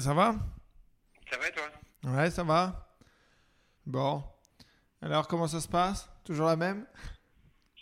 Ça 0.00 0.14
va? 0.14 0.34
Ça 1.30 1.38
va 1.38 1.48
et 1.48 1.52
toi? 1.52 1.70
Ouais, 2.04 2.30
ça 2.30 2.42
va. 2.42 2.88
Bon. 3.86 4.24
Alors, 5.02 5.28
comment 5.28 5.46
ça 5.46 5.60
se 5.60 5.68
passe? 5.68 6.08
Toujours 6.24 6.46
la 6.46 6.56
même? 6.56 6.86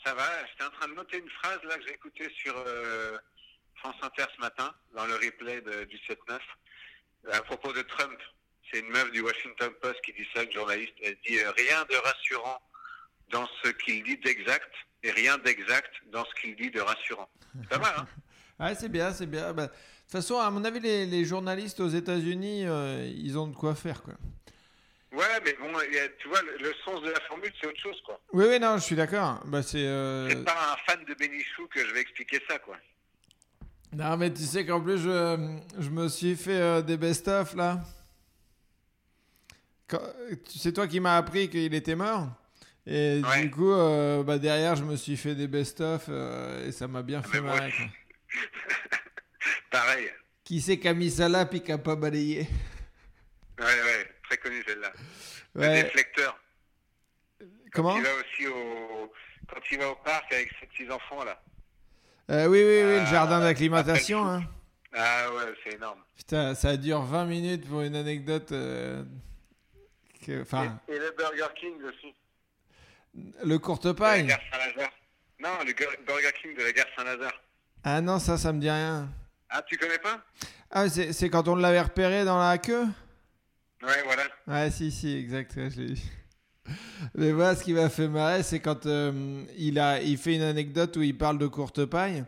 Ça 0.05 0.15
va, 0.15 0.27
j'étais 0.47 0.65
en 0.65 0.71
train 0.71 0.89
de 0.89 0.95
noter 0.95 1.19
une 1.19 1.31
phrase 1.31 1.59
là 1.65 1.77
que 1.77 1.83
j'ai 1.87 1.95
écoutée 1.95 2.29
sur 2.31 2.55
euh, 2.57 3.17
France 3.77 3.97
Inter 4.03 4.25
ce 4.37 4.41
matin, 4.41 4.73
dans 4.95 5.07
le 5.07 5.15
replay 5.15 5.61
de- 5.61 5.85
du 5.85 5.97
7-9, 5.99 6.39
à 7.33 7.41
propos 7.43 7.73
de 7.73 7.83
Trump. 7.83 8.19
C'est 8.71 8.81
une 8.81 8.89
meuf 8.91 9.11
du 9.13 9.21
Washington 9.21 9.71
Post 9.81 10.01
qui 10.05 10.13
dit 10.13 10.27
ça, 10.35 10.43
une 10.45 10.53
journaliste. 10.53 10.95
Elle 11.03 11.17
dit 11.27 11.39
euh, 11.39 11.51
rien 11.53 11.85
de 11.85 11.97
rassurant 11.97 12.61
dans 13.31 13.47
ce 13.63 13.71
qu'il 13.71 14.03
dit 14.05 14.19
d'exact 14.19 14.73
et 15.03 15.11
rien 15.11 15.39
d'exact 15.39 15.93
dans 16.13 16.25
ce 16.25 16.41
qu'il 16.41 16.57
dit 16.57 16.71
de 16.71 16.81
rassurant. 16.81 17.29
Ça 17.71 17.79
va, 17.79 18.01
hein? 18.01 18.07
Ouais, 18.61 18.75
c'est 18.75 18.89
bien, 18.89 19.13
c'est 19.13 19.27
bien. 19.27 19.53
De 19.53 19.69
toute 20.11 20.23
façon, 20.23 20.39
à 20.39 20.51
mon 20.51 20.65
avis, 20.65 20.81
les, 20.81 21.07
les 21.07 21.25
journalistes 21.25 21.81
aux 21.81 21.89
États-Unis, 21.89 22.65
euh, 22.67 23.11
ils 23.15 23.39
ont 23.39 23.47
de 23.47 23.55
quoi 23.55 23.75
faire, 23.75 24.03
quoi. 24.03 24.15
Ouais, 25.13 25.25
mais 25.45 25.55
bon, 25.61 25.73
tu 26.19 26.29
vois, 26.29 26.41
le, 26.43 26.57
le 26.59 26.73
sens 26.85 27.03
de 27.03 27.09
la 27.11 27.21
formule, 27.21 27.51
c'est 27.61 27.67
autre 27.67 27.81
chose, 27.81 28.01
quoi. 28.05 28.21
Oui, 28.33 28.45
oui, 28.49 28.59
non, 28.61 28.77
je 28.77 28.83
suis 28.83 28.97
d'accord. 28.97 29.41
Bah, 29.47 29.63
c'est. 29.63 29.79
euh, 29.87 30.29
C'est 30.29 30.45
pas 30.45 30.73
un 30.75 30.77
fan 30.93 31.05
de 31.05 31.15
Bénichou 31.15 31.67
que 31.69 31.85
je 31.87 31.93
vais 31.95 32.01
expliquer 32.01 32.41
ça, 32.49 32.59
quoi. 32.59 32.77
Non, 33.93 34.17
mais 34.19 34.33
tu 34.33 34.43
sais 34.43 34.67
qu'en 34.67 34.81
plus, 34.83 34.99
je, 34.99 35.57
je 35.79 35.89
me 35.89 36.09
suis 36.09 36.37
fait 36.37 36.61
euh, 36.61 36.83
des 36.83 36.97
best-of, 36.99 37.55
là. 37.55 37.81
C'est 40.47 40.73
toi 40.75 40.87
qui 40.87 41.01
m'as 41.01 41.17
appris 41.17 41.49
qu'il 41.49 41.73
était 41.75 41.97
mort. 41.97 42.29
Et 42.87 43.23
Ouais. 43.23 43.43
du 43.43 43.51
coup, 43.51 43.71
euh, 43.73 44.23
bah, 44.23 44.39
derrière, 44.39 44.77
je 44.77 44.85
me 44.85 44.97
suis 44.97 45.17
fait 45.17 45.35
des 45.35 45.49
best-of 45.49 46.07
euh, 46.09 46.67
et 46.69 46.73
ça 46.73 46.87
m'a 46.89 47.03
bien 47.03 47.23
fait 47.23 47.39
mais 47.39 47.49
moi 47.49 47.55
marrer. 47.57 47.69
aussi. 47.69 47.83
Pareil. 49.71 50.09
Qui 50.45 50.61
c'est 50.61 50.79
qui 50.79 50.89
a 50.89 50.95
mis 50.95 51.11
ça 51.11 51.29
là 51.29 51.45
puis 51.47 51.63
qui 51.63 51.73
a 51.73 51.79
pas 51.79 51.97
balayé? 51.97 52.47
Ouais, 53.59 53.65
ouais, 53.65 54.09
très 54.25 54.37
connu 54.39 54.63
celle-là. 54.67 54.93
Le 55.55 55.83
déflecteur. 55.83 56.39
Comment? 57.73 57.97
Il 57.97 58.03
va 58.03 58.09
aussi 58.15 58.47
au. 58.47 59.13
Quand 59.49 59.61
il 59.71 59.79
va 59.79 59.91
au 59.91 59.95
parc 59.97 60.33
avec 60.33 60.51
ses 60.61 60.67
petits 60.67 60.91
enfants 60.91 61.25
là. 61.25 61.41
Euh, 62.31 62.47
Oui, 62.47 62.59
oui, 62.59 62.83
oui, 62.83 62.83
le 62.83 63.01
Ah, 63.01 63.05
jardin 63.07 63.41
d'acclimatation. 63.41 64.25
Hein. 64.27 64.43
Ah 64.95 65.27
ouais, 65.35 65.55
c'est 65.65 65.75
énorme. 65.75 66.01
Putain, 66.17 66.55
ça 66.55 66.77
dure 66.77 67.03
20 67.03 67.25
minutes 67.27 67.69
pour 67.69 67.83
une 67.83 67.97
anecdote. 67.97 68.53
euh, 68.53 69.03
que- 70.25 70.43
Enfin, 70.43 70.79
Et, 70.89 70.93
et 70.95 70.99
le 70.99 71.11
Burger 71.17 71.47
King 71.59 71.75
aussi. 71.85 72.15
le 73.45 73.59
courte 73.59 73.85
De 73.85 73.89
la 73.89 73.95
paille. 73.95 74.27
gare 74.27 74.41
Saint-Lazare. 74.53 74.91
Non, 75.41 75.65
le 75.65 75.73
Burger 76.05 76.33
King 76.43 76.57
de 76.57 76.63
la 76.63 76.73
gare 76.73 76.87
Saint-Lazare. 76.97 77.41
Ah 77.85 78.01
non, 78.01 78.19
ça, 78.19 78.37
ça 78.39 78.53
me 78.53 78.61
dit 78.61 78.71
rien. 78.71 79.09
Ah, 79.51 79.63
tu 79.67 79.77
connais 79.79 79.99
pas? 79.99 80.23
Ah, 80.71 80.89
c'est 80.89 81.31
quand 81.31 81.49
on 81.49 81.55
l'avait 81.55 81.81
repéré 81.81 82.25
dans 82.25 82.39
la 82.39 82.59
queue? 82.59 82.85
Ouais, 83.83 84.03
voilà. 84.05 84.25
Ouais, 84.47 84.71
si, 84.71 84.91
si, 84.91 85.17
exact, 85.17 85.57
ouais, 85.57 85.71
je 85.71 85.81
l'ai. 85.81 85.95
Mais 87.15 87.33
voilà, 87.33 87.57
ce 87.57 87.65
qui 87.65 87.73
m'a 87.73 87.89
fait 87.89 88.09
marrer, 88.09 88.43
c'est 88.43 88.61
quand 88.61 88.85
euh, 88.85 89.43
il, 89.57 89.79
a, 89.79 90.03
il 90.03 90.19
fait 90.19 90.35
une 90.35 90.43
anecdote 90.43 90.97
où 90.97 91.03
il 91.03 91.17
parle 91.17 91.39
de 91.39 91.47
courte 91.47 91.87
paille. 91.87 92.25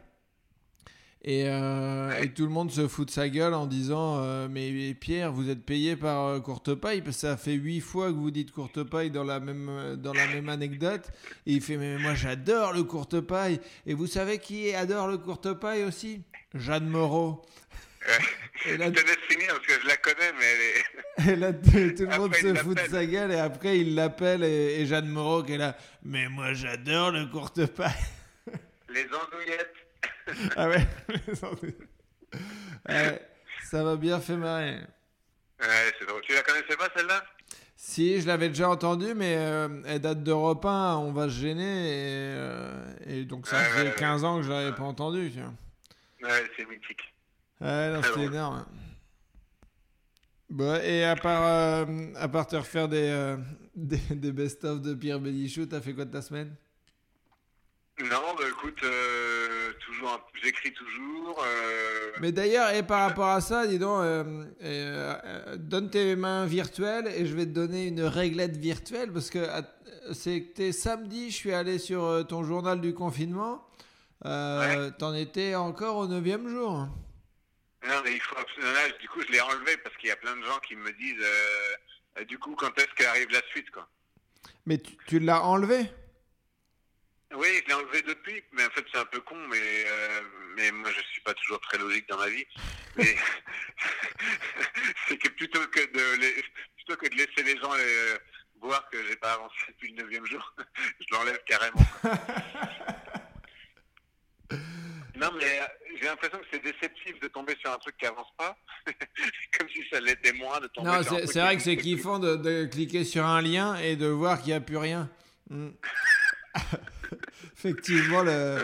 Et, 1.22 1.46
euh, 1.46 2.18
et 2.22 2.32
tout 2.32 2.44
le 2.44 2.50
monde 2.50 2.70
se 2.70 2.88
fout 2.88 3.08
de 3.08 3.12
sa 3.12 3.28
gueule 3.28 3.52
en 3.52 3.66
disant 3.66 4.22
euh, 4.22 4.48
mais, 4.50 4.94
Pierre, 4.94 5.30
vous 5.30 5.50
êtes 5.50 5.66
payé 5.66 5.94
par 5.94 6.24
euh, 6.24 6.40
courte 6.40 6.74
paille? 6.74 7.02
Parce 7.02 7.16
que 7.16 7.20
ça 7.20 7.36
fait 7.36 7.52
huit 7.52 7.80
fois 7.80 8.06
que 8.06 8.16
vous 8.16 8.30
dites 8.30 8.50
courte 8.52 8.82
paille 8.84 9.10
dans 9.10 9.24
la 9.24 9.38
même, 9.38 9.96
dans 9.96 10.14
la 10.14 10.26
même 10.28 10.48
anecdote. 10.48 11.10
Et 11.44 11.52
il 11.52 11.60
fait 11.60 11.76
mais 11.76 11.98
moi 11.98 12.14
j'adore 12.14 12.72
le 12.72 12.84
courte 12.84 13.20
paille. 13.20 13.60
Et 13.84 13.92
vous 13.92 14.06
savez 14.06 14.38
qui 14.38 14.74
adore 14.74 15.08
le 15.08 15.18
courte 15.18 15.52
paille 15.52 15.84
aussi? 15.84 16.22
Jeanne 16.54 16.86
Moreau. 16.86 17.42
Et 18.66 18.76
là, 18.76 18.86
Je 18.86 18.90
te 18.92 19.06
laisse 19.06 19.16
finir 19.28 19.48
parce 19.48 19.66
que 19.66 19.80
je 19.82 19.86
la 19.86 19.96
connais, 19.96 20.32
mais 20.38 20.44
elle 20.44 20.60
est. 20.60 21.32
et 21.32 21.36
là, 21.36 21.52
tout, 21.52 21.70
le 21.72 22.18
monde 22.18 22.34
Après, 22.34 22.40
se 22.40 22.54
fout 22.54 22.76
de 22.76 22.90
sa 22.90 23.06
gueule 23.06 23.32
et 23.32 23.38
après 23.38 23.78
il 23.78 23.94
l'appelle 23.94 24.42
et, 24.42 24.80
et 24.80 24.86
Jeanne 24.86 25.08
Moreau 25.08 25.42
qui 25.42 25.54
est 25.54 25.58
là. 25.58 25.76
Mais 26.02 26.28
moi 26.28 26.52
j'adore 26.54 27.10
le 27.10 27.26
courte 27.26 27.66
paille. 27.66 27.92
Les 28.88 29.04
andouillettes. 29.04 29.74
ah 30.56 30.68
ouais. 30.68 30.86
Ouais, 32.88 33.22
Ça 33.64 33.82
m'a 33.82 33.96
bien 33.96 34.20
fait 34.20 34.36
marrer. 34.36 34.78
Ouais, 35.60 35.94
c'est 35.98 36.06
drôle. 36.06 36.22
Tu 36.22 36.32
la 36.34 36.42
connaissais 36.42 36.76
pas 36.76 36.88
celle-là? 36.96 37.24
Si, 37.76 38.20
je 38.20 38.26
l'avais 38.26 38.48
déjà 38.48 38.68
entendu, 38.68 39.14
mais 39.14 39.36
euh, 39.38 39.82
elle 39.86 40.00
date 40.00 40.22
d'Europe 40.22 40.64
1, 40.64 40.96
on 40.96 41.12
va 41.12 41.28
se 41.28 41.40
gêner. 41.40 41.88
Et, 41.88 42.34
euh, 42.36 42.94
et 43.06 43.24
donc 43.24 43.46
ça 43.46 43.58
fait 43.58 43.82
ouais, 43.82 43.88
ouais. 43.88 43.94
15 43.96 44.24
ans 44.24 44.36
que 44.38 44.42
je 44.44 44.50
l'avais 44.50 44.74
pas 44.74 44.82
entendu. 44.82 45.30
Tu 45.32 45.40
vois. 45.40 45.52
Ouais, 46.22 46.50
c'est 46.56 46.68
mythique. 46.68 47.02
Ouais, 47.60 47.92
non, 47.92 48.02
c'était 48.02 48.24
énorme. 48.26 48.66
Bon, 50.48 50.80
et 50.82 51.04
à 51.04 51.14
part, 51.16 51.46
euh, 51.46 52.12
à 52.16 52.28
part 52.28 52.46
te 52.46 52.56
refaire 52.56 52.88
des, 52.88 53.08
euh, 53.08 53.36
des, 53.76 53.98
des 54.10 54.32
best-of 54.32 54.80
de 54.80 54.94
Pierre 54.94 55.20
Bénichou, 55.20 55.66
t'as 55.66 55.80
fait 55.80 55.94
quoi 55.94 56.04
de 56.04 56.10
ta 56.10 56.22
semaine? 56.22 56.54
Non, 58.00 58.34
bah 58.36 58.44
écoute, 58.48 58.82
euh, 58.82 59.72
toujours, 59.84 60.08
un- 60.08 60.20
j'écris 60.42 60.72
toujours. 60.72 61.44
Mais 62.20 62.32
d'ailleurs, 62.32 62.70
et 62.74 62.82
par 62.82 63.00
rapport 63.08 63.28
à 63.28 63.40
ça, 63.42 63.66
dis 63.66 63.78
donc, 63.78 64.02
donne 65.58 65.90
tes 65.90 66.16
mains 66.16 66.46
virtuelles 66.46 67.08
et 67.08 67.26
je 67.26 67.34
vais 67.36 67.44
te 67.44 67.50
donner 67.50 67.86
une 67.86 68.00
réglette 68.02 68.56
virtuelle 68.56 69.12
parce 69.12 69.28
que 69.30 69.46
c'était 70.12 70.72
samedi, 70.72 71.30
je 71.30 71.36
suis 71.36 71.52
allé 71.52 71.78
sur 71.78 72.26
ton 72.26 72.42
journal 72.42 72.80
du 72.80 72.94
confinement. 72.94 73.62
Euh, 74.26 74.90
T'en 74.98 75.14
étais 75.14 75.54
encore 75.54 75.96
au 75.96 76.06
neuvième 76.06 76.48
jour. 76.48 76.88
Non, 77.86 78.02
mais 78.04 78.12
il 78.12 78.20
faut 78.20 78.36
absolument. 78.36 78.72
Là, 78.72 78.88
du 79.00 79.08
coup, 79.08 79.22
je 79.22 79.32
l'ai 79.32 79.40
enlevé 79.40 79.76
parce 79.78 79.96
qu'il 79.96 80.08
y 80.08 80.12
a 80.12 80.16
plein 80.16 80.36
de 80.36 80.44
gens 80.44 80.58
qui 80.58 80.76
me 80.76 80.92
disent, 80.92 81.16
euh, 81.22 81.76
euh, 82.18 82.24
du 82.26 82.38
coup, 82.38 82.54
quand 82.54 82.76
est-ce 82.78 82.92
qu'arrive 82.94 83.30
la 83.30 83.40
suite, 83.50 83.70
quoi? 83.70 83.88
Mais 84.66 84.76
tu, 84.78 84.96
tu 85.06 85.18
l'as 85.18 85.42
enlevé? 85.42 85.90
Oui, 87.34 87.46
je 87.62 87.68
l'ai 87.68 87.74
enlevé 87.74 88.02
depuis, 88.02 88.42
mais 88.52 88.64
en 88.66 88.70
fait, 88.70 88.84
c'est 88.92 88.98
un 88.98 89.04
peu 89.06 89.20
con, 89.20 89.36
mais, 89.48 89.84
euh, 89.86 90.20
mais 90.56 90.70
moi, 90.72 90.90
je 90.94 91.00
suis 91.12 91.22
pas 91.22 91.32
toujours 91.34 91.60
très 91.60 91.78
logique 91.78 92.06
dans 92.08 92.18
ma 92.18 92.28
vie. 92.28 92.44
Mais 92.96 93.16
c'est 95.08 95.16
que 95.16 95.28
plutôt 95.30 95.64
que 95.68 95.80
de 95.80 96.20
les- 96.20 96.44
plutôt 96.76 96.96
que 96.96 97.08
de 97.08 97.14
laisser 97.14 97.42
les 97.44 97.56
gens 97.58 97.72
voir 98.60 98.86
que 98.90 99.02
j'ai 99.06 99.16
pas 99.16 99.32
avancé 99.34 99.54
depuis 99.68 99.92
le 99.92 100.02
neuvième 100.02 100.26
jour, 100.26 100.54
je 101.00 101.14
l'enlève 101.14 101.40
carrément. 101.46 101.80
Non, 105.20 105.30
mais 105.36 105.60
euh, 105.60 105.64
j'ai 106.00 106.06
l'impression 106.06 106.38
que 106.38 106.46
c'est 106.52 106.62
déceptif 106.62 107.20
de 107.20 107.28
tomber 107.28 107.54
sur 107.60 107.70
un 107.70 107.76
truc 107.78 107.96
qui 107.98 108.06
avance 108.06 108.28
pas, 108.38 108.56
comme 109.58 109.68
si 109.68 109.84
ça 109.92 110.00
l'était 110.00 110.32
moins 110.32 110.58
de 110.60 110.66
tomber 110.68 110.88
Non, 110.88 111.02
sur 111.02 111.12
un 111.12 111.16
c'est 111.16 111.20
truc 111.22 111.32
c'est 111.32 111.40
vrai 111.40 111.56
que 111.56 111.62
c'est 111.62 111.76
kiffant 111.76 112.18
de, 112.18 112.36
de 112.36 112.64
cliquer 112.66 113.04
sur 113.04 113.24
un 113.26 113.42
lien 113.42 113.76
et 113.76 113.96
de 113.96 114.06
voir 114.06 114.38
qu'il 114.38 114.48
n'y 114.48 114.54
a 114.54 114.60
plus 114.60 114.78
rien. 114.78 115.10
Mm. 115.50 115.70
Effectivement, 117.56 118.22
le, 118.22 118.30
Euh, 118.30 118.62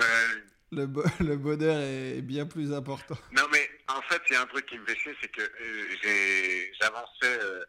le, 0.72 0.86
bo- 0.86 1.04
le 1.20 1.36
bonheur 1.36 1.78
est 1.80 2.22
bien 2.22 2.46
plus 2.46 2.72
important. 2.72 3.16
Non, 3.32 3.42
mais 3.52 3.68
en 3.88 4.00
fait, 4.02 4.20
il 4.30 4.32
y 4.34 4.36
a 4.36 4.42
un 4.42 4.46
truc 4.46 4.66
qui 4.66 4.78
me 4.78 4.86
fait 4.86 4.96
chier, 4.96 5.14
c'est 5.20 5.28
que 5.30 5.42
euh, 5.42 6.64
j'avançais 6.80 7.38
euh, 7.42 7.64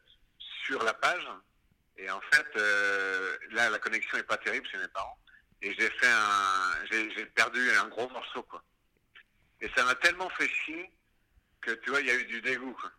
sur 0.65 0.83
la 0.83 0.93
page, 0.93 1.25
et 1.97 2.09
en 2.09 2.21
fait, 2.31 2.45
euh, 2.57 3.35
là, 3.51 3.69
la 3.69 3.79
connexion 3.79 4.17
est 4.17 4.23
pas 4.23 4.37
terrible 4.37 4.67
chez 4.71 4.77
mes 4.77 4.87
parents, 4.89 5.17
et 5.61 5.73
j'ai 5.77 5.89
fait 5.89 6.07
un, 6.07 6.85
j'ai 6.91 7.25
perdu 7.27 7.59
un 7.71 7.87
gros 7.89 8.09
morceau, 8.09 8.43
quoi. 8.43 8.63
Et 9.61 9.69
ça 9.75 9.83
m'a 9.85 9.95
tellement 9.95 10.29
fait 10.29 10.47
chier 10.47 10.91
que, 11.61 11.71
tu 11.71 11.89
vois, 11.89 12.01
il 12.01 12.07
y 12.07 12.11
a 12.11 12.15
eu 12.15 12.25
du 12.25 12.41
dégoût, 12.41 12.73
quoi. 12.79 12.91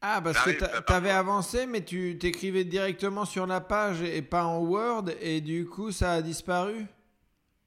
Ah, 0.00 0.20
parce 0.22 0.38
que 0.44 0.50
t'avais 0.52 0.80
parfois. 0.82 1.14
avancé, 1.14 1.66
mais 1.66 1.84
tu 1.84 2.16
t'écrivais 2.18 2.64
directement 2.64 3.24
sur 3.24 3.48
la 3.48 3.60
page 3.60 4.00
et 4.00 4.22
pas 4.22 4.44
en 4.44 4.58
Word, 4.58 5.06
et 5.20 5.40
du 5.40 5.66
coup, 5.66 5.90
ça 5.90 6.12
a 6.12 6.22
disparu? 6.22 6.86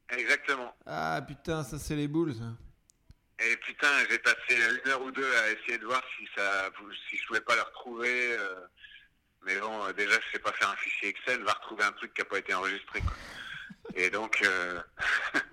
Exactement. 0.10 0.74
Ah 0.86 1.22
putain, 1.26 1.64
ça 1.64 1.78
c'est 1.78 1.96
les 1.96 2.08
boules, 2.08 2.34
ça. 2.34 2.56
Et 3.46 3.58
putain, 3.58 3.88
j'ai 4.10 4.20
passé 4.20 4.56
une 4.56 4.92
heure 4.92 5.02
ou 5.02 5.12
deux 5.12 5.36
à 5.38 5.52
essayer 5.52 5.78
de 5.78 5.86
voir 5.86 6.02
si 6.18 6.26
ça, 6.36 6.70
si 7.10 7.18
je 7.18 7.28
pouvais 7.28 7.42
pas 7.42 7.56
le 7.56 7.62
retrouver. 7.64 8.34
euh, 8.34 8.62
mais 9.44 9.58
bon, 9.60 9.86
euh, 9.86 9.94
déjà, 9.94 10.14
je 10.14 10.32
sais 10.34 10.40
pas 10.40 10.52
faire 10.54 10.70
un 10.70 10.76
fichier 10.76 11.10
Excel, 11.10 11.42
va 11.44 11.54
retrouver 11.54 11.84
un 11.84 11.92
truc 11.94 12.14
qui 12.14 12.22
a 12.22 12.26
pas 12.26 12.38
été 12.38 12.54
enregistré. 12.54 13.02
Quoi. 13.02 13.14
Et 13.96 14.10
donc, 14.10 14.42
euh, 14.44 14.80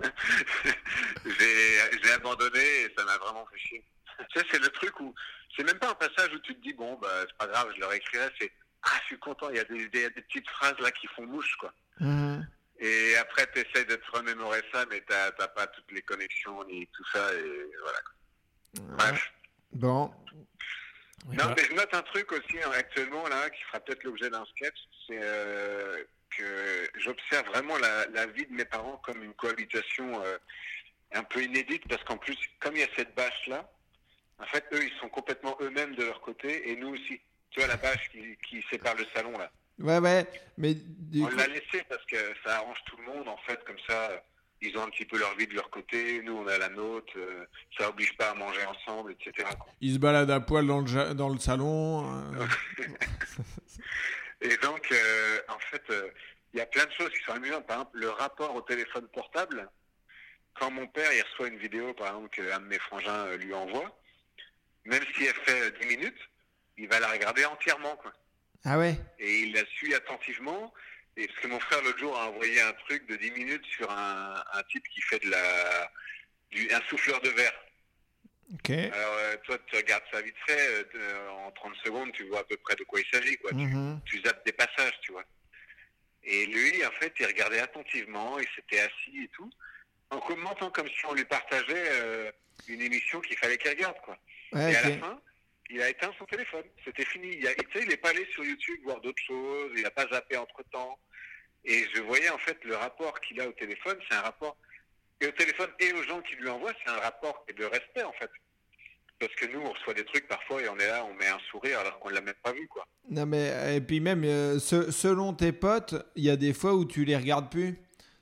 j'ai 1.26 2.12
abandonné 2.12 2.60
et 2.82 2.94
ça 2.96 3.04
m'a 3.04 3.16
vraiment 3.18 3.46
fait 3.46 3.58
chier. 3.58 3.84
Tu 4.30 4.38
sais, 4.40 4.46
c'est 4.50 4.58
le 4.62 4.68
truc 4.68 4.98
où, 5.00 5.14
c'est 5.56 5.64
même 5.64 5.78
pas 5.78 5.90
un 5.90 5.94
passage 5.94 6.32
où 6.34 6.38
tu 6.40 6.54
te 6.54 6.60
dis, 6.60 6.72
bon, 6.72 6.94
bah, 7.00 7.08
c'est 7.26 7.36
pas 7.36 7.46
grave, 7.46 7.70
je 7.74 7.80
le 7.80 7.86
réécrirai, 7.86 8.28
c'est, 8.40 8.50
ah, 8.82 8.96
je 9.02 9.06
suis 9.06 9.18
content, 9.18 9.48
il 9.50 9.56
y, 9.56 9.60
a 9.60 9.64
des, 9.64 9.88
des- 9.88 9.98
il 9.98 10.02
y 10.02 10.06
a 10.06 10.10
des 10.10 10.22
petites 10.22 10.48
phrases 10.48 10.78
là 10.80 10.90
qui 10.92 11.06
font 11.08 11.26
mouche, 11.26 11.56
quoi. 11.56 11.72
Mhm. 12.00 12.46
Et 12.80 13.16
après, 13.16 13.46
tu 13.52 13.58
essaies 13.60 13.84
de 13.84 13.96
te 13.96 14.10
remémorer 14.12 14.62
ça, 14.72 14.84
mais 14.88 15.00
t'as 15.08 15.32
t'as 15.32 15.48
pas 15.48 15.66
toutes 15.66 15.90
les 15.90 16.02
connexions 16.02 16.62
ni 16.64 16.86
tout 16.88 17.04
ça, 17.12 17.32
et 17.34 17.70
voilà. 17.82 17.98
quoi. 18.02 18.84
Bref. 18.96 19.32
Bon. 19.72 20.14
Non, 21.26 21.52
mais 21.56 21.64
je 21.64 21.72
note 21.74 21.92
un 21.92 22.02
truc 22.02 22.30
aussi 22.32 22.62
hein, 22.62 22.70
actuellement 22.74 23.26
là 23.28 23.50
qui 23.50 23.60
fera 23.64 23.80
peut-être 23.80 24.04
l'objet 24.04 24.30
d'un 24.30 24.44
sketch, 24.46 24.76
c'est 25.06 25.18
euh, 25.20 26.04
que 26.36 26.90
j'observe 26.98 27.46
vraiment 27.48 27.76
la, 27.78 28.06
la 28.08 28.26
vie 28.26 28.46
de 28.46 28.52
mes 28.52 28.64
parents 28.64 29.00
comme 29.04 29.22
une 29.22 29.34
cohabitation 29.34 30.22
euh, 30.24 30.36
un 31.12 31.22
peu 31.24 31.42
inédite 31.42 31.86
parce 31.88 32.02
qu'en 32.04 32.16
plus, 32.18 32.36
comme 32.60 32.74
il 32.76 32.80
y 32.80 32.84
a 32.84 32.88
cette 32.96 33.14
bâche 33.14 33.46
là, 33.46 33.70
En 34.40 34.46
fait, 34.46 34.64
eux, 34.72 34.84
ils 34.84 34.98
sont 35.00 35.08
complètement 35.08 35.56
eux-mêmes 35.60 35.94
de 35.96 36.04
leur 36.04 36.20
côté, 36.20 36.70
et 36.70 36.76
nous 36.76 36.90
aussi. 36.94 37.20
Tu 37.50 37.58
vois 37.60 37.66
la 37.68 37.76
bâche 37.76 38.08
qui, 38.12 38.36
qui 38.48 38.62
sépare 38.70 38.94
le 38.94 39.04
salon, 39.14 39.36
là. 39.36 39.50
Ouais, 39.80 39.98
ouais, 39.98 40.26
mais 40.58 40.74
du 40.74 41.22
On 41.22 41.26
coup- 41.28 41.36
l'a 41.36 41.46
laissé 41.48 41.82
parce 41.88 42.04
que 42.06 42.16
ça 42.44 42.58
arrange 42.58 42.78
tout 42.86 42.96
le 42.98 43.04
monde, 43.04 43.26
en 43.26 43.36
fait, 43.38 43.58
comme 43.64 43.78
ça, 43.88 44.22
ils 44.60 44.76
ont 44.76 44.82
un 44.82 44.90
petit 44.90 45.04
peu 45.06 45.18
leur 45.18 45.34
vie 45.36 45.46
de 45.48 45.54
leur 45.54 45.70
côté, 45.70 46.20
nous, 46.22 46.36
on 46.36 46.46
a 46.46 46.56
la 46.58 46.68
nôtre, 46.68 47.12
euh, 47.16 47.46
ça 47.78 47.88
oblige 47.88 48.16
pas 48.16 48.30
à 48.30 48.34
manger 48.34 48.64
ensemble, 48.66 49.12
etc. 49.12 49.48
quoi. 49.58 49.66
il 49.80 49.94
se 49.94 49.98
balade 49.98 50.30
à 50.30 50.40
poil 50.40 50.66
dans 50.66 50.80
le, 50.82 50.86
ja- 50.86 51.14
dans 51.14 51.28
le 51.30 51.38
salon. 51.38 52.04
euh, 54.42 54.48
Et 54.50 54.56
donc, 54.58 54.90
euh, 54.92 55.40
en 55.48 55.58
fait, 55.58 55.82
euh, 55.90 56.10
il 56.52 56.58
y 56.58 56.62
a 56.62 56.66
plein 56.66 56.86
de 56.86 56.92
choses 56.92 57.10
qui 57.10 57.22
sont 57.24 57.32
amusantes. 57.32 57.66
Par 57.66 57.76
exemple, 57.78 57.98
le 57.98 58.10
rapport 58.10 58.54
au 58.54 58.62
téléphone 58.62 59.08
portable. 59.08 59.68
Quand 60.54 60.70
mon 60.70 60.88
père 60.88 61.12
il 61.12 61.22
reçoit 61.22 61.48
une 61.48 61.58
vidéo, 61.58 61.94
par 61.94 62.08
exemple, 62.08 62.30
qu'un 62.30 62.60
de 62.60 62.64
mes 62.64 62.78
frangins 62.78 63.26
euh, 63.26 63.36
lui 63.36 63.54
envoie, 63.54 63.96
même 64.84 65.04
si 65.14 65.24
elle 65.24 65.34
fait 65.34 65.60
euh, 65.60 65.70
10 65.80 65.86
minutes, 65.86 66.18
il 66.76 66.88
va 66.88 66.98
la 67.00 67.08
regarder 67.08 67.44
entièrement. 67.44 67.94
Quoi. 67.96 68.12
Ah 68.64 68.78
ouais? 68.78 68.96
Et 69.18 69.40
il 69.40 69.52
la 69.52 69.64
suit 69.66 69.94
attentivement. 69.94 70.72
Et 71.16 71.26
parce 71.26 71.40
que 71.40 71.46
mon 71.48 71.60
frère, 71.60 71.82
l'autre 71.82 71.98
jour, 71.98 72.16
a 72.16 72.28
envoyé 72.28 72.60
un 72.60 72.72
truc 72.72 73.06
de 73.06 73.16
10 73.16 73.30
minutes 73.32 73.64
sur 73.66 73.90
un, 73.90 74.42
un 74.52 74.62
type 74.64 74.86
qui 74.88 75.00
fait 75.02 75.18
de 75.24 75.30
la, 75.30 75.90
du, 76.50 76.72
un 76.72 76.80
souffleur 76.88 77.20
de 77.20 77.30
verre. 77.30 77.54
Alors, 78.90 79.14
euh, 79.18 79.36
toi, 79.44 79.58
tu 79.66 79.76
regardes 79.76 80.04
ça 80.12 80.22
vite 80.22 80.34
fait, 80.46 80.58
euh, 80.70 80.84
de- 80.94 81.28
en 81.30 81.50
30 81.52 81.74
secondes, 81.84 82.12
tu 82.12 82.24
vois 82.24 82.40
à 82.40 82.44
peu 82.44 82.56
près 82.56 82.74
de 82.76 82.84
quoi 82.84 83.00
il 83.00 83.06
s'agit. 83.12 83.36
quoi. 83.38 83.50
Tu- 83.50 83.56
Mhm. 83.56 84.00
tu 84.06 84.20
zappes 84.22 84.44
des 84.46 84.52
passages, 84.52 84.98
tu 85.02 85.12
vois. 85.12 85.24
Et 86.24 86.46
lui, 86.46 86.84
en 86.84 86.90
fait, 86.92 87.12
il 87.20 87.26
regardait 87.26 87.60
attentivement, 87.60 88.38
il 88.38 88.48
s'était 88.56 88.80
assis 88.80 89.22
et 89.24 89.28
tout, 89.28 89.50
en 90.10 90.18
commentant 90.20 90.70
comme 90.70 90.88
si 90.88 91.06
on 91.06 91.14
lui 91.14 91.24
partageait 91.24 91.88
euh, 91.90 92.30
une 92.68 92.80
émission 92.82 93.20
qu'il 93.20 93.36
fallait 93.36 93.58
qu'il 93.58 93.70
regarde, 93.70 93.96
quoi. 94.02 94.18
Ouais, 94.52 94.72
et 94.72 94.76
à 94.76 94.82
la 94.88 94.98
fin, 94.98 95.20
il 95.70 95.82
a 95.82 95.90
éteint 95.90 96.12
son 96.18 96.24
téléphone. 96.24 96.64
C'était 96.84 97.04
fini. 97.04 97.36
Il, 97.36 97.46
a- 97.46 97.52
il 97.80 97.88
n'est 97.88 97.96
pas 97.98 98.10
allé 98.10 98.26
sur 98.32 98.44
YouTube 98.44 98.80
voir 98.82 99.00
d'autres 99.00 99.22
choses, 99.22 99.72
il 99.76 99.82
n'a 99.82 99.90
pas 99.90 100.06
zappé 100.08 100.36
entre-temps. 100.38 100.98
Et 101.64 101.86
je 101.94 102.00
voyais, 102.02 102.30
en 102.30 102.38
fait, 102.38 102.58
le 102.64 102.76
rapport 102.76 103.20
qu'il 103.20 103.40
a 103.40 103.46
au 103.48 103.52
téléphone, 103.52 103.98
c'est 104.08 104.16
un 104.16 104.22
rapport... 104.22 104.56
Et 105.20 105.26
au 105.26 105.32
téléphone 105.32 105.68
et 105.80 105.92
aux 105.92 106.02
gens 106.04 106.20
qui 106.20 106.36
lui 106.36 106.48
envoient, 106.48 106.72
c'est 106.84 106.90
un 106.90 106.98
rapport 107.00 107.44
de 107.56 107.64
respect, 107.64 108.02
en 108.04 108.12
fait. 108.12 108.30
Parce 109.20 109.34
que 109.34 109.46
nous, 109.52 109.60
on 109.60 109.72
reçoit 109.72 109.94
des 109.94 110.04
trucs 110.04 110.28
parfois 110.28 110.62
et 110.62 110.68
on 110.68 110.76
est 110.78 110.86
là, 110.86 111.04
on 111.10 111.14
met 111.14 111.26
un 111.26 111.40
sourire 111.50 111.80
alors 111.80 111.98
qu'on 111.98 112.08
ne 112.10 112.14
l'a 112.14 112.20
même 112.20 112.34
pas 112.42 112.52
vu, 112.52 112.68
quoi. 112.68 112.86
Non 113.10 113.26
mais 113.26 113.74
et 113.76 113.80
puis 113.80 113.98
même 114.00 114.22
euh, 114.22 114.58
se- 114.60 114.92
selon 114.92 115.32
tes 115.32 115.50
potes, 115.50 115.94
il 116.14 116.22
y 116.24 116.30
a 116.30 116.36
des 116.36 116.52
fois 116.52 116.74
où 116.74 116.84
tu 116.84 117.04
les 117.04 117.16
regardes 117.16 117.50
plus. 117.50 117.80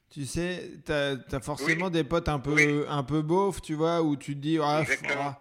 Tu 0.09 0.25
sais, 0.25 0.71
t'as 0.87 1.17
as 1.33 1.41
forcément 1.41 1.87
Oui. 1.87 1.91
des 1.91 2.05
potes 2.05 2.31
un 2.31 2.39
peu 2.39 2.53
Oui. 2.55 2.85
un 2.89 3.03
peu 3.03 3.21
beaufs, 3.21 3.61
tu 3.61 3.75
vois, 3.75 4.01
où 4.01 4.17
tu 4.17 4.35
te 4.37 4.41
dis 4.41 4.59
ah, 4.63 4.85
ah, 5.11 5.39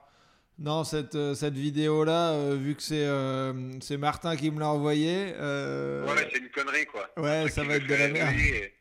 non 0.59 0.83
cette 0.83 1.15
euh, 1.15 1.35
cette 1.35 1.53
vidéo 1.53 2.03
là, 2.03 2.53
vu 2.55 2.75
que 2.75 2.81
c'est 2.81 3.05
euh, 3.05 3.53
c'est 3.79 3.95
Martin 3.97 4.35
qui 4.35 4.51
me 4.51 4.59
l'a 4.59 4.67
envoyé. 4.67 5.35
euh, 5.37 6.05
Ouais, 6.05 6.27
c'est 6.33 6.39
une 6.39 6.49
connerie, 6.49 6.85
quoi. 6.87 7.09
ouais, 7.15 7.47
ça 7.49 7.63
va 7.63 7.75
être 7.77 7.87
de 7.87 7.95
la 7.95 8.07
merde. 8.09 8.35
Et, 8.39 8.73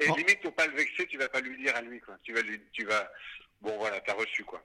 et 0.00 0.06
Oh. 0.10 0.16
limite, 0.16 0.40
pour 0.42 0.54
pas 0.54 0.66
le 0.66 0.74
vexer, 0.74 1.06
tu 1.06 1.18
vas 1.18 1.28
pas 1.28 1.40
lui 1.40 1.56
dire 1.62 1.74
à 1.76 1.82
lui, 1.82 2.00
quoi. 2.00 2.16
Tu 2.22 2.32
vas 2.32 2.42
lui, 2.42 2.60
tu 2.72 2.84
vas, 2.84 3.10
bon, 3.60 3.76
voilà, 3.78 4.00
t'as 4.00 4.14
reçu, 4.14 4.44
quoi. 4.44 4.62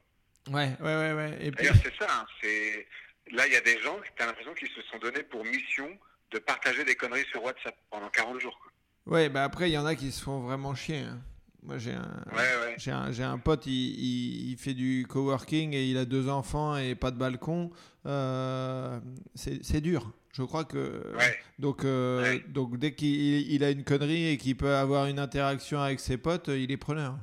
Ouais, 0.49 0.71
ouais, 0.81 0.95
ouais, 0.95 1.13
ouais. 1.13 1.37
Et 1.41 1.51
puis 1.51 1.65
D'ailleurs, 1.65 1.81
c'est 1.83 1.95
ça, 1.97 2.07
hein, 2.11 2.25
c'est, 2.41 2.87
là, 3.31 3.47
il 3.47 3.53
y 3.53 3.55
a 3.55 3.61
des 3.61 3.79
gens, 3.81 3.97
t'as 4.17 4.25
l'impression 4.25 4.53
qu'ils 4.53 4.69
se 4.69 4.81
sont 4.91 4.97
donnés 4.99 5.23
pour 5.23 5.43
mission 5.45 5.89
de 6.31 6.39
partager 6.39 6.83
des 6.83 6.95
conneries 6.95 7.25
sur 7.31 7.43
WhatsApp 7.43 7.75
pendant 7.89 8.09
40 8.09 8.39
jours, 8.39 8.57
quoi. 8.59 8.71
ouais, 9.13 9.29
bah 9.29 9.43
après 9.43 9.69
il 9.69 9.73
y 9.73 9.77
en 9.77 9.85
a 9.85 9.95
qui 9.95 10.11
se 10.11 10.23
font 10.23 10.39
vraiment 10.41 10.73
chier. 10.75 10.99
hein. 10.99 11.21
Moi 11.61 11.77
j'ai 11.77 11.93
un 11.93 12.23
Ouais, 12.33 12.37
ouais. 12.65 12.75
J'ai 12.77 12.91
un, 12.91 13.11
j'ai 13.11 13.23
un 13.23 13.37
pote, 13.37 13.65
il, 13.67 13.71
il- 13.71 14.51
il 14.51 14.57
fait 14.57 14.73
du 14.73 15.05
coworking 15.07 15.73
et 15.73 15.85
il 15.85 15.97
a 15.97 16.05
deux 16.05 16.27
enfants 16.27 16.75
et 16.75 16.95
pas 16.95 17.11
de 17.11 17.17
balcon. 17.17 17.71
Euh, 18.05 18.99
c'est 19.35 19.81
dur. 19.81 20.11
Je 20.33 20.41
crois 20.43 20.65
que. 20.65 21.13
Ouais. 21.15 21.39
Donc, 21.59 21.85
euh, 21.85 22.21
Ouais. 22.23 22.39
donc 22.47 22.77
dès 22.77 22.93
qu'il 22.95 23.51
il 23.51 23.63
a 23.63 23.69
une 23.69 23.83
connerie 23.83 24.29
et 24.29 24.37
qu'il 24.37 24.57
peut 24.57 24.73
avoir 24.75 25.05
une 25.05 25.19
interaction 25.19 25.79
avec 25.79 25.99
ses 25.99 26.17
potes, 26.17 26.47
il 26.47 26.71
est 26.71 26.77
preneur. 26.77 27.15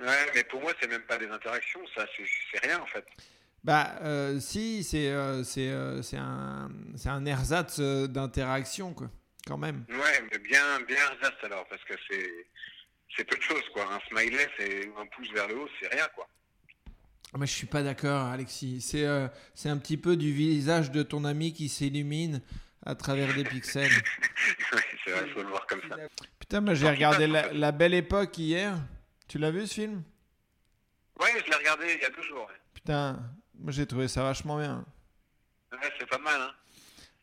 Ouais, 0.00 0.26
mais 0.34 0.44
pour 0.44 0.60
moi, 0.60 0.72
c'est 0.80 0.88
même 0.88 1.02
pas 1.02 1.16
des 1.16 1.28
interactions, 1.28 1.80
ça, 1.96 2.04
c'est, 2.16 2.66
rien, 2.66 2.80
en 2.80 2.86
fait. 2.86 3.04
Bah, 3.62 3.96
euh, 4.02 4.38
si, 4.40 4.84
c'est 4.84 5.08
euh, 5.08 5.42
c'est 5.42 5.70
euh, 5.70 6.02
c'est 6.02 6.18
un, 6.18 6.68
c'est 6.96 7.08
un 7.08 7.24
ersatz 7.24 7.80
d'interaction, 7.80 8.92
quoi, 8.92 9.08
quand 9.46 9.56
même. 9.56 9.86
Ouais, 9.88 10.22
mais 10.30 10.38
bien, 10.38 10.80
bien 10.86 10.96
ersatz, 10.96 11.36
alors, 11.44 11.66
parce 11.68 11.82
que 11.84 11.94
c'est, 12.10 12.28
c'est 13.16 13.24
peu 13.24 13.36
de 13.36 13.42
choses, 13.42 13.62
quoi. 13.72 13.86
Un 13.94 14.00
smiley, 14.08 14.46
c'est 14.58 14.90
un 14.98 15.06
pouce 15.06 15.30
vers 15.32 15.48
le 15.48 15.60
haut, 15.60 15.68
c'est 15.80 15.88
rien, 15.94 16.06
quoi. 16.14 16.28
Moi, 17.36 17.46
je 17.46 17.52
suis 17.52 17.66
pas 17.66 17.82
d'accord, 17.82 18.26
Alexis. 18.26 18.80
C'est 18.80 19.04
euh, 19.04 19.26
c'est 19.54 19.68
un 19.68 19.76
petit 19.76 19.96
peu 19.96 20.16
du 20.16 20.32
visage 20.32 20.90
de 20.92 21.02
ton 21.02 21.24
ami 21.24 21.52
qui 21.52 21.68
s'illumine 21.68 22.40
à 22.86 22.94
travers 22.94 23.34
des 23.34 23.42
pixels. 23.44 23.90
c'est 25.04 25.10
vrai, 25.10 25.28
faut 25.34 25.42
le 25.42 25.48
voir 25.48 25.66
comme 25.66 25.80
ça. 25.88 25.96
Putain, 26.38 26.60
moi 26.60 26.74
j'ai 26.74 26.88
regardé 26.88 27.26
la, 27.26 27.52
La 27.52 27.72
Belle 27.72 27.94
Époque 27.94 28.38
hier. 28.38 28.76
Tu 29.26 29.38
l'as 29.38 29.50
vu 29.50 29.66
ce 29.66 29.74
film? 29.74 30.02
Ouais, 31.20 31.30
je 31.44 31.50
l'ai 31.50 31.56
regardé 31.56 31.84
il 31.96 32.02
y 32.02 32.04
a 32.04 32.10
deux 32.10 32.22
jours. 32.22 32.46
ouais. 32.48 32.54
Putain, 32.74 33.18
moi 33.58 33.72
j'ai 33.72 33.86
trouvé 33.86 34.06
ça 34.06 34.22
vachement 34.22 34.58
bien. 34.58 34.84
Ouais, 35.72 35.78
c'est 35.98 36.08
pas 36.08 36.18
mal, 36.18 36.40
hein. 36.40 36.52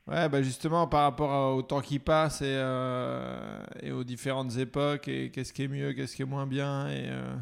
Ouais, 0.08 0.28
bah 0.28 0.42
justement 0.42 0.88
par 0.88 1.04
rapport 1.04 1.56
au 1.56 1.62
temps 1.62 1.80
qui 1.80 2.00
passe 2.00 2.42
et, 2.42 2.46
euh, 2.48 3.64
et 3.82 3.92
aux 3.92 4.04
différentes 4.04 4.58
époques 4.58 5.08
et 5.08 5.30
qu'est-ce 5.30 5.54
qui 5.54 5.64
est 5.64 5.68
mieux, 5.68 5.94
qu'est-ce 5.94 6.16
qui 6.16 6.24
est 6.24 6.26
moins 6.26 6.48
bien 6.48 6.90
et 6.90 7.06
euh, 7.08 7.36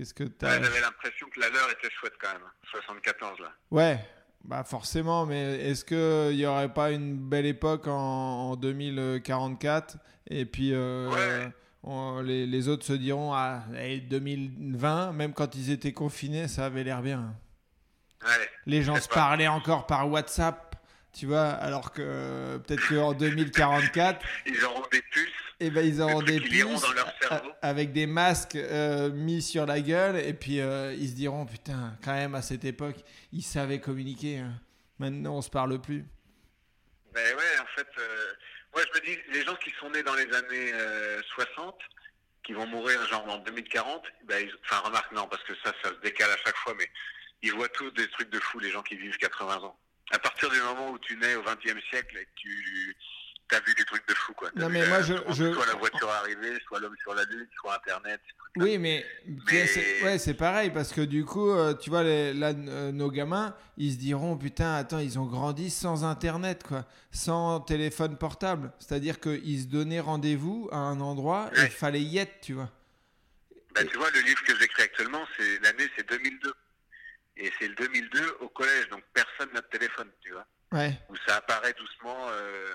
qu'est-ce 0.00 0.14
que 0.14 0.24
Ouais, 0.24 0.30
t'as. 0.38 0.62
J'avais 0.62 0.80
l'impression 0.80 1.26
que 1.28 1.40
la 1.40 1.50
leur 1.50 1.70
était 1.70 1.90
chouette 1.90 2.14
quand 2.18 2.32
même. 2.32 2.42
hein. 2.42 2.52
74 2.70 3.38
là. 3.40 3.52
Ouais, 3.70 3.98
bah 4.44 4.64
forcément, 4.64 5.26
mais 5.26 5.58
est-ce 5.68 5.84
qu'il 5.84 6.36
n'y 6.36 6.46
aurait 6.46 6.72
pas 6.72 6.90
une 6.90 7.18
belle 7.18 7.44
époque 7.46 7.86
en, 7.86 7.92
en 8.52 8.56
2044 8.56 9.98
et 10.30 10.46
puis 10.46 10.72
euh, 10.72 11.10
Ouais. 11.10 11.52
on- 11.82 12.20
les, 12.22 12.46
les 12.46 12.68
autres 12.68 12.86
se 12.86 12.94
diront 12.94 13.32
ah, 13.34 13.62
allez, 13.74 14.00
2020, 14.00 15.12
même 15.12 15.34
quand 15.34 15.54
ils 15.54 15.70
étaient 15.70 15.92
confinés, 15.92 16.48
ça 16.48 16.64
avait 16.66 16.84
l'air 16.84 17.02
bien. 17.02 17.34
Ouais. 18.24 18.50
Les 18.66 18.82
gens 18.82 18.96
se 18.96 19.08
pas. 19.08 19.14
parlaient 19.16 19.48
encore 19.48 19.86
par 19.86 20.08
WhatsApp, 20.10 20.76
tu 21.12 21.26
vois, 21.26 21.48
alors 21.48 21.92
que 21.92 22.00
euh, 22.02 22.58
peut-être 22.58 22.88
qu'en 22.88 23.12
2044, 23.12 24.24
Ils 24.46 24.64
auront 24.64 24.84
des 24.92 25.02
puces. 25.02 25.30
Eh 25.60 25.70
ben, 25.70 25.86
ils 25.86 26.00
auront 26.00 26.22
Des 26.22 26.40
puces 26.40 26.64
dans 26.80 26.92
leur 26.92 27.08
a- 27.08 27.14
cerveau. 27.20 27.50
avec 27.62 27.92
des 27.92 28.06
masques 28.06 28.56
euh, 28.56 29.10
mis 29.10 29.42
sur 29.42 29.66
la 29.66 29.80
gueule 29.80 30.16
et 30.16 30.32
puis 30.34 30.60
euh, 30.60 30.92
ils 30.94 31.08
se 31.10 31.14
diront 31.14 31.46
putain, 31.46 31.96
quand 32.04 32.14
même 32.14 32.34
à 32.34 32.42
cette 32.42 32.64
époque, 32.64 32.96
ils 33.32 33.42
savaient 33.42 33.80
communiquer. 33.80 34.38
hein. 34.38 34.54
Maintenant, 34.98 35.36
on 35.36 35.42
se 35.42 35.50
parle 35.50 35.80
plus. 35.80 36.04
Ben 37.14 37.36
ouais, 37.36 37.58
en 37.60 37.66
fait, 37.76 37.88
euh, 37.98 38.32
moi 38.74 38.82
je 38.92 39.00
me 39.00 39.04
dis, 39.06 39.18
les 39.32 39.44
gens 39.44 39.56
qui 39.56 39.70
sont 39.80 39.90
nés 39.90 40.02
dans 40.02 40.14
les 40.14 40.32
années 40.32 40.72
euh, 40.74 41.20
60, 41.34 41.76
qui 42.44 42.52
vont 42.52 42.66
mourir 42.66 43.04
genre 43.08 43.28
en 43.28 43.38
2040, 43.38 44.02
ben, 44.24 44.46
ils- 44.46 44.54
enfin 44.64 44.80
remarque 44.86 45.12
non, 45.12 45.26
parce 45.28 45.42
que 45.44 45.52
ça, 45.64 45.72
ça 45.82 45.90
se 45.90 46.00
décale 46.00 46.30
à 46.30 46.36
chaque 46.44 46.56
fois, 46.56 46.74
mais 46.78 46.88
ils 47.42 47.52
voient 47.52 47.68
tous 47.70 47.90
des 47.92 48.08
trucs 48.08 48.30
de 48.30 48.38
fou, 48.38 48.58
les 48.60 48.70
gens 48.70 48.82
qui 48.82 48.96
vivent 48.96 49.16
80 49.18 49.56
ans. 49.58 49.76
À 50.12 50.18
partir 50.18 50.50
du 50.50 50.58
moment 50.60 50.90
où 50.90 50.98
tu 50.98 51.16
nais 51.16 51.34
au 51.36 51.42
20e 51.42 51.80
siècle 51.90 52.16
et 52.18 52.24
que 52.24 52.30
tu 52.36 52.96
as 53.54 53.60
vu 53.60 53.74
des 53.74 53.84
trucs 53.84 54.06
de 54.08 54.14
fou, 54.14 54.32
quoi. 54.34 54.50
T'as 54.54 54.60
Non, 54.60 54.68
mais 54.68 54.80
la- 54.82 54.88
moi, 54.88 55.02
je- 55.02 55.14
je- 55.32 55.52
Soit 55.52 55.66
la 55.66 55.74
voiture 55.74 56.08
arriver, 56.10 56.58
soit 56.66 56.80
l'homme 56.80 56.96
sur 57.00 57.14
la 57.14 57.24
lune, 57.24 57.46
soit 57.60 57.74
Internet. 57.76 58.20
Oui, 58.56 58.78
mais, 58.78 59.06
tu 59.48 59.56
sais, 59.56 59.66
c'est- 59.66 59.96
Mais- 60.02 60.04
ouais, 60.08 60.18
c'est 60.18 60.34
pareil 60.34 60.70
parce 60.70 60.92
que 60.92 61.00
du 61.02 61.24
coup, 61.24 61.50
euh, 61.50 61.74
tu 61.74 61.88
vois, 61.90 62.02
les- 62.02 62.32
là, 62.34 62.48
euh, 62.48 62.90
nos 62.92 63.10
gamins, 63.10 63.54
ils 63.76 63.92
se 63.92 63.98
diront 63.98 64.36
putain, 64.36 64.74
attends, 64.74 64.98
ils 64.98 65.18
ont 65.18 65.26
grandi 65.26 65.70
sans 65.70 66.04
internet, 66.04 66.64
quoi, 66.66 66.84
sans 67.12 67.60
téléphone 67.60 68.16
portable. 68.18 68.72
C'est-à-dire 68.80 69.20
qu'ils 69.20 69.60
se 69.62 69.66
donnaient 69.66 70.00
rendez-vous 70.00 70.68
à 70.72 70.76
un 70.78 71.00
endroit 71.00 71.50
et 71.56 71.62
il 71.62 71.70
fallait 71.70 72.02
y 72.02 72.18
être, 72.18 72.40
tu 72.40 72.54
vois. 72.54 72.70
Ben, 73.74 73.86
tu 73.86 73.96
vois, 73.98 74.10
le 74.10 74.20
livre 74.20 74.42
que 74.42 74.56
j'écris 74.58 74.82
actuellement, 74.82 75.24
c'est 75.36 75.60
l'année, 75.62 75.88
c'est 75.96 76.08
2002. 76.08 76.52
Et 77.36 77.50
c'est 77.58 77.68
le 77.68 77.74
2002 77.76 78.36
au 78.40 78.48
collège, 78.48 78.88
donc 78.90 79.02
personne 79.14 79.48
n'a 79.54 79.60
de 79.60 79.66
téléphone, 79.68 80.08
tu 80.20 80.32
vois. 80.32 80.44
Ouais. 80.72 80.98
Où 81.08 81.14
ça 81.26 81.36
apparaît 81.36 81.72
doucement 81.78 82.28
euh, 82.30 82.66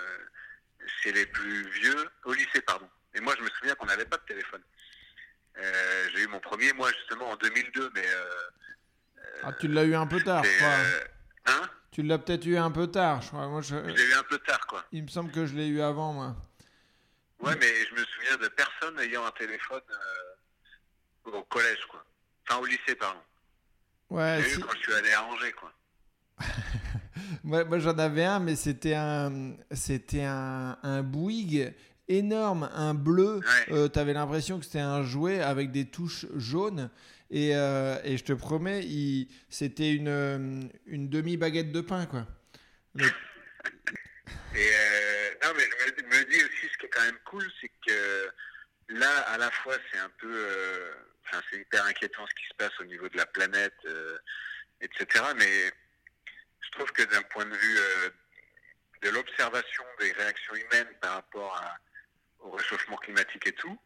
chez 1.02 1.12
les 1.12 1.26
plus 1.26 1.68
vieux, 1.70 2.10
au 2.24 2.32
lycée, 2.32 2.60
pardon. 2.62 2.88
Et 3.14 3.20
moi, 3.20 3.34
je 3.38 3.42
me 3.44 3.48
souviens 3.50 3.74
qu'on 3.74 3.86
n'avait 3.86 4.04
pas 4.04 4.16
de 4.18 4.24
téléphone. 4.24 4.62
Euh, 5.58 6.08
J'ai 6.14 6.22
eu 6.22 6.26
mon 6.28 6.40
premier, 6.40 6.72
moi, 6.74 6.90
justement, 6.92 7.30
en 7.30 7.36
2002, 7.36 7.90
mais... 7.94 8.06
Euh, 8.06 9.40
Ah, 9.42 9.52
tu 9.52 9.68
l'as 9.68 9.84
eu 9.84 9.94
un 9.94 10.06
peu 10.06 10.20
tard, 10.20 10.42
crois. 10.58 10.68
euh, 10.68 11.00
hein? 11.46 11.70
Tu 11.90 12.02
l'as 12.02 12.18
peut-être 12.18 12.44
eu 12.46 12.56
un 12.58 12.70
peu 12.70 12.86
tard, 12.88 13.22
je 13.22 13.28
crois. 13.28 13.46
Moi, 13.48 13.62
je- 13.62 13.76
Je 13.76 13.90
l'ai 13.94 14.04
eu 14.04 14.14
un 14.14 14.22
peu 14.24 14.38
tard, 14.38 14.66
quoi. 14.66 14.84
Il 14.92 15.02
me 15.04 15.08
semble 15.08 15.30
que 15.32 15.46
je 15.46 15.54
l'ai 15.54 15.66
eu 15.68 15.80
avant, 15.80 16.12
moi. 16.12 16.36
Ouais, 17.40 17.54
mais 17.56 17.86
je 17.86 17.94
me 17.94 18.04
souviens 18.04 18.36
de 18.38 18.48
personne 18.48 18.98
ayant 19.00 19.24
un 19.24 19.30
téléphone 19.32 19.82
euh, 19.90 21.30
au 21.32 21.42
collège, 21.44 21.84
quoi. 21.90 22.04
Enfin, 22.48 22.60
au 22.60 22.66
lycée, 22.66 22.94
pardon. 22.96 23.20
Ouais, 24.10 24.40
J'ai 24.42 24.50
si- 24.50 24.60
eu 24.60 24.62
quand 24.62 24.72
je 24.74 24.78
suis 24.82 24.92
allé 24.94 25.12
à 25.12 25.22
Angers, 25.24 25.52
quoi. 25.52 25.72
Moi, 27.44 27.64
moi, 27.64 27.78
j'en 27.78 27.98
avais 27.98 28.24
un, 28.24 28.40
mais 28.40 28.56
c'était 28.56 28.94
un, 28.94 29.54
c'était 29.72 30.24
un, 30.24 30.78
un 30.82 31.02
Bouygues 31.02 31.72
énorme, 32.08 32.68
un 32.74 32.94
bleu. 32.94 33.36
Ouais. 33.68 33.72
Euh, 33.72 33.88
T'avais 33.88 34.12
l'impression 34.12 34.58
que 34.58 34.64
c'était 34.64 34.78
un 34.80 35.02
jouet 35.02 35.40
avec 35.40 35.70
des 35.72 35.86
touches 35.86 36.26
jaunes. 36.36 36.90
Et, 37.30 37.56
euh, 37.56 37.96
et 38.04 38.16
je 38.16 38.24
te 38.24 38.32
promets, 38.32 38.84
il- 38.84 39.28
c'était 39.50 39.92
une, 39.92 40.06
euh, 40.08 40.60
une 40.86 41.08
demi-baguette 41.08 41.72
de 41.72 41.80
pain, 41.80 42.06
quoi. 42.06 42.26
Le- 42.94 43.04
Et 44.54 44.70
euh, 44.72 45.30
non, 45.42 45.50
mais 45.56 45.64
je 45.98 46.02
me, 46.04 46.08
me 46.08 46.24
dis 46.30 46.36
aussi, 46.36 46.72
ce 46.72 46.78
qui 46.78 46.86
est 46.86 46.88
quand 46.88 47.02
même 47.04 47.18
cool, 47.26 47.44
c'est 47.60 47.70
que 47.86 48.28
là, 48.88 49.18
à 49.28 49.38
la 49.38 49.50
fois, 49.50 49.74
c'est 49.92 49.98
un 49.98 50.10
peu, 50.18 50.44
enfin, 51.26 51.42
c'est 51.50 51.58
hyper 51.60 51.84
inquiétant 51.84 52.24
ce 52.26 52.34
qui 52.40 52.48
se 52.48 52.54
passe 52.56 52.72
au 52.80 52.84
niveau 52.84 53.08
de 53.08 53.16
la 53.18 53.26
planète, 53.26 53.74
etc. 54.80 55.24
Mais 55.36 55.72
je 56.66 56.70
trouve 56.78 56.90
que 56.92 57.02
d'un 57.04 57.22
point 57.22 57.44
de 57.44 57.54
vue 57.54 57.78
euh, 57.78 58.10
de 59.02 59.10
l'observation 59.10 59.84
des 60.00 60.12
réactions 60.12 60.54
humaines 60.54 60.88
par 61.00 61.14
rapport 61.14 61.54
à- 61.56 61.76
au 62.40 62.50
réchauffement 62.50 62.96
climatique 62.96 63.46
et 63.46 63.52
tout, 63.52 63.78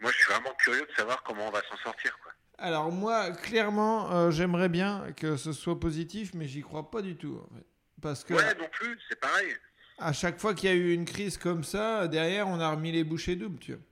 moi, 0.00 0.10
je 0.12 0.16
suis 0.18 0.32
vraiment 0.32 0.54
curieux 0.54 0.86
de 0.86 0.94
savoir 0.96 1.22
comment 1.22 1.48
on 1.48 1.50
va 1.50 1.62
s'en 1.68 1.76
sortir, 1.78 2.16
quoi. 2.22 2.32
Alors 2.58 2.90
moi, 2.90 3.30
clairement, 3.32 4.12
euh, 4.12 4.30
j'aimerais 4.30 4.68
bien 4.68 5.12
que 5.16 5.36
ce 5.36 5.52
soit 5.52 5.78
positif, 5.78 6.30
mais 6.34 6.46
j'y 6.48 6.60
crois 6.62 6.90
pas 6.90 7.02
du 7.02 7.16
tout. 7.16 7.40
En 7.50 7.54
fait. 7.56 7.64
Parce 8.02 8.24
que 8.24 8.34
Ouais, 8.34 8.54
non 8.56 8.68
plus, 8.68 8.98
c'est 9.08 9.18
pareil. 9.20 9.56
à 9.98 10.12
chaque 10.12 10.38
fois 10.40 10.54
qu'il 10.54 10.68
y 10.68 10.72
a 10.72 10.76
eu 10.76 10.92
une 10.92 11.04
crise 11.04 11.36
comme 11.38 11.62
ça, 11.64 12.08
derrière, 12.08 12.46
on 12.48 12.58
a 12.60 12.70
remis 12.70 12.90
les 12.92 13.04
bouchées 13.04 13.36
doubles, 13.36 13.58
tu 13.60 13.72
vois. 13.74 13.82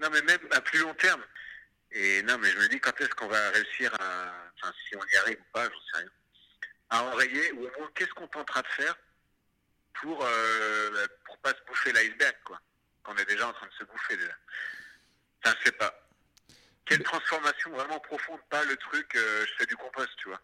Non, 0.00 0.08
mais 0.12 0.22
même 0.22 0.40
à 0.52 0.60
plus 0.60 0.78
long 0.80 0.94
terme. 0.94 1.22
Et 1.92 2.22
non, 2.22 2.38
mais 2.38 2.48
je 2.50 2.58
me 2.58 2.68
dis 2.68 2.78
quand 2.80 2.98
est-ce 3.00 3.10
qu'on 3.10 3.28
va 3.28 3.50
réussir 3.50 3.92
à. 4.00 4.32
Enfin, 4.56 4.72
si 4.88 4.96
on 4.96 5.00
y 5.12 5.16
arrive 5.22 5.38
ou 5.40 5.52
pas, 5.52 5.64
j'en 5.64 5.80
sais 5.92 5.98
rien. 5.98 6.10
À 6.90 7.04
enrayer, 7.04 7.52
ou 7.52 7.60
au 7.66 7.70
moins, 7.78 7.88
qu'est-ce 7.94 8.12
qu'on 8.14 8.26
tentera 8.26 8.62
de 8.62 8.66
faire 8.68 8.96
pour, 10.00 10.24
euh, 10.24 11.06
pour 11.24 11.38
pas 11.38 11.50
se 11.50 11.62
bouffer 11.66 11.92
l'iceberg, 11.92 12.36
quoi. 12.44 12.58
Qu'on 13.02 13.14
est 13.16 13.24
déjà 13.26 13.48
en 13.48 13.52
train 13.52 13.66
de 13.66 13.72
se 13.72 13.84
bouffer, 13.84 14.16
déjà. 14.16 14.34
Enfin, 15.44 15.56
je 15.60 15.64
sais 15.66 15.72
pas. 15.72 15.94
Quelle 16.84 17.02
transformation 17.02 17.70
vraiment 17.70 18.00
profonde, 18.00 18.40
pas 18.48 18.64
le 18.64 18.76
truc, 18.76 19.14
euh, 19.14 19.46
je 19.46 19.52
fais 19.58 19.66
du 19.66 19.76
compost, 19.76 20.10
tu 20.16 20.28
vois. 20.28 20.40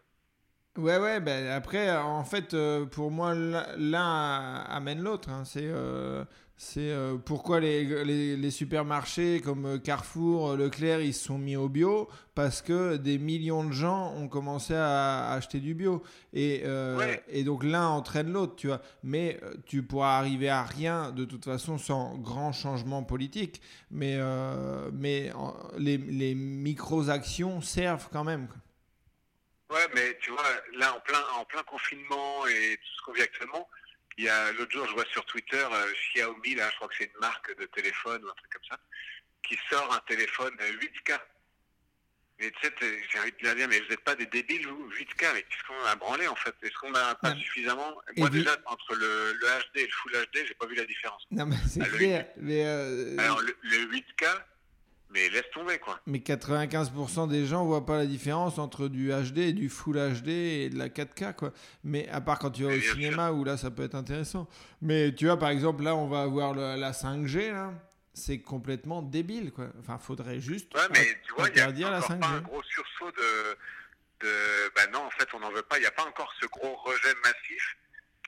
Ouais, 0.77 0.97
ouais, 0.99 1.19
ben 1.19 1.47
après, 1.47 1.89
en 1.97 2.23
fait, 2.23 2.53
euh, 2.53 2.85
pour 2.85 3.09
moi, 3.11 3.33
l'un 3.33 3.65
l'un 3.77 4.63
amène 4.69 5.01
l'autre. 5.01 5.29
hein. 5.29 5.43
C'est 5.43 5.65
euh, 5.65 6.23
c'est, 6.59 6.89
euh, 6.89 7.17
pourquoi 7.17 7.59
les, 7.59 8.03
les, 8.03 8.35
les 8.35 8.51
supermarchés 8.51 9.41
comme 9.41 9.65
euh, 9.65 9.77
Carrefour, 9.77 10.49
euh, 10.51 10.57
Leclerc, 10.57 11.01
ils 11.01 11.13
se 11.13 11.25
sont 11.25 11.37
mis 11.37 11.55
au 11.55 11.69
bio? 11.69 12.09
Parce 12.33 12.63
que 12.63 12.97
des 12.97 13.19
millions 13.19 13.63
de 13.63 13.71
gens 13.71 14.11
ont 14.15 14.27
commencé 14.27 14.73
à, 14.73 15.27
à 15.29 15.33
acheter 15.35 15.59
du 15.59 15.75
bio. 15.75 16.01
Et, 16.33 16.63
euh, 16.65 16.97
Ouais. 16.97 17.23
et 17.27 17.43
donc 17.43 17.63
l'un 17.63 17.87
entraîne 17.87 18.31
l'autre, 18.31 18.55
tu 18.55 18.67
vois. 18.67 18.81
Mais 19.03 19.39
tu 19.67 19.83
pourras 19.83 20.17
arriver 20.17 20.49
à 20.49 20.63
rien 20.63 21.11
de 21.11 21.25
toute 21.25 21.45
façon 21.45 21.77
sans 21.77 22.17
grand 22.17 22.51
changement 22.51 23.03
politique. 23.03 23.61
Mais, 23.91 24.15
euh, 24.17 24.89
mais 24.93 25.31
les, 25.77 25.97
les 25.97 26.33
micro-actions 26.33 27.61
servent 27.61 28.09
quand 28.11 28.23
même. 28.23 28.47
Ouais, 29.69 29.85
mais 29.93 30.17
tu 30.21 30.31
vois, 30.31 30.41
là, 30.79 30.95
en 30.95 30.99
plein, 31.01 31.19
en 31.39 31.45
plein 31.45 31.61
confinement 31.63 32.47
et 32.47 32.77
tout 32.77 32.89
ce 32.97 33.01
qu'on 33.05 33.13
vit 33.13 33.21
actuellement, 33.21 33.67
il 34.17 34.25
y 34.25 34.29
a 34.29 34.51
l'autre 34.53 34.71
jour, 34.71 34.87
je 34.87 34.93
vois 34.93 35.05
sur 35.11 35.25
Twitter 35.25 35.65
euh, 35.71 35.93
Xiaomi, 36.13 36.55
là, 36.55 36.69
je 36.71 36.75
crois 36.77 36.87
que 36.87 36.95
c'est 36.97 37.05
une 37.13 37.19
marque 37.21 37.55
de 37.59 37.65
téléphone 37.67 38.23
ou 38.25 38.29
un 38.29 38.33
truc 38.33 38.51
comme 38.51 38.63
ça, 38.69 38.79
qui 39.43 39.57
sort 39.69 39.93
un 39.93 39.99
téléphone 40.07 40.53
euh, 40.61 40.71
8K. 40.73 41.19
Mais 42.39 42.51
tu 42.51 42.67
sais, 42.67 42.73
j'ai 43.11 43.19
envie 43.19 43.31
de 43.31 43.37
leur 43.43 43.55
dire, 43.55 43.67
mais 43.67 43.79
vous 43.79 43.87
n'êtes 43.89 44.03
pas 44.03 44.15
des 44.15 44.27
débiles, 44.27 44.67
vous 44.67 44.89
8K, 44.91 45.33
mais 45.33 45.41
qu'est-ce 45.43 45.63
qu'on 45.67 45.85
a 45.85 45.95
branlé 45.95 46.27
en 46.27 46.35
fait? 46.35 46.53
Est-ce 46.61 46.73
qu'on 46.75 46.91
n'a 46.91 47.15
pas 47.15 47.31
Non. 47.33 47.39
suffisamment? 47.39 47.95
Et 48.15 48.19
Moi, 48.19 48.29
vu- 48.29 48.39
déjà, 48.39 48.55
entre 48.67 48.93
le, 48.95 49.33
le 49.33 49.47
HD 49.47 49.77
et 49.77 49.85
le 49.87 49.91
Full 49.91 50.11
HD, 50.13 50.45
j'ai 50.47 50.53
pas 50.53 50.67
vu 50.67 50.75
la 50.75 50.85
différence. 50.85 51.23
Non, 51.31 51.45
mais 51.47 51.55
c'est 51.67 51.81
Ah, 51.81 51.89
clair. 51.89 52.27
Mais, 52.37 52.63
euh, 52.65 53.15
Alors, 53.17 53.41
le, 53.41 53.57
le 53.63 53.77
8K, 53.91 54.25
mais 55.09 55.29
laisse 55.29 55.49
tomber, 55.53 55.77
quoi. 55.79 55.99
mais 56.05 56.19
95% 56.19 57.29
des 57.29 57.45
gens 57.45 57.65
voient 57.65 57.85
pas 57.85 57.97
la 57.97 58.05
différence 58.05 58.57
entre 58.59 58.87
du 58.87 59.09
HD 59.11 59.37
et 59.39 59.53
du 59.53 59.69
Full 59.69 59.95
HD 59.97 60.27
et 60.29 60.69
de 60.69 60.77
la 60.77 60.89
4K, 60.89 61.33
quoi. 61.35 61.53
Mais 61.83 62.07
à 62.09 62.21
part 62.21 62.39
quand 62.39 62.51
tu 62.51 62.63
vas 62.63 62.73
au 62.75 62.79
cinéma, 62.79 63.31
où 63.31 63.43
là, 63.43 63.57
ça 63.57 63.71
peut 63.71 63.83
être 63.83 63.95
intéressant. 63.95 64.47
Mais 64.81 65.13
tu 65.15 65.25
vois, 65.25 65.37
par 65.39 65.49
exemple, 65.49 65.83
là, 65.83 65.95
on 65.95 66.07
va 66.07 66.21
avoir 66.21 66.53
le- 66.53 66.75
la 66.79 66.91
5G, 66.91 67.51
là. 67.51 67.71
C'est 68.13 68.39
complètement 68.39 69.03
débile, 69.03 69.51
quoi. 69.51 69.67
Enfin, 69.79 69.97
faudrait 69.99 70.39
juste 70.39 70.73
Ouais, 70.75 70.81
mais 70.91 71.05
tu 71.23 71.33
vois, 71.35 71.49
il 71.49 71.57
y 71.57 71.59
a 71.61 71.69
la 71.91 71.97
encore 71.99 72.09
5G. 72.09 72.19
pas 72.19 72.27
un 72.27 72.41
gros 72.41 72.63
sursaut 72.63 73.11
de, 73.11 74.25
de... 74.25 74.33
Bah 74.75 74.87
non, 74.91 74.99
en 75.05 75.11
fait, 75.11 75.27
on 75.35 75.39
n'en 75.39 75.51
veut 75.51 75.61
pas. 75.61 75.77
Il 75.77 75.81
n'y 75.81 75.85
a 75.87 75.91
pas 75.91 76.05
encore 76.05 76.33
ce 76.41 76.47
gros 76.47 76.75
rejet 76.77 77.13
massif 77.23 77.77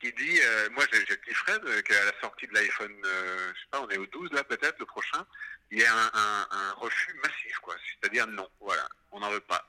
qui 0.00 0.12
dit... 0.12 0.38
euh, 0.44 0.68
moi, 0.74 0.84
j'ai 0.92 1.34
Fred 1.34 1.60
euh, 1.66 1.82
qu'à 1.82 2.04
la 2.04 2.12
sortie 2.20 2.46
de 2.46 2.54
l'iPhone, 2.54 2.92
euh, 3.04 3.48
je 3.52 3.60
sais 3.60 3.66
pas, 3.72 3.82
on 3.82 3.88
est 3.90 3.98
au 3.98 4.06
12, 4.06 4.30
là, 4.32 4.44
peut-être, 4.44 4.78
le 4.78 4.86
prochain, 4.86 5.26
il 5.70 5.78
y 5.80 5.84
a 5.84 5.94
un, 5.94 6.10
un- 6.14 6.46
un 6.50 6.72
refus 6.74 7.14
massif, 7.22 7.58
quoi. 7.62 7.74
C'est-à-dire, 8.00 8.26
non, 8.26 8.48
voilà, 8.60 8.88
on 9.12 9.20
n'en 9.20 9.30
veut 9.30 9.40
pas. 9.40 9.64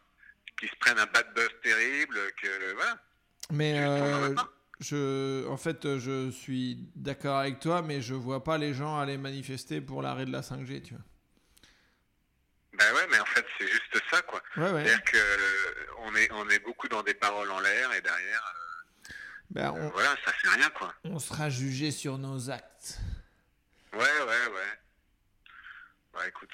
Qu'ils 0.60 0.70
se 0.70 0.76
prennent 0.80 1.00
un 1.00 1.06
bad 1.08 1.34
buzz 1.34 1.50
terrible, 1.64 2.18
que... 2.42 2.74
Voilà. 2.74 2.98
Mais 3.52 3.80
euh, 3.80 4.36
je, 4.80 5.48
en 5.48 5.58
fait, 5.58 5.98
je 6.00 6.30
suis 6.32 6.78
d'accord 6.96 7.38
avec 7.38 7.60
toi, 7.60 7.82
mais 7.82 8.02
je 8.02 8.14
vois 8.14 8.44
pas 8.44 8.58
les 8.58 8.74
gens 8.74 8.98
aller 9.00 9.18
manifester 9.18 9.82
pour 9.82 10.02
l'arrêt 10.02 10.26
de 10.26 10.32
la 10.32 10.42
5G, 10.42 10.82
tu 10.84 10.94
vois. 10.94 11.04
Bah 12.74 12.86
ouais, 12.96 13.08
mais 13.12 13.20
en 13.20 13.26
fait, 13.26 13.46
c'est 13.60 13.68
juste 13.68 14.02
ça, 14.10 14.22
quoi. 14.22 14.42
Ouais, 14.58 14.72
ouais. 14.72 14.86
C'est-à-dire 14.86 15.04
que 15.04 15.18
euh, 15.18 15.86
on 16.00 16.16
est, 16.16 16.32
on 16.32 16.50
est 16.50 16.60
beaucoup 16.60 16.88
dans 16.88 17.04
des 17.04 17.14
paroles 17.14 17.52
en 17.52 17.60
l'air, 17.60 17.92
et 17.94 18.02
derrière, 18.02 18.54
Ben, 19.50 19.66
euh, 19.68 19.72
on, 19.74 19.90
voilà, 19.90 20.16
ça 20.26 20.32
fait 20.32 20.50
rien, 20.50 20.70
quoi. 20.70 20.94
on 21.04 21.20
sera 21.20 21.50
jugé 21.50 21.92
sur 21.92 22.18
nos 22.18 22.50
actes. 22.50 22.98
Ouais, 23.94 24.00
ouais, 24.00 24.48
ouais. 24.54 24.80
Bah 26.14 26.28
écoute. 26.28 26.50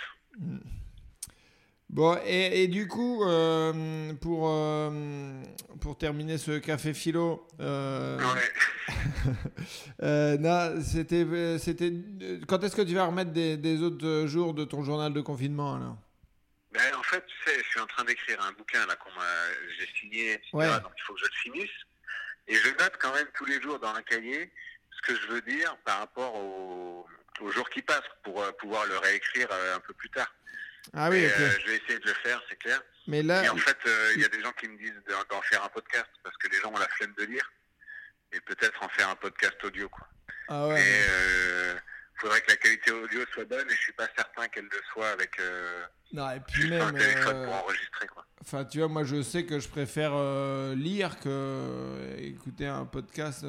Bon, 1.89 2.19
et, 2.25 2.63
et 2.63 2.67
du 2.67 2.87
coup, 2.87 3.23
euh, 3.23 4.13
pour, 4.15 4.49
euh, 4.49 5.41
pour 5.81 5.97
terminer 5.97 6.37
ce 6.37 6.59
café 6.59 6.93
philo, 6.93 7.47
euh, 7.59 8.19
Ouais. 8.19 8.51
euh, 10.03 10.81
c'était, 10.81 11.25
c'était, 11.59 11.91
quand 12.47 12.63
est-ce 12.63 12.75
que 12.75 12.81
tu 12.81 12.93
vas 12.93 13.05
remettre 13.05 13.31
des, 13.31 13.57
des 13.57 13.81
autres 13.81 14.25
jours 14.27 14.53
de 14.53 14.65
ton 14.65 14.83
journal 14.83 15.13
de 15.13 15.21
confinement 15.21 15.75
alors? 15.75 15.97
Ben, 16.71 16.93
en 16.95 17.03
fait, 17.03 17.25
tu 17.25 17.35
sais, 17.45 17.57
je 17.63 17.69
suis 17.69 17.79
en 17.79 17.87
train 17.87 18.03
d'écrire 18.03 18.41
un 18.43 18.51
bouquin 18.51 18.85
là 18.85 18.95
qu'on 18.95 19.09
j'ai 19.79 19.87
signé, 19.99 20.33
etc. 20.33 20.49
Ouais. 20.53 20.67
Donc 20.67 20.91
il 20.97 21.01
faut 21.03 21.13
que 21.13 21.19
je 21.19 21.25
le 21.25 21.51
finisse. 21.51 21.77
Et 22.47 22.55
je 22.55 22.69
note 22.69 22.93
quand 22.99 23.13
même 23.13 23.27
tous 23.35 23.45
les 23.45 23.61
jours 23.61 23.79
dans 23.79 23.93
un 23.93 24.01
cahier 24.03 24.51
ce 24.91 25.13
que 25.13 25.19
je 25.19 25.27
veux 25.27 25.41
dire 25.41 25.75
par 25.85 25.99
rapport 25.99 26.35
au, 26.35 27.05
aux 27.41 27.51
jours 27.51 27.69
qui 27.69 27.81
passent 27.81 28.01
pour 28.23 28.41
euh, 28.41 28.51
pouvoir 28.53 28.85
le 28.85 28.97
réécrire 28.97 29.47
euh, 29.51 29.75
un 29.75 29.79
peu 29.79 29.93
plus 29.93 30.09
tard. 30.09 30.33
Ah 30.93 31.09
oui, 31.09 31.17
Et, 31.17 31.25
euh, 31.31 31.49
je 31.59 31.67
vais 31.71 31.77
essayer 31.77 31.99
de 31.99 32.07
le 32.07 32.13
faire, 32.13 32.41
c'est 32.49 32.55
clair. 32.57 32.81
Mais 33.07 33.21
là, 33.23 33.43
Et 33.43 33.49
en 33.49 33.57
fait, 33.57 33.77
il 34.15 34.21
y 34.21 34.25
a 34.25 34.29
des 34.29 34.41
gens 34.41 34.51
qui 34.53 34.67
me 34.67 34.77
disent 34.77 35.01
d'en, 35.29 35.41
faire 35.41 35.63
un 35.63 35.69
podcast 35.69 36.09
parce 36.23 36.35
que 36.37 36.47
les 36.49 36.57
gens 36.59 36.71
ont 36.73 36.77
la 36.77 36.87
flemme 36.89 37.13
de 37.17 37.23
lire 37.25 37.49
et 38.31 38.39
peut-être 38.41 38.81
en 38.83 38.89
faire 38.89 39.09
un 39.09 39.15
podcast 39.15 39.55
audio, 39.63 39.87
quoi. 39.89 40.07
ah 40.49 40.65
Et 40.69 40.73
ouais. 40.73 40.83
euh, 41.09 41.75
faudrait 42.15 42.41
que 42.41 42.51
la 42.51 42.57
qualité 42.57 42.91
audio 42.91 43.21
soit 43.33 43.45
bonne 43.45 43.67
et 43.69 43.73
je 43.75 43.81
suis 43.81 43.93
pas 43.93 44.07
certain 44.15 44.47
qu'elle 44.49 44.65
le 44.65 44.81
soit 44.91 45.09
avec 45.09 45.39
euh, 45.39 45.85
Non, 46.13 46.29
et 46.31 46.39
puis 46.41 46.63
juste 46.63 46.73
un 46.73 46.91
même, 46.91 46.97
téléphone 47.01 47.35
euh, 47.35 47.45
pour 47.45 47.55
enregistrer, 47.55 48.07
quoi. 48.07 48.25
enfin, 48.41 48.65
tu 48.65 48.79
vois, 48.79 48.87
moi, 48.89 49.03
je 49.05 49.21
sais 49.21 49.45
que 49.45 49.59
je 49.59 49.67
préfère 49.69 50.13
lire 50.75 51.19
que 51.19 52.15
écouter 52.17 52.67
un 52.67 52.85
podcast. 52.85 53.45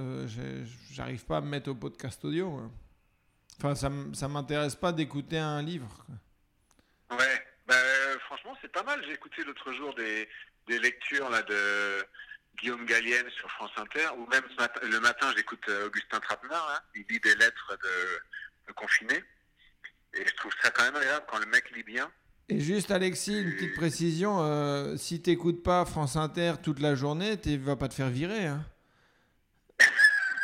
j'arrive 0.92 1.24
pas 1.24 1.38
à 1.38 1.40
me 1.40 1.48
mettre 1.48 1.70
au 1.70 1.74
podcast 1.74 2.24
audio. 2.24 2.50
moi. 2.50 2.70
Enfin, 3.58 3.74
ça, 3.74 3.90
ça 4.14 4.28
m'intéresse 4.28 4.76
pas 4.76 4.92
d'écouter 4.92 5.38
un 5.38 5.62
livre. 5.62 5.88
Ouais, 7.10 7.44
bah, 7.66 7.74
euh, 7.76 8.18
franchement, 8.26 8.56
c'est 8.62 8.70
pas 8.72 8.82
mal. 8.84 9.02
J'ai 9.06 9.14
écouté 9.14 9.42
l'autre 9.44 9.72
jour 9.72 9.94
des, 9.94 10.28
des 10.68 10.78
lectures 10.78 11.28
là, 11.30 11.42
de 11.42 12.04
Guillaume 12.60 12.86
Gallienne 12.86 13.28
sur 13.30 13.50
France 13.52 13.70
Inter, 13.76 14.08
ou 14.16 14.26
même 14.26 14.42
ce 14.50 14.56
matin- 14.56 14.80
le 14.86 15.00
matin, 15.00 15.32
j'écoute 15.36 15.62
euh, 15.68 15.86
Augustin 15.86 16.20
Trapenard. 16.20 16.68
là. 16.68 16.82
il 16.94 17.04
lit 17.08 17.20
des 17.20 17.34
lettres 17.34 17.76
de, 17.82 18.68
de 18.68 18.72
confinés. 18.74 19.22
Et 20.14 20.26
je 20.26 20.34
trouve 20.36 20.52
ça 20.62 20.70
quand 20.70 20.84
même 20.84 20.96
agréable 20.96 21.26
quand 21.30 21.38
le 21.38 21.46
mec 21.46 21.70
lit 21.74 21.82
bien. 21.82 22.10
Et 22.48 22.60
juste, 22.60 22.90
Alexis, 22.90 23.42
une 23.42 23.54
petite 23.54 23.74
précision. 23.74 24.38
euh, 24.42 24.96
si 24.96 25.20
t'écoutes 25.20 25.62
pas 25.62 25.84
France 25.84 26.16
Inter 26.16 26.54
toute 26.62 26.78
la 26.80 26.94
journée, 26.94 27.38
tu 27.40 27.56
vas 27.58 27.76
pas 27.76 27.88
te 27.88 27.94
faire 27.94 28.08
virer. 28.08 28.46
Hein. 28.46 28.64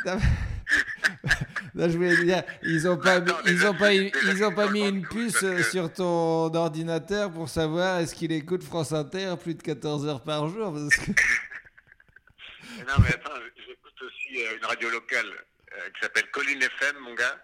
Là, 1.74 1.88
je 1.88 1.96
voulais 1.96 2.16
dire, 2.24 2.42
ils 2.62 2.88
ont 2.88 2.96
pas, 2.96 3.18
ils 3.46 3.66
ont 3.66 3.74
pas, 3.74 3.92
ils 3.92 4.44
ont 4.44 4.54
pas 4.54 4.68
mis 4.70 4.86
une 4.88 5.06
puce 5.06 5.38
que- 5.40 5.62
sur 5.62 5.92
ton 5.92 6.54
ordinateur 6.54 7.32
pour 7.32 7.48
savoir 7.48 7.98
est-ce 7.98 8.14
qu'il 8.14 8.30
écoute 8.32 8.62
France 8.62 8.92
Inter 8.92 9.34
plus 9.42 9.54
de 9.54 9.62
14 9.62 10.06
heures 10.06 10.22
par 10.22 10.48
jour. 10.48 10.72
Parce 10.72 10.94
que... 10.96 11.10
Mais 12.78 12.84
non, 12.88 12.94
mais 13.00 13.08
attends, 13.14 13.32
j'écoute 13.66 14.02
aussi 14.02 14.42
euh, 14.46 14.56
une 14.58 14.64
radio 14.64 14.88
locale 14.90 15.26
euh, 15.26 15.90
qui 15.94 16.00
s'appelle 16.02 16.30
Colline 16.30 16.62
FM, 16.62 16.96
mon 17.00 17.14
gars. 17.14 17.36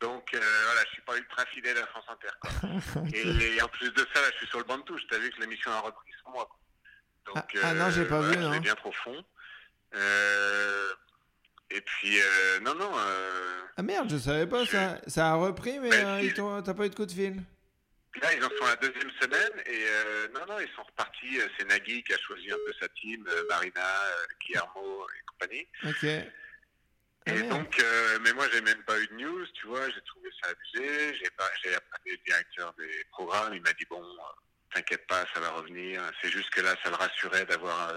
Donc 0.00 0.32
euh, 0.34 0.38
voilà, 0.66 0.80
je 0.86 0.92
suis 0.92 1.02
pas 1.02 1.16
ultra 1.16 1.44
fidèle 1.46 1.76
à 1.78 1.86
France 1.88 2.04
Inter. 2.08 2.34
Quoi. 2.40 3.02
et, 3.12 3.56
et 3.56 3.62
en 3.62 3.68
plus 3.68 3.90
de 3.92 4.06
ça, 4.14 4.20
là, 4.22 4.28
je 4.32 4.38
suis 4.38 4.46
sur 4.46 4.58
le 4.58 4.64
banc 4.64 4.78
de 4.78 4.84
touche. 4.84 5.02
T'as 5.10 5.18
vu 5.18 5.30
que 5.30 5.40
l'émission 5.40 5.72
a 5.72 5.80
repris 5.80 6.10
sans 6.24 6.30
moi. 6.30 6.46
quoi. 6.46 6.58
Donc, 7.34 7.44
Ah- 7.56 7.70
ah 7.70 7.74
non, 7.74 7.90
j'ai 7.90 8.04
pas 8.04 8.20
voilà, 8.20 8.28
vu, 8.36 8.38
Je 8.40 8.46
non. 8.46 8.50
vais 8.52 8.60
bien 8.60 8.76
profond. 8.76 9.24
Euh, 9.96 10.88
Et 11.70 11.80
puis, 11.82 12.18
euh, 12.20 12.60
non, 12.60 12.74
non. 12.74 12.90
euh, 12.98 13.60
Ah 13.76 13.82
merde, 13.82 14.08
je 14.10 14.16
savais 14.16 14.46
pas 14.46 14.64
ça. 14.66 15.00
Ça 15.06 15.30
a 15.30 15.34
repris, 15.34 15.78
mais 15.78 15.90
Bah, 15.90 16.16
euh, 16.16 16.22
si. 16.22 16.64
t'as 16.64 16.74
pas 16.74 16.86
eu 16.86 16.90
de 16.90 16.94
coup 16.94 17.06
de 17.06 17.12
fil. 17.12 17.42
Là, 18.22 18.34
ils 18.34 18.42
en 18.44 18.48
sont 18.48 18.64
à 18.64 18.70
la 18.70 18.76
deuxième 18.76 19.10
semaine 19.20 19.62
et 19.66 19.84
euh, 19.86 20.28
non, 20.34 20.40
non, 20.48 20.58
ils 20.58 20.68
sont 20.74 20.82
repartis. 20.82 21.38
C'est 21.56 21.66
Nagui 21.68 22.02
qui 22.02 22.14
a 22.14 22.18
choisi 22.18 22.50
un 22.50 22.56
peu 22.66 22.72
sa 22.80 22.88
team, 22.88 23.24
Marina, 23.48 23.86
Guillermo 24.40 25.06
et 25.14 25.24
compagnie. 25.26 25.66
Ok. 25.84 26.04
Ah, 27.26 27.30
Et 27.30 27.32
merde. 27.34 27.48
donc, 27.50 27.84
mais 28.24 28.32
moi, 28.32 28.46
j'ai 28.52 28.62
même 28.62 28.82
pas 28.84 28.98
eu 28.98 29.06
de 29.08 29.14
news, 29.14 29.46
tu 29.54 29.66
vois. 29.66 29.88
J'ai 29.90 30.00
trouvé 30.06 30.30
ça 30.42 30.48
abusé. 30.50 31.14
J'ai 31.14 31.74
appelé 31.74 32.12
le 32.12 32.24
directeur 32.26 32.74
des 32.78 33.04
programmes. 33.12 33.54
Il 33.54 33.60
m'a 33.62 33.72
dit 33.74 33.86
bon, 33.90 34.02
t'inquiète 34.74 35.06
pas, 35.06 35.24
ça 35.34 35.40
va 35.40 35.50
revenir. 35.50 36.02
C'est 36.22 36.30
juste 36.30 36.50
que 36.50 36.62
là, 36.62 36.74
ça 36.82 36.88
le 36.90 36.96
rassurait 36.96 37.44
d'avoir 37.44 37.92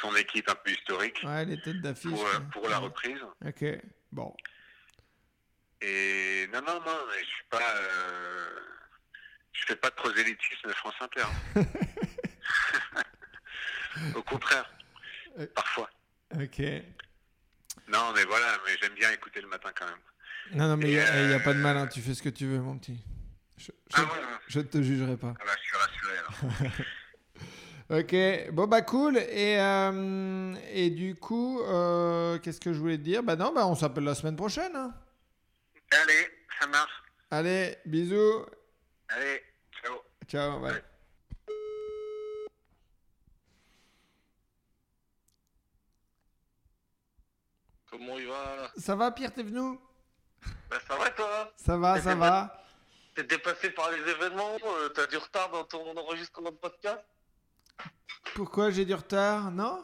son 0.00 0.14
équipe 0.16 0.48
un 0.48 0.54
peu 0.54 0.70
historique 0.70 1.20
Ouais, 1.24 1.44
les 1.44 1.60
têtes 1.60 1.80
d'affiche. 1.80 2.10
pour, 2.10 2.22
ouais. 2.22 2.30
pour 2.52 2.68
la 2.68 2.78
Ouais. 2.78 2.84
reprise. 2.86 3.18
Ok, 3.44 3.64
bon. 4.10 4.34
Et 5.80 6.48
non, 6.52 6.60
non, 6.62 6.80
non, 6.80 6.98
mais 7.10 7.20
je 7.22 7.28
suis 7.28 7.44
pas. 7.50 7.76
euh, 7.76 8.60
je 9.52 9.64
fais 9.66 9.76
pas 9.76 9.90
de 9.90 9.94
prosélytisme 9.96 10.68
de 10.68 10.72
France 10.74 10.94
Inter. 11.00 11.26
Au 14.14 14.22
contraire, 14.22 14.70
Euh. 15.38 15.46
parfois. 15.54 15.90
Ok. 16.34 16.60
Non, 17.88 18.12
mais 18.14 18.24
voilà, 18.24 18.58
mais 18.66 18.76
j'aime 18.80 18.94
bien 18.94 19.10
écouter 19.12 19.40
le 19.40 19.48
matin 19.48 19.70
quand 19.74 19.86
même. 19.86 19.98
Non, 20.54 20.68
non, 20.68 20.76
mais 20.76 20.88
il 20.88 20.94
n'y 20.94 21.00
a, 21.00 21.30
y 21.30 21.34
a 21.34 21.40
pas 21.40 21.52
de 21.54 21.58
euh, 21.58 21.62
mal, 21.62 21.76
hein, 21.76 21.86
tu 21.86 22.00
fais 22.00 22.14
ce 22.14 22.22
que 22.22 22.28
tu 22.28 22.46
veux, 22.46 22.58
mon 22.60 22.78
petit. 22.78 22.98
Je, 23.58 23.66
je, 23.66 23.70
Ah 23.94 24.02
ouais, 24.02 24.06
ouais. 24.08 24.16
je 24.48 24.58
ne 24.60 24.64
te 24.64 24.82
jugerai 24.82 25.16
pas. 25.16 25.34
Ah 25.40 25.44
bah, 25.44 25.52
je 25.56 25.62
suis 25.62 25.76
rassuré 25.76 26.18
alors. 26.18 26.32
Ok, 27.92 28.14
bon 28.52 28.66
bah 28.66 28.80
cool. 28.82 29.18
Et, 29.18 29.60
euh, 29.60 30.54
et 30.72 30.88
du 30.90 31.14
coup, 31.14 31.60
euh, 31.60 32.38
qu'est-ce 32.38 32.60
que 32.60 32.72
je 32.72 32.78
voulais 32.78 32.96
te 32.96 33.02
dire? 33.02 33.22
Bah 33.22 33.36
non, 33.36 33.52
bah 33.52 33.66
on 33.66 33.74
s'appelle 33.74 34.04
la 34.04 34.14
semaine 34.14 34.36
prochaine. 34.36 34.74
hein. 34.74 34.94
Allez, 35.90 36.26
ça 36.58 36.66
marche. 36.68 37.02
Allez, 37.30 37.76
bisous. 37.84 38.46
Allez, 39.10 39.42
ciao. 39.82 39.94
Ciao, 40.26 40.60
bye. 40.60 40.72
Ouais. 40.72 40.82
Comment 47.90 48.18
il 48.18 48.26
va? 48.26 48.70
Ça 48.76 48.96
va, 48.96 49.10
Pierre, 49.10 49.32
t'es 49.32 49.42
venu? 49.42 49.78
Bah 50.70 50.78
ça 50.88 50.96
va 50.96 51.10
toi? 51.10 51.52
Ça 51.56 51.76
va, 51.76 52.00
ça 52.00 52.14
va. 52.14 52.64
T'es 53.14 53.24
dépassé 53.24 53.70
par 53.70 53.90
les 53.90 53.98
événements 54.10 54.56
euh, 54.64 54.88
T'as 54.88 55.06
du 55.06 55.18
retard 55.18 55.50
dans 55.50 55.64
ton 55.64 55.94
enregistrement 55.98 56.50
de 56.50 56.56
podcast? 56.56 57.04
Pourquoi 58.34 58.70
j'ai 58.70 58.84
du 58.84 58.94
retard 58.94 59.50
Non? 59.50 59.82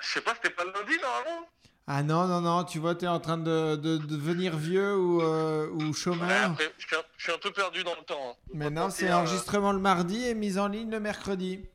Je 0.00 0.06
sais 0.06 0.20
pas, 0.20 0.34
c'était 0.34 0.50
pas 0.50 0.64
le 0.64 0.72
lundi 0.72 0.96
normalement 1.02 1.48
Ah 1.86 2.02
non, 2.02 2.26
non, 2.26 2.40
non, 2.40 2.64
tu 2.64 2.78
vois, 2.78 2.94
t'es 2.94 3.08
en 3.08 3.18
train 3.20 3.38
de, 3.38 3.76
de, 3.76 3.96
de 3.98 4.06
devenir 4.06 4.56
vieux 4.56 4.96
ou, 4.96 5.22
euh, 5.22 5.68
ou 5.70 5.88
Ouais, 5.88 5.92
chômeur. 5.92 6.50
après, 6.50 6.72
je 6.78 6.86
suis, 6.86 6.96
un, 6.96 7.02
je 7.16 7.22
suis 7.24 7.32
un 7.32 7.38
peu 7.38 7.52
perdu 7.52 7.82
dans 7.82 7.94
le 7.96 8.02
temps. 8.02 8.30
hein. 8.30 8.36
Te 8.70 8.90
c'est 8.90 9.10
euh, 9.10 9.16
enregistrement 9.16 9.72
le 9.72 9.78
mardi 9.80 10.24
et 10.24 10.34
mise 10.34 10.58
en 10.58 10.68
ligne 10.68 10.90
le 10.90 11.00
mercredi. 11.00 11.66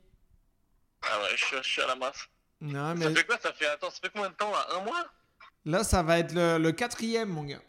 Ah 1.01 1.19
ouais, 1.21 1.35
je, 1.35 1.43
suis- 1.45 1.57
je 1.57 1.69
suis 1.69 1.81
à 1.81 1.87
la 1.87 1.95
masse. 1.95 2.27
Non, 2.61 2.95
Ça 2.95 3.09
fait 3.09 3.25
quoi 3.25 3.37
Ça 3.39 3.51
fait, 3.53 3.65
attends, 3.67 3.89
ça 3.89 3.99
fait 4.01 4.09
combien 4.09 4.29
de 4.29 4.35
temps 4.35 4.51
là? 4.51 4.65
Un 4.75 4.81
mois? 4.85 5.05
Là, 5.65 5.83
ça 5.83 6.01
va 6.03 6.19
être 6.19 6.33
le, 6.33 6.57
le 6.59 6.71
quatrième, 6.71 7.29
mon 7.29 7.43
gars. 7.43 7.61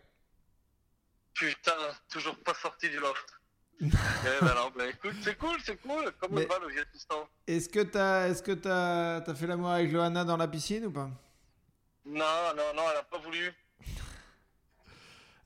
Putain, 1.34 1.72
toujours 2.08 2.36
pas 2.44 2.54
sorti 2.54 2.88
du 2.90 2.98
loft. 2.98 3.26
Eh 3.80 3.86
ben 4.40 4.46
alors, 4.48 4.70
bah 4.76 4.86
écoute, 4.88 5.14
c'est 5.22 5.36
cool, 5.36 5.56
c'est 5.64 5.76
cool. 5.82 6.12
Comment 6.20 6.36
Mais- 6.36 6.46
va 6.46 6.58
le 6.60 6.68
Est-ce 7.46 7.68
que 7.68 7.80
t'as 7.80 8.28
est-ce 8.28 8.42
que 8.42 8.52
t'as 8.52 9.20
t'as 9.20 9.34
fait 9.34 9.46
l'amour 9.46 9.70
avec 9.70 9.90
Johanna 9.90 10.24
dans 10.24 10.36
la 10.36 10.48
piscine 10.48 10.86
ou 10.86 10.90
pas? 10.90 11.10
Non, 12.06 12.54
non, 12.56 12.74
non, 12.76 12.82
elle 12.92 12.98
a 12.98 13.02
pas 13.02 13.18
voulu. 13.18 13.52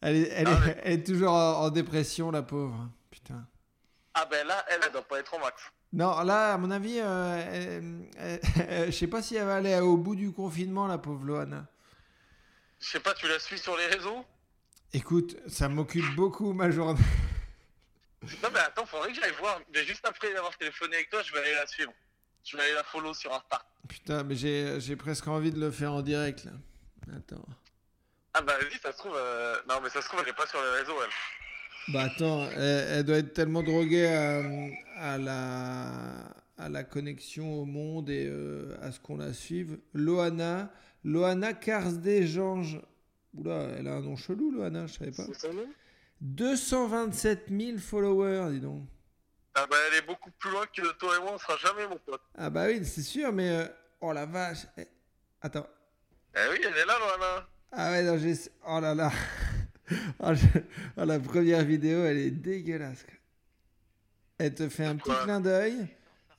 elle 0.01 0.17
est, 0.17 0.29
elle, 0.29 0.47
Ah, 0.49 0.69
est, 0.69 0.81
elle 0.85 0.93
est 1.01 1.05
toujours 1.07 1.33
en, 1.33 1.63
en 1.65 1.71
dépression, 1.71 2.31
la 2.31 2.43
pauvre. 2.43 2.89
Putain. 3.11 3.47
Ah 4.15 4.27
ben 4.31 4.47
là, 4.47 4.65
elle, 4.69 4.81
elle 4.85 4.93
doit 4.93 5.03
pas 5.03 5.19
être 5.21 5.35
au 5.35 5.39
max. 5.39 5.63
Non, 5.93 6.21
là, 6.23 6.53
à 6.55 6.59
mon 6.59 6.71
avis, 6.71 6.99
euh, 7.01 8.03
je 8.87 8.91
sais 8.91 9.07
pas 9.07 9.23
si 9.23 9.37
elle 9.37 9.47
va 9.47 9.57
aller 9.57 9.79
au 9.81 9.97
bout 9.97 10.17
du 10.17 10.33
confinement, 10.33 10.87
la 10.87 10.99
pauvre 10.99 11.27
Johanna. 11.27 11.67
Je 12.81 12.89
sais 12.91 13.01
pas, 13.01 13.15
tu 13.15 13.27
la 13.27 13.39
suis 13.39 13.59
sur 13.59 13.77
les 13.77 13.87
réseaux? 13.87 14.25
Écoute, 14.93 15.37
ça 15.47 15.69
m'occupe 15.69 16.15
beaucoup 16.15 16.53
ma 16.53 16.71
journée. 16.71 17.01
Non 18.23 18.49
mais 18.53 18.59
attends, 18.61 18.85
faudrait 18.87 19.09
que 19.13 19.21
j'aille 19.21 19.33
voir. 19.39 19.61
Mais 19.73 19.85
juste 19.85 20.05
après 20.07 20.35
avoir 20.35 20.57
téléphoné 20.57 20.97
avec 20.97 21.11
toi, 21.11 21.23
je 21.23 21.33
vais 21.33 21.39
aller 21.41 21.55
la 21.55 21.67
suivre. 21.67 21.93
Je 22.45 22.57
vais 22.57 22.63
aller 22.65 22.75
la 22.75 22.85
follow 22.85 23.15
sur 23.15 23.33
Insta. 23.33 23.63
Putain, 23.89 24.23
mais 24.25 24.35
j'ai 24.35 24.81
j'ai 24.81 24.97
presque 24.97 25.27
envie 25.29 25.51
de 25.53 25.61
le 25.61 25.71
faire 25.71 25.93
en 25.93 26.03
direct, 26.03 26.45
là. 26.45 26.53
Attends. 27.17 27.45
Ah 28.35 28.43
bah 28.43 28.57
vas-y, 28.61 28.79
ça 28.81 28.93
se 28.93 28.99
trouve... 28.99 29.15
euh, 29.17 29.57
Non 29.69 29.77
mais 29.83 29.89
ça 29.89 30.03
se 30.03 30.09
trouve, 30.09 30.21
elle 30.23 30.29
est 30.29 30.37
pas 30.37 30.47
sur 30.47 30.61
les 30.63 30.71
réseaux, 30.81 30.97
elle. 31.03 31.93
Bah 31.95 32.03
attends, 32.03 32.49
elle, 32.51 32.61
elle 32.99 33.05
doit 33.05 33.17
être 33.17 33.33
tellement 33.33 33.63
droguée 33.63 34.07
à, 34.07 34.43
à 34.99 35.17
la, 35.19 36.35
à 36.59 36.69
la 36.69 36.85
connexion 36.85 37.63
au 37.63 37.65
monde 37.65 38.11
et 38.11 38.27
euh, 38.29 38.77
à 38.83 38.93
ce 38.93 39.01
qu'on 39.01 39.17
la 39.17 39.33
suive. 39.33 39.79
Loana, 39.95 40.71
Loana 41.05 41.55
Karsdejange. 41.55 42.81
Oula, 43.35 43.69
elle 43.79 43.89
a 43.89 43.95
un 43.95 44.01
nom 44.01 44.17
chelou, 44.17 44.51
Loana, 44.51 44.87
je 44.87 44.95
savais 44.99 45.13
pas. 45.13 45.25
C'est 45.27 45.41
son 45.49 45.55
nom? 45.55 45.67
227 46.21 47.49
000 47.51 47.79
followers, 47.79 48.51
dis 48.53 48.61
donc. 48.61 48.83
Ah 49.55 49.67
bah 49.67 49.77
elle 49.89 49.99
est 49.99 50.07
beaucoup 50.07 50.31
plus 50.33 50.51
loin 50.51 50.67
que 50.67 50.93
toi 50.99 51.17
et 51.17 51.21
moi, 51.21 51.33
on 51.35 51.39
sera 51.39 51.57
jamais 51.57 51.87
mon 51.87 51.97
pote. 51.99 52.21
Ah 52.37 52.51
bah 52.51 52.67
oui, 52.67 52.85
c'est 52.85 53.03
sûr, 53.03 53.33
mais... 53.33 53.49
euh, 53.51 53.67
Oh 54.01 54.13
la 54.13 54.27
vache. 54.27 54.67
Eh, 54.77 54.87
Attends. 55.43 55.67
Eh 56.37 56.49
oui, 56.53 56.59
elle 56.63 56.77
est 56.77 56.85
là, 56.87 56.95
Loana. 56.99 57.49
Ah 57.73 57.91
ouais, 57.91 58.03
non, 58.05 58.17
j'ai... 58.19 58.35
Oh 58.67 58.81
là 58.81 58.95
là. 58.95 59.11
Oh, 60.21 60.35
je- 60.35 60.59
oh, 60.99 61.05
la 61.07 61.19
première 61.19 61.65
vidéo, 61.65 62.05
elle 62.05 62.19
est 62.19 62.31
dégueulasse. 62.31 63.07
Elle 64.37 64.55
te 64.55 64.69
fait 64.69 64.85
un 64.85 64.97
petit 64.97 65.11
clin 65.25 65.41
d'œil, 65.41 65.89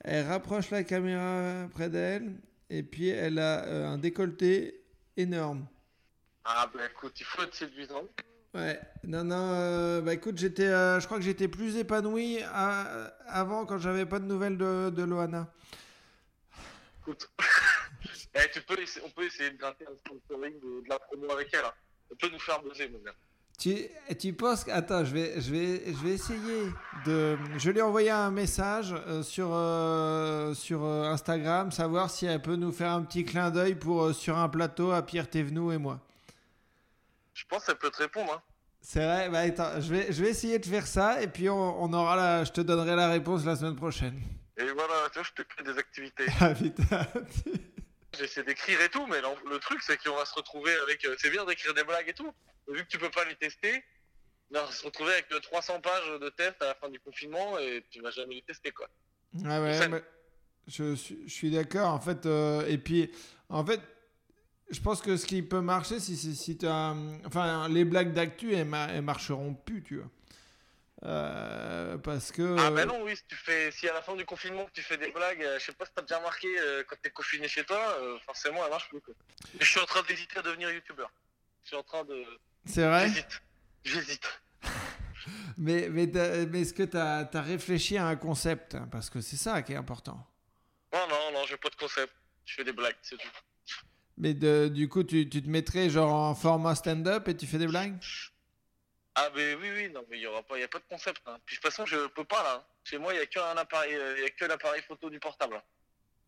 elle 0.04 0.24
rapproche 0.28 0.70
la 0.70 0.84
caméra 0.84 1.66
près 1.72 1.90
d'elle, 1.90 2.36
et 2.70 2.84
puis 2.84 3.08
elle 3.08 3.40
a 3.40 3.64
euh, 3.64 3.88
un 3.88 3.98
décolleté 3.98 4.84
énorme. 5.16 5.66
Ah 6.44 6.70
bah 6.72 6.80
écoute, 6.88 7.18
il 7.18 7.24
faut 7.26 7.42
être 7.42 7.54
séduisant. 7.56 8.04
Ouais, 8.54 8.80
non, 9.04 9.22
non, 9.22 9.36
euh, 9.54 10.00
bah 10.00 10.12
écoute, 10.14 10.36
j'étais, 10.38 10.66
euh, 10.66 10.98
je 10.98 11.06
crois 11.06 11.18
que 11.18 11.24
j'étais 11.24 11.46
plus 11.46 11.76
épanoui 11.76 12.40
à- 12.52 13.12
avant 13.28 13.64
quand 13.64 13.78
j'avais 13.78 14.06
pas 14.06 14.18
de 14.18 14.24
nouvelles 14.24 14.58
de, 14.58 14.90
de 14.90 15.02
Loana. 15.04 15.48
Écoute. 17.00 17.30
Eh, 18.32 18.48
tu 18.52 18.60
peux 18.62 18.80
essa- 18.80 19.00
on 19.04 19.10
peut 19.10 19.24
essayer 19.26 19.50
de 19.50 19.56
gratter 19.58 19.84
un 19.86 19.96
sponsoring 20.06 20.54
de, 20.60 20.84
de 20.84 20.88
la 20.88 21.00
promo 21.00 21.28
avec 21.32 21.48
elle. 21.52 21.64
hein. 21.64 21.72
On 22.12 22.14
peut 22.14 22.28
nous 22.32 22.38
faire 22.38 22.62
buzzer, 22.62 22.88
mon 22.88 22.98
gars. 23.00 23.10
Tu, 23.58 23.76
tu 24.16 24.32
penses 24.32 24.62
que... 24.62 24.70
Attends, 24.70 25.04
je 25.04 25.12
vais, 25.12 25.40
je, 25.40 25.50
vais, 25.50 25.82
je 25.92 25.98
vais 26.04 26.10
essayer 26.10 26.70
de... 27.04 27.36
Je 27.58 27.70
lui 27.70 27.80
ai 27.80 27.82
envoyé 27.82 28.08
un 28.10 28.30
message 28.30 28.94
euh, 29.08 29.24
sur, 29.24 29.48
euh, 29.52 30.54
sur 30.54 30.84
euh, 30.84 31.10
Instagram, 31.10 31.72
savoir 31.72 32.08
si 32.08 32.24
elle 32.26 32.40
peut 32.40 32.54
nous 32.54 32.70
faire 32.70 32.92
un 32.92 33.02
petit 33.02 33.24
clin 33.24 33.50
d'œil 33.50 33.74
pour 33.74 34.04
euh, 34.04 34.12
sur 34.12 34.38
un 34.38 34.48
plateau 34.48 34.92
à 34.92 35.02
Pierre 35.02 35.28
Thévenoud 35.28 35.72
et 35.74 35.78
moi. 35.78 35.98
Je 37.40 37.46
pense 37.48 37.64
qu'elle 37.64 37.76
peut 37.76 37.90
te 37.90 37.96
répondre. 38.02 38.32
Hein. 38.34 38.42
C'est 38.82 39.02
vrai 39.04 39.28
Bah 39.30 39.40
attends, 39.40 39.80
je 39.80 39.94
vais, 39.94 40.12
je 40.12 40.22
vais 40.22 40.28
essayer 40.30 40.58
de 40.58 40.66
faire 40.66 40.86
ça 40.86 41.22
et 41.22 41.26
puis 41.26 41.48
on, 41.48 41.82
on 41.82 41.90
aura 41.94 42.16
la... 42.16 42.44
Je 42.44 42.52
te 42.52 42.60
donnerai 42.60 42.94
la 42.96 43.08
réponse 43.08 43.44
la 43.46 43.56
semaine 43.56 43.76
prochaine. 43.76 44.20
Et 44.58 44.64
voilà, 44.72 45.08
tu 45.12 45.18
vois, 45.18 45.22
je 45.36 45.42
te 45.42 45.48
crée 45.48 45.62
des 45.64 45.78
activités. 45.78 46.26
Ah 46.40 46.54
putain 46.54 47.06
J'essaie 48.18 48.42
d'écrire 48.42 48.80
et 48.82 48.88
tout, 48.88 49.06
mais 49.06 49.20
le 49.20 49.58
truc, 49.58 49.80
c'est 49.82 49.96
qu'on 50.02 50.16
va 50.16 50.24
se 50.24 50.34
retrouver 50.34 50.72
avec. 50.82 51.04
euh, 51.06 51.14
C'est 51.18 51.30
bien 51.30 51.44
d'écrire 51.46 51.72
des 51.74 51.84
blagues 51.84 52.08
et 52.08 52.12
tout, 52.12 52.30
mais 52.68 52.76
vu 52.76 52.84
que 52.84 52.88
tu 52.88 52.98
peux 52.98 53.10
pas 53.10 53.24
les 53.24 53.36
tester, 53.36 53.82
on 54.52 54.54
va 54.60 54.66
se 54.70 54.84
retrouver 54.84 55.12
avec 55.12 55.26
euh, 55.32 55.38
300 55.40 55.80
pages 55.80 56.20
de 56.20 56.28
tests 56.30 56.60
à 56.60 56.66
la 56.66 56.74
fin 56.74 56.88
du 56.90 56.98
confinement 57.00 57.56
et 57.58 57.84
tu 57.90 58.00
vas 58.02 58.10
jamais 58.10 58.34
les 58.34 58.42
tester, 58.42 58.72
quoi. 58.72 58.88
Ah 59.46 59.62
ouais, 59.62 59.88
mais 59.88 60.02
je, 60.66 60.94
suis- 60.96 61.20
je 61.26 61.32
suis 61.32 61.50
d'accord. 61.52 61.88
En 61.94 62.00
fait, 62.00 62.26
euh, 62.26 62.66
et 62.66 62.78
puis, 62.78 63.10
en 63.48 63.64
fait, 63.64 63.80
je 64.70 64.80
pense 64.80 65.00
que 65.02 65.16
ce 65.16 65.26
qui 65.26 65.42
peut 65.42 65.60
marcher, 65.60 66.00
si, 66.00 66.16
si, 66.16 66.34
si 66.36 66.58
as. 66.66 66.94
Enfin, 67.26 67.68
les 67.68 67.84
blagues 67.84 68.12
d'actu, 68.12 68.54
elles, 68.54 68.66
ma- 68.66 68.88
elles 68.88 69.02
marcheront 69.02 69.54
plus, 69.54 69.82
tu 69.82 69.96
vois. 69.98 70.10
Euh, 71.04 71.96
parce 71.98 72.30
que. 72.30 72.56
Ah, 72.58 72.70
bah 72.70 72.84
non, 72.84 73.02
oui, 73.02 73.16
si, 73.16 73.22
tu 73.26 73.36
fais, 73.36 73.70
si 73.70 73.88
à 73.88 73.94
la 73.94 74.02
fin 74.02 74.14
du 74.14 74.24
confinement 74.26 74.66
tu 74.74 74.82
fais 74.82 74.98
des 74.98 75.10
blagues, 75.10 75.42
euh, 75.42 75.58
je 75.58 75.64
sais 75.64 75.72
pas 75.72 75.86
si 75.86 75.92
t'as 75.94 76.02
déjà 76.02 76.18
remarqué 76.18 76.48
euh, 76.58 76.82
quand 76.86 76.96
t'es 77.00 77.10
confiné 77.10 77.48
chez 77.48 77.64
toi, 77.64 77.96
euh, 78.00 78.18
forcément, 78.26 78.62
elle 78.64 78.70
marche 78.70 78.88
plus, 78.88 79.00
quoi. 79.00 79.14
Je 79.58 79.64
suis 79.64 79.80
en 79.80 79.86
train 79.86 80.02
d'hésiter 80.02 80.38
à 80.38 80.42
devenir 80.42 80.70
youtubeur. 80.70 81.10
Je 81.62 81.68
suis 81.68 81.76
en 81.76 81.82
train 81.82 82.04
de. 82.04 82.22
C'est 82.66 82.86
vrai? 82.86 83.08
J'hésite. 83.08 83.42
J'hésite. 83.84 84.40
Mais, 85.58 85.88
mais, 85.90 86.10
t'as- 86.10 86.46
mais 86.46 86.62
est-ce 86.62 86.72
que 86.72 86.82
tu 86.82 86.96
as, 86.96 87.28
réfléchi 87.34 87.98
à 87.98 88.06
un 88.06 88.16
concept? 88.16 88.76
Parce 88.90 89.10
que 89.10 89.20
c'est 89.20 89.36
ça 89.36 89.60
qui 89.60 89.72
est 89.74 89.76
important. 89.76 90.26
Non, 90.92 91.06
non, 91.08 91.32
non, 91.32 91.44
j'ai 91.46 91.58
pas 91.58 91.68
de 91.68 91.76
concept. 91.76 92.12
Je 92.46 92.54
fais 92.54 92.64
des 92.64 92.72
blagues, 92.72 92.96
c'est 93.02 93.18
tout. 93.18 93.28
Mais 94.20 94.34
de- 94.34 94.68
du 94.68 94.88
coup, 94.88 95.02
tu, 95.02 95.28
tu 95.28 95.42
te 95.42 95.48
mettrais 95.48 95.88
genre 95.90 96.12
en 96.12 96.34
format 96.34 96.74
stand-up 96.74 97.26
et 97.28 97.36
tu 97.36 97.46
fais 97.46 97.58
des 97.58 97.66
blagues? 97.66 97.96
Ah 99.16 99.28
mais 99.34 99.54
oui 99.54 99.70
oui 99.74 99.90
non 99.92 100.02
mais 100.08 100.18
il 100.18 100.22
y 100.22 100.26
aura 100.28 100.42
pas 100.42 100.56
y 100.58 100.62
a 100.62 100.68
pas 100.68 100.78
de 100.78 100.84
concept 100.88 101.20
hein. 101.26 101.36
Puis 101.44 101.56
de 101.56 101.60
toute 101.60 101.70
façon 101.70 101.84
je 101.84 102.06
peux 102.08 102.24
pas 102.24 102.42
là. 102.44 102.64
Chez 102.84 102.96
moi 102.96 103.12
il 103.12 103.16
y 103.18 103.20
a 103.20 103.26
que 103.26 103.40
un 103.40 103.56
appareil 103.56 103.92
euh, 103.94 104.14
il 104.18 104.22
y 104.22 104.26
a 104.26 104.30
que 104.30 104.44
l'appareil 104.44 104.82
photo 104.82 105.10
du 105.10 105.18
portable. 105.18 105.60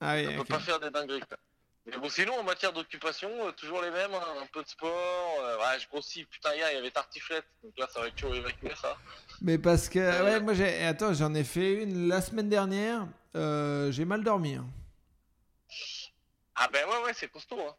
Ah 0.01 0.15
oui, 0.17 0.27
On 0.27 0.31
ok. 0.31 0.37
peut 0.39 0.55
pas 0.55 0.59
faire 0.59 0.81
des 0.81 0.91
dingueries. 0.91 1.21
quoi. 1.21 1.39
Mais 1.87 1.97
bon, 1.99 2.09
sinon, 2.09 2.35
en 2.39 2.45
matière 2.45 2.73
d'occupation, 2.73 3.29
euh, 3.47 3.51
toujours 3.53 3.83
les 3.83 3.91
mêmes, 3.91 4.13
hein, 4.15 4.23
un 4.41 4.47
peu 4.53 4.63
de 4.63 4.69
sport. 4.69 5.37
euh, 5.41 5.59
ouais, 5.59 5.81
je 5.81 5.89
grossis. 5.89 6.25
Putain, 6.27 6.55
hier, 6.55 6.69
il 6.71 6.75
y 6.77 6.79
avait 6.79 6.91
tartiflette. 6.93 7.45
Donc 7.63 7.73
là, 7.77 7.89
ça 7.93 8.01
va 8.01 8.07
être 8.09 8.25
à 8.25 8.37
évacuer 8.37 8.73
ça. 8.81 8.97
Mais 9.41 9.59
parce 9.59 9.89
que, 9.89 9.99
ouais, 9.99 10.41
moi 10.41 10.55
j'ai. 10.55 10.85
Attends, 10.85 11.13
j'en 11.13 11.35
ai 11.35 11.43
fait 11.45 11.83
une 11.83 12.07
la 12.09 12.21
semaine 12.21 12.49
dernière. 12.49 13.07
euh, 13.37 13.91
j'ai 13.93 14.05
mal 14.05 14.23
dormi. 14.25 14.55
hein. 14.55 14.67
Ah 16.65 16.69
ben 16.73 16.89
ouais, 16.89 17.03
ouais, 17.03 17.13
c'est 17.13 17.27
costaud. 17.29 17.61
Hein. 17.61 17.75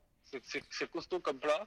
C'est- 0.69 0.91
costaud 0.91 1.21
comme 1.21 1.39
plat. 1.39 1.65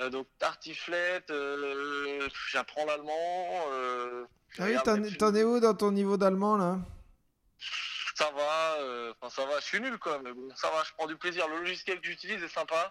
Euh, 0.00 0.08
donc 0.08 0.26
tartiflette, 0.38 1.30
euh, 1.30 2.26
j'apprends 2.48 2.86
l'allemand. 2.86 3.64
Euh, 3.72 4.24
Ah 4.58 4.64
oui, 4.64 4.76
t'en 5.18 5.34
es 5.34 5.44
où 5.44 5.60
dans 5.60 5.74
ton 5.74 5.92
niveau 5.92 6.16
d'allemand 6.16 6.56
là? 6.56 6.78
Ça 8.14 8.30
va, 8.30 9.12
enfin 9.20 9.28
ça 9.28 9.44
va, 9.44 9.60
je 9.60 9.64
suis 9.66 9.80
nul 9.80 9.98
quoi, 9.98 10.18
mais 10.22 10.32
bon, 10.32 10.48
ça 10.56 10.70
va, 10.70 10.82
je 10.84 10.92
prends 10.94 11.06
du 11.06 11.16
plaisir. 11.16 11.46
Le 11.48 11.58
logiciel 11.58 12.00
que 12.00 12.06
j'utilise 12.06 12.42
est 12.42 12.48
sympa. 12.48 12.90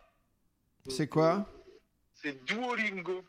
C'est 0.87 1.07
quoi? 1.07 1.47
C'est 2.13 2.45
Duolingo. 2.45 3.23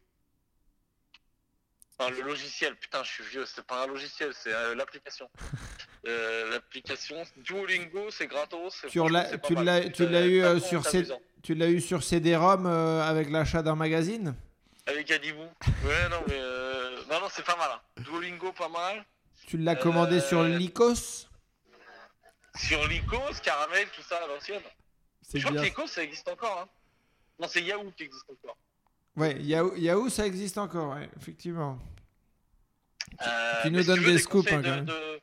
Enfin, 1.98 2.10
le 2.10 2.20
logiciel, 2.22 2.76
putain, 2.76 3.02
je 3.04 3.10
suis 3.10 3.24
vieux, 3.24 3.46
c'est 3.46 3.64
pas 3.64 3.84
un 3.84 3.86
logiciel, 3.86 4.34
c'est 4.34 4.74
l'application. 4.74 5.30
Euh, 6.06 6.50
l'application 6.50 7.16
Duolingo, 7.38 8.10
c'est 8.10 8.26
gratos. 8.26 8.84
Tu 8.90 8.98
l'as- 9.10 10.26
eu, 10.26 10.42
euh, 10.42 10.58
sur. 10.60 10.82
Tu 11.42 11.54
l'as 11.54 11.68
eu 11.68 11.80
sur 11.80 12.02
CD-ROM 12.02 12.66
euh, 12.66 13.02
avec 13.02 13.30
l'achat 13.30 13.62
d'un 13.62 13.74
magazine? 13.74 14.34
Avec 14.86 15.10
Adibou. 15.10 15.42
Ouais, 15.84 16.08
non, 16.10 16.22
mais. 16.26 16.34
Euh... 16.38 16.96
Non, 17.10 17.20
non, 17.20 17.26
c'est 17.30 17.44
pas 17.44 17.56
mal. 17.56 17.70
hein. 17.72 18.02
Duolingo, 18.02 18.52
pas 18.52 18.68
mal. 18.68 19.04
Tu 19.46 19.58
l'as 19.58 19.74
commandé 19.76 20.16
Euh, 20.16 20.20
sur 20.20 20.42
Lycos? 20.44 21.26
Sur 22.56 22.86
Lycos, 22.88 23.40
Caramel, 23.42 23.86
tout 23.94 24.02
ça 24.02 24.16
à 24.24 24.26
l'ancienne. 24.26 24.62
Je 25.34 25.40
crois 25.46 25.56
que 25.60 25.64
Lycos, 25.64 25.86
ça 25.86 26.02
existe 26.02 26.28
encore. 26.28 26.60
Hein. 26.62 26.68
Non, 27.38 27.46
c'est 27.48 27.62
Yahoo 27.62 27.90
qui 27.96 28.04
existe 28.04 28.24
encore. 28.30 28.56
Ouais, 29.16 29.36
Yahoo, 29.40 29.74
Yahoo, 29.76 30.08
ça 30.08 30.26
existe 30.26 30.56
encore, 30.58 30.94
ouais, 30.94 31.08
effectivement. 31.20 31.78
Tu 33.62 33.70
nous 33.70 33.82
donnes 33.84 34.02
des 34.04 34.18
scoops, 34.18 34.50
hein, 34.52 34.62
quand 34.62 34.70
même. 34.70 34.84
de, 34.84 34.92
de- 34.92 35.20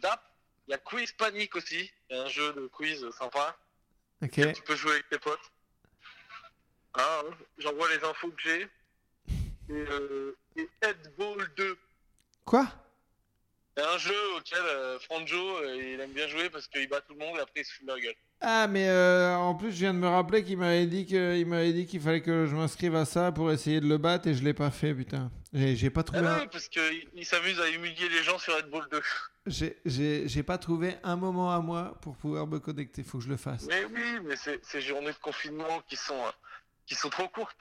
d'app. 0.00 0.22
Il 0.68 0.72
y 0.72 0.74
a 0.74 0.78
Quiz 0.78 1.12
Panic 1.12 1.54
aussi. 1.56 1.90
Il 2.10 2.16
y 2.16 2.18
a 2.18 2.22
un 2.24 2.28
jeu 2.28 2.52
de 2.54 2.66
quiz 2.66 3.08
sympa. 3.10 3.56
Ok. 4.22 4.54
Tu 4.54 4.62
peux 4.62 4.76
jouer 4.76 4.92
avec 4.92 5.08
tes 5.08 5.18
potes. 5.18 5.52
Ah, 6.94 7.22
j'envoie 7.58 7.88
les 7.94 8.02
infos 8.04 8.30
que 8.30 8.42
j'ai. 8.42 8.62
Et, 9.68 9.72
euh, 9.72 10.36
et 10.56 10.68
Headball 10.82 11.52
2. 11.56 11.78
Quoi? 12.44 12.66
C'est 13.76 13.84
un 13.84 13.98
jeu 13.98 14.34
auquel 14.36 14.58
euh, 14.58 14.98
Franjo, 15.00 15.58
euh, 15.58 15.76
il 15.76 16.00
aime 16.00 16.12
bien 16.12 16.26
jouer 16.28 16.48
parce 16.48 16.66
qu'il 16.66 16.88
bat 16.88 17.02
tout 17.02 17.12
le 17.12 17.18
monde 17.18 17.36
et 17.36 17.40
après 17.40 17.60
il 17.60 17.64
se 17.64 17.74
fout 17.74 17.82
de 17.82 17.88
leur 17.88 18.00
gueule. 18.00 18.14
Ah, 18.40 18.66
mais 18.68 18.88
euh, 18.88 19.34
en 19.36 19.54
plus, 19.54 19.70
je 19.72 19.76
viens 19.78 19.94
de 19.94 19.98
me 19.98 20.06
rappeler 20.08 20.44
qu'il 20.44 20.58
m'avait 20.58 20.86
dit 20.86 21.06
que- 21.06 21.36
il 21.38 21.46
m'avait 21.46 21.72
dit 21.72 21.86
qu'il 21.86 22.00
fallait 22.00 22.20
que 22.20 22.46
je 22.46 22.54
m'inscrive 22.54 22.94
à 22.94 23.04
ça 23.06 23.32
pour 23.32 23.50
essayer 23.50 23.80
de 23.80 23.88
le 23.88 23.96
battre 23.96 24.28
et 24.28 24.34
je 24.34 24.44
l'ai 24.44 24.52
pas 24.52 24.70
fait, 24.70 24.94
putain. 24.94 25.30
J'ai 25.54 25.74
j'ai 25.74 25.88
pas 25.88 26.00
Ah 26.00 26.04
trouvé. 26.04 26.26
un- 26.26 26.38
ouais, 26.40 26.46
parce 26.48 26.68
qu'il 26.68 27.08
il 27.14 27.24
s'amuse 27.24 27.58
à 27.60 27.68
humilier 27.70 28.08
les 28.10 28.22
gens 28.22 28.38
sur 28.38 28.54
Red 28.54 28.68
Bull 28.68 28.84
2. 28.90 29.00
J'ai- 29.46 30.42
pas 30.42 30.58
trouvé 30.58 30.96
un 31.02 31.16
moment 31.16 31.50
à 31.52 31.60
moi 31.60 31.98
pour 32.02 32.14
pouvoir 32.16 32.46
me 32.46 32.58
connecter. 32.58 33.02
Faut 33.02 33.18
que 33.18 33.24
je 33.24 33.30
le 33.30 33.38
fasse. 33.38 33.64
Mais 33.68 33.84
oui, 33.86 34.20
mais 34.24 34.36
c'est 34.36 34.62
ces 34.64 34.82
journées 34.82 35.12
de 35.12 35.18
confinement 35.22 35.80
qui 35.88 35.96
sont, 35.96 36.14
euh, 36.26 36.30
qui 36.84 36.94
sont 36.94 37.08
trop 37.08 37.28
courtes. 37.28 37.56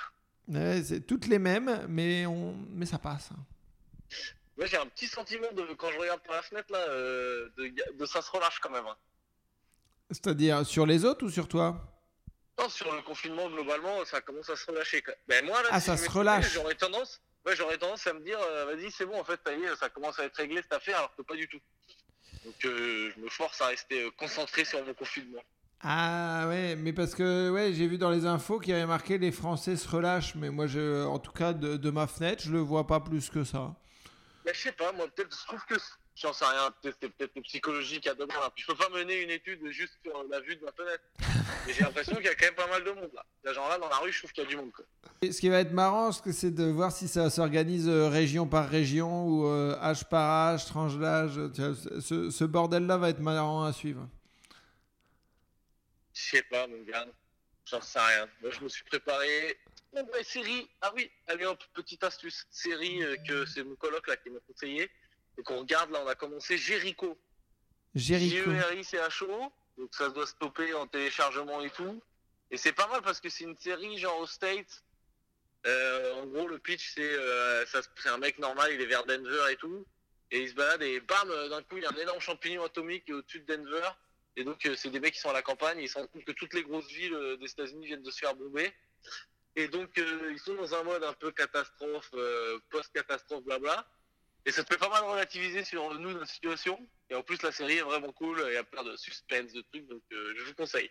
Ouais, 0.50 0.84
c'est 0.84 1.02
toutes 1.08 1.28
les 1.28 1.40
mêmes, 1.40 1.86
mais 1.88 2.26
on, 2.26 2.54
mais 2.72 2.86
ça 2.86 2.98
passe. 3.00 3.30
hein. 3.32 3.40
Moi 4.58 4.68
j'ai 4.68 4.78
un 4.78 4.86
petit 4.88 5.08
sentiment 5.08 5.52
de 5.54 5.74
quand 5.78 5.90
je 5.92 5.98
regarde 6.00 6.22
par 6.22 6.36
la 6.36 6.42
fenêtre 6.42 6.72
là, 6.72 6.80
euh, 6.90 7.50
de, 7.58 7.72
de 7.98 8.06
ça 8.06 8.22
se 8.22 8.30
relâche 8.30 8.60
quand 8.60 8.70
même. 8.70 8.86
hein. 8.86 8.96
C'est-à-dire 10.12 10.66
sur 10.66 10.86
les 10.86 11.04
autres 11.06 11.26
ou 11.26 11.30
sur 11.30 11.48
toi? 11.48 11.82
Non, 12.60 12.70
sur 12.70 12.94
le 12.94 13.02
confinement 13.02 13.50
globalement, 13.50 14.06
ça 14.06 14.22
commence 14.22 14.50
à 14.50 14.56
se 14.56 14.66
relâcher. 14.68 15.04
Ben 15.28 15.46
moi 15.46 15.62
là, 15.64 15.70
Ah, 15.72 15.80
si 15.80 15.88
ça 15.88 15.98
se 15.98 16.10
relâche. 16.10 16.54
J'aurais 16.54 16.76
tendance, 16.76 17.22
ouais, 17.46 17.56
j'aurais 17.56 17.78
tendance 17.78 18.06
à 18.08 18.14
me 18.14 18.22
dire, 18.22 18.40
euh, 18.40 18.66
vas-y, 18.66 18.92
c'est 18.92 19.06
bon, 19.06 19.20
en 19.20 19.24
fait, 19.24 19.40
ça 19.46 19.54
y 19.54 19.64
est, 19.64 19.76
ça 19.76 19.90
commence 19.90 20.18
à 20.20 20.26
être 20.26 20.38
réglé 20.38 20.62
cette 20.62 20.72
affaire, 20.74 20.98
alors 20.98 21.16
que 21.16 21.22
pas 21.22 21.36
du 21.36 21.48
tout. 21.50 21.60
Donc 22.46 22.54
euh, 22.66 23.12
je 23.16 23.22
me 23.22 23.30
force 23.30 23.60
à 23.62 23.68
rester 23.68 24.04
euh, 24.04 24.12
concentré 24.18 24.64
sur 24.64 24.86
mon 24.86 24.94
confinement. 24.94 25.42
Ah 25.82 26.46
ouais, 26.48 26.76
mais 26.78 26.94
parce 26.94 27.14
que 27.14 27.50
ouais, 27.52 27.74
j'ai 27.74 27.88
vu 27.88 27.98
dans 27.98 28.10
les 28.10 28.26
infos 28.26 28.60
qu'il 28.60 28.72
y 28.72 28.76
avait 28.76 28.86
marqué 28.86 29.18
les 29.18 29.32
Français 29.32 29.76
se 29.76 29.88
relâchent, 29.88 30.36
mais 30.36 30.50
moi, 30.50 30.68
je, 30.68 31.04
en 31.06 31.20
tout 31.20 31.32
cas, 31.34 31.54
de, 31.54 31.76
de 31.76 31.90
ma 31.90 32.08
fenêtre, 32.08 32.42
je 32.44 32.52
le 32.52 32.60
vois 32.60 32.88
pas 32.88 33.00
plus 33.02 33.30
que 33.30 33.44
ça. 33.44 33.76
Mais 34.46 34.54
je 34.54 34.62
sais 34.62 34.72
pas, 34.72 34.92
moi 34.94 35.08
peut-être, 35.14 35.36
je 35.38 35.46
trouve 35.48 35.64
que 35.66 35.76
j'en 36.16 36.34
sais 36.34 36.46
rien, 36.46 36.72
peut-être 36.82 36.98
c'est 37.02 37.10
peut-être 37.10 37.40
psychologique 37.42 38.08
à 38.08 38.14
demain. 38.14 38.34
Là. 38.36 38.50
Puis 38.54 38.64
je 38.64 38.72
peux 38.72 38.78
pas 38.78 38.90
mener 38.90 39.22
une 39.22 39.32
étude 39.32 39.66
juste 39.72 39.94
sur 40.04 40.24
la 40.30 40.40
vue 40.40 40.56
de 40.56 40.64
ma 40.64 40.72
fenêtre. 40.72 41.04
Mais 41.68 41.74
j'ai 41.74 41.82
l'impression 41.84 42.16
qu'il 42.16 42.26
y 42.26 42.30
a 42.30 42.36
quand 42.36 42.46
même 42.46 42.56
pas 42.56 42.68
mal 42.68 42.84
de 42.84 42.92
monde 42.92 43.12
là. 43.14 43.26
Là, 43.44 43.54
genre 43.54 43.70
là 43.70 43.78
dans 43.78 43.90
la 43.90 43.98
rue, 43.98 44.12
je 44.12 44.20
trouve 44.20 44.32
qu'il 44.32 44.44
y 44.44 44.48
a 44.48 44.50
du 44.50 44.58
monde. 44.58 44.72
Quoi. 44.72 44.86
Et 45.22 45.32
ce 45.32 45.40
qui 45.40 45.50
va 45.50 45.60
être 45.60 45.72
marrant, 45.72 46.12
c'est 46.12 46.52
de 46.54 46.66
voir 46.66 46.92
si 46.92 47.08
ça 47.08 47.30
s'organise 47.30 47.88
euh, 47.88 48.08
région 48.08 48.48
par 48.48 48.70
région 48.70 49.26
ou 49.28 49.48
euh, 49.48 49.78
âge 49.82 50.06
par 50.06 50.30
âge, 50.30 50.66
tranche 50.66 50.98
d'âge. 50.98 51.40
Ce, 52.02 52.30
ce 52.30 52.44
bordel-là 52.44 52.98
va 52.98 53.10
être 53.10 53.20
marrant 53.20 53.64
à 53.64 53.74
suivre. 53.74 54.08
Je 56.14 56.22
sais 56.22 56.44
pas, 56.44 56.66
mon 56.68 56.82
gars. 56.84 57.06
J'en 57.66 57.82
sais 57.82 58.00
rien. 58.00 58.28
Moi, 58.42 58.52
je 58.52 58.62
me 58.62 58.70
suis 58.70 58.84
préparé. 58.84 59.58
Bon, 59.92 60.08
bah, 60.12 60.24
série. 60.24 60.70
Ah 60.82 60.92
oui, 60.96 61.10
allez 61.28 61.46
hop, 61.46 61.62
petite 61.74 62.04
astuce. 62.04 62.46
Série 62.50 63.04
euh, 63.04 63.16
que 63.28 63.46
c'est 63.46 63.64
mon 63.64 63.76
coloc 63.76 64.08
là 64.08 64.16
qui 64.18 64.30
m'a 64.30 64.40
conseillé. 64.48 64.90
Et 65.38 65.44
qu'on 65.44 65.60
regarde 65.60 65.92
là, 65.92 66.02
on 66.04 66.08
a 66.08 66.16
commencé 66.16 66.58
Jericho. 66.58 67.18
Jericho. 67.94 68.52
J-E-R-I-C-H-O. 68.52 69.52
Donc 69.78 69.94
ça 69.94 70.10
doit 70.10 70.28
stopper 70.28 70.74
en 70.74 70.88
téléchargement 70.88 71.62
et 71.62 71.70
tout. 71.70 72.02
Et 72.52 72.58
c'est 72.58 72.74
pas 72.74 72.88
mal 72.88 73.02
parce 73.02 73.20
que 73.20 73.30
c'est 73.30 73.44
une 73.44 73.58
série 73.58 73.98
genre 73.98 74.20
au 74.20 74.28
States. 74.28 74.84
Euh, 75.66 76.14
en 76.22 76.28
gros, 76.28 76.48
le 76.48 76.60
pitch, 76.60 76.94
c'est 76.94 77.02
euh, 77.02 77.66
un 78.06 78.18
mec 78.18 78.38
normal, 78.38 78.72
il 78.72 78.80
est 78.80 78.86
vers 78.86 79.06
Denver 79.06 79.52
et 79.52 79.56
tout. 79.56 79.86
Et 80.32 80.42
il 80.42 80.50
se 80.50 80.54
balade 80.54 80.82
et 80.82 81.00
bam, 81.00 81.30
euh, 81.30 81.50
d'un 81.50 81.62
coup, 81.64 81.78
il 81.78 81.84
y 81.84 81.86
a 81.86 81.92
un 81.92 81.96
énorme 81.96 82.20
champignon 82.20 82.64
atomique 82.64 83.10
au-dessus 83.10 83.42
de 83.42 83.56
Denver. 83.56 83.88
Et 84.36 84.44
donc, 84.44 84.66
euh, 84.66 84.76
c'est 84.76 84.90
des 84.90 85.00
mecs 85.00 85.14
qui 85.14 85.20
sont 85.20 85.30
à 85.30 85.34
la 85.34 85.42
campagne. 85.42 85.80
Et 85.80 85.84
ils 85.84 85.90
se 85.90 85.98
rendent 85.98 86.10
compte 86.12 86.26
que 86.26 86.32
toutes 86.32 86.54
les 86.54 86.64
grosses 86.64 86.88
villes 86.88 87.38
des 87.40 87.50
États-Unis 87.50 87.86
viennent 87.86 88.04
de 88.04 88.12
se 88.12 88.20
faire 88.20 88.36
bomber. 88.36 88.74
Et 89.56 89.68
donc, 89.68 89.98
euh, 89.98 90.32
ils 90.32 90.40
sont 90.40 90.56
dans 90.56 90.76
un 90.76 90.84
mode 90.84 91.04
un 91.04 91.14
peu 91.14 91.32
catastrophe, 91.32 92.12
post-catastrophe, 92.70 93.44
blabla. 93.44 93.88
Et 94.46 94.52
ça 94.52 94.64
te 94.64 94.74
fait 94.74 94.80
pas 94.80 94.90
mal 94.90 95.04
relativiser 95.04 95.64
sur 95.64 95.94
nous, 96.00 96.12
notre 96.12 96.30
situation. 96.30 96.80
Et 97.10 97.16
en 97.16 97.24
plus, 97.24 97.42
la 97.42 97.52
série 97.52 97.78
est 97.78 97.82
vraiment 97.82 98.12
cool. 98.12 98.44
Il 98.48 98.54
y 98.54 98.58
a 98.58 98.64
plein 98.64 98.84
de 98.84 98.96
suspense, 98.96 99.54
de 99.54 99.62
trucs. 99.62 99.88
Donc, 99.88 100.02
euh, 100.12 100.34
je 100.38 100.44
vous 100.44 100.54
conseille. 100.54 100.90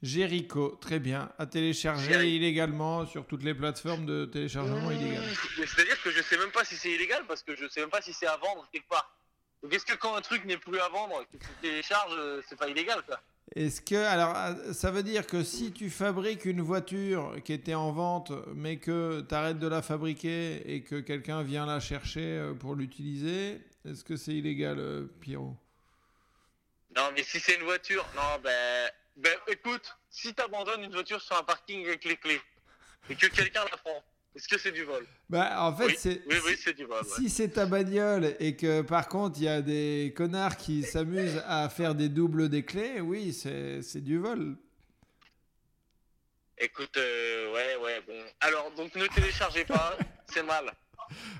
Jericho, 0.00 0.78
très 0.80 0.98
bien. 0.98 1.32
À 1.38 1.46
télécharger 1.46 2.12
Jericho. 2.12 2.36
illégalement 2.36 3.04
sur 3.04 3.26
toutes 3.26 3.42
les 3.42 3.54
plateformes 3.54 4.06
de 4.06 4.26
téléchargement 4.26 4.90
illégal. 4.90 5.22
Mais 5.58 5.66
C'est-à-dire 5.66 6.00
que 6.02 6.10
je 6.10 6.22
sais 6.22 6.38
même 6.38 6.52
pas 6.52 6.64
si 6.64 6.76
c'est 6.76 6.90
illégal 6.92 7.24
parce 7.26 7.42
que 7.42 7.56
je 7.56 7.68
sais 7.68 7.80
même 7.80 7.90
pas 7.90 8.00
si 8.00 8.12
c'est 8.12 8.26
à 8.26 8.36
vendre 8.36 8.68
quelque 8.72 8.88
part. 8.88 9.14
Donc, 9.62 9.74
est-ce 9.74 9.84
que 9.84 9.94
quand 9.94 10.14
un 10.14 10.20
truc 10.20 10.44
n'est 10.44 10.56
plus 10.56 10.78
à 10.78 10.88
vendre, 10.88 11.24
que 11.32 11.36
tu 11.36 11.48
télécharges, 11.60 12.14
euh, 12.16 12.40
c'est 12.48 12.56
pas 12.56 12.68
illégal, 12.68 13.02
quoi? 13.04 13.20
Est-ce 13.56 13.80
que, 13.80 13.96
alors, 13.96 14.32
ah, 14.34 14.54
ça 14.72 14.90
veut 14.90 15.02
dire 15.02 15.26
que 15.26 15.42
si 15.42 15.72
tu 15.72 15.90
fabriques 15.90 16.44
une 16.44 16.60
voiture 16.60 17.34
qui 17.44 17.52
était 17.52 17.74
en 17.74 17.92
vente, 17.92 18.32
mais 18.54 18.78
que 18.78 19.24
tu 19.26 19.34
arrêtes 19.34 19.58
de 19.58 19.66
la 19.66 19.82
fabriquer 19.82 20.62
et 20.70 20.82
que 20.82 21.00
quelqu'un 21.00 21.42
vient 21.42 21.64
la 21.64 21.80
chercher 21.80 22.38
euh, 22.38 22.54
pour 22.54 22.74
l'utiliser, 22.74 23.60
est-ce 23.84 24.04
que 24.04 24.16
c'est 24.16 24.34
illégal, 24.34 24.78
euh, 24.78 25.06
Pierrot? 25.20 25.56
Non, 26.94 27.10
mais 27.14 27.22
si 27.22 27.40
c'est 27.40 27.54
une 27.54 27.64
voiture, 27.64 28.04
non, 28.14 28.40
ben, 28.42 28.90
ben 29.16 29.36
écoute, 29.46 29.96
si 30.10 30.34
t'abandonnes 30.34 30.84
une 30.84 30.92
voiture 30.92 31.20
sur 31.20 31.38
un 31.38 31.42
parking 31.42 31.86
avec 31.86 32.04
les 32.04 32.16
clés 32.16 32.40
et 33.08 33.14
que 33.14 33.26
quelqu'un 33.26 33.64
la 33.70 33.76
prend, 33.78 34.02
est-ce 34.36 34.46
que 34.48 34.58
c'est 34.58 34.70
du 34.72 34.84
vol 34.84 35.04
Bah, 35.28 35.56
en 35.64 35.74
fait, 35.76 35.86
Oui, 35.86 35.94
c'est. 35.98 36.22
oui, 36.28 36.36
oui, 36.46 36.56
c'est 36.62 36.76
du 36.76 36.84
vol. 36.84 37.02
ouais. 37.02 37.08
Si 37.16 37.28
c'est 37.28 37.48
ta 37.48 37.66
bagnole 37.66 38.34
et 38.38 38.54
que 38.56 38.82
par 38.82 39.08
contre 39.08 39.38
il 39.38 39.44
y 39.44 39.48
a 39.48 39.60
des 39.62 40.12
connards 40.16 40.56
qui 40.56 40.82
s'amusent 40.84 41.42
à 41.46 41.68
faire 41.68 41.94
des 41.94 42.08
doubles 42.08 42.48
des 42.48 42.64
clés, 42.64 43.00
oui, 43.00 43.32
c'est 43.32 44.00
du 44.00 44.18
vol. 44.18 44.56
Écoute, 46.60 46.96
euh, 46.96 47.52
ouais, 47.54 47.76
ouais, 47.84 48.02
bon. 48.06 48.18
Alors, 48.40 48.72
donc 48.76 48.94
ne 48.96 49.06
téléchargez 49.06 49.64
pas, 49.64 49.96
c'est 50.26 50.42
mal. 50.42 50.72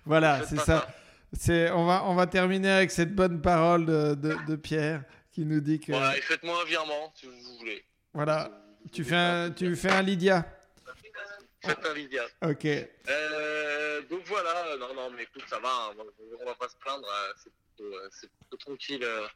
Voilà, 0.04 0.44
c'est 0.46 0.58
ça. 0.60 0.86
C'est 1.32 1.70
on 1.72 1.84
va 1.84 2.04
on 2.06 2.14
va 2.14 2.26
terminer 2.26 2.70
avec 2.70 2.90
cette 2.90 3.14
bonne 3.14 3.42
parole 3.42 3.84
de, 3.84 4.14
de, 4.14 4.34
de 4.46 4.56
Pierre 4.56 5.04
qui 5.32 5.44
nous 5.44 5.60
dit 5.60 5.78
que 5.78 5.92
Voilà, 5.92 6.16
et 6.16 6.20
faites-moi 6.22 6.62
un 6.62 6.64
virement 6.66 7.12
si 7.14 7.26
vous 7.26 7.58
voulez. 7.58 7.84
voilà, 8.14 8.50
tu 8.92 9.04
fais 9.04 9.14
un, 9.16 9.50
tu 9.50 9.74
fais 9.76 9.90
un 9.90 10.02
Lydia. 10.02 10.46
Faites 11.64 11.84
un 11.86 11.94
Lydia. 11.94 12.22
Ok. 12.42 12.64
Euh, 12.66 14.02
donc 14.02 14.22
voilà, 14.26 14.76
non, 14.78 14.94
non, 14.94 15.10
mais 15.10 15.24
écoute, 15.24 15.42
ça 15.48 15.58
va, 15.58 15.68
hein, 15.68 15.94
on 16.40 16.44
va 16.44 16.54
pas 16.54 16.68
se 16.68 16.76
plaindre, 16.76 17.06
c'est 17.42 17.50
plutôt, 17.52 17.94
euh, 17.94 18.08
c'est 18.12 18.30
plutôt 18.30 18.56
tranquille. 18.56 19.04
euh, 19.04 19.26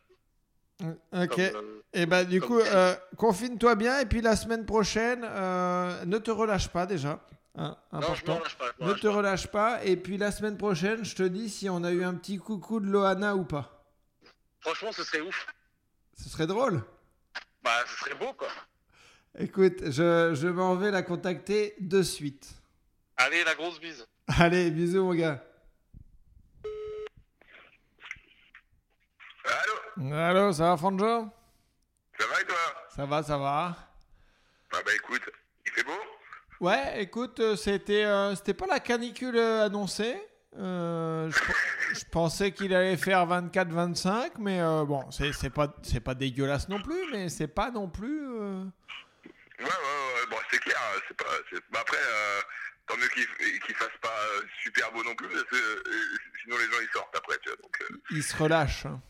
Ok. 1.13 1.53
comme, 1.53 1.83
Et 1.93 2.07
bah 2.07 2.25
du 2.25 2.41
comme 2.41 2.49
coup, 2.49 2.61
euh, 2.61 2.95
confine-toi 3.17 3.75
bien 3.77 4.01
et 4.01 4.07
puis 4.07 4.21
la 4.21 4.37
semaine 4.37 4.65
prochaine, 4.67 5.23
euh, 5.25 6.05
ne 6.05 6.19
te 6.19 6.31
relâche 6.31 6.69
pas 6.69 6.87
déjà. 6.87 7.21
Hein, 7.55 7.77
non, 7.93 8.01
je 8.01 8.07
important. 8.07 8.35
m'en 8.35 8.41
lâche 8.41 8.57
pas. 8.57 8.67
je 8.81 8.85
Ne 8.87 8.95
te 8.95 9.07
pas. 9.07 9.13
relâche 9.13 9.47
pas. 9.49 9.85
Et 9.85 9.97
puis 9.97 10.17
la 10.17 10.31
semaine 10.33 10.57
prochaine, 10.57 11.05
je 11.05 11.15
te 11.15 11.23
dis 11.23 11.51
si 11.51 11.69
on 11.69 11.85
a 11.85 11.91
eu 11.93 12.03
un 12.03 12.15
petit 12.15 12.39
coucou 12.39 12.81
de 12.81 12.87
Loana 12.87 13.37
ou 13.37 13.45
pas. 13.45 13.85
Franchement, 14.61 14.91
ce 14.93 15.05
serait 15.05 15.21
ouf. 15.21 15.47
Ce 16.17 16.29
serait 16.31 16.47
drôle. 16.47 16.83
Bah, 17.63 17.85
ce 17.87 17.97
serait 17.99 18.15
beau, 18.15 18.33
quoi. 18.33 18.49
Écoute, 19.39 19.91
je, 19.91 20.33
je 20.35 20.49
m'en 20.49 20.75
vais 20.75 20.91
la 20.91 21.03
contacter 21.03 21.75
de 21.81 22.03
suite. 22.03 22.51
Allez, 23.17 23.43
la 23.45 23.55
grosse 23.55 23.81
bise. 23.81 24.07
Allez, 24.27 24.71
bisous 24.71 25.05
mon 25.05 25.15
gars. 25.15 25.43
Allô 29.45 30.13
Allô, 30.15 30.53
ça 30.53 30.65
va 30.71 30.77
Franjo 30.77 31.29
Ça 32.19 32.27
va 32.27 32.41
et 32.41 32.45
toi? 32.45 32.57
Ça 32.95 33.07
va, 33.07 33.23
ça 33.23 33.39
va. 33.39 33.77
Ah 34.75 34.79
bah 34.85 34.93
écoute, 34.95 35.23
il 35.67 35.73
fait 35.73 35.85
beau? 35.85 35.91
Ouais, 36.61 37.03
écoute, 37.03 37.41
euh, 37.41 37.57
c'était 37.57 38.05
euh, 38.05 38.35
c'était 38.35 38.55
pas 38.55 38.67
la 38.67 38.81
canicule 38.81 39.37
euh, 39.37 39.67
annoncée. 39.67 40.17
Euh, 40.59 41.31
je, 41.31 41.95
je 42.01 42.05
pensais 42.11 42.53
qu'il 42.53 42.75
allait 42.75 42.97
faire 42.97 43.27
24-25, 43.27 44.33
mais 44.39 44.61
euh, 44.61 44.85
bon, 44.85 45.11
c'est 45.11 45.33
c'est 45.33 45.51
pas, 45.51 45.75
c'est 45.83 46.01
pas 46.01 46.15
dégueulasse 46.15 46.69
non 46.69 46.81
plus, 46.81 47.11
mais 47.11 47.29
c'est 47.29 47.49
pas 47.49 47.71
non 47.71 47.89
plus... 47.89 48.29
Ouais, 49.63 49.69
ouais, 49.69 50.15
ouais, 50.21 50.27
bon, 50.31 50.39
c'est 50.51 50.59
clair, 50.61 50.77
hein, 50.81 51.01
c'est 51.09 51.17
pas. 51.17 51.25
bah, 51.71 51.81
après, 51.81 51.99
euh, 52.01 52.41
tant 52.87 52.97
mieux 52.97 53.09
qu'il 53.09 53.27
qu'il 53.61 53.75
fasse 53.77 53.97
pas 54.01 54.19
super 54.63 54.91
beau 54.93 55.03
non 55.05 55.15
plus, 55.15 55.29
parce 55.29 55.45
que 55.45 55.57
euh, 55.57 55.83
sinon 56.43 56.59
les 56.59 56.65
gens 56.67 56.81
ils 56.83 56.91
sortent 56.93 57.17
après, 57.17 57.39
tu 57.43 57.49
vois, 57.49 57.57
donc 57.59 57.81
euh, 57.83 58.03
il 58.11 58.23
se 58.23 58.37
relâche. 58.37 58.87
hein. 58.87 59.01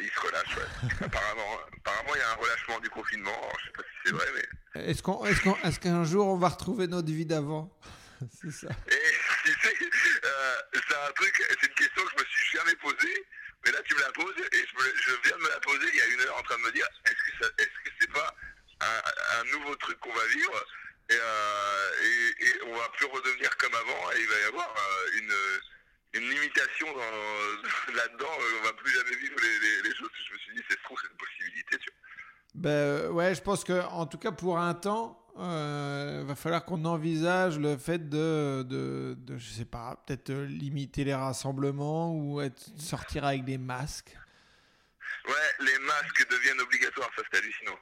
ils 0.00 0.10
se 0.10 0.20
relâchent, 0.20 0.56
ouais. 0.56 0.88
apparemment, 1.06 1.58
apparemment, 1.78 2.14
il 2.14 2.18
y 2.18 2.22
a 2.22 2.30
un 2.30 2.34
relâchement 2.34 2.80
du 2.80 2.88
confinement, 2.90 3.36
alors, 3.38 3.58
je 3.60 3.66
sais 3.66 3.72
pas 3.72 3.82
si 3.82 3.88
c'est 4.06 4.12
vrai, 4.12 4.26
mais. 4.34 4.82
Est-ce 4.90 5.02
qu'on, 5.02 5.24
est-ce 5.26 5.40
qu'on, 5.42 5.56
est-ce 5.62 5.78
qu'un 5.78 6.04
jour 6.04 6.26
on 6.28 6.36
va 6.38 6.48
retrouver 6.48 6.86
notre 6.86 7.08
vie 7.12 7.26
d'avant? 7.26 7.70
C'est 8.40 8.50
ça. 8.52 8.68
Et 8.88 8.94
tu 9.44 9.50
sais, 9.60 9.74
euh, 10.24 10.54
c'est 10.72 10.96
un 10.96 11.12
truc, 11.12 11.34
c'est 11.60 11.66
une 11.66 11.74
question 11.74 12.04
que 12.04 12.10
je 12.16 12.22
me 12.24 12.28
suis 12.28 12.56
jamais 12.58 12.74
posée, 12.76 13.26
mais 13.66 13.72
là 13.72 13.78
tu 13.84 13.94
me 13.94 14.00
la 14.00 14.12
poses, 14.12 14.34
et 14.38 14.56
je, 14.66 14.74
me- 14.82 14.94
je 14.96 15.28
viens 15.28 15.36
de 15.36 15.42
me 15.42 15.48
la 15.50 15.60
poser 15.60 15.86
il 15.92 15.96
y 15.98 16.00
a 16.00 16.06
une 16.06 16.20
heure 16.20 16.38
en 16.38 16.42
train 16.42 16.56
de 16.56 16.62
me 16.62 16.72
dire, 16.72 16.86
est-ce 17.04 17.14
que, 17.14 17.44
ça- 17.44 17.50
est-ce 17.58 17.66
que 17.84 17.90
c'est 18.00 18.12
pas 18.12 18.34
un, 18.82 19.40
un 19.40 19.44
nouveau 19.52 19.74
truc 19.76 19.98
qu'on 20.00 20.12
va 20.12 20.26
vivre 20.26 20.64
et, 21.10 21.14
euh, 21.14 21.90
et, 22.04 22.44
et 22.46 22.62
on 22.68 22.74
va 22.76 22.88
plus 22.96 23.06
redevenir 23.06 23.56
comme 23.58 23.74
avant 23.74 24.10
et 24.12 24.20
il 24.20 24.28
va 24.28 24.38
y 24.40 24.44
avoir 24.44 24.74
euh, 24.76 25.18
une, 25.18 26.20
une 26.22 26.30
limitation 26.30 26.86
dans- 26.92 27.92
là-dedans, 27.94 28.28
on 28.60 28.64
va 28.64 28.72
plus 28.74 28.92
jamais 28.92 29.16
vivre 29.16 29.36
les, 29.42 29.58
les- 29.60 29.82
les 29.88 29.94
choses. 29.96 30.10
Je 30.28 30.34
me 30.34 30.38
suis 30.38 30.54
dit, 30.56 30.62
c'est 30.70 30.82
trop, 30.82 30.96
c'est 31.00 31.08
une 31.10 31.16
possibilité, 31.16 31.78
tu 31.78 31.90
vois. 31.90 31.98
Ben 32.54 32.70
euh, 32.70 33.08
ouais, 33.10 33.34
je 33.34 33.40
pense 33.40 33.64
que 33.64 33.80
en 33.86 34.06
tout 34.06 34.18
cas 34.18 34.30
pour 34.32 34.58
un 34.58 34.74
temps, 34.74 35.18
euh, 35.38 36.22
va 36.26 36.34
falloir 36.34 36.62
qu'on 36.66 36.84
envisage 36.84 37.58
le 37.58 37.78
fait 37.78 38.10
de, 38.10 38.62
de, 38.68 39.14
de 39.16 39.38
je 39.38 39.50
sais 39.50 39.64
pas, 39.64 40.02
peut-être 40.06 40.28
euh, 40.28 40.44
limiter 40.44 41.04
les 41.04 41.14
rassemblements 41.14 42.14
ou 42.14 42.42
être, 42.42 42.62
sortir 42.78 43.24
avec 43.24 43.44
des 43.44 43.56
masques. 43.56 44.14
Ouais, 45.26 45.50
les 45.60 45.78
masques 45.78 46.28
deviennent 46.30 46.60
obligatoires, 46.60 47.08
ça 47.16 47.22
c'est 47.30 47.38
hallucinant. 47.38 47.78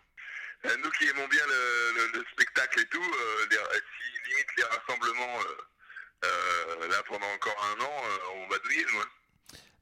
Euh, 0.66 0.76
nous 0.84 0.90
qui 0.90 1.08
aimons 1.08 1.26
bien 1.28 1.44
le, 1.46 1.94
le- 2.12 2.18
le 2.18 2.24
spectacle 2.32 2.80
et 2.80 2.86
tout, 2.86 3.02
euh, 3.02 3.46
les, 3.50 3.56
si 3.56 4.30
limite 4.30 4.46
les 4.58 4.64
rassemblements 4.64 5.38
euh, 5.40 6.26
euh, 6.26 6.88
là 6.88 7.02
pendant 7.08 7.26
encore 7.34 7.56
un 7.78 7.80
an, 7.82 8.02
euh, 8.04 8.18
on 8.44 8.48
va 8.48 8.58
douiller 8.58 8.84
nous. 8.92 9.00
hein. 9.00 9.06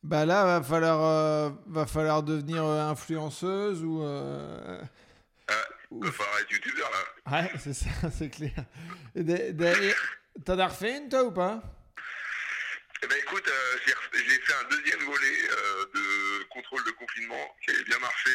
Bah 0.05 0.25
là, 0.25 0.45
va 0.45 0.63
falloir, 0.63 1.03
euh, 1.03 1.51
va 1.67 1.85
falloir 1.87 2.23
devenir 2.23 2.65
euh, 2.65 2.81
influenceuse 2.91 3.83
ou. 3.83 4.03
euh, 4.05 4.81
Ah, 5.49 5.55
ou- 5.91 6.01
Il 6.05 6.07
va 6.11 6.13
falloir 6.13 6.39
être 6.39 6.51
youtubeur 6.53 6.91
là. 6.91 7.33
Ouais, 7.43 7.51
c'est 7.59 7.75
ça, 7.75 7.89
c'est 8.17 8.31
clair. 8.31 8.55
T'en 10.45 10.59
as 10.61 10.69
refait 10.69 10.97
une 10.99 11.09
toi 11.09 11.25
ou 11.25 11.33
pas? 11.33 11.61
Eh 13.03 13.07
ben 13.09 13.17
écoute, 13.19 13.49
euh, 13.49 13.77
j'ai 14.15 14.39
fait 14.41 14.53
un 14.55 14.69
deuxième 14.71 15.01
volet 15.01 15.39
euh, 15.51 15.85
de 15.95 16.45
contrôle 16.51 16.85
de 16.85 16.91
confinement 16.93 17.57
qui 17.65 17.71
avait 17.71 17.85
bien 17.85 17.99
marché. 17.99 18.31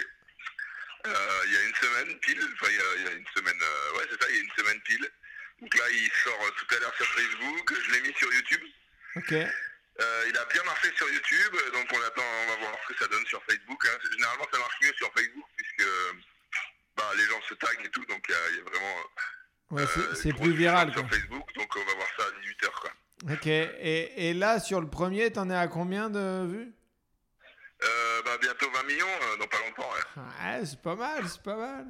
Euh, 1.05 1.41
il 1.47 1.53
y 1.53 1.57
a 1.57 1.63
une 1.63 1.75
semaine 1.75 2.19
pile, 2.19 2.39
enfin 2.53 2.71
il 2.71 3.03
y 3.03 3.07
a, 3.07 3.11
une 3.11 3.25
semaine, 3.35 3.59
euh, 3.61 3.97
ouais 3.97 4.05
c'est 4.09 4.21
ça, 4.23 4.29
il 4.29 4.35
y 4.37 4.39
a 4.39 4.43
une 4.43 4.51
semaine 4.57 4.79
pile. 4.81 5.09
Donc 5.61 5.75
là 5.77 5.83
il 5.91 6.11
sort 6.23 6.39
euh, 6.45 6.51
tout 6.57 6.75
à 6.75 6.79
l'heure 6.79 6.93
sur 6.95 7.05
Facebook, 7.07 7.73
je 7.85 7.91
l'ai 7.91 8.01
mis 8.01 8.13
sur 8.15 8.33
YouTube. 8.33 8.61
Ok. 9.17 9.31
Euh, 9.33 10.25
il 10.29 10.37
a 10.37 10.45
bien 10.45 10.63
marché 10.63 10.91
sur 10.95 11.07
YouTube, 11.09 11.53
donc 11.73 11.87
on 11.93 12.01
attend, 12.01 12.23
on 12.23 12.47
va 12.51 12.55
voir 12.57 12.77
ce 12.87 12.93
que 12.93 12.99
ça 12.99 13.07
donne 13.09 13.25
sur 13.27 13.43
Facebook. 13.43 13.85
hein. 13.85 13.97
Généralement, 14.11 14.47
ça 14.51 14.57
marche 14.59 14.75
mieux 14.81 14.93
sur 14.97 15.11
Facebook 15.13 15.45
puisque 15.57 15.87
bah, 16.97 17.11
les 17.17 17.25
gens 17.25 17.41
se 17.49 17.53
taguent 17.55 17.85
et 17.85 17.89
tout, 17.89 18.05
donc 18.05 18.23
il 18.27 18.31
y 18.31 18.35
a- 18.35 18.49
il 18.51 18.55
y, 18.57 18.59
a 18.59 18.63
vraiment. 18.63 18.95
Ouais, 19.71 19.83
c'est- 20.15 20.29
euh, 20.29 20.33
plus 20.33 20.53
viral 20.53 20.87
différence 20.87 21.09
quoi. 21.09 21.17
Sur 21.17 21.27
Facebook, 21.27 21.53
donc 21.55 21.75
on 21.75 21.85
va 21.85 21.93
voir 21.95 22.07
ça 22.17 22.23
à 22.25 22.31
18h 22.41 22.71
quoi. 22.81 22.91
Ok. 23.33 23.47
Et, 23.47 24.29
et 24.29 24.33
là, 24.33 24.59
sur 24.59 24.79
le 24.81 24.89
premier, 24.89 25.31
t'en 25.31 25.49
es 25.49 25.55
à 25.55 25.67
combien 25.67 26.09
de 26.09 26.47
vues? 26.47 26.71
Euh, 27.83 28.21
bah, 28.23 28.37
bientôt 28.41 28.69
20 28.71 28.83
millions, 28.83 29.05
euh, 29.07 29.37
dans 29.37 29.47
pas 29.47 29.57
longtemps. 29.59 29.89
ouais. 29.91 30.21
Ouais, 30.59 30.65
c'est 30.65 30.81
pas 30.81 30.95
mal, 30.95 31.27
c'est 31.27 31.41
pas 31.43 31.55
mal. 31.55 31.85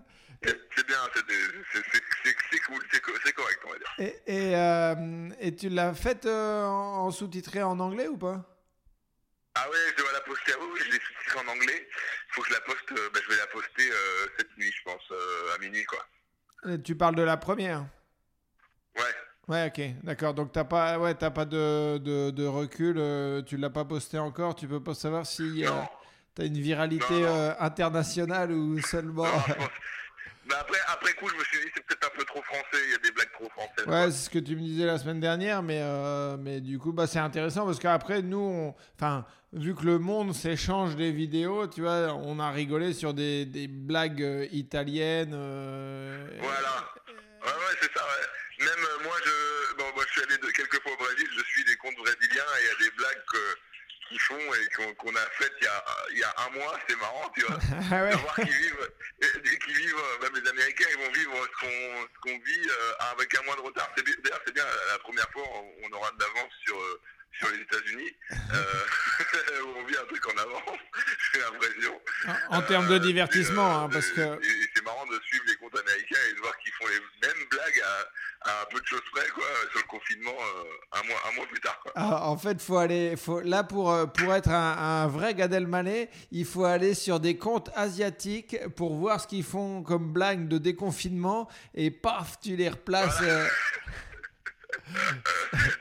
C'est 0.76 0.88
bien, 0.88 0.98
c'est 1.14 2.60
cool, 2.62 2.84
c'est 2.92 3.00
co- 3.02 3.14
c'est 3.24 3.32
correct, 3.34 3.60
on 3.66 3.70
va 3.72 3.78
dire. 3.78 3.94
Et, 4.00 4.50
et, 4.50 4.56
euh, 4.56 5.30
et 5.40 5.56
tu 5.56 5.70
l'as 5.70 5.94
faite 5.94 6.26
euh, 6.26 6.66
en, 6.66 7.06
en 7.06 7.12
sous-titré 7.12 7.64
en 7.64 7.80
anglais 7.80 8.08
ou 8.08 8.18
pas? 8.18 8.44
Ah 9.56 9.70
ouais, 9.70 9.78
je 9.96 10.02
dois 10.04 10.12
la 10.12 10.22
poster, 10.22 10.54
oui, 10.60 10.80
je 10.86 10.92
l'ai 10.92 11.00
sous 11.30 11.38
en 11.38 11.48
anglais. 11.48 11.88
Faut 12.30 12.42
que 12.42 12.48
je 12.50 12.54
la 12.54 12.62
poste, 12.62 12.90
bah, 13.14 13.20
je 13.24 13.30
vais 13.30 13.38
la 13.38 13.48
poster 13.48 13.90
cette 14.38 14.58
nuit, 14.58 14.72
je 14.76 14.84
pense, 14.84 15.14
à 15.54 15.58
minuit, 15.60 15.86
quoi. 15.86 16.78
Tu 16.84 16.96
parles 16.96 17.16
de 17.16 17.22
la 17.24 17.38
première? 17.38 17.86
Ouais. 18.96 19.16
Ouais, 19.48 19.68
ok, 19.68 20.04
d'accord. 20.04 20.34
Donc 20.34 20.52
t'as 20.54 20.64
pas, 20.64 20.98
ouais, 21.00 21.14
t'as 21.16 21.32
pas 21.32 21.46
de, 21.46 21.98
de, 21.98 22.32
de 22.32 22.46
recul, 22.46 22.96
euh, 22.98 23.42
tu 23.42 23.58
l'as 23.58 23.70
pas 23.70 23.84
posté 23.86 24.18
encore, 24.18 24.56
tu 24.56 24.68
peux 24.68 24.82
pas 24.82 24.94
savoir 24.94 25.26
si 25.26 25.66
euh, 25.66 25.70
t'as 26.34 26.46
une 26.46 26.58
viralité 26.60 27.06
Non, 27.14 27.20
non. 27.22 27.28
euh, 27.28 27.54
internationale 27.60 28.52
ou 28.54 28.80
seulement. 28.82 29.24
Non, 29.26 30.56
après, 30.60 30.78
après 30.88 31.14
coup, 31.16 31.28
je 31.30 31.36
me 31.36 31.44
suis 31.44 31.60
dit, 31.60 31.72
c'est 31.76 31.86
peut-être 31.86 32.08
un 32.14 32.18
peu 32.18 32.24
trop 32.24 32.42
français, 32.44 32.64
il 32.86 32.92
y 32.92 32.96
a 32.96 32.98
des 33.00 33.12
blagues 33.12 33.32
trop 33.34 33.50
françaises. 33.50 33.86
Ouais, 33.86 34.12
c'est 34.12 34.26
ce 34.26 34.30
que 34.30 34.40
tu 34.40 34.56
me 34.56 34.62
disais 34.62 34.86
la 34.86 34.98
semaine 34.98 35.20
dernière, 35.20 35.62
mais, 35.62 35.80
euh, 35.82 36.38
mais 36.40 36.62
du 36.62 36.80
coup, 36.80 36.94
bah, 36.94 37.06
c'est 37.06 37.20
intéressant 37.20 37.66
parce 37.66 37.80
qu'après, 37.80 38.22
nous, 38.22 38.40
on- 38.40 38.76
enfin, 38.96 39.26
vu 39.52 39.76
que 39.76 39.84
le 39.84 40.00
monde 40.00 40.34
s'échange 40.34 40.96
des 40.96 41.12
vidéos, 41.12 41.68
tu 41.68 41.82
vois, 41.82 42.14
on 42.16 42.40
a 42.40 42.50
rigolé 42.50 42.94
sur 42.94 43.14
des, 43.14 43.46
des 43.46 43.68
blagues 43.68 44.22
euh, 44.24 44.48
italiennes. 44.54 45.32
Voilà. 46.40 46.76
Ouais, 47.44 47.50
ouais, 47.52 47.76
c'est 47.82 47.92
ça, 47.92 48.04
ouais. 48.06 48.26
Même 48.60 48.86
moi, 49.04 49.16
je, 49.26 49.76
bon, 49.78 49.84
moi, 49.96 50.04
je 50.08 50.12
suis 50.14 50.22
allé 50.22 50.38
de, 50.38 50.48
quelques 50.52 50.82
fois 50.84 50.92
au 50.94 50.98
Brésil, 51.04 51.28
je 51.38 51.44
suis 51.44 51.66
des 51.66 51.76
comptes 51.78 51.96
brésiliens 51.98 52.44
et 52.62 52.64
il 52.80 52.86
y 52.86 52.96
qu'ils 54.08 54.20
font 54.20 54.38
et 54.38 54.94
qu'on 54.96 55.16
a 55.16 55.26
faites 55.38 55.54
il 55.62 55.64
y 55.64 55.68
a, 55.68 55.86
il 56.12 56.18
y 56.20 56.24
a 56.24 56.34
un 56.46 56.50
mois, 56.52 56.78
c'est 56.88 56.96
marrant, 56.98 57.30
tu 57.36 57.42
vois. 57.46 57.58
Ah 57.92 58.04
ouais. 58.04 58.12
de 58.12 58.18
voir 58.18 58.36
qu'ils 58.36 58.46
vivent, 58.46 58.90
qu'ils 59.66 59.76
vivent, 59.78 59.96
euh, 59.98 60.24
même 60.24 60.44
les 60.44 60.50
Américains, 60.50 60.86
ils 60.92 60.98
vont 61.06 61.12
vivre 61.12 61.34
ce 61.46 61.66
qu'on 61.66 62.08
qu'on 62.22 62.38
vit 62.44 62.68
euh, 62.70 63.12
avec 63.12 63.34
un 63.40 63.44
mois 63.44 63.56
de 63.56 63.62
retard. 63.62 63.90
D'ailleurs, 63.96 64.42
c'est 64.46 64.54
bien, 64.54 64.66
la 64.92 65.00
première 65.00 65.30
fois, 65.32 65.44
on, 65.56 65.74
on 65.88 65.92
aura 65.98 66.12
de 66.12 66.20
l'avance 66.20 66.52
sur, 66.66 66.78
euh, 66.80 67.02
sur 67.40 67.50
les 67.50 67.60
États-Unis, 67.62 68.12
euh, 68.32 69.64
où 69.66 69.80
on 69.80 69.86
vit 69.86 69.96
un 69.98 70.06
truc 70.06 70.26
en 70.28 70.38
avance, 70.42 70.80
j'ai 71.34 71.40
l'impression. 71.40 72.02
En, 72.50 72.58
en 72.58 72.62
termes 72.62 72.88
de 72.88 72.96
Euh, 72.96 73.00
divertissement, 73.00 73.70
euh, 73.82 73.86
hein, 73.86 73.90
parce 73.92 74.08
que. 74.08 74.40
c'est 74.76 74.84
marrant 74.84 75.06
de 75.08 75.20
suivre 75.26 75.44
les 75.48 75.56
comptes 75.56 75.78
américains 75.78 76.20
et 76.30 76.34
de 76.34 76.40
voir 76.40 76.58
qu'ils 76.60 76.74
font 76.74 76.88
les 76.88 77.28
mêmes 77.28 77.48
blagues 77.50 77.82
à, 77.86 78.50
à 78.52 78.62
un 78.62 78.66
peu 78.72 78.80
de 78.80 78.86
choses 78.86 79.02
près, 79.14 79.28
quoi, 79.30 79.46
sur 79.72 79.80
le 79.80 79.88
confinement, 79.88 80.36
un, 80.92 81.08
mois, 81.08 81.18
un 81.32 81.36
mois 81.36 81.46
plus 81.48 81.60
tard, 81.62 81.80
quoi. 81.82 81.92
Ah, 81.96 82.28
en 82.28 82.38
fait, 82.38 82.62
faut 82.62 82.78
aller, 82.78 83.16
faut, 83.18 83.42
là 83.42 83.64
pour, 83.64 83.96
pour 84.14 84.34
être 84.34 84.50
un, 84.50 84.78
un 85.04 85.08
vrai 85.08 85.34
Gad 85.34 85.54
Elmaleh, 85.54 86.10
il 86.32 86.46
faut 86.46 86.66
aller 86.66 86.94
sur 86.94 87.20
des 87.20 87.38
comptes 87.38 87.70
asiatiques 87.76 88.58
pour 88.76 88.96
voir 88.96 89.20
ce 89.22 89.28
qu'ils 89.28 89.44
font 89.44 89.82
comme 89.84 90.12
blague 90.14 90.48
de 90.48 90.58
déconfinement 90.58 91.50
et 91.74 91.92
paf, 91.92 92.40
tu 92.42 92.56
les 92.56 92.70
replaces. 92.70 93.20
euh, 93.22 93.48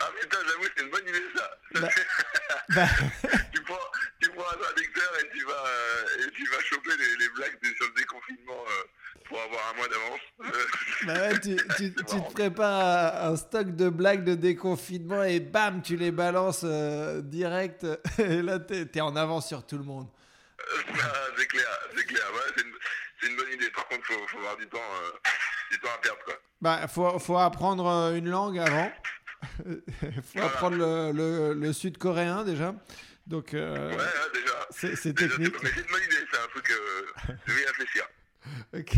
Ah 0.01 0.11
putain, 0.21 0.39
j'avoue, 0.47 0.69
c'est 0.77 0.83
une 0.85 0.91
bonne 0.91 1.09
idée, 1.09 1.23
ça. 1.37 1.51
Bah, 1.81 1.89
bah, 2.75 2.87
tu, 3.55 3.63
prends, 3.63 3.79
tu 4.21 4.31
prends 4.31 4.51
un 4.51 4.57
traducteur 4.63 5.13
et 5.21 5.29
tu 5.37 5.45
vas, 5.45 5.65
euh, 5.67 6.27
et 6.27 6.31
tu 6.33 6.47
vas 6.49 6.61
choper 6.63 6.91
les, 6.99 7.17
les 7.25 7.29
blagues 7.31 7.59
de- 7.63 7.75
sur 7.77 7.87
le 7.87 7.95
déconfinement 8.01 8.65
euh, 8.69 8.85
pour 9.29 9.41
avoir 9.41 9.73
un 9.73 9.77
mois 9.77 9.89
d'avance. 9.89 10.21
Euh, 10.41 10.67
bah 11.07 11.15
ouais, 11.15 11.41
tu, 11.41 11.57
tu- 11.77 11.93
te 11.95 12.33
prépares 12.33 13.25
un, 13.27 13.33
un 13.33 13.37
stock 13.37 13.75
de 13.77 13.89
blagues 13.89 14.25
de 14.25 14.35
déconfinement 14.35 15.23
et 15.25 15.41
bam, 15.41 15.83
tu 15.83 15.97
les 15.97 16.11
balances 16.13 16.63
euh, 16.65 17.21
direct. 17.23 17.87
Et 18.19 18.43
là, 18.43 18.59
t'es 18.59 18.87
es 18.95 19.01
en 19.01 19.17
avance 19.17 19.49
sur 19.49 19.67
tout 19.67 19.79
le 19.79 19.85
monde. 19.85 20.09
Ah, 20.95 21.27
c'est 21.37 21.47
clair, 21.47 21.67
c'est 21.97 22.05
clair. 22.07 22.25
Ouais, 22.33 22.63
c'est 23.23 23.29
une, 23.29 23.37
bonne 23.37 23.53
idée. 23.53 23.71
Par 23.71 23.87
contre, 23.89 24.05
faut, 24.07 24.27
faut 24.29 24.39
avoir 24.39 24.57
du 24.57 24.67
temps, 24.69 24.79
euh, 24.79 25.11
du 25.71 25.79
temps 25.81 25.89
à 25.95 25.99
perdre, 25.99 26.19
quoi. 26.25 26.35
Bah, 26.61 26.89
faut, 26.89 27.19
faut 27.19 27.39
apprendre 27.39 27.87
euh, 27.87 28.17
une 28.17 28.29
langue 28.29 28.59
avant. 28.59 28.93
faut 29.59 29.75
Voilà. 30.35 30.49
apprendre 30.49 30.77
le, 30.77 31.13
le- 31.13 31.55
le 31.55 31.73
sud-coréen 31.73 32.45
déjà. 32.45 32.75
Donc, 33.27 33.55
euh, 33.55 33.91
Ouais, 33.91 34.05
déjà. 34.35 34.67
c'est 34.97 35.15
technique. 35.15 35.55
Mais 35.63 35.71
c'est 35.75 35.81
une 35.81 35.87
bonne 35.91 36.03
idée, 36.03 36.27
c'est 36.33 36.39
un 36.39 36.47
truc. 36.49 36.71
Euh, 36.71 37.33
je 37.47 37.53
vais 37.55 37.63
y 37.63 37.67
réfléchir. 37.67 38.05
Ok. 38.75 38.97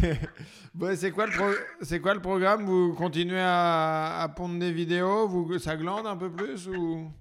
Bon, 0.73 0.97
c'est 0.97 1.11
quoi, 1.11 1.27
le 1.27 1.33
pro- 1.33 1.65
c'est 1.83 2.01
quoi 2.01 2.15
le 2.15 2.23
programme? 2.23 2.65
Vous 2.65 2.95
continuez 2.95 3.39
à, 3.43 4.21
à 4.23 4.29
pondre 4.31 4.59
des 4.59 4.73
vidéos? 4.73 5.29
Vous, 5.29 5.59
Ça 5.59 5.77
glande 5.77 6.07
un 6.07 6.17
peu 6.17 6.31
plus 6.33 6.67
ou... 6.69 7.13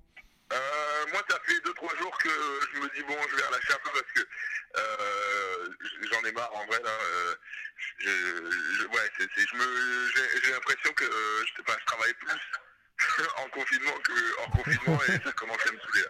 Moi, 1.12 1.22
ça 1.30 1.38
fait 1.46 1.54
2-3 1.70 1.98
jours 2.00 2.18
que 2.20 2.30
je 2.74 2.80
me 2.80 2.86
dis, 2.96 3.04
bon, 3.08 3.16
je 3.30 3.36
vais 3.36 3.44
relâcher 3.46 3.74
un 3.74 3.82
peu 3.84 3.90
parce 3.92 4.12
que 4.14 4.22
j'en 6.12 6.22
ai 6.28 6.32
marre 6.32 6.54
en 6.56 6.66
vrai. 6.66 6.80
Là, 6.84 6.90
euh, 6.90 7.36
je, 8.00 8.10
je- 8.10 8.88
ouais, 8.88 9.10
c'est, 9.18 9.28
je 9.36 9.56
me, 9.56 10.12
j'ai, 10.44 10.52
l'impression 10.52 10.92
que 10.94 11.04
euh, 11.06 11.46
je, 11.46 11.62
enfin, 11.62 11.78
je 11.80 11.86
travaille 11.86 12.14
plus 12.16 13.28
en 13.38 13.50
confinement 13.50 13.98
que 14.04 14.40
hors 14.40 14.52
confinement 14.52 15.00
et 15.08 15.24
ça 15.24 15.32
commence 15.34 15.66
à 15.68 15.72
me 15.72 15.80
saouler. 15.80 16.02
là. 16.02 16.10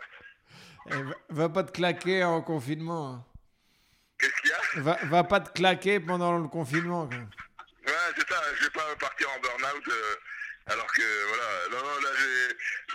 Eh, 0.92 1.04
va, 1.04 1.14
va 1.30 1.50
pas 1.50 1.64
te 1.64 1.72
claquer 1.72 2.24
en 2.24 2.42
confinement. 2.42 3.14
hein. 3.14 3.26
Qu'est-ce 4.20 4.42
qu'il 4.42 4.50
y 4.50 4.54
a? 4.54 4.82
Va, 4.82 5.00
va 5.06 5.24
pas 5.24 5.40
te 5.40 5.52
claquer 5.52 6.00
pendant 6.00 6.38
le 6.38 6.48
confinement. 6.48 7.08
quoi. 7.08 7.18
Ouais, 7.18 8.14
c'est 8.18 8.28
ça, 8.30 8.42
je 8.56 8.64
vais 8.64 8.70
pas 8.70 8.96
partir 9.00 9.30
en 9.32 9.40
burn-out 9.40 9.88
euh, 9.88 10.16
alors 10.68 10.88
que 10.94 11.28
voilà, 11.28 11.44
non, 11.72 11.78
non, 11.78 12.02
là 12.02 12.10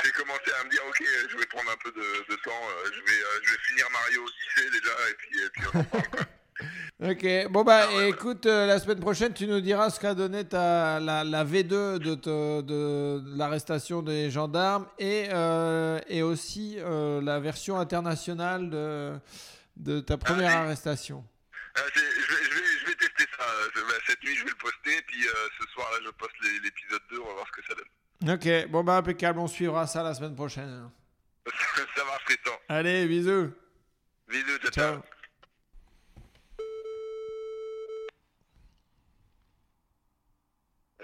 j'ai, 0.03 0.11
commencé 0.13 0.51
à 0.61 0.65
me 0.65 0.71
dire 0.71 0.81
ok, 0.89 1.03
je 1.31 1.37
vais 1.37 1.47
prendre 1.47 1.71
un 1.71 1.77
peu 1.83 1.91
de, 1.93 2.31
de 2.31 2.37
temps, 2.43 2.51
euh, 2.51 2.91
je, 2.93 3.01
vais, 3.13 3.19
euh, 3.21 3.41
je 3.45 3.51
vais 3.53 3.59
finir 3.69 3.87
Mario 3.93 4.23
Odyssey 4.25 4.71
déjà 4.71 4.93
et 5.11 5.15
puis, 5.15 5.41
et 5.45 5.49
puis 5.51 5.63
on 5.75 5.79
en 5.81 5.85
parle, 5.85 6.09
quoi. 6.09 6.21
Ok, 7.01 7.25
bon 7.51 7.63
bah 7.63 7.87
écoute, 8.09 8.47
euh, 8.47 8.67
la 8.67 8.81
semaine 8.81 8.99
prochaine 8.99 9.33
tu 9.33 9.47
nous 9.47 9.61
diras 9.61 9.91
ce 9.91 10.01
qu'a 10.01 10.15
donné 10.15 10.45
ta, 10.45 10.99
la, 10.99 11.23
la 11.23 11.45
V2 11.45 11.99
de, 11.99 12.15
te- 12.17 12.61
de 12.63 13.23
l'arrestation 13.39 14.03
des 14.03 14.29
gendarmes 14.33 14.89
et, 14.99 15.29
euh, 15.33 16.01
et 16.09 16.23
aussi 16.25 16.75
euh, 16.79 17.21
la 17.23 17.39
version 17.39 17.79
internationale 17.79 18.71
de, 18.71 19.13
de 19.77 20.01
ta 20.01 20.17
première 20.17 20.51
oui. 20.51 20.57
arrestation. 20.57 21.25
C'est- 21.77 21.85
je, 21.95 22.01
vais, 22.01 22.43
je, 22.51 22.55
vais, 22.57 22.65
je 22.81 22.87
vais 22.87 22.95
tester 22.97 23.25
ça, 23.39 23.45
euh, 23.45 23.69
je- 24.39 24.45
vais 24.45 24.51
le 24.51 24.57
poster, 24.57 25.03
puis 25.07 25.27
euh, 25.27 25.49
ce 25.61 25.67
soir 25.69 25.91
là 25.93 25.99
je 26.05 26.11
poste 26.11 26.35
l'épisode 26.63 27.03
2, 27.11 27.21
on 27.21 27.27
va 27.27 27.35
voir 27.35 27.47
ce 27.47 27.61
que 27.61 27.67
ça 27.67 27.75
donne. 27.75 28.35
Ok, 28.35 28.71
bon 28.71 28.83
bah 28.85 28.97
impeccable, 28.97 29.39
on 29.39 29.47
suivra 29.47 29.87
ça 29.87 30.03
la 30.03 30.15
semaine 30.15 30.35
prochaine. 30.35 30.91
ça 31.97 32.05
marche 32.05 32.25
Tristan. 32.25 32.53
Allez, 32.69 33.07
bisous. 33.07 33.53
Bisous, 34.29 34.59
ciao. 34.59 34.71
Ciao. 34.73 35.03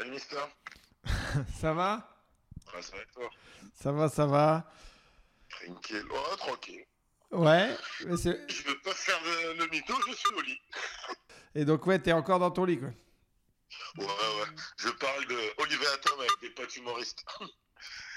Eh, 0.01 0.05
Mister 0.11 0.37
Ça 1.61 1.73
va? 1.73 2.09
Ouais, 2.75 2.83
ça 2.83 2.97
va 2.97 3.03
et 3.03 3.07
toi? 3.15 3.31
Ça 3.75 3.93
va, 3.93 4.09
ça 4.09 4.27
va. 4.27 4.71
Tranquille. 5.49 6.05
Ouais, 6.11 6.37
tranquille. 6.39 6.85
Ouais. 7.31 7.77
mais 8.07 8.17
c'est- 8.17 8.51
Je 8.51 8.63
veux 8.69 8.79
pas 8.81 8.93
faire 8.95 9.19
le, 9.25 9.59
le 9.59 9.67
mytho, 9.71 9.95
je 10.09 10.13
suis 10.15 10.29
au 10.35 10.41
lit. 10.41 10.61
Et 11.55 11.65
donc 11.65 11.87
ouais, 11.87 11.99
t'es 11.99 12.13
encore 12.13 12.39
dans 12.39 12.51
ton 12.51 12.65
lit 12.65 12.79
quoi. 12.79 12.91
Ouais, 13.99 14.07
ouais. 14.07 14.49
Je 14.79 14.89
parle 14.91 15.27
de 15.27 15.63
Olivier 15.63 15.87
Atom 15.95 16.21
avec 16.21 16.41
des 16.41 16.51
potes 16.51 16.77
humoristes. 16.77 17.25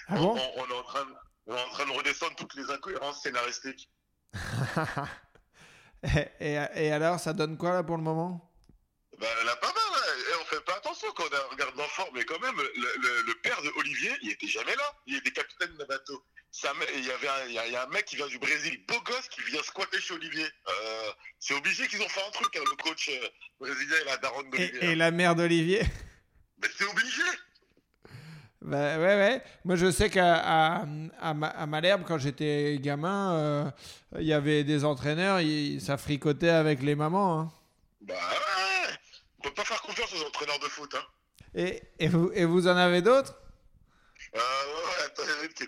Ah 0.08 0.16
bon? 0.16 0.36
On, 0.38 0.62
on 0.62 0.68
est 0.70 0.74
en 0.80 0.84
train 0.84 1.06
de, 1.06 1.14
on 1.48 1.56
est 1.56 1.62
en 1.62 1.70
train 1.70 1.86
de 1.86 1.92
redescendre 1.92 2.36
toutes 2.36 2.56
les 2.56 2.70
incohérences 2.72 3.22
scénaristiques. 3.22 3.90
et, 6.04 6.28
et, 6.40 6.54
et 6.76 6.92
alors, 6.92 7.20
ça 7.20 7.34
donne 7.34 7.58
quoi 7.58 7.74
là 7.74 7.84
pour 7.84 7.98
le 7.98 8.04
moment? 8.04 8.52
Bah, 9.20 9.28
elle 9.42 9.50
a 9.50 9.56
pas 9.56 9.74
mal, 9.74 9.87
fait 10.48 10.64
pas 10.66 10.76
attention 10.78 11.08
quand 11.16 11.24
on 11.32 11.52
regarde 11.52 11.76
l'enfant, 11.78 12.08
mais 12.14 12.24
quand 12.26 12.40
même, 12.40 12.56
le, 12.58 12.72
le- 13.02 13.22
le 13.28 13.34
père 13.42 13.62
de 13.62 13.70
Olivier, 13.78 14.12
il 14.24 14.32
était 14.32 14.48
jamais 14.48 14.76
là. 14.76 14.94
Il 15.06 15.16
était 15.18 15.32
capitaine 15.32 15.76
d'un 15.78 15.86
bateau. 15.86 16.24
Ça, 16.52 16.72
il 16.96 17.06
y 17.06 17.12
avait 17.12 17.28
un, 17.28 17.46
il 17.48 17.54
y 17.54 17.60
a, 17.60 17.68
y 17.68 17.76
un 17.76 17.88
mec 17.88 18.06
qui 18.06 18.16
vient 18.16 18.28
du 18.28 18.40
Brésil, 18.40 18.80
beau 18.88 19.00
gosse, 19.06 19.28
qui 19.30 19.42
vient 19.52 19.62
squatter 19.62 20.00
chez 20.00 20.14
Olivier. 20.14 20.46
Euh, 20.46 21.10
c'est 21.40 21.54
obligé 21.54 21.88
qu'ils 21.88 22.02
ont 22.02 22.10
fait 22.10 22.22
un 22.28 22.32
truc, 22.32 22.56
hein, 22.56 22.62
le 22.70 22.76
coach 22.84 23.10
euh, 23.10 23.28
brésilien 23.60 23.96
et 24.02 24.06
la 24.06 24.18
daronne 24.18 24.48
et, 24.48 24.58
d'Olivier. 24.58 24.84
et 24.92 24.96
la 24.96 25.12
mère 25.12 25.36
d'Olivier? 25.36 25.82
Mais 26.62 26.68
c'est 26.76 26.86
obligé. 26.86 27.22
Bah 28.62 28.98
ouais, 28.98 29.06
ouais. 29.06 29.44
Moi, 29.66 29.76
je 29.76 29.92
sais 29.92 30.10
qu'à 30.10 30.36
à, 30.36 30.86
à, 31.22 31.34
Ma- 31.34 31.48
à 31.48 31.66
Malherbe, 31.68 32.04
quand 32.08 32.18
j'étais 32.18 32.78
gamin, 32.82 33.34
euh, 33.36 33.72
il 34.20 34.26
y 34.26 34.34
avait 34.34 34.64
des 34.64 34.84
entraîneurs, 34.84 35.40
ils- 35.42 35.80
ça 35.80 35.98
fricotait 35.98 36.50
avec 36.50 36.82
les 36.82 36.96
mamans. 36.96 37.40
hein. 37.42 37.52
Bah 38.02 38.16
ouais. 38.16 38.96
On 39.40 39.44
peut 39.44 39.54
pas 39.54 39.66
faire 39.66 39.82
confiance 39.82 40.14
aux 40.14 40.24
entraîneurs 40.26 40.60
de 40.60 40.68
foot, 40.68 40.94
hein. 40.96 41.06
Et, 41.56 41.82
et, 42.00 42.08
vous, 42.08 42.32
et 42.34 42.46
vous 42.46 42.68
en 42.68 42.76
avez 42.76 43.02
d'autres? 43.02 43.36
Ah 44.34 44.40
ouais, 44.40 45.50
qui 45.54 45.64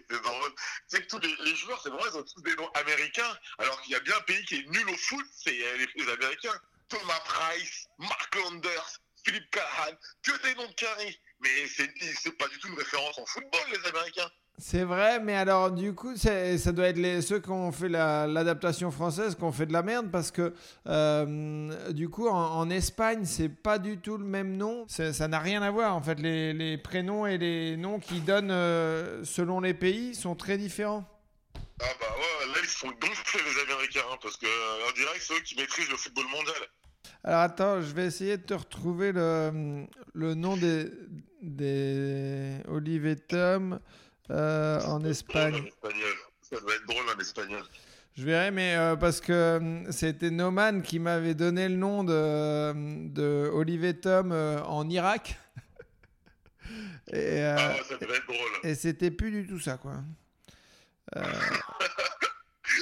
sais 0.88 1.02
que 1.02 1.08
tous 1.08 1.20
les, 1.20 1.36
les 1.46 1.56
joueurs, 1.56 1.80
c'est 1.82 1.90
vrai, 1.90 2.02
ils 2.12 2.18
ont 2.18 2.24
tous 2.24 2.42
des 2.42 2.56
noms 2.56 2.70
américains, 2.72 3.38
alors 3.58 3.80
qu'il 3.82 3.94
y 3.94 3.96
a 3.96 4.00
bien 4.00 4.18
un 4.18 4.22
pays 4.22 4.44
qui 4.46 4.56
est 4.56 4.66
nul 4.70 4.90
au 4.90 4.98
foot, 4.98 5.26
c'est 5.32 5.64
euh, 5.64 5.78
les, 5.78 6.04
les 6.04 6.12
Américains. 6.12 6.60
Thomas 6.90 7.20
Price, 7.20 7.88
Mark 8.00 8.36
Landers, 8.36 9.00
Philippe 9.24 9.50
Callahan, 9.52 9.96
que 10.24 10.42
des 10.42 10.56
noms 10.56 10.68
de 10.68 10.74
carré. 10.74 11.20
Mais 11.42 11.68
c'est 11.68 11.90
c'est 12.20 12.38
pas 12.38 12.48
du 12.48 12.60
tout 12.60 12.68
une 12.68 12.78
référence 12.78 13.18
en 13.18 13.26
football, 13.28 13.62
les 13.72 13.88
Américains. 13.88 14.30
C'est 14.62 14.84
vrai, 14.84 15.22
mais 15.22 15.36
alors 15.36 15.72
du 15.72 15.94
coup, 15.94 16.16
ça 16.18 16.72
doit 16.74 16.88
être 16.90 16.98
les, 16.98 17.22
ceux 17.22 17.40
qui 17.40 17.50
ont 17.50 17.72
fait 17.72 17.88
la- 17.88 18.28
l'adaptation 18.28 18.92
française 18.92 19.36
qui 19.36 19.44
ont 19.44 19.54
fait 19.54 19.66
de 19.66 19.72
la 19.74 19.84
merde 19.84 20.12
parce 20.12 20.32
que 20.32 20.54
euh, 20.88 21.92
du 21.94 22.10
coup, 22.10 22.28
en, 22.28 22.36
en 22.58 22.70
Espagne, 22.70 23.24
c'est 23.24 23.48
pas 23.48 23.80
du 23.80 24.00
tout 24.00 24.18
le 24.18 24.26
même 24.26 24.58
nom. 24.58 24.86
Ça 24.88 25.28
n'a 25.30 25.40
rien 25.40 25.62
à 25.62 25.72
voir. 25.72 25.96
En 25.96 26.02
fait, 26.02 26.20
les, 26.20 26.52
les 26.54 26.78
prénoms 26.78 27.26
et 27.26 27.38
les 27.38 27.78
noms 27.78 28.00
qu'ils 28.00 28.26
donnent 28.26 28.52
euh, 28.52 29.24
selon 29.24 29.62
les 29.62 29.74
pays 29.74 30.14
sont 30.14 30.36
très 30.36 30.58
différents. 30.58 31.06
Ah 31.82 31.86
bah 32.02 32.08
ouais, 32.18 32.48
là 32.48 32.60
ils 32.62 32.68
font 32.68 32.90
gonfler 32.90 33.40
les 33.46 33.72
Américains, 33.72 34.02
hein, 34.12 34.18
parce 34.22 34.36
que 34.36 34.46
euh, 34.46 34.90
on 34.90 34.92
dirait 34.94 35.18
que 35.18 35.24
c'est 35.24 35.34
eux 35.36 35.42
qui 35.46 35.56
maîtrisent 35.56 35.90
le 35.90 35.96
football 35.96 36.26
mondial. 36.26 36.56
Alors 37.24 37.40
attends, 37.40 37.82
je 37.82 37.94
vais 37.94 38.06
essayer 38.06 38.36
de 38.36 38.44
te 38.44 38.54
retrouver 38.54 39.14
le, 39.14 39.86
le 40.14 40.34
nom 40.36 40.58
des, 40.58 40.92
des 41.42 42.58
Olive 42.68 43.06
et 43.08 43.16
Tom 43.16 43.80
euh, 44.32 44.82
en 44.82 45.04
Espagne. 45.04 45.70
Ça 46.42 46.60
doit 46.60 46.76
être 46.76 46.86
drôle 46.88 47.06
en 47.16 47.20
espagnol. 47.20 47.62
Je 48.18 48.24
verrai, 48.26 48.52
mais 48.52 48.76
euh, 48.76 48.96
parce 48.96 49.22
que 49.22 49.58
hum, 49.58 49.92
c'était 49.92 50.30
Noman 50.32 50.82
qui 50.82 51.00
m'avait 51.00 51.36
donné 51.36 51.70
le 51.70 51.76
nom 51.76 52.04
de, 52.04 53.08
de 53.10 53.50
Olivier 53.54 53.98
Tom 54.00 54.32
euh, 54.32 54.62
en 54.64 54.90
Irak. 54.90 55.38
et 57.14 57.42
Ah 57.44 57.76
ça 57.88 57.98
devait 57.98 58.18
être 58.18 58.26
drôle. 58.28 58.38
et 58.64 58.76
c'était 58.76 59.12
plus 59.12 59.32
du 59.32 59.48
tout 59.48 59.60
ça, 59.60 59.78
quoi. 59.78 59.94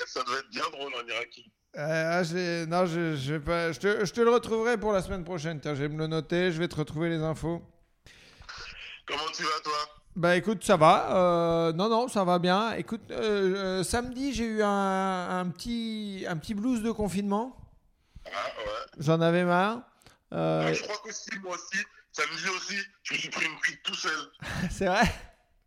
Ça 0.08 0.24
devait 0.24 0.40
être 0.40 0.50
bien 0.50 0.64
drôle 0.72 0.92
en 0.96 1.08
Iraki. 1.08 1.52
euh, 1.78 2.22
ah, 2.22 2.66
non, 2.68 2.86
je, 2.86 3.16
je, 3.16 3.34
vais 3.34 3.40
pas, 3.40 3.72
je, 3.72 3.80
te, 3.80 4.06
je 4.06 4.12
te 4.12 4.20
le 4.22 4.30
retrouverai 4.32 4.78
pour 4.78 4.92
la 4.92 5.02
semaine 5.02 5.24
prochaine. 5.24 5.60
Tiens, 5.62 5.76
je 5.76 5.82
vais 5.84 5.90
me 5.90 5.98
le 5.98 6.08
noter, 6.08 6.52
je 6.52 6.60
vais 6.60 6.68
te 6.68 6.76
retrouver 6.76 7.10
les 7.10 7.22
infos. 7.22 7.62
Comment 9.06 9.30
tu 9.34 9.44
vas 9.44 9.60
toi? 9.64 9.78
Bah 10.17 10.36
écoute, 10.36 10.63
ça 10.63 10.77
va. 10.77 11.15
Euh, 11.15 11.73
non, 11.73 11.89
non, 11.89 12.08
ça 12.08 12.23
va 12.23 12.39
bien. 12.39 12.71
Écoute, 12.71 13.12
euh, 13.12 13.56
euh, 13.56 13.84
samedi, 13.84 14.34
j'ai 14.34 14.45
eu 14.45 14.63
un, 14.63 15.30
un 15.30 15.47
petit, 15.49 16.25
un 16.27 16.36
petit 16.38 16.56
blues 16.56 16.82
de 16.82 16.89
confinement. 16.89 17.56
Ah 18.25 18.30
ouais. 18.58 18.63
J'en 18.97 19.21
avais 19.21 19.43
marre. 19.43 19.84
Ah, 20.32 20.73
je 20.73 20.82
crois 20.82 20.97
qu'aussi, 21.03 21.30
moi 21.43 21.53
aussi, 21.53 21.84
samedi 22.12 22.49
aussi, 22.49 22.77
je 23.03 23.13
me 23.13 23.19
suis 23.19 23.30
pris 23.30 23.45
une 23.45 23.60
cuite 23.60 23.84
tout 23.84 23.93
seul. 23.93 24.32
c'est 24.71 24.88
vrai? 24.88 25.03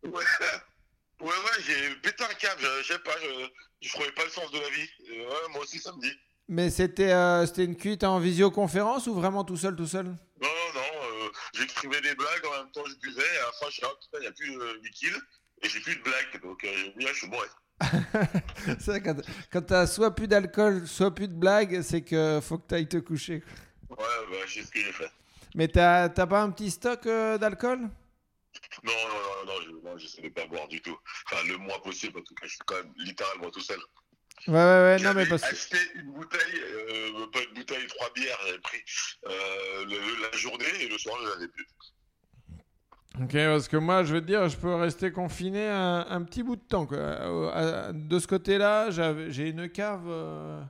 Ouais, 0.03 0.11
ouais, 0.11 1.27
ouais 1.27 1.61
j'ai 1.65 1.95
pété 2.01 2.25
un 2.25 2.33
câble, 2.33 2.59
je, 2.61 2.83
je 2.83 2.87
sais 2.91 2.99
pas, 2.99 3.11
je, 3.23 3.87
je 3.87 3.93
trouvais 3.93 4.11
pas 4.11 4.25
le 4.25 4.31
sens 4.31 4.51
de 4.51 4.59
la 4.59 4.69
vie. 4.69 4.89
Ouais, 5.11 5.53
moi 5.53 5.61
aussi 5.61 5.79
samedi. 5.79 6.11
Mais 6.49 6.69
c'était 6.69 7.13
c'était 7.45 7.63
une 7.63 7.77
cuite 7.77 8.03
en 8.03 8.19
visioconférence 8.19 9.07
ou 9.07 9.13
vraiment 9.13 9.45
tout 9.45 9.55
seul, 9.55 9.77
tout 9.77 9.87
seul? 9.87 10.07
Non, 10.07 10.49
non, 10.75 10.90
j'écrivais 11.53 12.01
des 12.01 12.15
blagues, 12.15 12.45
en 12.45 12.63
même 12.63 12.71
temps 12.71 12.85
je 12.85 12.95
buvais, 12.95 13.21
et 13.21 13.37
à 13.39 13.45
la 13.45 13.51
fin 13.53 13.65
je 13.67 13.71
suis 13.73 13.81
là, 13.81 13.89
putain, 14.01 14.17
il 14.17 14.21
n'y 14.21 14.27
a 14.27 14.31
plus 14.31 14.55
de 14.55 14.83
liquide, 14.83 15.17
et 15.61 15.69
j'ai 15.69 15.79
plus 15.79 15.95
de 15.95 16.01
blagues, 16.01 16.41
donc 16.41 16.63
euh, 16.63 16.91
ah, 17.01 17.05
je 17.07 17.17
suis 17.17 17.27
bourré. 17.27 17.47
C'est 18.79 18.87
vrai, 18.87 19.01
quand, 19.01 19.15
quand 19.51 19.61
t'as 19.61 19.87
soit 19.87 20.13
plus 20.13 20.27
d'alcool, 20.27 20.87
soit 20.87 21.13
plus 21.13 21.27
de 21.27 21.33
blagues, 21.33 21.81
c'est 21.81 22.01
que 22.01 22.39
faut 22.41 22.59
que 22.59 22.67
t'ailles 22.67 22.87
te 22.87 22.97
coucher. 22.97 23.43
Ouais, 23.89 23.97
bah, 23.97 24.37
j'ai 24.45 24.63
ce 24.63 24.71
que 24.71 24.79
j'ai 24.79 24.91
fait. 24.91 25.11
Mais 25.55 25.67
t'as 25.67 26.09
t'as 26.09 26.27
pas 26.27 26.41
un 26.41 26.51
petit 26.51 26.69
stock 26.69 27.05
euh, 27.07 27.37
d'alcool? 27.39 27.89
Non, 28.83 28.91
non, 28.93 29.45
non, 29.45 29.53
non, 29.53 29.61
je, 29.61 29.71
non, 29.87 29.97
j'essaie 29.97 30.21
de 30.21 30.29
pas 30.29 30.45
boire 30.45 30.67
du 30.67 30.81
tout. 30.81 30.97
Enfin, 31.25 31.43
le 31.47 31.57
moins 31.57 31.79
possible, 31.79 32.19
en 32.19 32.23
tout 32.23 32.35
cas, 32.35 32.45
je 32.45 32.51
suis 32.51 32.59
quand 32.65 32.75
même 32.75 32.93
littéralement 32.97 33.49
tout 33.49 33.61
seul. 33.61 33.79
Ouais, 34.47 34.53
ouais, 34.53 34.59
ouais, 34.59 34.97
non, 35.03 35.13
mais 35.13 35.25
parce 35.27 35.41
que. 35.43 35.47
acheté 35.49 35.77
une 35.95 36.11
bouteille, 36.13 36.61
euh, 36.63 37.27
pas 37.31 37.39
une 37.47 37.53
bouteille, 37.53 37.85
trois 37.87 38.09
bières, 38.15 38.37
j'avais 38.45 38.59
pris 38.59 38.79
euh, 39.27 39.85
le- 39.85 40.21
la 40.31 40.37
journée 40.37 40.65
et 40.81 40.87
le 40.87 40.97
soir, 40.97 41.15
je 41.23 41.29
l'avais 41.29 41.47
plus. 41.47 41.67
Ok, 43.21 43.33
parce 43.33 43.67
que 43.67 43.77
moi, 43.77 44.03
je 44.03 44.13
veux 44.15 44.21
te 44.21 44.25
dire, 44.25 44.47
je 44.49 44.57
peux 44.57 44.73
rester 44.73 45.11
confiné 45.11 45.67
un, 45.67 46.05
un 46.09 46.23
petit 46.23 46.43
bout 46.43 46.55
de 46.55 46.61
temps. 46.63 46.85
Quoi. 46.87 46.97
Euh, 46.97 47.91
De 47.93 48.17
ce 48.19 48.25
côté-là, 48.27 48.89
j'ai 48.89 49.49
une 49.49 49.69
cave 49.69 50.05
euh, 50.07 50.61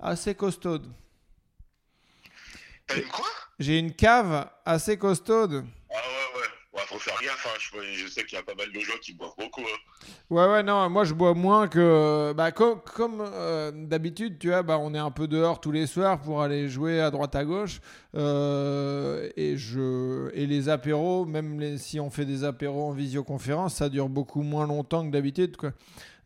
assez 0.00 0.34
costaude. 0.34 0.86
T'as 2.86 2.96
une 2.96 3.08
quoi? 3.08 3.26
J'ai 3.60 3.78
une 3.78 3.94
cave 3.94 4.50
assez 4.64 4.98
costaude. 4.98 5.64
Ah 5.90 5.94
ouais, 5.94 6.40
ouais. 6.40 6.46
Ouais, 6.79 6.79
faut 6.90 6.98
faire 6.98 7.20
gaffe, 7.22 7.46
hein. 7.46 7.82
je, 7.94 8.08
sais 8.08 8.24
qu'il 8.24 8.36
y 8.36 8.40
a 8.40 8.42
pas 8.42 8.54
mal 8.54 8.72
de 8.72 8.80
gens 8.80 8.98
qui 9.00 9.12
boivent 9.12 9.34
beaucoup. 9.38 9.60
Hein. 9.60 10.06
Ouais, 10.28 10.46
ouais, 10.46 10.62
non, 10.64 10.90
moi 10.90 11.04
je 11.04 11.14
bois 11.14 11.34
moins 11.34 11.68
que. 11.68 12.32
Bah, 12.36 12.50
comme 12.50 12.80
comme 12.80 13.20
euh, 13.20 13.70
d'habitude, 13.72 14.38
tu 14.38 14.48
vois, 14.48 14.62
bah, 14.62 14.78
on 14.78 14.92
est 14.94 14.98
un 14.98 15.12
peu 15.12 15.28
dehors 15.28 15.60
tous 15.60 15.70
les 15.70 15.86
soirs 15.86 16.20
pour 16.20 16.42
aller 16.42 16.68
jouer 16.68 17.00
à 17.00 17.10
droite 17.10 17.36
à 17.36 17.44
gauche. 17.44 17.80
Euh, 18.16 19.30
et, 19.36 19.56
je, 19.56 20.30
et 20.34 20.46
les 20.46 20.68
apéros, 20.68 21.24
même 21.24 21.60
les, 21.60 21.78
si 21.78 22.00
on 22.00 22.10
fait 22.10 22.24
des 22.24 22.42
apéros 22.42 22.88
en 22.88 22.92
visioconférence, 22.92 23.76
ça 23.76 23.88
dure 23.88 24.08
beaucoup 24.08 24.42
moins 24.42 24.66
longtemps 24.66 25.06
que 25.06 25.12
d'habitude, 25.12 25.56
quoi. 25.56 25.72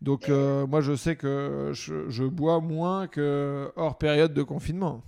Donc, 0.01 0.29
euh, 0.29 0.67
moi 0.67 0.81
je 0.81 0.95
sais 0.97 1.17
que 1.17 1.71
je, 1.73 2.09
je 2.11 2.25
bois 2.25 2.61
moins 2.61 3.07
que 3.07 3.71
hors 3.77 3.97
période 3.99 4.35
de 4.35 4.43
confinement. 4.43 5.03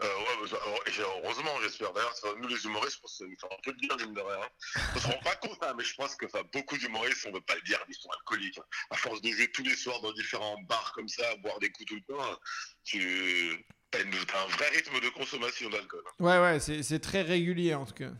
Euh, 0.00 0.04
ouais, 0.06 0.10
bah, 0.37 0.37
ça- 0.37 0.37
alors, 0.37 0.37
j'ai- 0.37 0.37
heureusement, 0.52 1.50
j'espère. 1.62 1.92
D'ailleurs, 1.92 2.14
nous 2.40 2.48
les 2.48 2.64
humoristes, 2.64 2.96
je 2.96 3.00
pense 3.00 3.12
que 3.12 3.24
ça 3.24 3.24
nous 3.24 3.36
fait 3.38 3.46
un 3.54 3.60
peu 3.62 3.72
de 3.72 3.78
bien, 3.78 3.96
mine 3.96 4.14
de 4.14 4.20
rien. 4.20 4.46
On 4.94 4.98
se 4.98 5.06
rend 5.06 5.18
pas 5.24 5.36
compte, 5.36 5.58
hein, 5.62 5.74
mais 5.76 5.84
je 5.84 5.94
pense 5.94 6.14
que 6.16 6.26
enfin, 6.26 6.42
beaucoup 6.52 6.76
d'humoristes, 6.76 7.26
on 7.28 7.32
veut 7.32 7.40
pas 7.40 7.54
le 7.54 7.62
dire, 7.62 7.78
ils 7.88 7.94
sont 7.94 8.08
alcooliques. 8.10 8.58
hein. 8.58 8.64
À 8.90 8.96
force 8.96 9.20
de 9.22 9.30
jouer 9.30 9.50
tous 9.52 9.62
les 9.62 9.74
soirs 9.76 10.00
dans 10.00 10.12
différents 10.12 10.60
bars 10.68 10.92
comme 10.94 11.08
ça, 11.08 11.22
boire 11.42 11.58
des 11.60 11.70
coups 11.70 11.86
tout 11.86 11.94
le 11.96 12.14
temps, 12.14 12.38
tu 12.84 13.66
as, 13.94 13.98
un 13.98 14.46
vrai 14.48 14.68
rythme 14.70 15.00
de 15.00 15.08
consommation 15.10 15.70
d'alcool. 15.70 16.02
hein. 16.06 16.24
Ouais, 16.24 16.38
ouais, 16.40 16.60
c'est 16.82 17.00
très 17.00 17.22
régulier 17.22 17.74
en 17.74 17.84
tout 17.86 17.94
cas. 17.94 18.10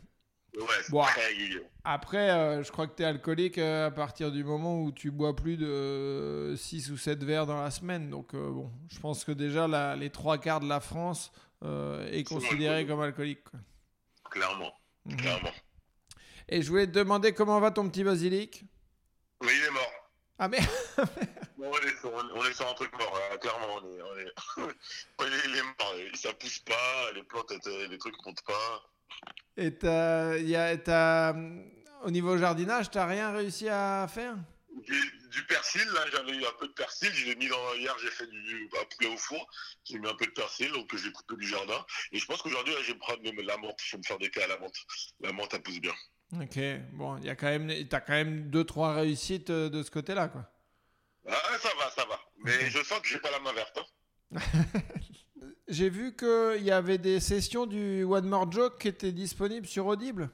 Ouais, 0.57 0.65
c'est 0.83 0.91
Bon. 0.91 1.03
très 1.05 1.27
régulier. 1.27 1.63
Après, 1.85 2.31
euh, 2.31 2.63
je 2.65 2.73
crois 2.73 2.87
que 2.87 2.97
tu 2.97 3.03
es 3.03 3.07
alcoolique 3.07 3.59
euh, 3.59 3.87
à 3.87 3.91
partir 3.91 4.33
du 4.33 4.43
moment 4.45 4.83
où 4.83 4.91
tu 4.93 5.11
bois 5.11 5.37
plus 5.37 5.57
de 5.57 6.55
6 6.57 6.91
ou 6.91 6.97
7 6.97 7.23
verres 7.23 7.47
dans 7.47 7.61
la 7.63 7.71
semaine. 7.71 8.11
Donc, 8.11 8.35
euh, 8.35 8.51
bon, 8.51 8.71
je 8.91 8.99
pense 8.99 9.25
que 9.25 9.33
déjà 9.33 9.69
la- 9.69 9.95
les 9.95 10.11
trois 10.11 10.39
quarts 10.39 10.61
de 10.61 10.69
la 10.69 10.81
France 10.81 11.31
euh, 11.65 12.07
est 12.11 12.19
alcooliques. 12.31 12.89
comme 12.89 13.01
alcoolique. 13.01 13.45
quoi. 13.45 13.61
Clairement, 14.31 14.73
Mhm. 15.05 15.17
clairement. 15.17 15.53
Et 16.49 16.63
je 16.63 16.69
voulais 16.71 16.87
te 16.87 16.93
demander 16.93 17.33
comment 17.35 17.59
va 17.61 17.71
ton 17.71 17.89
petit 17.89 18.05
basilic? 18.05 18.65
Oui, 19.43 19.51
il 19.55 19.65
est 19.67 19.71
mort. 19.71 19.93
Ah, 20.39 20.49
mais 20.49 20.59
on, 21.59 21.73
est 21.73 22.01
sur, 22.01 22.13
on 22.15 22.45
est 22.45 22.53
sur 22.55 22.69
un 22.69 22.75
truc 22.75 22.93
mort, 22.99 23.19
là, 23.31 23.37
clairement. 23.39 23.67
On 23.77 23.97
est, 23.97 24.03
on 24.03 24.19
est... 24.19 24.73
il, 25.47 25.57
est, 25.57 25.63
mort. 25.63 25.95
Ça 26.15 26.33
pousse 26.35 26.61
pas, 26.61 27.13
les 27.15 27.23
plantes, 27.25 27.53
les 27.91 27.99
trucs 27.99 28.15
montent 28.25 28.45
pas. 28.47 28.83
Et 29.57 29.75
t'as- 29.77 30.37
y 30.39 30.55
a- 30.55 30.77
t'as- 30.77 31.35
au 32.05 32.11
niveau 32.11 32.39
jardinage, 32.39 32.91
t'as 32.91 33.07
rien 33.07 33.33
réussi 33.33 33.69
à 33.69 34.07
faire? 34.09 34.37
Du, 34.87 35.29
du 35.31 35.45
persil, 35.47 35.87
là, 35.95 36.05
j'avais 36.13 36.33
eu 36.33 36.45
un 36.45 36.53
peu 36.59 36.69
de 36.69 36.73
persil. 36.73 37.11
Je 37.13 37.27
l'ai 37.27 37.37
mis 37.37 37.49
dans. 37.49 37.75
Hier, 37.75 37.95
j'ai 38.03 38.11
fait 38.11 38.27
du 38.27 38.69
un 38.81 38.85
poulet 38.97 39.11
au 39.13 39.17
four. 39.17 39.47
J'ai 39.85 39.99
mis 39.99 40.09
un 40.09 40.15
peu 40.15 40.27
de 40.27 40.31
persil, 40.33 40.71
donc 40.73 40.95
j'ai 40.97 41.11
coupé 41.13 41.37
du 41.37 41.47
jardin. 41.47 41.85
Et 42.13 42.19
je 42.19 42.27
pense 42.27 42.43
qu'aujourd'hui, 42.43 42.75
là, 42.75 42.81
je 42.83 42.93
vais 42.93 42.99
prendre 42.99 43.21
la 43.23 43.57
menthe. 43.57 43.79
Je 43.85 43.93
vais 43.97 43.99
me 43.99 44.03
faire 44.05 44.19
des 44.19 44.31
thés 44.31 44.43
à 44.43 44.47
la 44.47 44.59
menthe. 44.59 44.75
La 45.21 45.33
menthe, 45.33 45.53
elle 45.55 45.63
pousse 45.63 45.81
bien. 45.81 45.95
Ok, 46.41 46.59
bon, 46.93 47.17
il 47.19 47.25
y 47.25 47.31
a 47.31 47.37
quand 47.37 47.47
même, 47.47 47.89
t'as 47.89 48.01
quand 48.01 48.13
même 48.13 48.51
deux 48.51 48.65
trois 48.65 48.93
réussites 48.95 49.49
euh, 49.51 49.71
de 49.71 49.83
ce 49.83 49.91
côté-là, 49.91 50.29
quoi. 50.29 50.51
Ah, 51.27 51.59
ça 51.59 51.71
va, 51.79 51.91
ça 51.91 52.05
va. 52.05 52.21
Mais 52.45 52.69
je 52.71 52.83
sens 52.83 53.01
que 53.01 53.09
j'ai 53.09 53.19
pas 53.19 53.31
la 53.31 53.41
main 53.41 53.53
verte. 53.53 53.79
hein. 54.35 54.41
J'ai 55.69 55.91
vu 55.91 56.17
qu'il 56.17 56.63
y 56.65 56.71
avait 56.71 56.97
des 56.99 57.21
sessions 57.21 57.67
du 57.67 58.03
One 58.03 58.27
More 58.27 58.51
Joke 58.51 58.79
qui 58.81 58.89
étaient 58.89 59.13
disponibles 59.13 59.67
sur 59.67 59.87
Audible. 59.87 60.31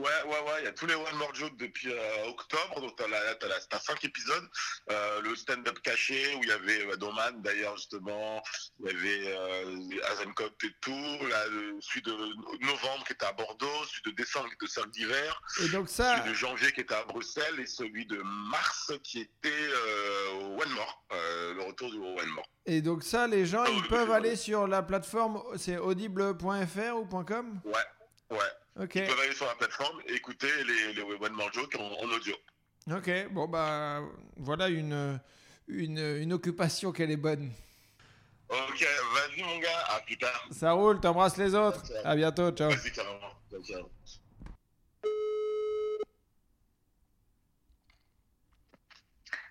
Ouais, 0.00 0.30
ouais, 0.30 0.40
ouais, 0.46 0.60
il 0.60 0.64
y 0.64 0.68
a 0.68 0.72
tous 0.72 0.86
les 0.86 0.94
One 0.94 1.14
More 1.16 1.34
Joke 1.34 1.56
depuis 1.58 1.92
euh, 1.92 2.26
octobre, 2.28 2.80
donc 2.80 2.96
t'as 2.96 3.78
cinq 3.80 4.02
épisodes. 4.02 4.48
Euh, 4.90 5.20
le 5.20 5.36
stand-up 5.36 5.78
caché 5.82 6.34
où 6.36 6.40
il 6.42 6.48
y 6.48 6.52
avait 6.52 6.86
euh, 6.86 6.96
Doman 6.96 7.42
d'ailleurs 7.42 7.76
justement, 7.76 8.42
il 8.80 8.86
y 8.86 8.90
avait 8.96 9.36
euh, 9.36 9.76
et 10.62 10.74
tout, 10.80 11.18
là, 11.28 11.44
celui 11.80 12.02
de 12.02 12.12
novembre 12.64 13.04
qui 13.06 13.12
était 13.12 13.26
à 13.26 13.32
Bordeaux, 13.32 13.66
celui 13.88 14.12
de 14.12 14.16
décembre 14.16 14.48
qui 14.48 14.54
était 14.54 14.64
au 14.64 14.68
Cercle 14.68 14.90
d'hiver, 14.90 15.42
Et 15.62 15.68
donc 15.68 15.88
ça, 15.90 16.16
celui 16.18 16.30
de 16.30 16.34
janvier 16.34 16.72
qui 16.72 16.80
était 16.80 16.94
à 16.94 17.04
Bruxelles 17.04 17.60
et 17.60 17.66
celui 17.66 18.06
de 18.06 18.20
mars 18.22 18.92
qui 19.02 19.20
était 19.20 19.48
euh, 19.52 20.32
au 20.40 20.62
One 20.62 20.70
More, 20.70 21.04
le 21.10 21.62
retour 21.66 21.90
du 21.90 21.98
One 21.98 22.28
More. 22.30 22.46
et 22.64 22.80
donc 22.80 23.02
ça, 23.02 23.26
les 23.26 23.44
gens, 23.44 23.64
Oh, 23.66 23.72
ils 23.74 23.88
peuvent 23.88 24.10
aller 24.10 24.36
sur 24.36 24.66
la 24.66 24.82
plateforme, 24.82 25.42
c'est 25.56 25.76
audible.fr 25.76 26.96
ou 26.96 27.04
.com? 27.24 27.60
Ouais, 27.64 27.72
ouais. 28.30 28.38
Ok, 28.80 28.94
Ils 28.94 29.06
peuvent 29.06 29.20
aller 29.20 29.34
sur 29.34 29.46
la 29.46 29.54
plateforme 29.54 30.00
et 30.06 30.14
écouter 30.14 30.48
les, 30.64 30.94
les 30.94 31.02
One 31.02 31.32
More 31.32 31.52
Joke 31.52 31.74
en, 31.78 31.84
en 31.84 32.10
audio. 32.10 32.34
ok, 32.90 33.28
bon 33.30 33.46
bah 33.46 34.00
voilà 34.36 34.68
une, 34.68 35.20
une, 35.68 35.98
une 35.98 36.32
occupation 36.32 36.90
qu'elle 36.92 37.10
est 37.10 37.16
bonne. 37.18 37.52
Ok, 38.48 38.80
vas-y 39.14 39.42
mon 39.42 39.58
gars, 39.58 39.78
à 39.90 40.00
plus 40.00 40.16
tard. 40.18 40.48
Ça 40.50 40.72
roule, 40.72 40.98
t'embrasses 40.98 41.36
les 41.36 41.54
autres. 41.54 41.86
Ciao. 41.86 41.96
À 42.04 42.16
bientôt, 42.16 42.50
ciao. 42.52 42.70
Vas-y, 42.70 42.90
carrément. 42.90 43.34
Ciao, 43.50 43.62
ciao. 43.62 43.90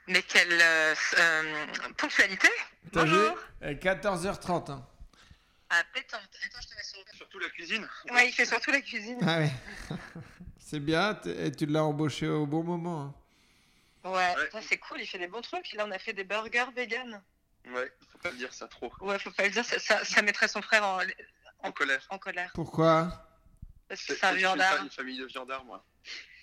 Mais 0.07 0.23
quelle 0.23 0.59
euh, 0.59 0.95
euh, 1.19 1.67
ponctualité 1.97 2.47
Bonjour. 2.93 3.37
Euh, 3.63 3.73
14h30. 3.75 4.71
hein. 4.71 4.87
Ah, 5.69 5.83
pétante. 5.93 6.21
Attends, 6.45 6.58
Surtout 7.15 7.39
la 7.39 7.49
cuisine. 7.49 7.87
Ouais, 8.11 8.27
il 8.29 8.31
fait 8.31 8.45
surtout 8.45 8.71
la 8.71 8.81
cuisine. 8.81 9.17
Ah 9.21 9.39
ouais. 9.39 9.51
c'est 10.59 10.79
bien, 10.79 11.19
et 11.25 11.51
tu 11.51 11.65
l'as 11.65 11.83
embauché 11.83 12.27
au 12.27 12.45
bon 12.45 12.63
moment. 12.63 13.01
hein. 13.01 13.13
Ouais, 14.09 14.61
c'est 14.61 14.77
cool, 14.77 15.01
il 15.01 15.07
fait 15.07 15.17
des 15.19 15.27
bons 15.27 15.41
trucs. 15.41 15.73
Là, 15.73 15.85
on 15.87 15.91
a 15.91 15.99
fait 15.99 16.13
des 16.13 16.23
burgers 16.23 16.65
vegan. 16.75 17.21
Ouais, 17.73 17.91
faut 18.11 18.17
pas 18.19 18.31
le 18.31 18.37
dire 18.37 18.53
ça 18.53 18.67
trop. 18.67 18.91
Ouais, 19.01 19.19
faut 19.19 19.31
pas 19.31 19.43
le 19.43 19.49
dire, 19.49 19.65
ça, 19.65 19.77
ça, 19.79 20.03
ça 20.05 20.21
mettrait 20.21 20.47
son 20.47 20.61
frère 20.61 20.83
en, 20.85 20.99
En 21.63 21.71
colère. 21.71 22.05
en 22.09 22.17
colère. 22.17 22.51
Pourquoi? 22.53 23.25
Parce 23.89 24.03
que 24.05 24.15
C'est 24.15 24.23
un 24.25 24.33
viandard. 24.33 24.77
pas 24.77 24.83
une 24.83 24.89
famille 24.89 25.17
de 25.17 25.25
viandards, 25.25 25.65
moi. 25.65 25.83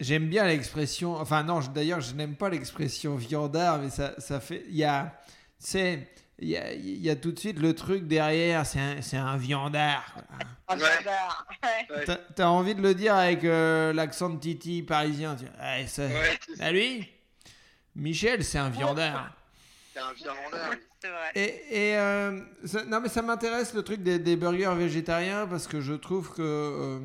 J'aime 0.01 0.29
bien 0.29 0.45
l'expression. 0.45 1.15
Enfin, 1.15 1.43
non, 1.45 1.61
d'ailleurs, 1.61 2.01
je 2.03 2.13
n'aime 2.15 2.37
pas 2.37 2.51
l'expression 2.51 3.17
viandard, 3.17 3.79
mais 3.79 3.89
ça, 3.91 4.15
ça 4.21 4.41
fait. 4.41 4.65
Il 4.69 4.77
y 4.77 4.85
a. 4.85 5.19
C'est. 5.59 6.07
Il 6.39 6.49
y 6.49 6.57
a, 6.59 6.73
il 6.75 6.99
y 7.01 7.09
a 7.09 7.17
tout 7.17 7.33
de 7.33 7.39
suite 7.39 7.59
le 7.59 7.75
truc 7.75 8.07
derrière, 8.07 8.67
c'est 8.67 8.79
un, 8.81 9.01
c'est 9.01 9.17
un 9.17 9.37
viandard. 9.39 10.05
quoi. 10.13 10.23
Un 10.69 10.79
Ouais. 10.79 10.85
viandard. 11.03 11.47
Ouais. 11.63 11.97
Ouais. 12.07 12.19
T'as 12.35 12.47
envie 12.49 12.75
de 12.75 12.83
le 12.83 12.95
dire 12.95 13.15
avec 13.15 13.43
euh, 13.45 13.93
l'accent 13.95 14.29
de 14.29 14.39
Titi 14.39 14.83
parisien. 14.83 15.35
Tu... 15.37 15.45
Ouais, 15.45 15.87
ça- 15.87 16.07
Ouais, 16.07 16.39
Ah, 16.61 16.73
lui 16.73 17.09
Michel, 17.95 18.45
c'est 18.45 18.59
un 18.59 18.69
viandard. 18.69 19.33
c'est 19.95 20.01
un 20.01 20.13
viandard. 20.13 20.71
C'est 21.01 21.09
vrai. 21.09 21.31
Et, 21.35 21.91
et, 21.91 21.97
euh, 21.97 22.39
ça- 22.67 22.85
non 22.85 23.01
mais 23.01 23.09
ça 23.09 23.23
m'intéresse 23.23 23.73
le 23.73 23.83
truc 23.83 24.03
des, 24.03 24.19
des 24.19 24.37
burgers 24.37 24.75
végétariens 24.77 25.47
parce 25.47 25.67
que 25.67 25.81
je 25.81 25.95
trouve 25.95 26.35
que 26.35 26.43
euh, 26.43 26.99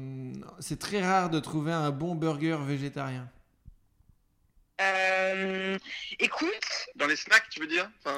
c'est 0.59 0.79
très 0.79 1.01
rare 1.01 1.29
de 1.29 1.39
trouver 1.39 1.71
un 1.71 1.91
bon 1.91 2.15
burger 2.15 2.57
végétarien. 2.65 3.29
Euh, 4.82 5.77
écoute, 6.19 6.88
Dans 6.95 7.05
les 7.07 7.15
snacks, 7.15 7.47
tu 7.49 7.59
veux 7.59 7.67
dire? 7.67 7.89
Enfin, 8.03 8.17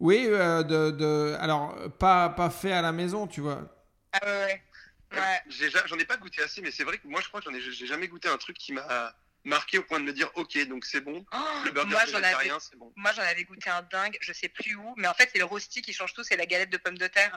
Oui, 0.00 0.26
euh, 0.28 0.62
de, 0.62 0.90
de, 0.90 1.36
alors 1.40 1.76
pas, 1.98 2.28
pas 2.30 2.50
fait 2.50 2.72
à 2.72 2.82
la 2.82 2.92
maison, 2.92 3.26
tu 3.26 3.40
vois. 3.40 3.62
ah 4.12 4.20
ouais, 4.26 4.62
ouais. 5.12 5.42
J'en 5.86 5.98
ai 5.98 6.04
pas 6.04 6.16
goûté 6.16 6.42
assez, 6.42 6.60
mais 6.60 6.70
c'est 6.70 6.84
vrai 6.84 6.98
que 6.98 7.06
moi, 7.06 7.20
je 7.20 7.28
crois 7.28 7.40
que 7.40 7.50
j'en 7.50 7.54
ai, 7.56 7.60
j'ai 7.60 7.86
jamais 7.86 8.08
goûté 8.08 8.28
un 8.28 8.36
truc 8.36 8.56
qui 8.58 8.72
m'a 8.72 9.14
marqué 9.44 9.78
au 9.78 9.82
point 9.82 10.00
de 10.00 10.04
me 10.04 10.12
dire, 10.12 10.30
ok, 10.34 10.66
donc 10.68 10.84
c'est 10.84 11.00
bon. 11.00 11.24
Oh, 11.32 11.36
Le 11.64 11.70
burger 11.70 11.90
moi, 11.90 12.00
j'en 12.06 12.14
avais, 12.14 12.22
végétarien, 12.22 12.58
c'est 12.60 12.76
bon. 12.76 12.92
moi, 12.96 13.12
j'en 13.12 13.22
avais 13.22 13.44
goûté 13.44 13.70
un 13.70 13.82
dingue, 13.82 14.16
je 14.20 14.32
sais 14.32 14.48
plus 14.48 14.74
où, 14.74 14.94
mais 14.96 15.06
en 15.06 15.14
fait, 15.14 15.30
c'est 15.32 15.38
le 15.38 15.44
rosti 15.44 15.80
qui 15.82 15.92
change 15.92 16.12
tout, 16.14 16.24
c'est 16.24 16.36
la 16.36 16.46
galette 16.46 16.70
de 16.70 16.76
pommes 16.78 16.98
de 16.98 17.06
terre. 17.06 17.36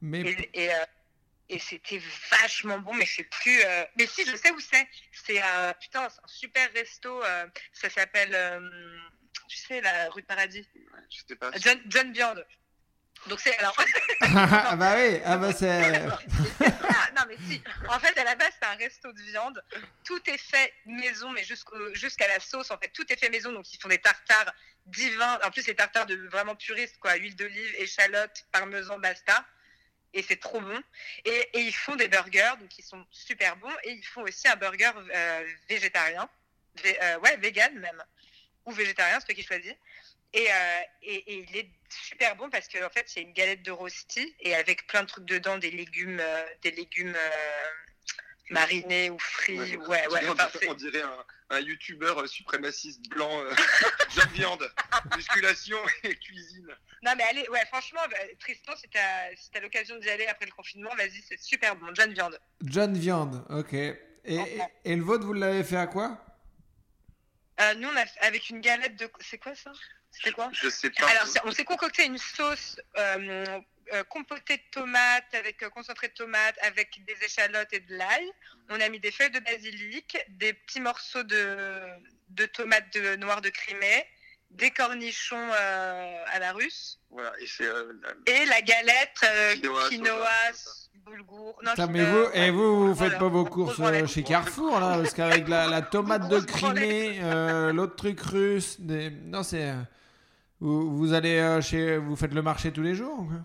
Mais 0.00 0.20
Et, 0.20 0.50
et, 0.64 0.74
euh, 0.74 0.84
et 1.48 1.58
c'était 1.58 2.00
vachement 2.30 2.78
bon, 2.78 2.94
mais 2.94 3.06
je 3.06 3.16
sais 3.16 3.24
plus. 3.24 3.60
euh, 3.64 3.84
Mais 3.96 4.06
si, 4.06 4.24
je 4.26 4.36
sais 4.36 4.50
où 4.50 4.60
c'est. 4.60 4.86
C'est 5.12 5.42
euh, 5.42 5.72
putain, 5.80 6.08
c'est 6.10 6.20
un 6.22 6.26
super 6.28 6.72
resto. 6.72 7.24
euh, 7.24 7.46
Ça 7.72 7.88
s'appelle, 7.90 8.34
euh, 8.34 8.60
tu 9.48 9.56
sais, 9.56 9.80
la 9.80 10.08
rue 10.10 10.22
de 10.22 10.26
Paradis. 10.26 10.68
Je 11.10 11.18
sais 11.26 11.36
pas. 11.36 11.50
John, 11.56 11.80
John 11.86 12.12
Viande. 12.12 12.46
Donc 13.26 13.40
c'est 13.40 13.56
alors. 13.58 13.76
ah 14.20 14.76
bah 14.76 14.94
oui, 14.96 15.20
ah 15.24 15.36
bah 15.38 15.52
c'est. 15.52 16.06
Ah, 16.90 17.10
non 17.16 17.22
mais 17.28 17.36
si. 17.48 17.60
En 17.88 17.98
fait, 17.98 18.16
à 18.18 18.24
la 18.24 18.36
base, 18.36 18.52
c'est 18.60 18.68
un 18.68 18.74
resto 18.76 19.12
de 19.12 19.20
viande. 19.22 19.62
Tout 20.04 20.20
est 20.30 20.38
fait 20.38 20.72
maison, 20.86 21.30
mais 21.30 21.42
jusqu'à 21.94 22.28
la 22.28 22.38
sauce. 22.40 22.70
En 22.70 22.78
fait, 22.78 22.88
tout 22.88 23.10
est 23.12 23.16
fait 23.16 23.28
maison. 23.28 23.52
Donc 23.52 23.72
ils 23.72 23.78
font 23.80 23.88
des 23.88 23.98
tartares 23.98 24.52
divins. 24.86 25.38
En 25.44 25.50
plus, 25.50 25.66
les 25.66 25.74
tartares 25.74 26.06
de 26.06 26.14
vraiment 26.28 26.54
puristes, 26.54 26.98
quoi. 27.00 27.14
Huile 27.16 27.34
d'olive, 27.34 27.74
échalote, 27.78 28.46
parmesan, 28.52 28.98
basta. 29.00 29.44
Et 30.14 30.22
c'est 30.22 30.36
trop 30.40 30.60
bon. 30.60 30.80
Et, 31.24 31.50
et 31.54 31.60
ils 31.60 31.74
font 31.74 31.96
des 31.96 32.08
burgers, 32.08 32.54
donc 32.60 32.78
ils 32.78 32.84
sont 32.84 33.04
super 33.10 33.56
bons. 33.56 33.74
Et 33.84 33.92
ils 33.92 34.06
font 34.06 34.22
aussi 34.22 34.46
un 34.48 34.56
burger 34.56 34.90
euh, 34.96 35.44
végétarien, 35.68 36.28
Vé- 36.82 36.96
euh, 37.02 37.18
ouais, 37.18 37.36
vegan 37.38 37.74
même, 37.78 38.02
ou 38.68 38.72
végétarien, 38.72 39.18
c'est 39.20 39.26
toi 39.26 39.34
qui 39.34 39.42
choisis. 39.42 39.74
Et, 40.34 40.46
euh, 40.52 40.80
et, 41.02 41.14
et 41.32 41.46
il 41.48 41.56
est 41.56 41.70
super 41.88 42.36
bon 42.36 42.50
parce 42.50 42.68
qu'en 42.68 42.90
fait, 42.90 43.04
c'est 43.06 43.22
une 43.22 43.32
galette 43.32 43.62
de 43.62 43.70
rosti 43.70 44.34
et 44.40 44.54
avec 44.54 44.86
plein 44.86 45.02
de 45.02 45.08
trucs 45.08 45.24
dedans, 45.24 45.56
des 45.56 45.70
légumes, 45.70 46.20
euh, 46.20 46.46
des 46.62 46.70
légumes 46.72 47.16
euh, 47.16 47.68
marinés 48.50 49.08
ou 49.10 49.18
frits. 49.18 49.76
Ouais, 49.76 50.06
ouais, 50.08 50.20
on, 50.28 50.32
enfin, 50.32 50.46
dirait, 50.46 50.58
c'est- 50.60 50.68
on 50.68 50.74
dirait 50.74 51.00
un, 51.02 51.24
un 51.50 51.60
youtubeur 51.60 52.28
suprémaciste 52.28 53.08
blanc, 53.08 53.40
euh, 53.40 53.54
John 54.14 54.28
Viande, 54.34 54.70
musculation 55.16 55.78
et 56.02 56.14
cuisine. 56.16 56.68
Non, 57.02 57.12
mais 57.16 57.24
allez, 57.24 57.48
ouais, 57.48 57.64
franchement, 57.66 58.00
bah, 58.10 58.18
Tristan, 58.40 58.72
si 58.76 58.88
t'as 58.90 59.34
si 59.36 59.50
t'as 59.50 59.60
l'occasion 59.60 59.96
d'y 59.98 60.10
aller 60.10 60.26
après 60.26 60.44
le 60.46 60.52
confinement, 60.52 60.94
vas-y, 60.96 61.22
c'est 61.26 61.38
super 61.40 61.74
bon. 61.76 61.86
John 61.94 62.12
Viande. 62.12 62.38
John 62.62 62.92
Viande, 62.98 63.46
ok. 63.48 63.72
Et, 63.72 63.96
et, 64.24 64.60
et 64.84 64.94
le 64.96 65.02
vôtre, 65.02 65.24
vous 65.24 65.32
l'avez 65.32 65.64
fait 65.64 65.76
à 65.76 65.86
quoi? 65.86 66.22
Euh, 67.60 67.74
nous, 67.74 67.88
on 67.88 67.96
a 67.96 68.06
fait- 68.06 68.20
avec 68.20 68.50
une 68.50 68.60
galette 68.60 68.96
de. 68.96 69.10
C'est 69.20 69.38
quoi 69.38 69.54
ça? 69.54 69.72
C'était 70.10 70.32
quoi? 70.32 70.50
Je 70.52 70.68
sais 70.68 70.90
pas. 70.90 71.08
Alors, 71.08 71.26
on 71.44 71.52
s'est 71.52 71.64
concocté 71.64 72.04
une 72.04 72.18
sauce 72.18 72.80
euh, 72.96 73.60
euh, 73.92 74.04
compotée 74.04 74.56
de 74.56 74.62
tomates, 74.70 75.34
avec 75.34 75.66
concentré 75.70 76.08
de 76.08 76.14
tomates, 76.14 76.56
avec 76.62 77.04
des 77.04 77.16
échalotes 77.24 77.72
et 77.72 77.80
de 77.80 77.96
l'ail. 77.96 78.30
On 78.68 78.80
a 78.80 78.88
mis 78.88 79.00
des 79.00 79.10
feuilles 79.10 79.30
de 79.30 79.40
basilic, 79.40 80.16
des 80.28 80.52
petits 80.52 80.80
morceaux 80.80 81.22
de, 81.24 81.82
de 82.30 82.46
tomates 82.46 82.92
de, 82.94 83.16
noires 83.16 83.40
de 83.40 83.48
Crimée, 83.50 84.06
des 84.50 84.70
cornichons 84.70 85.36
euh, 85.52 86.24
à 86.32 86.38
la 86.38 86.52
russe, 86.52 87.00
Voilà, 87.10 87.32
et 87.40 87.46
euh, 87.62 87.92
la- 88.26 88.32
et 88.32 88.44
la 88.46 88.60
galette 88.62 89.16
euh, 89.24 89.54
Quinoa, 89.54 89.88
quinoa, 89.88 90.28
boulgour. 91.04 91.60
Non, 91.62 91.72
mais 91.90 92.04
vous, 92.04 92.24
et 92.34 92.50
vous, 92.50 92.86
vous 92.88 92.94
faites 92.94 93.04
Voilà. 93.12 93.18
pas 93.18 93.28
vos 93.28 93.44
courses 93.44 93.78
euh, 93.80 94.06
chez 94.06 94.22
Carrefour, 94.22 94.80
là 94.80 94.96
Parce 94.98 95.14
qu'avec 95.14 95.48
la, 95.48 95.66
la 95.68 95.82
tomate 95.82 96.28
de. 96.28 96.40
Crimée, 96.40 97.20
euh, 97.22 97.72
l'autre 97.72 97.96
truc 97.96 98.20
russe, 98.20 98.80
des... 98.80 99.10
non, 99.10 99.42
c'est. 99.42 99.70
euh, 99.70 99.82
Vous, 100.60 100.96
vous 100.96 101.12
allez 101.12 101.38
euh, 101.38 101.60
chez. 101.60 101.98
Vous 101.98 102.16
faites 102.16 102.32
le 102.34 102.42
marché 102.42 102.72
tous 102.72 102.82
les 102.82 102.94
jours 102.94 103.20
ou 103.20 103.24
quoi? 103.26 103.40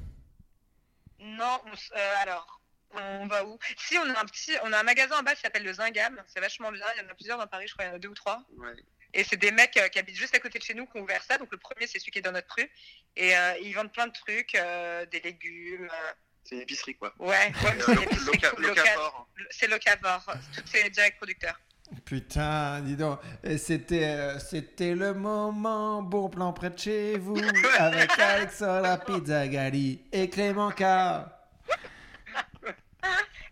Non, 1.20 1.60
euh, 1.96 2.14
alors, 2.22 2.62
on 2.94 3.28
va 3.28 3.46
où? 3.46 3.58
Si, 3.78 3.98
on 3.98 4.04
a 4.10 4.20
un 4.22 4.26
petit, 4.26 4.52
on 4.64 4.72
a 4.74 4.80
un 4.80 4.84
magasin 4.84 5.20
en 5.20 5.24
bas 5.24 5.36
qui 5.36 5.42
s'appelle 5.42 5.64
le 5.64 5.74
Zingam. 5.74 6.22
C'est 6.28 6.40
vachement 6.40 6.72
bien. 6.72 6.86
Il 6.96 7.04
y 7.04 7.06
en 7.06 7.10
a 7.10 7.14
plusieurs 7.14 7.38
dans 7.38 7.48
Paris, 7.48 7.68
je 7.68 7.74
crois, 7.74 7.86
il 7.86 7.90
y 7.90 7.92
en 7.92 7.96
a 7.96 8.00
deux 8.00 8.10
ou 8.10 8.14
trois. 8.14 8.44
Ouais. 8.58 8.74
Et 9.14 9.24
c'est 9.24 9.38
des 9.38 9.52
mecs 9.52 9.78
euh, 9.78 9.88
qui 9.90 10.00
habitent 10.00 10.18
juste 10.18 10.34
à 10.36 10.40
côté 10.40 10.58
de 10.60 10.64
chez 10.64 10.74
nous 10.74 10.86
qui 10.88 10.98
ont 10.98 11.02
ouvert 11.02 11.22
ça. 11.24 11.38
Donc 11.38 11.50
le 11.52 11.58
premier, 11.58 11.86
c'est 11.88 12.00
celui 12.00 12.12
qui 12.12 12.20
est 12.20 12.24
dans 12.24 12.32
notre 12.32 12.54
rue. 12.56 12.70
Et 13.16 13.36
euh, 13.38 13.54
ils 13.62 13.74
vendent 13.74 13.92
plein 13.94 14.08
de 14.08 14.14
trucs, 14.14 14.56
euh, 14.56 15.06
des 15.06 15.20
légumes. 15.20 15.86
euh, 15.92 16.12
C'est 16.44 16.56
une 16.56 16.62
épicerie, 16.62 16.96
quoi. 16.96 17.14
Ouais, 17.20 17.28
ouais, 17.30 17.54
c'est 17.86 17.94
une 17.94 18.02
épicerie 18.04 18.38
loca- 18.40 18.60
locavore. 18.60 19.30
C'est 19.52 19.68
locavore. 19.68 20.34
Ces 20.66 20.90
direct 20.90 21.18
producteurs. 21.18 21.60
Putain, 22.06 22.80
dis 22.82 22.96
donc. 22.96 23.20
Et 23.44 23.58
c'était, 23.60 24.40
c'était 24.40 24.96
le 24.96 25.14
moment, 25.14 26.02
bon 26.02 26.28
plan 26.30 26.52
près 26.54 26.72
de 26.72 26.80
chez 26.80 27.18
vous, 27.20 27.38
avec 27.78 28.10
Alexandra 28.20 28.98
Pizzagali 28.98 30.02
et 30.12 30.28
Clément 30.30 30.72
K. 30.72 30.82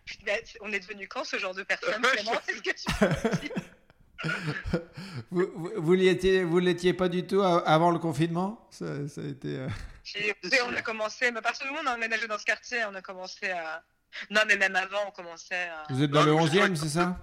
Putain, 0.05 0.33
On 0.61 0.71
est 0.73 0.79
devenu 0.79 1.07
quand 1.07 1.23
ce 1.23 1.37
genre 1.37 1.53
de 1.53 1.63
personne 1.63 2.01
Clément? 2.01 2.33
C'est 2.45 2.55
ce 2.55 2.61
que 2.61 2.71
tu 2.71 3.47
dis 3.47 3.51
Vous, 5.31 5.47
vous, 5.55 5.71
vous 5.77 5.93
l'étiez, 5.93 6.43
vous 6.43 6.59
l'étiez 6.59 6.93
pas 6.93 7.09
du 7.09 7.25
tout 7.25 7.41
avant 7.41 7.91
le 7.91 7.99
confinement? 7.99 8.67
Ça, 8.69 9.07
ça 9.07 9.21
a 9.21 9.25
été. 9.25 9.57
euh, 9.59 9.67
on 10.67 10.75
a 10.75 10.81
commencé, 10.81 11.31
mais 11.31 11.39
à 11.39 11.41
partir 11.41 11.65
du 11.65 11.71
moment 11.71 11.83
où 11.83 11.87
on 11.89 11.93
a 11.93 11.95
emménagé 11.95 12.27
dans 12.27 12.37
ce 12.37 12.45
quartier, 12.45 12.83
on 12.85 12.95
a 12.95 13.01
commencé 13.01 13.49
à. 13.49 13.83
Non, 14.29 14.41
mais 14.47 14.57
même 14.57 14.75
avant, 14.75 14.99
on 15.07 15.11
commençait 15.11 15.69
à. 15.69 15.83
Vous 15.89 16.03
êtes 16.03 16.11
dans 16.11 16.23
le 16.23 16.33
Non, 16.33 16.43
mais 16.43 16.51
je 16.51 16.59
11e, 16.59 16.75
c'est 16.75 16.89
ça? 16.89 17.17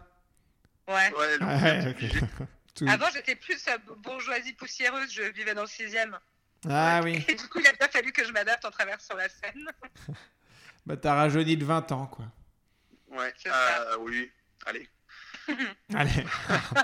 Ouais. 0.88 1.12
Tout- 2.74 2.86
Avant, 2.88 3.06
j'étais 3.12 3.34
plus 3.34 3.62
euh, 3.68 3.76
bourgeoisie 3.98 4.52
poussiéreuse, 4.54 5.12
je 5.12 5.22
vivais 5.22 5.54
dans 5.54 5.62
le 5.62 5.68
6ème. 5.68 6.16
Ah 6.68 7.00
oui. 7.04 7.24
Et 7.28 7.34
du 7.34 7.48
coup, 7.48 7.60
il 7.60 7.66
a 7.66 7.72
bien 7.72 7.88
fallu 7.88 8.12
que 8.12 8.24
je 8.24 8.32
m'adapte 8.32 8.64
en 8.64 8.70
traversant 8.70 9.14
la 9.16 9.28
Seine. 9.28 9.68
Bah, 10.86 10.96
t'as 10.96 11.14
rajeuni 11.14 11.54
de 11.58 11.66
20 11.66 11.92
ans, 11.92 12.06
quoi. 12.06 12.24
Ouais, 13.10 13.30
C'est 13.36 13.50
ah, 13.52 13.98
oui. 14.00 14.30
Allez. 14.64 14.88
Allez. 15.94 16.24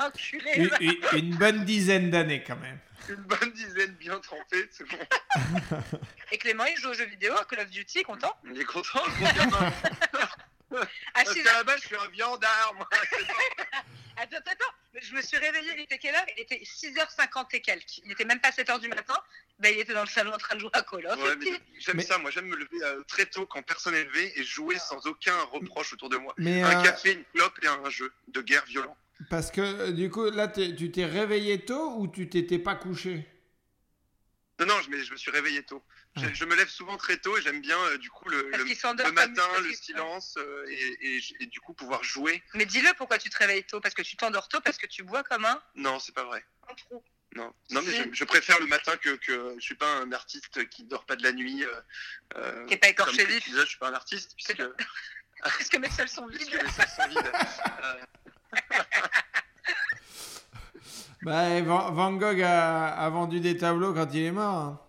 Enculé. 0.01 0.51
une, 0.57 0.71
une- 0.81 1.19
une 1.19 1.37
bonne 1.37 1.65
dizaine 1.65 2.11
d'années, 2.11 2.43
quand 2.47 2.57
même. 2.57 2.79
Une 3.09 3.17
bonne 3.17 3.53
dizaine 3.53 3.93
bien 4.01 4.19
trempée, 4.21 4.67
c'est 4.71 4.89
bon. 4.89 4.97
Et 6.33 6.39
Clément, 6.39 6.65
il 6.65 6.77
joue 6.81 6.89
aux 6.91 6.95
jeux 6.95 7.05
vidéo 7.07 7.35
à 7.37 7.45
Call 7.45 7.61
of 7.61 7.71
Duty, 7.71 8.03
content? 8.03 8.35
Il 8.51 8.59
est 8.61 8.65
content, 8.65 9.03
À 10.83 11.25
Parce 11.25 11.33
6 11.33 11.43
qu'à 11.43 11.53
la 11.53 11.65
base, 11.65 11.81
je 11.83 11.87
suis 11.87 11.97
un 11.97 12.09
viandard, 12.09 12.75
moi. 12.77 12.89
Attends, 14.17 14.37
attends, 14.47 14.65
Je 15.03 15.13
me 15.13 15.21
suis 15.23 15.37
réveillée, 15.39 15.73
il 15.77 15.81
était 15.83 15.99
quelle 15.99 16.15
heure? 16.15 16.25
Il 16.37 16.43
était 16.43 16.63
6h50 16.65 17.47
et 17.55 17.61
quelques. 17.61 17.99
Il 18.05 18.13
était 18.13 18.25
même 18.25 18.41
pas 18.41 18.51
7h 18.51 18.79
du 18.81 18.87
matin. 18.89 19.17
Ben, 19.59 19.75
il 19.75 19.81
était 19.81 19.93
dans 19.93 20.03
le 20.03 20.09
salon 20.09 20.33
en 20.33 20.39
train 20.39 20.55
de 20.55 20.61
jouer 20.61 20.71
à 20.73 20.83
Call 20.83 21.07
of. 21.09 21.21
Ouais, 21.21 21.35
j'aime 21.81 21.97
Mais- 21.97 22.03
ça, 22.05 22.17
moi 22.19 22.31
j'aime 22.31 22.47
me 22.47 22.55
lever 22.55 22.79
euh, 22.85 23.03
très 23.09 23.27
tôt 23.27 23.45
quand 23.45 23.61
personne 23.63 23.95
n'est 23.95 24.05
levé 24.05 24.33
et 24.39 24.45
jouer 24.45 24.79
sans 24.79 25.05
aucun 25.09 25.37
reproche 25.51 25.93
autour 25.95 26.11
de 26.11 26.17
moi. 26.17 26.33
Mais 26.39 26.63
Un 26.63 26.79
euh, 26.79 26.83
café, 26.85 27.13
une 27.15 27.25
clope 27.35 27.59
et 27.65 27.67
un 27.67 27.91
jeu 27.91 28.13
de 28.29 28.41
guerre 28.41 28.65
violent. 28.67 28.97
parce 29.31 29.51
que 29.51 29.61
euh, 29.61 29.91
du 29.91 30.09
coup, 30.11 30.31
là, 30.31 30.47
t'es- 30.47 30.77
tu 30.77 30.93
t'es 30.93 31.07
réveillé 31.07 31.65
tôt 31.65 31.97
ou 31.99 32.07
tu 32.07 32.29
t'étais 32.29 32.61
pas 32.61 32.77
couché? 32.77 33.27
Non, 34.61 34.67
non, 34.67 34.81
je, 34.81 34.91
mais 34.91 35.03
je 35.03 35.11
me 35.11 35.17
suis 35.17 35.33
réveillé 35.33 35.65
tôt. 35.65 35.83
Je, 36.17 36.33
je 36.33 36.45
me 36.45 36.55
lève 36.55 36.69
souvent 36.69 36.97
très 36.97 37.17
tôt 37.17 37.37
et 37.37 37.43
j'aime 37.43 37.61
bien 37.61 37.77
euh, 37.87 37.99
du 37.99 38.09
coup 38.09 38.29
le, 38.29 38.49
matin, 39.13 39.49
le 39.63 39.73
silence 39.73 40.37
euh, 40.39 40.65
et, 40.69 41.17
et- 41.17 41.23
et 41.41 41.47
du 41.47 41.61
coup 41.61 41.75
pouvoir 41.75 42.05
jouer. 42.05 42.41
Mais 42.55 42.67
dis-le 42.67 42.89
pourquoi 42.97 43.19
tu 43.19 43.31
te 43.31 43.37
réveilles 43.39 43.65
tôt 43.65 43.81
Parce 43.81 43.95
que 43.97 44.03
tu 44.03 44.17
t'endors 44.17 44.49
tôt, 44.49 44.61
parce 44.61 44.79
que 44.79 44.87
tu 44.87 45.03
bois 45.03 45.25
comme 45.25 45.45
un, 45.45 45.61
Non, 45.75 45.99
c'est 45.99 46.15
pas 46.15 46.25
vrai. 46.25 46.45
un 46.71 46.75
trou. 46.75 47.03
Non, 47.35 47.53
non 47.71 47.83
mais 47.83 47.91
je, 47.93 48.05
je 48.13 48.25
préfère 48.25 48.61
le 48.61 48.67
matin 48.67 48.97
que, 48.97 49.11
que 49.17 49.55
je 49.59 49.61
suis 49.61 49.75
pas 49.75 49.89
un 49.89 50.13
artiste 50.13 50.69
qui 50.69 50.85
dort 50.85 51.05
pas 51.05 51.17
de 51.17 51.25
la 51.25 51.33
nuit. 51.33 51.65
Euh, 51.65 51.81
euh, 52.37 52.67
Qui 52.67 52.75
est 52.75 52.79
pas 52.79 52.91
écorché 52.91 53.27
disais, 53.27 53.61
je 53.63 53.67
suis 53.67 53.79
pas 53.79 53.89
un 53.89 53.95
artiste 53.95 54.35
puisque, 54.37 54.63
Parce 55.43 55.69
que 55.69 55.79
mes 55.79 55.91
selles 55.91 56.09
sont 56.09 56.29
puisque 56.29 56.53
vides. 56.53 56.63
mes 56.63 56.71
salles 56.71 56.89
sont 56.97 57.09
vides. 57.09 57.33
Bah, 61.23 61.61
Van, 61.63 61.91
Van 61.93 62.13
Gogh 62.13 62.43
a, 62.43 62.89
a 62.89 63.09
vendu 63.09 63.41
des 63.41 63.57
tableaux 63.57 63.95
quand 63.95 64.07
il 64.13 64.25
est 64.25 64.31
mort. 64.31 64.55
hein. 64.59 64.81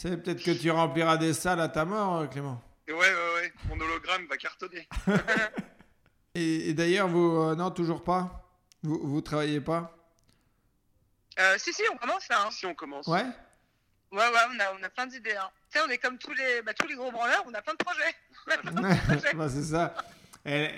C'est 0.00 0.16
peut-être 0.22 0.44
que 0.44 0.52
tu 0.52 0.70
rempliras 0.70 1.16
des 1.16 1.32
salles 1.34 1.60
à 1.60 1.68
ta 1.68 1.84
mort, 1.84 2.18
euh, 2.18 2.26
Clément. 2.28 2.62
ouais, 2.86 2.94
ouais, 2.94 3.02
ouais, 3.34 3.52
mon 3.68 3.80
hologramme 3.80 4.26
va 4.28 4.36
cartonner. 4.36 4.88
Et, 6.36 6.68
et 6.70 6.74
d'ailleurs, 6.74 7.08
vous. 7.08 7.36
euh, 7.42 7.56
non, 7.56 7.72
toujours 7.72 8.04
pas? 8.04 8.48
Vous, 8.84 9.00
vous 9.02 9.20
travaillez 9.20 9.60
pas? 9.60 9.96
Euh, 11.40 11.56
si, 11.58 11.72
si, 11.72 11.82
on 11.92 11.96
commence 11.96 12.28
là. 12.28 12.44
hein. 12.46 12.50
Si 12.52 12.64
on 12.64 12.74
commence. 12.74 13.08
Ouais? 13.08 13.24
Ouais, 14.12 14.18
ouais, 14.18 14.40
on 14.54 14.60
a, 14.60 14.78
on 14.78 14.82
a 14.84 14.88
plein 14.88 15.06
d'idées. 15.08 15.34
Hein. 15.34 15.50
Tu 15.72 15.78
sais, 15.80 15.84
on 15.84 15.90
est 15.90 15.98
comme 15.98 16.16
tous 16.16 16.32
les, 16.34 16.62
bah, 16.62 16.74
tous 16.74 16.86
les 16.86 16.94
gros 16.94 17.10
branleurs, 17.10 17.42
on 17.48 17.54
a 17.54 17.60
plein 17.62 17.72
de 17.74 17.78
projets. 17.84 18.14
Bah, 19.36 19.48
C'est 19.48 19.64
ça. 19.64 19.94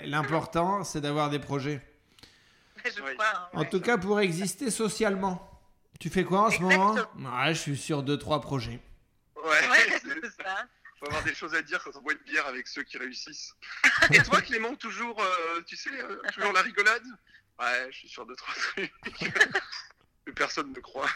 L'important, 0.05 0.83
c'est 0.83 0.99
d'avoir 1.01 1.29
des 1.29 1.37
projets. 1.39 1.79
Je 2.83 2.89
crois. 2.99 3.25
hein, 3.35 3.49
En 3.53 3.59
ouais. 3.59 3.69
tout 3.69 3.81
cas, 3.81 3.99
pour 3.99 4.19
exister 4.19 4.71
socialement. 4.71 5.47
Tu 5.99 6.09
fais 6.09 6.23
quoi 6.23 6.47
en 6.47 6.49
ce 6.49 6.59
moment? 6.59 6.95
Ouais, 6.95 7.53
je 7.53 7.59
suis 7.59 7.77
sur 7.77 8.01
deux 8.01 8.17
trois 8.17 8.41
projets. 8.41 8.79
Ouais, 9.43 9.67
Ouais, 9.69 9.99
c'est- 10.03 10.43
ça. 10.43 10.67
faut 10.99 11.07
avoir 11.07 11.23
des 11.23 11.33
choses 11.33 11.55
à 11.55 11.61
dire 11.61 11.83
quand 11.83 11.95
on 11.95 12.01
boit 12.01 12.13
une 12.13 12.19
bière 12.19 12.45
avec 12.47 12.67
ceux 12.67 12.83
qui 12.83 12.97
réussissent. 12.97 13.53
Et 14.13 14.21
toi, 14.23 14.41
Clément, 14.41 14.75
toujours, 14.75 15.21
euh, 15.21 15.61
tu 15.63 15.75
sais, 15.75 15.89
euh, 16.01 16.17
toujours 16.33 16.53
la 16.53 16.61
rigolade? 16.61 17.05
Ouais, 17.59 17.87
je 17.91 17.97
suis 17.97 18.09
sur 18.09 18.25
deux, 18.25 18.35
trois 18.35 18.53
trucs. 18.53 18.91
que 20.25 20.31
personne 20.31 20.71
ne 20.71 20.79
croit. 20.79 21.09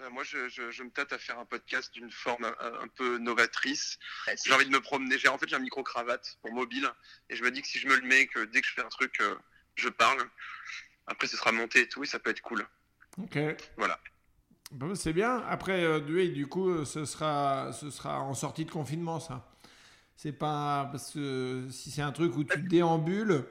Euh, 0.00 0.10
Moi, 0.10 0.24
je, 0.24 0.48
je- 0.48 0.70
je 0.70 0.82
me 0.82 0.90
tâte 0.90 1.12
à 1.12 1.18
faire 1.18 1.38
un 1.38 1.44
podcast 1.44 1.92
d'une 1.92 2.10
forme 2.10 2.44
un, 2.44 2.74
un 2.80 2.88
peu 2.88 3.18
novatrice. 3.18 3.98
J'ai 4.44 4.52
envie 4.52 4.64
de 4.66 4.70
me 4.70 4.80
promener. 4.80 5.18
J'ai 5.18 5.28
en 5.28 5.38
fait 5.38 5.48
j'ai 5.48 5.56
un 5.56 5.60
micro 5.60 5.82
cravate 5.82 6.36
pour 6.42 6.52
mobile 6.52 6.90
et 7.28 7.36
je 7.36 7.42
me 7.44 7.50
dis 7.50 7.62
que 7.62 7.68
si 7.68 7.78
je 7.78 7.86
me 7.88 7.94
le 7.96 8.02
mets, 8.06 8.26
que 8.26 8.40
dès 8.46 8.60
que 8.60 8.66
je 8.66 8.72
fais 8.72 8.82
un 8.82 8.88
truc, 8.88 9.20
euh, 9.20 9.34
je 9.76 9.88
parle. 9.88 10.22
Après, 11.06 11.26
ce 11.26 11.36
sera 11.36 11.50
monté 11.52 11.80
et 11.80 11.88
tout 11.88 12.02
et 12.04 12.06
ça 12.06 12.18
peut 12.18 12.30
être 12.30 12.40
cool. 12.42 12.66
Ok. 13.18 13.38
Voilà. 13.76 14.00
Bon, 14.72 14.94
c'est 14.94 15.12
bien. 15.12 15.42
Après, 15.48 15.84
euh, 15.84 16.00
oui, 16.08 16.30
du 16.30 16.46
coup, 16.46 16.70
euh, 16.70 16.84
ce 16.84 17.04
sera, 17.04 17.72
ce 17.72 17.90
sera 17.90 18.20
en 18.20 18.34
sortie 18.34 18.64
de 18.64 18.70
confinement, 18.70 19.20
ça. 19.20 19.46
C'est 20.16 20.32
pas 20.32 20.88
parce 20.90 21.10
que 21.12 21.66
si 21.70 21.90
c'est 21.90 22.02
un 22.02 22.12
truc 22.12 22.36
où 22.36 22.44
tu 22.44 22.58
déambules, 22.62 23.44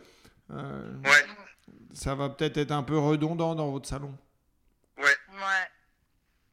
euh, 0.52 0.94
Ouais. 1.04 1.26
ça 1.94 2.16
va 2.16 2.30
peut-être 2.30 2.58
être 2.58 2.72
un 2.72 2.84
peu 2.84 2.98
redondant 2.98 3.56
dans 3.56 3.70
votre 3.72 3.88
salon. 3.88 4.18
Ouais. 4.98 5.04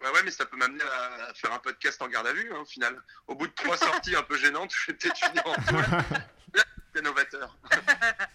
Ouais, 0.01 0.11
ouais, 0.13 0.23
mais 0.25 0.31
ça 0.31 0.45
peut 0.47 0.57
m'amener 0.57 0.83
à, 0.85 1.31
à 1.31 1.35
faire 1.35 1.53
un 1.53 1.59
podcast 1.59 2.01
en 2.03 2.09
garde 2.09 2.27
à 2.27 2.33
vue, 2.33 2.51
hein, 2.55 2.59
au 2.63 2.65
final. 2.65 2.97
Au 3.27 3.35
bout 3.35 3.47
de 3.47 3.53
trois 3.53 3.77
sorties 3.77 4.15
un 4.17 4.23
peu 4.23 4.37
gênantes, 4.37 4.71
je 4.73 4.93
vais 4.93 4.99
peut-être 4.99 5.17
finir 5.17 5.43
en 5.47 5.55
novateur. 7.03 7.57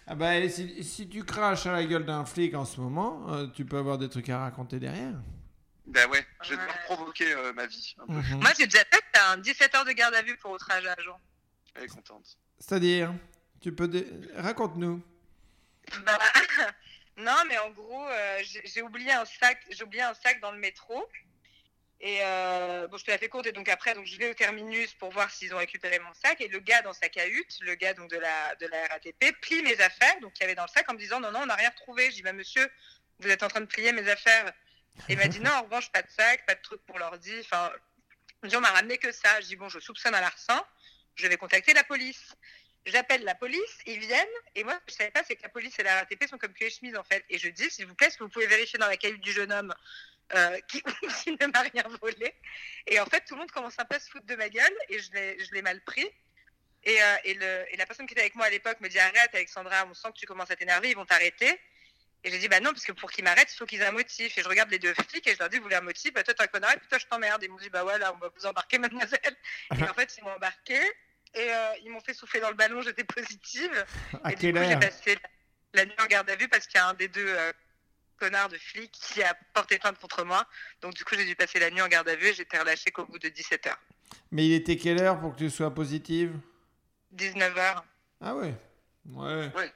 Ah 0.06 0.14
bah, 0.14 0.48
si, 0.48 0.82
si 0.82 1.06
tu 1.08 1.22
craches 1.24 1.66
à 1.66 1.72
la 1.72 1.84
gueule 1.84 2.06
d'un 2.06 2.24
flic 2.24 2.54
en 2.54 2.64
ce 2.64 2.80
moment, 2.80 3.26
euh, 3.28 3.46
tu 3.48 3.64
peux 3.66 3.76
avoir 3.76 3.98
des 3.98 4.08
trucs 4.08 4.28
à 4.30 4.38
raconter 4.38 4.78
derrière. 4.80 5.12
Ben 5.86 6.08
ouais, 6.10 6.26
je 6.42 6.50
vais 6.50 6.56
Ouais. 6.56 6.62
devoir 6.62 6.82
provoquer 6.84 7.32
euh, 7.34 7.52
ma 7.52 7.66
vie. 7.66 7.94
un 7.98 8.06
peu. 8.06 8.12
Mhm. 8.12 8.40
Moi, 8.40 8.50
j'ai 8.58 8.66
déjà 8.66 8.84
fait 8.84 9.02
un 9.20 9.36
17 9.36 9.74
heures 9.74 9.84
de 9.84 9.92
garde 9.92 10.14
à 10.14 10.22
vue 10.22 10.36
pour 10.38 10.52
outrage 10.52 10.86
à 10.86 10.92
agent. 10.98 11.20
Elle 11.74 11.84
est 11.84 11.88
contente. 11.88 12.38
C'est-à-dire, 12.58 13.12
tu 13.60 13.72
peux 13.74 13.88
dé- 13.88 14.06
raconte-nous. 14.36 15.02
Bah, 16.06 16.18
non, 17.18 17.36
mais 17.48 17.58
en 17.58 17.70
gros, 17.70 18.08
euh, 18.08 18.38
j'ai 18.42 18.62
j'ai 18.64 18.80
oublié 18.82 19.12
un 19.12 19.24
sac, 19.26 19.58
j'ai 19.70 19.84
oublié 19.84 20.02
un 20.02 20.14
sac 20.14 20.40
dans 20.40 20.52
le 20.52 20.58
métro. 20.58 21.06
Et 22.00 22.18
euh, 22.22 22.86
bon, 22.88 22.96
je 22.96 23.04
te 23.04 23.10
la 23.10 23.18
fais 23.18 23.28
courte. 23.28 23.46
Et 23.46 23.52
donc 23.52 23.68
après, 23.68 23.94
donc 23.94 24.06
je 24.06 24.16
vais 24.16 24.30
au 24.30 24.34
terminus 24.34 24.94
pour 24.94 25.10
voir 25.10 25.30
s'ils 25.30 25.54
ont 25.54 25.58
récupéré 25.58 25.98
mon 25.98 26.12
sac. 26.14 26.40
Et 26.40 26.48
le 26.48 26.58
gars 26.60 26.80
dans 26.82 26.92
sa 26.94 27.08
cahute, 27.08 27.58
le 27.60 27.74
gars 27.74 27.92
donc 27.94 28.10
de 28.10 28.18
la 28.18 28.54
de 28.56 28.66
la 28.66 28.86
RATP, 28.88 29.38
plie 29.42 29.62
mes 29.62 29.78
affaires, 29.80 30.18
donc 30.20 30.32
qu'il 30.32 30.42
y 30.42 30.44
avait 30.44 30.54
dans 30.54 30.64
le 30.64 30.68
sac, 30.68 30.88
en 30.90 30.94
me 30.94 30.98
disant 30.98 31.20
non 31.20 31.30
non, 31.30 31.40
on 31.42 31.46
n'a 31.46 31.54
rien 31.56 31.70
retrouvé. 31.70 32.06
Je 32.10 32.16
dis 32.16 32.22
bah 32.22 32.32
monsieur, 32.32 32.68
vous 33.20 33.28
êtes 33.28 33.42
en 33.42 33.48
train 33.48 33.60
de 33.60 33.66
plier 33.66 33.92
mes 33.92 34.08
affaires. 34.08 34.50
Il 35.08 35.16
m'a 35.18 35.28
dit 35.28 35.40
non, 35.40 35.50
en 35.50 35.62
revanche, 35.62 35.90
pas 35.92 36.02
de 36.02 36.10
sac, 36.10 36.46
pas 36.46 36.54
de 36.54 36.62
truc 36.62 36.80
pour 36.86 36.98
l'ordi. 36.98 37.34
Enfin, 37.40 37.72
on 38.42 38.60
m'a 38.60 38.70
ramené 38.70 38.98
que 38.98 39.12
ça. 39.12 39.40
Je 39.40 39.46
dis 39.46 39.56
bon, 39.56 39.68
je 39.68 39.80
soupçonne 39.80 40.14
un 40.14 40.20
larcin. 40.20 40.64
Je 41.16 41.26
vais 41.26 41.36
contacter 41.36 41.72
la 41.74 41.84
police. 41.84 42.34
J'appelle 42.86 43.24
la 43.24 43.34
police, 43.34 43.78
ils 43.86 43.98
viennent, 43.98 44.26
et 44.54 44.62
moi, 44.62 44.78
je 44.86 44.92
savais 44.92 45.10
pas, 45.10 45.22
c'est 45.26 45.36
que 45.36 45.42
la 45.42 45.48
police 45.48 45.78
et 45.78 45.82
la 45.82 46.00
RATP 46.00 46.28
sont 46.28 46.36
comme 46.36 46.52
cul 46.52 46.64
et 46.64 46.70
chemise, 46.70 46.96
en 46.96 47.04
fait. 47.04 47.24
Et 47.30 47.38
je 47.38 47.48
dis, 47.48 47.70
s'il 47.70 47.86
vous 47.86 47.94
plaît, 47.94 48.08
est-ce 48.08 48.18
que 48.18 48.24
vous 48.24 48.28
pouvez 48.28 48.46
vérifier 48.46 48.78
dans 48.78 48.88
la 48.88 48.98
cahute 48.98 49.22
du 49.22 49.32
jeune 49.32 49.50
homme 49.50 49.74
euh, 50.34 50.60
qui, 50.68 50.82
ne 51.30 51.46
m'a 51.46 51.60
rien 51.60 51.84
volé? 52.02 52.34
Et 52.86 53.00
en 53.00 53.06
fait, 53.06 53.24
tout 53.26 53.34
le 53.34 53.40
monde 53.40 53.50
commence 53.50 53.78
un 53.78 53.86
peu 53.86 53.96
à 53.96 54.00
se 54.00 54.10
foutre 54.10 54.26
de 54.26 54.34
ma 54.34 54.50
gueule, 54.50 54.76
et 54.90 54.98
je 54.98 55.54
l'ai 55.54 55.62
mal 55.62 55.80
pris. 55.80 56.06
Et, 56.82 57.02
euh, 57.02 57.16
et, 57.24 57.34
le, 57.34 57.64
et 57.70 57.76
la 57.78 57.86
personne 57.86 58.06
qui 58.06 58.12
était 58.12 58.20
avec 58.20 58.34
moi 58.34 58.44
à 58.44 58.50
l'époque 58.50 58.78
me 58.80 58.88
dit, 58.88 58.98
arrête, 58.98 59.34
Alexandra, 59.34 59.86
on 59.86 59.94
sent 59.94 60.08
que 60.08 60.18
tu 60.18 60.26
commences 60.26 60.50
à 60.50 60.56
t'énerver, 60.56 60.90
ils 60.90 60.96
vont 60.96 61.06
t'arrêter. 61.06 61.58
Et 62.24 62.30
j'ai 62.30 62.38
dit, 62.38 62.48
bah 62.48 62.58
non, 62.60 62.70
parce 62.72 62.86
que 62.86 62.92
pour 62.92 63.10
qu'ils 63.10 63.22
m'arrêtent, 63.22 63.52
il 63.52 63.56
faut 63.56 63.66
qu'ils 63.66 63.82
aient 63.82 63.86
un 63.86 63.92
motif. 63.92 64.36
Et 64.38 64.42
je 64.42 64.48
regarde 64.48 64.70
les 64.70 64.78
deux 64.78 64.94
flics 64.94 65.26
et 65.26 65.34
je 65.34 65.38
leur 65.38 65.50
dis, 65.50 65.58
vous 65.58 65.64
voulez 65.64 65.76
un 65.76 65.82
motif 65.82 66.12
Bah 66.14 66.22
toi, 66.22 66.32
t'es 66.32 66.42
un 66.42 66.46
connard, 66.46 66.72
et 66.72 66.78
puis 66.78 66.88
toi, 66.88 66.98
je 66.98 67.06
t'emmerde. 67.06 67.42
Ils 67.42 67.50
m'ont 67.50 67.58
dit, 67.58 67.68
bah 67.68 67.84
ouais, 67.84 67.98
là, 67.98 68.14
on 68.14 68.18
va 68.18 68.30
vous 68.34 68.46
embarquer, 68.46 68.78
mademoiselle. 68.78 69.36
Et 69.78 69.82
en 69.82 69.92
fait, 69.92 70.16
ils 70.16 70.24
m'ont 70.24 70.34
embarqué. 70.34 70.74
et 71.34 71.52
euh, 71.52 71.72
ils 71.84 71.90
m'ont 71.90 72.00
fait 72.00 72.14
souffler 72.14 72.40
dans 72.40 72.48
le 72.48 72.56
ballon, 72.56 72.80
j'étais 72.80 73.04
positive. 73.04 73.84
À 74.22 74.32
et 74.32 74.36
du 74.36 74.52
coup, 74.52 74.58
j'ai 74.58 74.76
passé 74.76 75.18
la, 75.74 75.84
nuit 75.84 75.94
en 76.00 76.06
garde 76.06 76.30
à 76.30 76.36
vue 76.36 76.48
parce 76.48 76.66
qu'il 76.66 76.78
y 76.78 76.82
a 76.82 76.88
un 76.88 76.94
des 76.94 77.08
deux 77.08 77.28
euh, 77.28 77.52
connards 78.16 78.48
de 78.48 78.56
flics 78.56 78.92
qui 78.92 79.22
a 79.22 79.34
porté 79.52 79.78
plainte 79.78 79.98
contre 79.98 80.24
moi. 80.24 80.46
Donc 80.80 80.94
du 80.94 81.04
coup, 81.04 81.16
j'ai 81.16 81.26
dû 81.26 81.36
passer 81.36 81.58
la 81.58 81.70
nuit 81.70 81.82
en 81.82 81.88
garde 81.88 82.08
à 82.08 82.16
vue 82.16 82.28
et 82.28 82.34
j'étais 82.34 82.58
relâchée 82.58 82.90
qu'au 82.90 83.04
bout 83.04 83.18
de 83.18 83.28
17h. 83.28 83.74
Mais 84.30 84.46
il 84.46 84.54
était 84.54 84.76
quelle 84.76 85.02
heure 85.02 85.20
pour 85.20 85.34
que 85.34 85.38
tu 85.38 85.50
sois 85.50 85.74
positive? 85.74 86.38
19h. 87.14 87.82
Ah 88.20 88.34
ouais 88.34 88.54
Ouais. 89.06 89.52
Ouais. 89.54 89.72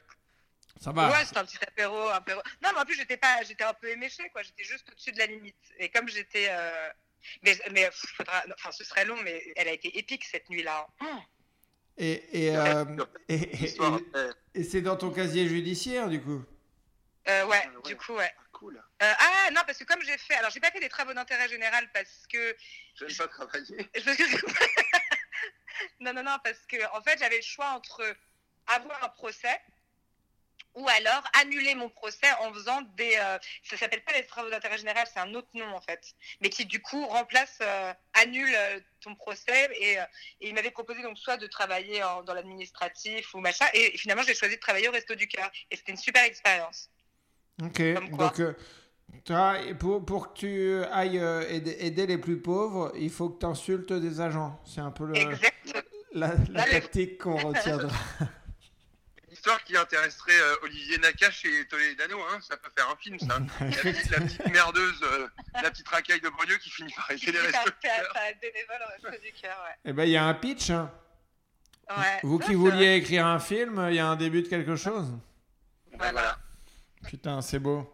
Ça 0.81 0.93
va. 0.93 1.11
Ouais, 1.11 1.24
c'était 1.24 1.39
un 1.39 1.45
petit 1.45 1.59
apéro, 1.66 2.09
un 2.09 2.14
apéro. 2.14 2.41
Non, 2.62 2.70
mais 2.72 2.81
en 2.81 2.85
plus, 2.85 2.95
j'étais 2.95 3.16
pas, 3.16 3.43
j'étais 3.43 3.64
un 3.64 3.74
peu 3.74 3.89
éméchée, 3.89 4.29
quoi. 4.31 4.43
J'étais 4.43 4.64
juste 4.64 4.89
au-dessus 4.91 5.12
de 5.12 5.18
la 5.18 5.26
limite. 5.26 5.57
Et 5.79 5.89
comme 5.89 6.09
j'étais, 6.09 6.47
euh, 6.51 6.89
mais, 7.43 7.59
mais 7.72 7.91
faudra... 7.93 8.45
enfin, 8.55 8.70
ce 8.72 8.85
serait 8.85 9.05
long, 9.05 9.20
mais 9.22 9.43
elle 9.57 9.68
a 9.68 9.72
été 9.72 9.97
épique 9.99 10.24
cette 10.24 10.49
nuit-là. 10.51 10.87
hein. 11.01 11.20
Et, 12.01 12.45
et, 12.47 12.57
euh, 12.57 12.85
et, 13.29 13.35
et- 13.35 13.57
L'histoire, 13.57 13.99
et- 13.99 14.16
euh, 14.16 14.33
et 14.55 14.62
c'est 14.62 14.81
dans 14.83 14.97
ton 14.97 15.11
casier 15.11 15.49
judiciaire, 15.49 16.09
du 16.09 16.20
coup? 16.22 16.45
Euh, 17.26 17.45
ouais, 17.47 17.62
Ah, 17.66 17.70
ouais. 17.74 17.83
du 17.85 17.97
coup, 17.97 18.12
ouais. 18.14 18.33
Cool. 18.53 18.76
Euh, 19.03 19.12
ah 19.18 19.51
non, 19.53 19.61
parce 19.66 19.79
que 19.79 19.85
comme 19.85 20.01
j'ai 20.03 20.16
fait, 20.16 20.35
alors 20.35 20.51
j'ai 20.51 20.61
pas 20.61 20.70
fait 20.70 20.81
des 20.81 20.89
travaux 20.89 21.12
d'intérêt 21.12 21.49
général 21.49 21.89
parce 21.93 22.24
que 22.33 22.57
J'aime 22.95 23.16
pas 23.16 23.29
travailler. 23.29 23.76
Parce 24.05 24.16
que- 24.16 24.47
non, 26.01 26.12
non, 26.12 26.22
non, 26.22 26.37
parce 26.43 26.59
que 26.66 26.76
en 26.97 27.03
fait, 27.03 27.18
j'avais 27.18 27.37
le 27.37 27.43
choix 27.43 27.70
entre 27.70 28.03
avoir 28.66 29.03
un 29.05 29.09
procès 29.11 29.61
ou 30.79 30.89
alors 30.89 31.24
annuler 31.41 31.74
mon 31.74 31.89
procès 31.89 32.29
en 32.41 32.53
faisant 32.53 32.81
des. 32.97 33.16
euh, 33.20 33.39
ça 33.64 33.76
s'appelle 33.76 34.03
pas 34.05 34.12
les 34.12 34.24
travaux 34.24 34.49
d'intérêt 34.49 34.79
général, 34.79 35.07
c'est 35.12 35.18
un 35.20 35.35
autre 35.35 35.49
nom 35.55 35.66
en 35.74 35.81
fait, 35.81 36.14
mais 36.41 36.51
qui 36.51 36.64
du 36.66 36.81
coup 36.81 37.05
remplace, 37.07 37.59
euh, 37.61 37.93
annule 38.14 38.55
euh, 38.55 38.81
ton 39.01 39.14
procès. 39.16 39.68
Et, 39.81 39.99
euh, 39.99 40.05
et 40.41 40.49
il 40.49 40.55
m'avait 40.55 40.70
proposé 40.70 41.03
donc 41.03 41.18
soit 41.18 41.37
de 41.37 41.47
travailler 41.49 42.03
en- 42.05 42.22
dans 42.22 42.33
l'administratif 42.35 43.35
ou 43.35 43.41
machin, 43.41 43.66
et 43.74 43.97
finalement 43.99 44.22
j'ai 44.22 44.35
choisi 44.35 44.55
de 44.55 44.61
travailler 44.61 44.89
au 44.89 44.93
Resto 44.93 45.14
du 45.16 45.26
Cœur, 45.26 45.51
et 45.70 45.76
c'était 45.76 45.93
une 45.93 45.99
super 45.99 46.22
expérience. 46.24 46.91
Ok. 47.61 47.83
Donc, 48.16 48.41
euh, 48.41 49.74
pour, 49.74 50.05
pour 50.05 50.33
que 50.33 50.39
tu 50.39 50.85
ailles 50.93 51.20
aider, 51.49 51.76
aider 51.81 52.07
les 52.07 52.18
plus 52.18 52.41
pauvres, 52.41 52.93
il 52.97 53.11
faut 53.11 53.31
que 53.31 53.41
tu 53.41 53.47
insultes 53.47 53.93
des 53.93 54.20
agents. 54.20 54.61
C'est 54.64 54.81
un 54.81 54.93
peu 54.93 55.07
le, 55.07 55.14
la, 56.12 56.31
tactique 56.64 57.18
qu'on 57.18 57.37
retiendra. 57.37 57.97
Histoire 59.39 59.62
qui 59.62 59.76
intéresserait 59.76 60.32
euh, 60.41 60.57
Olivier 60.64 60.99
Nakache 60.99 61.45
et 61.45 61.64
Toledano, 61.68 62.18
hein, 62.28 62.39
ça 62.41 62.57
peut 62.57 62.70
faire 62.76 62.89
un 62.91 62.97
film, 62.97 63.18
ça. 63.20 63.39
La 63.61 63.66
petite, 63.93 64.11
la 64.11 64.20
petite 64.20 64.47
merdeuse, 64.51 65.01
euh, 65.05 65.28
la 65.62 65.70
petite 65.70 65.89
racaille 65.89 66.20
de 66.20 66.28
banlieue 66.28 66.57
qui 66.59 66.70
finit 66.70 66.93
par 66.93 67.09
aider 67.12 67.30
les 67.30 67.39
restos. 67.39 67.70
du 67.70 69.32
Cœur, 69.41 69.64
ouais. 69.64 69.74
Eh 69.84 69.93
ben, 69.93 70.03
il 70.05 70.11
y 70.11 70.16
a 70.16 70.24
un 70.24 70.34
pitch. 70.34 70.70
hein. 70.70 70.91
Ouais. 71.89 72.18
Vous 72.24 72.41
qui 72.41 72.55
vouliez 72.55 72.97
écrire 72.97 73.26
un 73.26 73.39
film, 73.39 73.86
il 73.91 73.95
y 73.95 74.01
a 74.01 74.09
un 74.09 74.16
début 74.16 74.43
de 74.43 74.49
quelque 74.49 74.74
chose. 74.74 75.07
vrai. 75.93 76.11
Voilà. 76.11 76.36
Putain, 77.07 77.41
c'est 77.41 77.61
beau. 77.61 77.89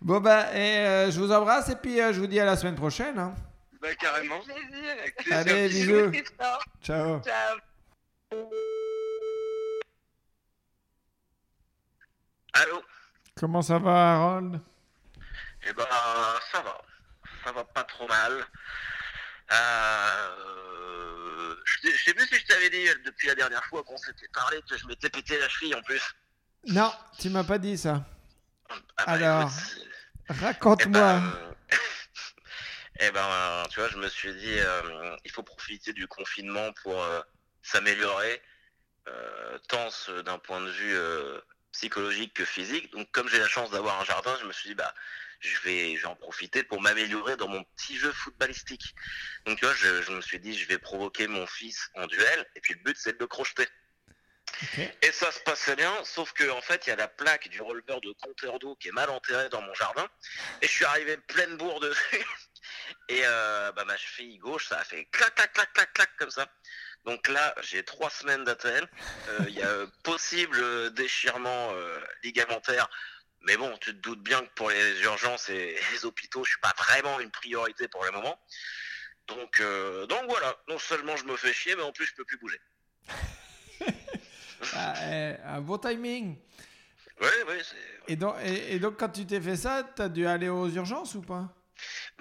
Bon, 0.00 0.20
bah, 0.20 0.54
et, 0.54 0.78
euh, 0.78 1.10
je 1.10 1.18
vous 1.18 1.32
embrasse 1.32 1.68
et 1.68 1.76
puis 1.76 2.00
euh, 2.00 2.12
je 2.12 2.20
vous 2.20 2.28
dis 2.28 2.38
à 2.38 2.44
la 2.44 2.56
semaine 2.56 2.76
prochaine. 2.76 3.18
hein. 3.18 3.34
Bah, 3.82 3.92
carrément. 3.96 4.40
Avec 4.40 4.70
plaisir. 4.70 4.90
Avec 5.00 5.16
plaisir. 5.16 5.36
Allez, 5.36 5.68
Bisous. 5.68 6.12
Ciao. 6.80 7.20
Ciao. 7.22 8.40
Allô 12.54 12.82
Comment 13.36 13.62
ça 13.62 13.78
va, 13.78 14.14
Harold? 14.14 14.60
Eh 15.66 15.72
ben, 15.72 15.86
ça 16.52 16.60
va. 16.62 16.80
Ça 17.44 17.52
va 17.52 17.64
pas 17.64 17.84
trop 17.84 18.06
mal. 18.06 18.46
Euh... 19.52 21.56
Je 21.64 21.80
sais- 21.88 21.96
je 21.96 22.04
sais 22.04 22.14
plus 22.14 22.26
si 22.26 22.38
je 22.38 22.46
t'avais 22.46 22.70
dit 22.70 22.88
euh, 22.88 22.94
depuis 23.04 23.26
la 23.28 23.34
dernière 23.34 23.64
fois 23.64 23.82
qu'on 23.82 23.96
s'était 23.98 24.28
parlé 24.32 24.60
que 24.68 24.76
je 24.76 24.86
m'étais 24.86 25.10
pété 25.10 25.38
la 25.38 25.48
cheville 25.48 25.74
en 25.74 25.82
plus. 25.82 26.02
Non, 26.68 26.92
tu 27.18 27.28
m'as 27.30 27.44
pas 27.44 27.58
dit 27.58 27.76
ça. 27.76 28.04
Ah 28.70 28.76
bah, 29.06 29.12
Alors, 29.12 29.50
c'est- 29.50 29.80
eh 30.30 30.32
Raconte-moi. 30.32 31.20
ben, 31.20 31.54
eh 33.00 33.10
ben, 33.10 33.24
euh, 33.24 33.64
tu 33.70 33.80
vois, 33.80 33.88
je 33.88 33.98
me 33.98 34.08
suis 34.08 34.32
dit, 34.34 34.58
euh, 34.58 35.16
il 35.24 35.30
faut 35.30 35.42
profiter 35.42 35.92
du 35.92 36.06
confinement 36.06 36.72
pour 36.82 37.02
euh, 37.02 37.20
s'améliorer, 37.62 38.40
tant 39.68 39.88
d'un 40.24 40.38
point 40.38 40.60
de 40.62 40.70
vue 40.70 40.96
psychologique 41.74 42.32
que 42.34 42.44
physique. 42.44 42.90
Donc, 42.92 43.10
comme 43.12 43.28
j'ai 43.28 43.38
la 43.38 43.48
chance 43.48 43.70
d'avoir 43.70 44.00
un 44.00 44.04
jardin, 44.04 44.36
je 44.40 44.46
me 44.46 44.52
suis 44.52 44.70
dit, 44.70 44.74
bah, 44.74 44.94
je 45.40 45.58
vais, 45.60 45.96
je 45.96 46.02
vais 46.02 46.08
en 46.08 46.16
profiter 46.16 46.62
pour 46.62 46.80
m'améliorer 46.80 47.36
dans 47.36 47.48
mon 47.48 47.62
petit 47.76 47.98
jeu 47.98 48.12
footballistique. 48.12 48.94
Donc, 49.44 49.58
tu 49.58 49.64
vois, 49.66 49.74
je, 49.74 50.02
je 50.02 50.12
me 50.12 50.20
suis 50.22 50.40
dit, 50.40 50.56
je 50.56 50.66
vais 50.66 50.78
provoquer 50.78 51.26
mon 51.26 51.46
fils 51.46 51.90
en 51.96 52.06
duel, 52.06 52.46
et 52.54 52.60
puis 52.60 52.74
le 52.74 52.80
but, 52.80 52.96
c'est 52.98 53.12
de 53.12 53.18
le 53.18 53.26
crocheter. 53.26 53.68
Et 55.02 55.10
ça 55.10 55.32
se 55.32 55.40
passait 55.40 55.74
bien, 55.74 55.92
sauf 56.04 56.32
que 56.32 56.48
en 56.50 56.60
fait, 56.60 56.86
il 56.86 56.90
y 56.90 56.92
a 56.92 56.96
la 56.96 57.08
plaque 57.08 57.48
du 57.48 57.60
releveur 57.60 58.00
de 58.00 58.12
compteur 58.22 58.58
d'eau 58.60 58.76
qui 58.76 58.88
est 58.88 58.92
mal 58.92 59.10
enterrée 59.10 59.48
dans 59.48 59.62
mon 59.62 59.74
jardin, 59.74 60.08
et 60.62 60.66
je 60.66 60.72
suis 60.72 60.84
arrivé 60.84 61.16
pleine 61.16 61.56
bourre 61.56 61.80
dessus. 61.80 62.24
Et 63.08 63.22
euh, 63.24 63.72
bah, 63.72 63.84
ma 63.84 63.96
cheville 63.96 64.38
gauche, 64.38 64.68
ça 64.68 64.78
a 64.78 64.84
fait 64.84 65.06
clac, 65.06 65.34
clac, 65.34 65.52
clac, 65.52 65.72
clac, 65.72 65.92
clac, 65.92 66.10
comme 66.18 66.30
ça. 66.30 66.46
Donc 67.04 67.28
là, 67.28 67.54
j'ai 67.62 67.82
trois 67.82 68.10
semaines 68.10 68.44
d'ATL. 68.44 68.88
Euh, 69.28 69.44
Il 69.48 69.54
y 69.54 69.62
a 69.62 69.86
possible 70.02 70.58
euh, 70.60 70.90
déchirement 70.90 71.70
euh, 71.72 72.00
ligamentaire. 72.22 72.88
Mais 73.42 73.56
bon, 73.56 73.76
tu 73.78 73.90
te 73.90 74.00
doutes 74.00 74.22
bien 74.22 74.40
que 74.40 74.50
pour 74.54 74.70
les 74.70 75.00
urgences 75.02 75.50
et 75.50 75.76
les 75.92 76.04
hôpitaux, 76.06 76.44
je 76.44 76.50
suis 76.50 76.60
pas 76.60 76.72
vraiment 76.78 77.20
une 77.20 77.30
priorité 77.30 77.88
pour 77.88 78.04
le 78.04 78.10
moment. 78.10 78.38
Donc, 79.28 79.60
euh, 79.60 80.06
donc 80.06 80.24
voilà, 80.28 80.54
non 80.68 80.78
seulement 80.78 81.16
je 81.16 81.24
me 81.24 81.36
fais 81.36 81.52
chier, 81.52 81.76
mais 81.76 81.82
en 81.82 81.92
plus 81.92 82.06
je 82.06 82.14
peux 82.14 82.24
plus 82.24 82.38
bouger. 82.38 82.60
Ah, 84.76 84.94
eh, 85.12 85.36
un 85.44 85.60
bon 85.60 85.76
timing. 85.76 86.38
Oui, 87.20 87.28
oui. 87.48 87.56
Et 88.08 88.16
donc, 88.16 88.34
et, 88.42 88.74
et 88.74 88.78
donc 88.78 88.98
quand 88.98 89.10
tu 89.10 89.26
t'es 89.26 89.40
fait 89.40 89.56
ça, 89.56 89.82
t'as 89.94 90.08
dû 90.08 90.26
aller 90.26 90.48
aux 90.48 90.68
urgences 90.70 91.14
ou 91.16 91.20
pas? 91.20 91.54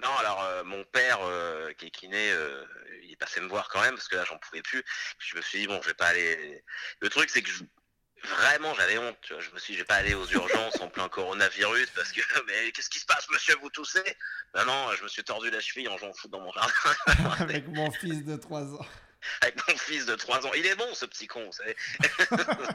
Non, 0.02 0.16
alors 0.18 0.44
euh, 0.44 0.64
mon 0.64 0.84
père, 0.86 1.20
euh, 1.22 1.72
qui 1.74 1.88
est 1.88 1.92
kiné, 1.92 2.32
euh, 2.32 2.66
il 3.04 3.12
est 3.12 3.16
passé 3.16 3.40
me 3.42 3.48
voir 3.48 3.68
quand 3.70 3.82
même 3.82 3.96
parce 3.96 4.08
que 4.08 4.16
là 4.16 4.26
j'en 4.26 4.38
pouvais 4.38 4.62
plus. 4.62 4.84
Je 5.20 5.36
me 5.36 5.42
suis 5.42 5.60
dit 5.60 5.68
bon, 5.68 5.82
je 5.82 5.88
vais 5.88 5.94
pas 5.94 6.08
aller. 6.08 6.64
Le 7.00 7.10
truc 7.10 7.30
c'est 7.30 7.42
que 7.42 7.50
je- 7.50 7.64
vraiment 8.28 8.74
j'avais 8.76 8.98
honte. 8.98 9.18
Tu 9.22 9.34
vois. 9.34 9.42
Je 9.42 9.52
me 9.52 9.60
suis 9.60 9.74
dit 9.74 9.78
je 9.78 9.84
vais 9.84 9.88
pas 9.88 9.96
aller 9.96 10.14
aux 10.14 10.26
urgences 10.28 10.80
en 10.82 10.88
plein 10.90 11.10
coronavirus 11.10 11.90
parce 11.92 12.12
que 12.12 12.22
mais 12.48 12.72
qu'est-ce 12.72 12.90
qui 12.90 13.00
se 13.00 13.06
passe, 13.06 13.28
monsieur, 13.30 13.56
vous 13.62 13.70
toussez 13.70 14.04
Non, 14.56 14.66
non, 14.66 14.92
je 14.98 15.04
me 15.04 15.08
suis 15.08 15.24
tordu 15.24 15.50
la 15.52 15.60
cheville 15.60 15.88
en 15.90 15.98
jouant 15.98 16.14
foot 16.14 16.32
dans 16.32 16.40
mon 16.42 16.52
jardin 16.54 16.72
Avec 17.40 17.68
mon 17.68 17.92
fils 17.92 18.24
de 18.26 18.36
3 18.38 18.62
ans. 18.74 18.86
avec 19.42 19.56
mon 19.68 19.78
fils 19.78 20.06
de 20.06 20.16
3 20.16 20.46
ans. 20.48 20.52
Il 20.56 20.66
est 20.66 20.76
bon 20.76 20.94
ce 20.94 21.06
petit 21.06 21.28
con, 21.28 21.46
vous 21.46 21.52
savez. 21.54 21.76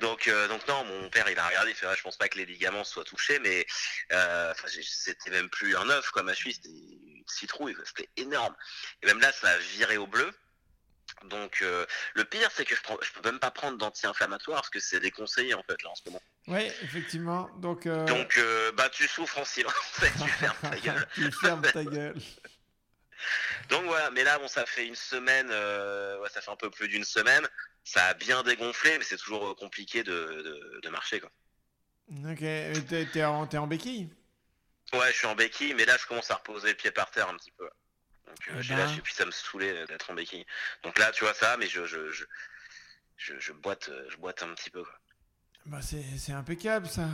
donc, 0.00 0.28
euh, 0.28 0.48
donc 0.48 0.66
non, 0.68 0.84
mon 0.84 1.10
père 1.10 1.28
il 1.28 1.38
a 1.38 1.46
regardé, 1.46 1.70
il 1.70 1.76
fait 1.76 1.86
ouais, 1.86 1.96
je 1.96 2.02
pense 2.02 2.16
pas 2.16 2.28
que 2.28 2.38
les 2.38 2.46
ligaments 2.46 2.84
soient 2.84 3.04
touchés, 3.04 3.38
mais 3.40 3.66
euh, 4.12 4.52
c'était 4.82 5.30
même 5.30 5.48
plus 5.48 5.76
un 5.76 5.88
œuf 5.90 6.10
quoi, 6.10 6.22
ma 6.22 6.34
cheville 6.34 6.54
c'était 6.54 6.68
une 6.68 7.24
citrouille, 7.26 7.76
c'était 7.84 8.08
énorme. 8.16 8.54
Et 9.02 9.06
même 9.06 9.20
là 9.20 9.32
ça 9.32 9.48
a 9.48 9.58
viré 9.58 9.96
au 9.96 10.06
bleu. 10.06 10.32
Donc 11.24 11.62
euh, 11.62 11.84
le 12.14 12.24
pire 12.24 12.50
c'est 12.52 12.64
que 12.64 12.76
je, 12.76 12.82
prends, 12.82 12.96
je 13.02 13.10
peux 13.12 13.28
même 13.28 13.40
pas 13.40 13.50
prendre 13.50 13.76
d'anti-inflammatoire 13.76 14.60
parce 14.60 14.70
que 14.70 14.80
c'est 14.80 15.00
déconseillé 15.00 15.54
en 15.54 15.62
fait 15.62 15.82
là 15.82 15.90
en 15.90 15.94
ce 15.94 16.02
moment. 16.06 16.22
Oui, 16.46 16.70
effectivement. 16.82 17.50
Donc, 17.58 17.86
euh, 17.86 18.04
Donc 18.06 18.38
euh, 18.38 18.72
bah 18.72 18.88
tu 18.88 19.06
souffres 19.08 19.38
en 19.38 19.44
silence 19.44 19.74
tu 20.00 20.28
fermes 20.28 20.56
ta 20.62 20.76
gueule. 20.76 21.08
tu 21.14 21.32
fermes 21.32 21.62
ta 21.62 21.84
gueule. 21.84 22.14
Donc 23.68 23.84
voilà, 23.86 24.10
mais 24.12 24.22
là 24.22 24.38
bon 24.38 24.46
ça 24.46 24.64
fait 24.64 24.86
une 24.86 24.94
semaine, 24.94 25.48
ouais, 25.48 26.28
ça 26.30 26.40
fait 26.40 26.50
un 26.50 26.56
peu 26.56 26.70
plus 26.70 26.88
d'une 26.88 27.04
semaine, 27.04 27.46
ça 27.88 28.04
a 28.08 28.14
bien 28.14 28.42
dégonflé, 28.42 28.98
mais 28.98 29.04
c'est 29.04 29.16
toujours 29.16 29.48
euh, 29.48 29.54
compliqué 29.54 30.02
de, 30.02 30.12
de, 30.12 30.80
de 30.82 30.88
marcher 30.90 31.20
quoi. 31.20 31.30
Ok, 32.30 32.38
t'es 32.38 33.06
t'es 33.12 33.24
en, 33.24 33.46
t'es 33.46 33.56
en 33.56 33.66
béquille? 33.66 34.10
Ouais, 34.92 35.10
je 35.10 35.16
suis 35.16 35.26
en 35.26 35.34
béquille, 35.34 35.72
mais 35.74 35.86
là 35.86 35.96
je 35.98 36.06
commence 36.06 36.30
à 36.30 36.34
reposer 36.34 36.68
le 36.68 36.74
pied 36.74 36.90
par 36.90 37.10
terre 37.10 37.28
un 37.30 37.36
petit 37.36 37.50
peu. 37.52 37.64
Donc 38.26 38.36
euh, 38.48 38.54
Eh 38.58 38.62
j'ai 38.62 38.76
lâché, 38.76 39.00
puis 39.00 39.14
ça 39.14 39.24
me 39.24 39.30
saoulait 39.30 39.72
euh, 39.72 39.86
d'être 39.86 40.10
en 40.10 40.14
béquille. 40.14 40.44
Donc 40.82 40.98
là 40.98 41.12
tu 41.12 41.24
vois 41.24 41.32
ça, 41.32 41.56
mais 41.56 41.66
je 41.66 41.86
je 41.86 42.10
je 42.10 42.24
je, 43.16 43.38
je 43.38 43.52
boite 43.52 43.90
je 44.10 44.16
boite 44.18 44.42
un 44.42 44.52
petit 44.54 44.70
peu. 44.70 44.82
Quoi. 44.84 44.98
Bah, 45.64 45.80
c'est 45.80 46.04
c'est 46.18 46.32
impeccable 46.32 46.86
ça. 46.88 47.08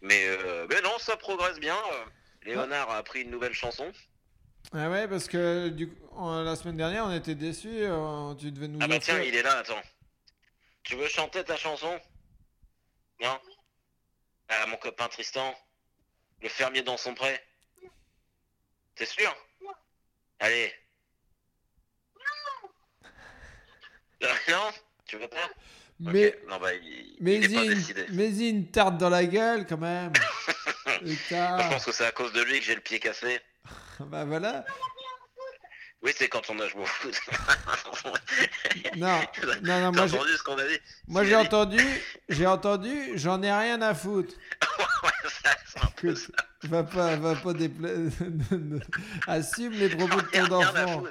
Mais 0.00 0.26
euh, 0.26 0.66
mais 0.70 0.80
non, 0.80 0.98
ça 0.98 1.18
progresse 1.18 1.60
bien. 1.60 1.76
Léonard 2.44 2.90
a 2.90 2.96
appris 2.96 3.22
une 3.22 3.30
nouvelle 3.30 3.54
chanson. 3.54 3.92
Ah 4.72 4.88
ouais, 4.90 5.06
parce 5.06 5.28
que 5.28 5.68
du 5.68 5.88
coup, 5.88 6.18
la 6.42 6.56
semaine 6.56 6.78
dernière, 6.78 7.04
on 7.04 7.12
était 7.14 7.34
déçus. 7.34 7.84
tu 8.38 8.50
devais 8.52 8.68
nous 8.68 8.78
Ah 8.82 8.88
bah 8.88 8.98
tiens, 8.98 9.20
il 9.20 9.34
est 9.34 9.42
là, 9.42 9.58
attends. 9.58 9.82
Tu 10.84 10.96
veux 10.96 11.08
chanter 11.08 11.42
ta 11.44 11.56
chanson? 11.56 11.98
Non? 13.20 13.40
Ah, 14.48 14.66
mon 14.66 14.76
copain 14.76 15.08
Tristan, 15.08 15.54
le 16.42 16.48
fermier 16.48 16.82
dans 16.82 16.98
son 16.98 17.14
pré. 17.14 17.42
T'es 18.94 19.06
sûr? 19.06 19.34
Allez. 20.38 20.72
Non 24.20 24.28
Non? 24.48 24.72
Tu 25.06 25.16
veux 25.16 25.28
pas? 25.28 25.50
Mais. 26.00 26.38
Non, 26.48 26.58
bah, 26.58 26.74
il, 26.74 27.16
mais, 27.20 27.36
il 27.36 27.54
une, 27.54 28.06
mais 28.10 28.48
une 28.48 28.70
tarte 28.70 28.98
dans 28.98 29.10
la 29.10 29.24
gueule 29.24 29.66
quand 29.66 29.78
même. 29.78 30.12
Je 31.02 31.70
pense 31.70 31.84
que 31.84 31.92
c'est 31.92 32.06
à 32.06 32.12
cause 32.12 32.32
de 32.32 32.42
lui 32.42 32.58
que 32.60 32.64
j'ai 32.64 32.74
le 32.74 32.80
pied 32.80 33.00
cassé. 33.00 33.40
Bah 34.00 34.24
voilà. 34.24 34.64
Oui, 36.04 36.12
c'est 36.14 36.28
quand 36.28 36.50
on 36.50 36.60
a 36.60 36.68
joué 36.68 36.82
au 36.82 36.86
foot. 36.86 37.18
Non, 38.96 39.20
non, 39.62 39.80
non, 39.80 39.92
moi 39.92 40.06
j'ai, 40.06 40.16
entendu 40.16 40.36
ce 40.36 40.42
qu'on 40.42 40.58
a 40.58 40.66
dit 40.66 40.78
moi 41.08 41.24
j'ai 41.24 41.36
entendu, 41.36 41.80
j'ai 42.28 42.46
entendu, 42.46 43.12
j'en 43.14 43.42
ai 43.42 43.52
rien 43.52 43.80
à 43.82 43.94
foutre. 43.94 44.34
Ouais, 45.02 46.14
ça, 46.14 46.30
va 46.62 46.82
pas, 46.82 47.16
va 47.16 47.34
pas 47.34 47.52
Assume 49.26 49.72
les 49.72 49.90
propos 49.90 50.22
de 50.22 50.26
ton 50.28 50.52
enfant. 50.52 51.04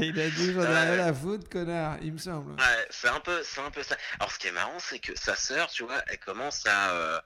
il 0.00 0.18
a 0.18 0.30
dit 0.30 0.52
j'en 0.54 0.62
ai 0.62 0.66
Ouais. 0.66 0.94
rien 0.94 1.06
à 1.06 1.12
foutre, 1.12 1.48
connard, 1.50 1.98
il 2.00 2.14
me 2.14 2.18
semble. 2.18 2.52
Ouais, 2.52 2.86
c'est 2.88 3.08
un 3.08 3.20
peu, 3.20 3.42
c'est 3.44 3.60
un 3.60 3.70
peu 3.70 3.82
ça. 3.82 3.96
Alors, 4.18 4.32
ce 4.32 4.38
qui 4.38 4.46
est 4.46 4.52
marrant, 4.52 4.78
c'est 4.78 4.98
que 4.98 5.12
sa 5.18 5.36
sœur, 5.36 5.68
tu 5.70 5.82
vois, 5.84 6.02
elle 6.06 6.18
commence 6.18 6.64
à, 6.66 6.92
euh, 6.92 7.20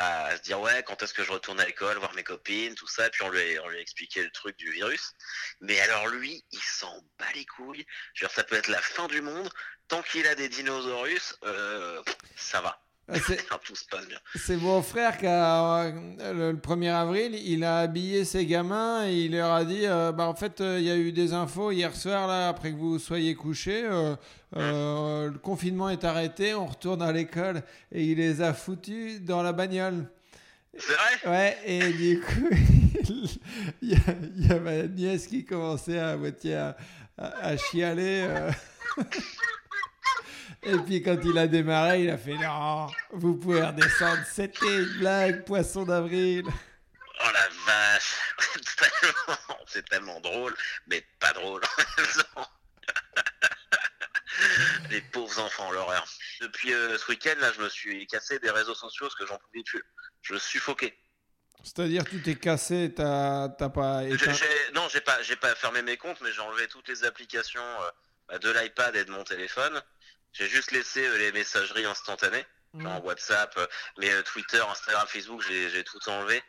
à 0.00 0.36
se 0.36 0.42
dire 0.42 0.60
ouais, 0.60 0.82
quand 0.82 1.02
est-ce 1.02 1.12
que 1.12 1.22
je 1.22 1.30
retourne 1.30 1.60
à 1.60 1.66
l'école, 1.66 1.98
voir 1.98 2.14
mes 2.14 2.24
copines, 2.24 2.74
tout 2.74 2.88
ça. 2.88 3.10
Puis 3.10 3.22
on 3.22 3.28
lui, 3.28 3.58
a- 3.58 3.62
on 3.62 3.68
lui 3.68 3.84
le 4.16 4.30
truc 4.30 4.56
du 4.56 4.72
virus. 4.72 5.12
Mais 5.60 5.78
alors 5.80 6.08
lui, 6.08 6.44
il 6.50 6.62
s'en 6.62 7.00
bat 7.18 7.30
les 7.34 7.44
couilles. 7.44 7.84
Je 8.14 8.24
veux 8.24 8.28
dire, 8.28 8.34
ça 8.34 8.44
peut 8.44 8.56
être 8.56 8.68
la 8.68 8.80
fin 8.80 9.08
du 9.08 9.20
monde. 9.20 9.50
Tant 9.88 10.02
qu'il 10.02 10.26
a 10.26 10.34
des 10.34 10.48
dinosaures, 10.48 11.06
euh, 11.44 12.02
ça 12.36 12.60
va. 12.60 12.82
Ah, 13.12 13.16
c'est- 14.36 14.56
mon 14.56 14.82
frère 14.82 15.18
qui 15.18 15.26
a, 15.26 15.84
euh, 15.84 15.92
le, 16.32 16.52
le 16.52 16.58
1er 16.58 16.90
avril, 16.92 17.34
il 17.34 17.64
a 17.64 17.78
habillé 17.80 18.24
ses 18.24 18.46
gamins 18.46 19.06
et 19.06 19.24
il 19.24 19.32
leur 19.32 19.52
a 19.52 19.64
dit 19.64 19.84
euh, 19.86 20.12
bah, 20.12 20.26
en 20.28 20.34
fait, 20.34 20.60
euh, 20.60 20.78
il 20.78 20.84
y 20.86 20.90
a 20.90 20.96
eu 20.96 21.10
des 21.12 21.32
infos 21.32 21.70
hier 21.72 21.94
soir, 21.96 22.26
là, 22.28 22.48
après 22.48 22.70
que 22.72 22.76
vous 22.76 22.98
soyez 22.98 23.34
couchés. 23.34 23.84
euh, 24.56 25.28
le 25.30 25.38
confinement 25.38 25.88
est 25.90 26.04
arrêté, 26.04 26.54
on 26.54 26.66
retourne 26.66 27.02
à 27.02 27.12
l'école. 27.12 27.62
Et 27.92 28.04
il 28.04 28.18
les 28.18 28.40
a 28.42 28.52
foutus 28.52 29.20
dans 29.20 29.42
la 29.42 29.52
bagnole. 29.52 30.06
C'est 30.78 30.92
vrai? 31.26 31.30
Ouais, 31.30 31.58
et 31.66 31.92
du 31.92 32.20
coup, 32.20 32.48
il 33.82 33.88
y, 33.90 33.94
a, 33.94 33.98
il 34.36 34.46
y 34.46 34.52
a 34.52 34.60
ma 34.60 34.82
nièce 34.84 35.26
qui 35.26 35.44
commençait 35.44 35.98
à 35.98 36.16
moitié 36.16 36.54
à, 36.54 36.76
à- 37.18 37.46
à 37.48 37.56
chialer. 37.56 38.26
Et 40.62 40.76
puis 40.78 41.02
quand 41.02 41.18
il 41.24 41.38
a 41.38 41.46
démarré, 41.46 42.04
il 42.04 42.10
a 42.10 42.18
fait 42.18 42.34
non, 42.34 42.86
vous 43.12 43.36
pouvez 43.36 43.62
redescendre, 43.62 44.22
c'était 44.26 44.66
une 44.66 44.98
blague, 44.98 45.44
poisson 45.44 45.84
d'avril. 45.84 46.44
Oh 47.22 47.28
la 47.32 47.48
vache 47.66 48.14
C'est 49.66 49.88
tellement- 49.88 50.20
drôle, 50.20 50.54
mais 50.86 51.04
pas 51.18 51.32
drôle 51.32 51.62
en 51.64 52.02
même 52.02 52.24
temps. 52.34 52.48
Les 54.90 55.00
pauvres 55.00 55.38
enfants, 55.38 55.70
l'horreur. 55.70 56.06
Depuis 56.40 56.72
euh, 56.72 56.96
ce 56.98 57.10
week-end, 57.10 57.34
là, 57.40 57.52
je 57.52 57.62
me 57.62 57.68
suis 57.68 58.06
cassé 58.06 58.38
des 58.38 58.50
réseaux 58.50 58.74
sociaux 58.74 59.06
parce 59.06 59.14
que 59.14 59.26
j'en 59.26 59.38
pouvais 59.38 59.62
plus. 59.64 59.82
Je 60.22 60.36
suffoquais. 60.36 60.96
C'est-à-dire, 61.62 62.04
tu 62.04 62.22
t'es 62.22 62.36
cassé, 62.36 62.92
t'as 62.94 63.48
pas 63.48 64.04
éteint. 64.04 64.32
Non, 64.74 64.88
j'ai 64.90 65.00
pas, 65.00 65.18
pas 65.40 65.54
fermé 65.54 65.82
mes 65.82 65.96
comptes, 65.96 66.20
mais 66.22 66.32
j'ai 66.32 66.40
enlevé 66.40 66.66
toutes 66.68 66.88
les 66.88 67.04
applications 67.04 67.60
euh, 67.60 67.90
bah, 68.28 68.38
de 68.38 68.50
l'iPad 68.50 68.96
et 68.96 69.04
de 69.04 69.10
mon 69.10 69.24
téléphone. 69.24 69.80
J'ai 70.32 70.48
juste 70.48 70.70
laissé 70.70 71.04
euh, 71.06 71.18
les 71.18 71.32
messageries 71.32 71.86
instantanées, 71.86 72.44
genre 72.78 73.04
WhatsApp, 73.04 73.52
euh, 73.56 73.66
mais 73.98 74.10
euh, 74.10 74.22
Twitter, 74.22 74.62
Instagram, 74.70 75.06
Facebook, 75.08 75.42
j'ai 75.42 75.84
tout 75.84 76.08
enlevé. 76.08 76.42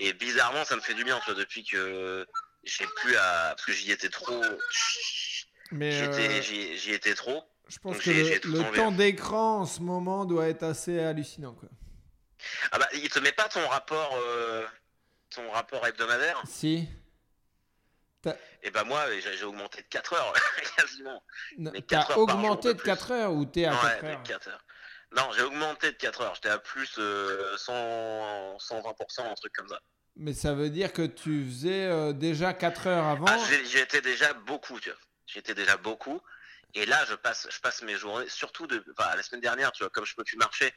Et 0.00 0.12
bizarrement, 0.12 0.64
ça 0.64 0.76
me 0.76 0.80
fait 0.80 0.94
du 0.94 1.04
bien, 1.04 1.18
tu 1.20 1.26
vois, 1.32 1.34
depuis 1.34 1.64
que 1.64 2.26
j'ai 2.64 2.86
plus 2.96 3.16
à, 3.16 3.54
parce 3.56 3.64
que 3.64 3.72
j'y 3.72 3.90
étais 3.90 4.08
trop, 4.08 4.42
Mais 5.70 5.94
euh, 6.02 6.42
j'y 6.42 6.92
étais 6.92 7.14
trop. 7.14 7.44
je 7.68 7.78
pense 7.78 7.94
donc 7.94 8.02
que 8.02 8.10
le, 8.10 8.60
le 8.62 8.76
temps 8.76 8.92
d'écran 8.92 9.60
en 9.60 9.66
ce 9.66 9.80
moment 9.80 10.24
doit 10.24 10.48
être 10.48 10.62
assez 10.62 11.00
hallucinant. 11.00 11.54
Quoi. 11.54 11.68
Ah 12.72 12.78
bah, 12.78 12.88
il 12.94 13.08
te 13.08 13.18
met 13.20 13.32
pas 13.32 13.48
ton 13.48 13.66
rapport, 13.68 14.14
euh, 14.16 14.66
ton 15.30 15.50
rapport 15.50 15.86
hebdomadaire? 15.86 16.42
Si. 16.46 16.88
Et 18.62 18.70
bah 18.70 18.84
moi, 18.84 19.04
j'ai 19.20 19.44
augmenté 19.44 19.82
de 19.82 19.88
4 19.88 20.12
heures 20.14 20.32
quasiment. 20.76 21.22
T'as 21.88 22.14
augmenté 22.16 22.68
de 22.68 22.72
de 22.74 22.78
plus. 22.78 22.86
4 22.86 23.10
heures 23.10 23.32
ou 23.32 23.44
t'es 23.44 23.64
à 23.64 23.72
Ouais, 23.72 23.78
4 23.80 24.02
de 24.02 24.06
heures 24.08 24.22
4 24.22 24.48
heures. 24.48 24.64
Non, 25.16 25.30
j'ai 25.36 25.42
augmenté 25.42 25.90
de 25.92 25.96
4 25.96 26.20
heures. 26.22 26.34
J'étais 26.36 26.48
à 26.48 26.58
plus 26.58 26.94
euh, 26.98 27.56
100, 27.56 28.56
120%, 28.58 29.30
un 29.30 29.34
truc 29.34 29.52
comme 29.54 29.68
ça. 29.68 29.80
Mais 30.16 30.32
ça 30.32 30.54
veut 30.54 30.70
dire 30.70 30.92
que 30.92 31.02
tu 31.02 31.44
faisais 31.44 31.86
euh, 31.86 32.12
déjà 32.12 32.54
4 32.54 32.86
heures 32.86 33.04
avant. 33.06 33.26
Ah, 33.28 33.38
j'ai- 33.48 33.64
j'y 33.64 33.78
étais 33.78 34.00
déjà 34.00 34.32
beaucoup, 34.34 34.78
tu 34.80 34.90
vois. 34.90 34.98
J'y 35.26 35.38
étais 35.38 35.54
déjà 35.54 35.76
beaucoup. 35.76 36.20
Et 36.74 36.86
là, 36.86 37.04
je 37.06 37.14
passe, 37.14 37.48
je 37.50 37.60
passe 37.60 37.82
mes 37.82 37.96
journées, 37.96 38.28
surtout 38.28 38.66
de, 38.66 38.82
enfin, 38.96 39.14
la 39.16 39.22
semaine 39.22 39.40
dernière, 39.42 39.72
tu 39.72 39.82
vois, 39.82 39.90
comme 39.90 40.06
je 40.06 40.14
peux 40.14 40.24
plus 40.24 40.38
marcher, 40.38 40.72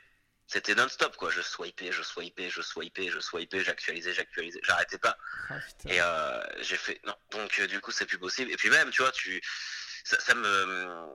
c'était 0.48 0.76
non-stop, 0.76 1.16
quoi. 1.18 1.32
Je 1.32 1.42
swipais, 1.42 1.92
je 1.92 2.04
swipais, 2.04 2.50
je 2.50 2.62
swipais, 2.62 3.10
je 3.10 3.20
swipais, 3.20 3.64
j'actualisais, 3.64 4.14
j'actualisais, 4.14 4.60
j'arrêtais 4.64 4.98
pas. 5.00 5.18
Ah. 5.50 5.56
Et 5.90 6.00
euh, 6.02 6.42
j'ai 6.62 6.78
fait, 6.78 7.02
non. 7.06 7.16
Donc, 7.32 7.60
euh, 7.60 7.68
du 7.68 7.80
coup, 7.82 7.92
c'est 7.92 8.06
plus 8.06 8.20
possible. 8.20 8.52
Et 8.52 8.56
puis 8.58 8.70
même, 8.70 8.90
tu 8.92 9.02
vois, 9.02 9.12
tu, 9.12 9.42
ça, 10.04 10.20
ça 10.20 10.36
me, 10.36 11.08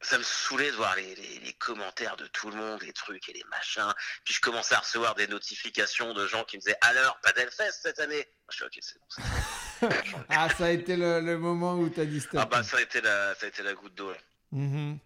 ça 0.00 0.16
me 0.16 0.22
saoulait 0.22 0.70
de 0.70 0.76
voir 0.76 0.96
les, 0.96 1.14
les, 1.16 1.38
les 1.40 1.52
commentaires 1.54 2.16
de 2.16 2.26
tout 2.28 2.48
le 2.50 2.56
monde, 2.56 2.82
les 2.82 2.92
trucs 2.94 3.28
et 3.28 3.32
les 3.34 3.44
machins. 3.50 3.92
Puis 4.24 4.32
je 4.34 4.40
commençais 4.40 4.74
à 4.74 4.78
recevoir 4.80 5.14
des 5.14 5.26
notifications 5.26 6.14
de 6.14 6.26
gens 6.26 6.44
qui 6.44 6.56
me 6.56 6.62
disaient, 6.62 6.78
alors, 6.80 7.18
pas 7.20 7.32
d'Elfest 7.32 7.72
cette 7.82 7.98
année. 8.00 8.26
Je 8.50 8.56
suis 8.56 8.64
ok, 8.64 8.78
c'est 8.80 8.98
bon. 8.98 9.88
Ah, 10.30 10.48
ça 10.56 10.64
a 10.64 10.70
été 10.70 10.96
le, 10.96 11.20
le 11.20 11.38
moment 11.38 11.74
où 11.74 11.88
t'as 11.88 12.04
dit 12.04 12.20
stop. 12.20 12.40
Ah 12.42 12.46
bah, 12.46 12.62
ça 12.64 12.78
a 12.78 12.80
été 12.80 13.00
la, 13.00 13.34
ça 13.36 13.46
a 13.46 13.48
été 13.48 13.62
la 13.62 13.74
goutte 13.74 13.94
d'eau. 13.94 14.10
là. 14.10 14.18
Mhm. 14.50 14.98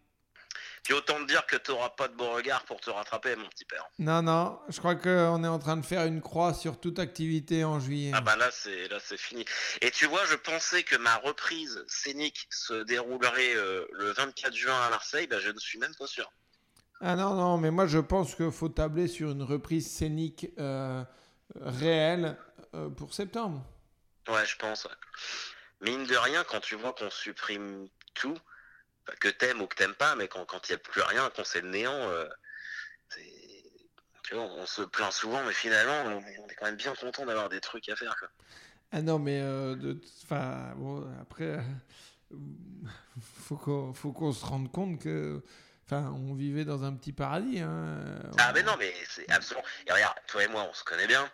Puis 0.83 0.95
autant 0.95 1.15
te 1.21 1.27
dire 1.27 1.47
que 1.47 1.57
t'auras 1.57 1.91
pas 1.91 2.09
de 2.09 2.15
bon 2.15 2.33
regard 2.33 2.65
pour 2.65 2.81
te 2.81 2.91
rattraper, 2.91 3.37
mon 3.37 3.49
petit 3.49 3.65
père. 3.65 3.85
Non, 4.01 4.21
non, 4.23 4.59
je 4.69 4.79
crois 4.79 4.97
qu'on 4.97 5.45
est 5.45 5.49
en 5.49 5.59
train 5.61 5.77
de 5.77 5.87
faire 5.87 6.05
une 6.07 6.21
croix 6.21 6.55
sur 6.55 6.81
toute 6.81 6.99
activité 6.99 7.65
en 7.65 7.79
juillet. 7.79 8.11
Ah 8.15 8.21
bah 8.21 8.35
là 8.35 8.51
c'est 8.51 8.89
là 8.89 8.99
c'est 9.01 9.17
fini. 9.17 9.45
Et 9.81 9.93
tu 9.93 10.07
vois, 10.07 10.25
je 10.27 10.35
pensais 10.35 10.83
que 10.83 10.97
ma 10.97 11.17
reprise 11.19 11.85
scénique 11.87 12.49
se 12.51 12.83
déroulerait 12.83 13.55
euh, 13.55 13.87
le 13.93 14.13
24 14.13 14.55
juin 14.55 14.81
à 14.81 14.91
Marseille, 14.91 15.29
bah 15.29 15.39
je 15.39 15.51
ne 15.51 15.59
suis 15.59 15.79
même 15.79 15.95
pas 15.95 16.09
sûr. 16.09 16.33
Ah 17.01 17.15
non, 17.15 17.35
non, 17.35 17.59
mais 17.59 17.71
moi 17.71 17.87
je 17.87 17.99
pense 17.99 18.35
qu'il 18.35 18.51
faut 18.51 18.69
tabler 18.69 19.07
sur 19.07 19.31
une 19.31 19.43
reprise 19.43 19.89
scénique 19.89 20.49
euh, 20.59 21.05
réelle 21.61 22.37
euh, 22.75 22.89
pour 22.89 23.15
septembre. 23.15 23.65
Ouais, 24.29 24.47
je 24.47 24.57
pense. 24.57 24.89
Mine 25.81 26.07
de 26.07 26.17
rien, 26.17 26.45
quand 26.45 26.61
tu 26.61 26.77
vois 26.77 26.93
qu'on 26.93 27.11
supprime 27.11 27.89
tout, 28.15 28.37
que 29.21 29.29
t'aimes 29.29 29.61
ou 29.61 29.67
que 29.67 29.77
t'aimes 29.77 29.95
pas, 29.95 30.15
mais 30.17 30.29
quand 30.29 30.45
quand 30.45 30.69
il 30.69 30.73
y 30.73 30.75
a 30.75 30.79
plus 30.79 31.03
rien, 31.03 31.31
quand 31.35 31.45
c'est 31.45 31.61
le 31.61 31.69
néant, 31.69 32.09
euh, 32.11 32.27
c'est 33.09 33.43
tu 34.25 34.35
vois, 34.35 34.45
on 34.45 34.67
se 34.67 34.83
plaint 34.83 35.13
souvent, 35.13 35.43
mais 35.45 35.53
finalement, 35.53 36.05
on 36.07 36.21
est, 36.21 36.39
on 36.39 36.47
est 36.47 36.55
quand 36.55 36.67
même 36.67 36.77
bien 36.77 36.95
content 36.95 37.27
d'avoir 37.27 37.49
des 37.49 37.61
trucs 37.61 37.89
à 37.89 37.97
faire. 37.97 38.17
Quoi. 38.19 38.29
Ah 38.93 39.03
non, 39.03 39.19
mais 39.19 39.41
euh, 39.41 39.75
de, 39.75 40.01
enfin, 40.23 40.73
bon, 40.77 41.05
après, 41.21 41.45
euh, 41.45 41.61
faut 43.21 43.57
qu'on 43.57 44.33
se 44.33 44.45
rende 44.45 44.71
compte 44.71 45.01
que, 45.01 45.43
enfin, 45.87 46.15
on 46.29 46.35
vivait 46.35 46.65
dans 46.65 46.85
un 46.85 46.95
petit 46.95 47.13
paradis. 47.13 47.61
Hein. 47.61 47.99
Ah 48.39 48.53
mais 48.55 48.63
non 48.63 48.77
mais 48.79 48.95
c'est 49.09 49.31
absolument. 49.31 49.67
Et 49.87 49.93
regarde, 49.93 50.17
toi 50.27 50.45
et 50.45 50.49
moi 50.49 50.67
on 50.69 50.75
se 50.75 50.85
connaît 50.85 51.07
bien. 51.07 51.29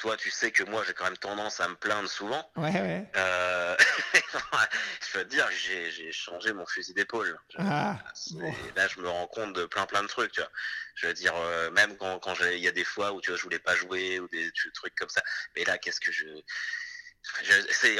Toi 0.00 0.16
tu 0.16 0.30
sais 0.30 0.50
que 0.50 0.62
moi 0.64 0.82
j'ai 0.86 0.94
quand 0.94 1.04
même 1.04 1.18
tendance 1.18 1.60
à 1.60 1.68
me 1.68 1.74
plaindre 1.74 2.08
souvent. 2.08 2.50
Ouais, 2.56 2.72
ouais. 2.72 3.06
Euh... 3.16 3.76
je 4.14 5.12
peux 5.12 5.24
te 5.24 5.28
dire 5.28 5.46
que 5.46 5.54
j'ai 5.54 6.10
changé 6.10 6.54
mon 6.54 6.64
fusil 6.64 6.94
d'épaule. 6.94 7.38
Ah, 7.58 7.98
bon. 8.30 8.54
Là 8.76 8.88
je 8.88 8.98
me 8.98 9.08
rends 9.10 9.26
compte 9.26 9.52
de 9.52 9.66
plein 9.66 9.84
plein 9.84 10.02
de 10.02 10.08
trucs. 10.08 10.32
Tu 10.32 10.40
vois. 10.40 10.50
Je 10.94 11.06
veux 11.06 11.12
dire 11.12 11.34
euh, 11.36 11.70
même 11.72 11.98
quand, 11.98 12.18
il 12.50 12.60
y 12.60 12.68
a 12.68 12.72
des 12.72 12.84
fois 12.84 13.12
où 13.12 13.20
tu 13.20 13.30
vois 13.30 13.36
je 13.36 13.42
voulais 13.42 13.58
pas 13.58 13.76
jouer 13.76 14.20
ou 14.20 14.28
des 14.28 14.50
trucs 14.72 14.94
comme 14.94 15.10
ça. 15.10 15.22
Mais 15.54 15.64
là 15.64 15.76
qu'est-ce 15.76 16.00
que 16.00 16.12
je 16.12 16.24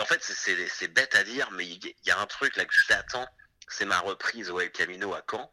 en 0.00 0.06
fait 0.06 0.22
c'est- 0.22 0.88
bête 0.88 1.14
à 1.14 1.22
dire 1.22 1.50
mais 1.50 1.66
il 1.66 1.94
y, 2.06 2.10
a 2.10 2.18
un 2.18 2.26
truc 2.26 2.56
là 2.56 2.64
que 2.64 2.72
j'attends 2.88 3.28
c'est 3.68 3.84
ma 3.84 3.98
reprise 3.98 4.48
au 4.48 4.58
El 4.58 4.72
Camino 4.72 5.12
à 5.12 5.22
Caen 5.30 5.52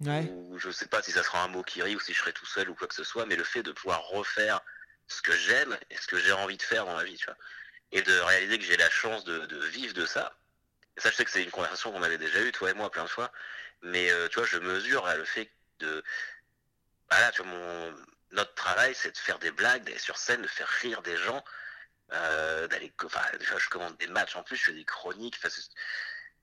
ouais. 0.00 0.22
ou 0.30 0.58
je 0.58 0.70
sais 0.70 0.86
pas 0.86 1.02
si 1.02 1.12
ça 1.12 1.22
sera 1.22 1.42
un 1.44 1.48
mot 1.48 1.62
qui 1.62 1.82
rit 1.82 1.94
ou 1.94 2.00
si 2.00 2.14
je 2.14 2.20
serai 2.20 2.32
tout 2.32 2.46
seul 2.46 2.70
ou 2.70 2.74
quoi 2.74 2.88
que 2.88 2.94
ce 2.94 3.04
soit, 3.04 3.26
mais 3.26 3.36
le 3.36 3.44
fait 3.44 3.62
de 3.62 3.72
pouvoir 3.72 4.02
refaire 4.08 4.62
ce 5.08 5.22
que 5.22 5.32
j'aime 5.32 5.76
et 5.90 5.96
ce 5.96 6.06
que 6.06 6.18
j'ai 6.18 6.32
envie 6.32 6.56
de 6.56 6.62
faire 6.62 6.86
dans 6.86 6.96
la 6.96 7.04
vie, 7.04 7.16
tu 7.16 7.26
vois, 7.26 7.36
et 7.92 8.02
de 8.02 8.18
réaliser 8.20 8.58
que 8.58 8.64
j'ai 8.64 8.76
la 8.76 8.90
chance 8.90 9.24
de, 9.24 9.64
vivre 9.66 9.94
de 9.94 10.06
ça. 10.06 10.36
Et 10.96 11.00
ça, 11.00 11.10
je 11.10 11.16
sais 11.16 11.24
que 11.24 11.30
c'est 11.30 11.42
une 11.42 11.50
conversation 11.50 11.92
qu'on 11.92 12.02
avait 12.02 12.18
déjà 12.18 12.40
eue, 12.40 12.52
toi 12.52 12.70
et 12.70 12.74
moi, 12.74 12.90
plein 12.90 13.04
de 13.04 13.08
fois, 13.08 13.32
mais 13.82 14.10
euh, 14.10 14.28
tu 14.28 14.38
vois, 14.38 14.46
je 14.46 14.58
mesure 14.58 15.06
le 15.16 15.24
fait 15.24 15.50
de, 15.80 16.02
voilà, 17.10 17.30
tu 17.32 17.42
vois, 17.42 17.50
mon 17.50 17.94
notre 18.34 18.54
travail, 18.54 18.94
c'est 18.94 19.12
de 19.12 19.16
faire 19.16 19.38
des 19.38 19.50
blagues, 19.50 19.84
d'aller 19.84 19.98
sur 19.98 20.18
scène, 20.18 20.42
de 20.42 20.48
faire 20.48 20.68
rire 20.68 21.02
des 21.02 21.16
gens, 21.16 21.44
euh, 22.12 22.66
d'aller, 22.68 22.92
enfin, 23.04 23.22
je 23.40 23.68
commande 23.68 23.96
des 23.98 24.08
matchs 24.08 24.36
en 24.36 24.42
plus, 24.42 24.56
je 24.56 24.64
fais 24.64 24.72
des 24.72 24.84
chroniques, 24.84 25.38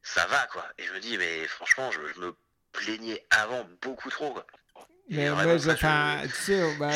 ça 0.03 0.25
va 0.27 0.47
quoi. 0.47 0.67
Et 0.77 0.85
je 0.85 0.93
me 0.93 0.99
dis, 0.99 1.17
mais 1.17 1.47
franchement, 1.47 1.91
je, 1.91 1.99
je 2.13 2.19
me 2.19 2.35
plaignais 2.71 3.25
avant 3.29 3.63
beaucoup 3.81 4.09
trop. 4.09 4.33
Quoi. 4.33 4.45
Mais 5.11 5.29
enfin, 5.29 5.57
je- 5.57 6.27
tu 6.27 6.33
sais, 6.43 6.75
bah, 6.79 6.89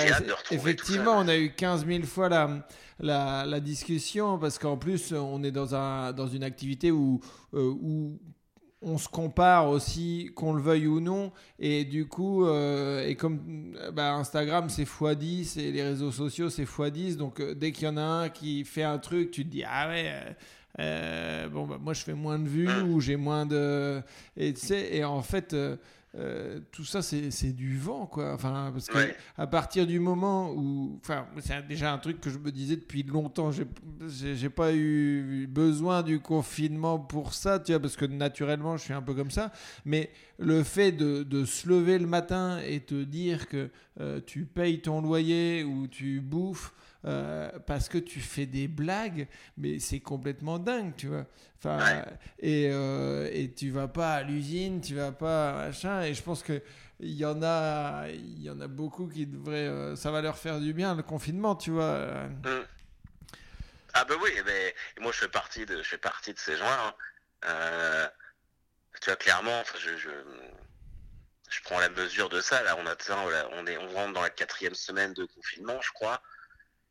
effectivement, 0.51 1.17
on 1.17 1.27
a 1.27 1.37
eu 1.37 1.51
15 1.51 1.85
000 1.85 2.03
fois 2.03 2.29
la, 2.29 2.67
la, 2.99 3.45
la 3.45 3.59
discussion 3.59 4.37
parce 4.39 4.57
qu'en 4.57 4.77
plus, 4.77 5.11
on 5.13 5.43
est 5.43 5.51
dans, 5.51 5.75
un, 5.75 6.13
dans 6.13 6.27
une 6.27 6.43
activité 6.43 6.91
où, 6.91 7.19
euh, 7.53 7.59
où 7.81 8.19
on 8.81 8.97
se 8.97 9.07
compare 9.09 9.69
aussi, 9.69 10.31
qu'on 10.35 10.53
le 10.53 10.61
veuille 10.61 10.87
ou 10.87 10.99
non. 10.99 11.31
Et 11.59 11.85
du 11.85 12.07
coup, 12.07 12.45
euh, 12.45 13.05
et 13.07 13.15
comme 13.15 13.75
bah, 13.93 14.13
Instagram, 14.13 14.69
c'est 14.69 14.83
x10 14.87 15.59
et 15.59 15.71
les 15.71 15.83
réseaux 15.83 16.11
sociaux, 16.11 16.49
c'est 16.49 16.63
x10. 16.65 17.17
Donc, 17.17 17.39
euh, 17.39 17.53
dès 17.55 17.71
qu'il 17.71 17.85
y 17.85 17.89
en 17.89 17.97
a 17.97 18.01
un 18.03 18.29
qui 18.29 18.63
fait 18.63 18.83
un 18.83 18.97
truc, 18.99 19.31
tu 19.31 19.43
te 19.43 19.49
dis, 19.49 19.63
ah 19.67 19.87
ouais. 19.89 20.11
euh, 20.79 21.47
bon, 21.49 21.65
bah, 21.65 21.77
moi, 21.81 21.93
je 21.93 22.01
fais 22.03 22.13
moins 22.13 22.37
de 22.39 22.47
vues 22.47 22.67
Mm. 22.67 22.91
ou 22.91 23.01
j'ai 23.01 23.15
moins 23.15 23.45
de. 23.45 24.01
Et 24.37 24.53
tu 24.53 24.65
sais, 24.65 24.95
et 24.95 25.03
en 25.03 25.21
fait. 25.21 25.55
Euh, 26.17 26.59
tout 26.71 26.85
ça, 26.85 27.01
c'est 27.01 27.53
du 27.53 27.77
vent, 27.77 28.05
quoi. 28.05 28.33
Enfin, 28.33 28.69
parce 28.73 28.87
que 28.87 28.97
Ouais. 28.97 29.15
à 29.37 29.47
partir 29.47 29.85
du 29.85 29.99
moment 29.99 30.51
où, 30.53 30.97
enfin, 31.01 31.27
c'est 31.39 31.67
déjà 31.67 31.91
un 31.93 31.97
truc 31.97 32.21
que 32.21 32.29
je 32.29 32.37
me 32.37 32.51
disais 32.51 32.77
depuis 32.77 33.03
longtemps. 33.03 33.51
J'ai 33.51 34.49
pas 34.49 34.73
eu 34.73 35.47
besoin 35.49 36.03
du 36.03 36.19
confinement 36.19 36.99
pour 36.99 37.33
ça, 37.33 37.59
tu 37.59 37.71
vois, 37.73 37.81
parce 37.81 37.95
que 37.97 38.05
naturellement, 38.05 38.77
je 38.77 38.83
suis 38.83 38.93
un 38.93 39.01
peu 39.01 39.13
comme 39.13 39.31
ça. 39.31 39.51
Mais 39.83 40.09
le 40.37 40.63
fait 40.63 40.91
de, 40.91 41.23
de 41.23 41.43
se 41.45 41.67
lever 41.67 41.99
le 41.99 42.07
matin 42.07 42.59
et 42.65 42.79
te 42.79 43.03
dire 43.03 43.47
que 43.49 43.69
euh, 43.99 44.21
tu 44.25 44.45
payes 44.45 44.81
ton 44.81 45.01
loyer 45.01 45.63
ou 45.63 45.87
tu 45.87 46.21
bouffes 46.21 46.73
euh, 47.05 47.51
parce 47.67 47.89
que 47.89 47.97
tu 47.97 48.19
fais 48.19 48.45
des 48.45 48.67
blagues, 48.67 49.27
mais 49.57 49.79
c'est 49.79 49.99
complètement 49.99 50.59
dingue, 50.59 50.93
tu 50.95 51.07
vois. 51.07 51.25
Enfin, 51.57 52.03
et, 52.39 52.69
euh, 52.71 53.29
et 53.31 53.51
tu 53.53 53.71
vas 53.71 53.87
pas 53.87 54.13
à 54.15 54.23
l'usine, 54.23 54.81
tu 54.81 54.95
vas 54.95 55.11
pas 55.11 55.53
machin. 55.53 56.03
Et 56.03 56.13
je 56.13 56.21
pense 56.21 56.43
que 56.43 56.61
il 56.99 57.13
y 57.13 57.25
en 57.25 57.41
a, 57.43 58.07
il 58.09 58.41
y 58.41 58.49
en 58.49 58.59
a 58.61 58.67
beaucoup 58.67 59.07
qui 59.07 59.25
devraient, 59.27 59.67
euh, 59.67 59.95
ça 59.95 60.11
va 60.11 60.21
leur 60.21 60.37
faire 60.37 60.59
du 60.59 60.73
bien 60.73 60.95
le 60.95 61.03
confinement, 61.03 61.55
tu 61.55 61.71
vois. 61.71 62.27
Mm. 62.43 62.65
Ah 63.93 64.05
bah 64.05 64.15
oui, 64.21 64.31
mais 64.45 64.75
moi 65.01 65.11
je 65.11 65.19
fais 65.19 65.29
partie 65.29 65.65
de, 65.65 65.77
je 65.77 65.83
fais 65.89 65.97
partie 65.97 66.33
de 66.33 66.39
ces 66.39 66.57
gens-là. 66.57 66.87
hein. 66.87 66.93
Euh, 67.47 68.07
tu 69.01 69.09
vois 69.09 69.15
clairement, 69.17 69.59
enfin, 69.61 69.77
je, 69.79 69.97
je, 69.97 70.09
je 71.49 71.61
prends 71.63 71.79
la 71.79 71.89
mesure 71.89 72.29
de 72.29 72.41
ça. 72.41 72.63
Là, 72.63 72.75
on 72.79 72.85
atteint, 72.87 73.17
on 73.53 73.67
est, 73.67 73.77
on 73.77 73.87
rentre 73.93 74.13
dans 74.13 74.21
la 74.21 74.29
quatrième 74.29 74.73
semaine 74.75 75.13
de 75.13 75.25
confinement, 75.25 75.79
je 75.81 75.91
crois. 75.91 76.21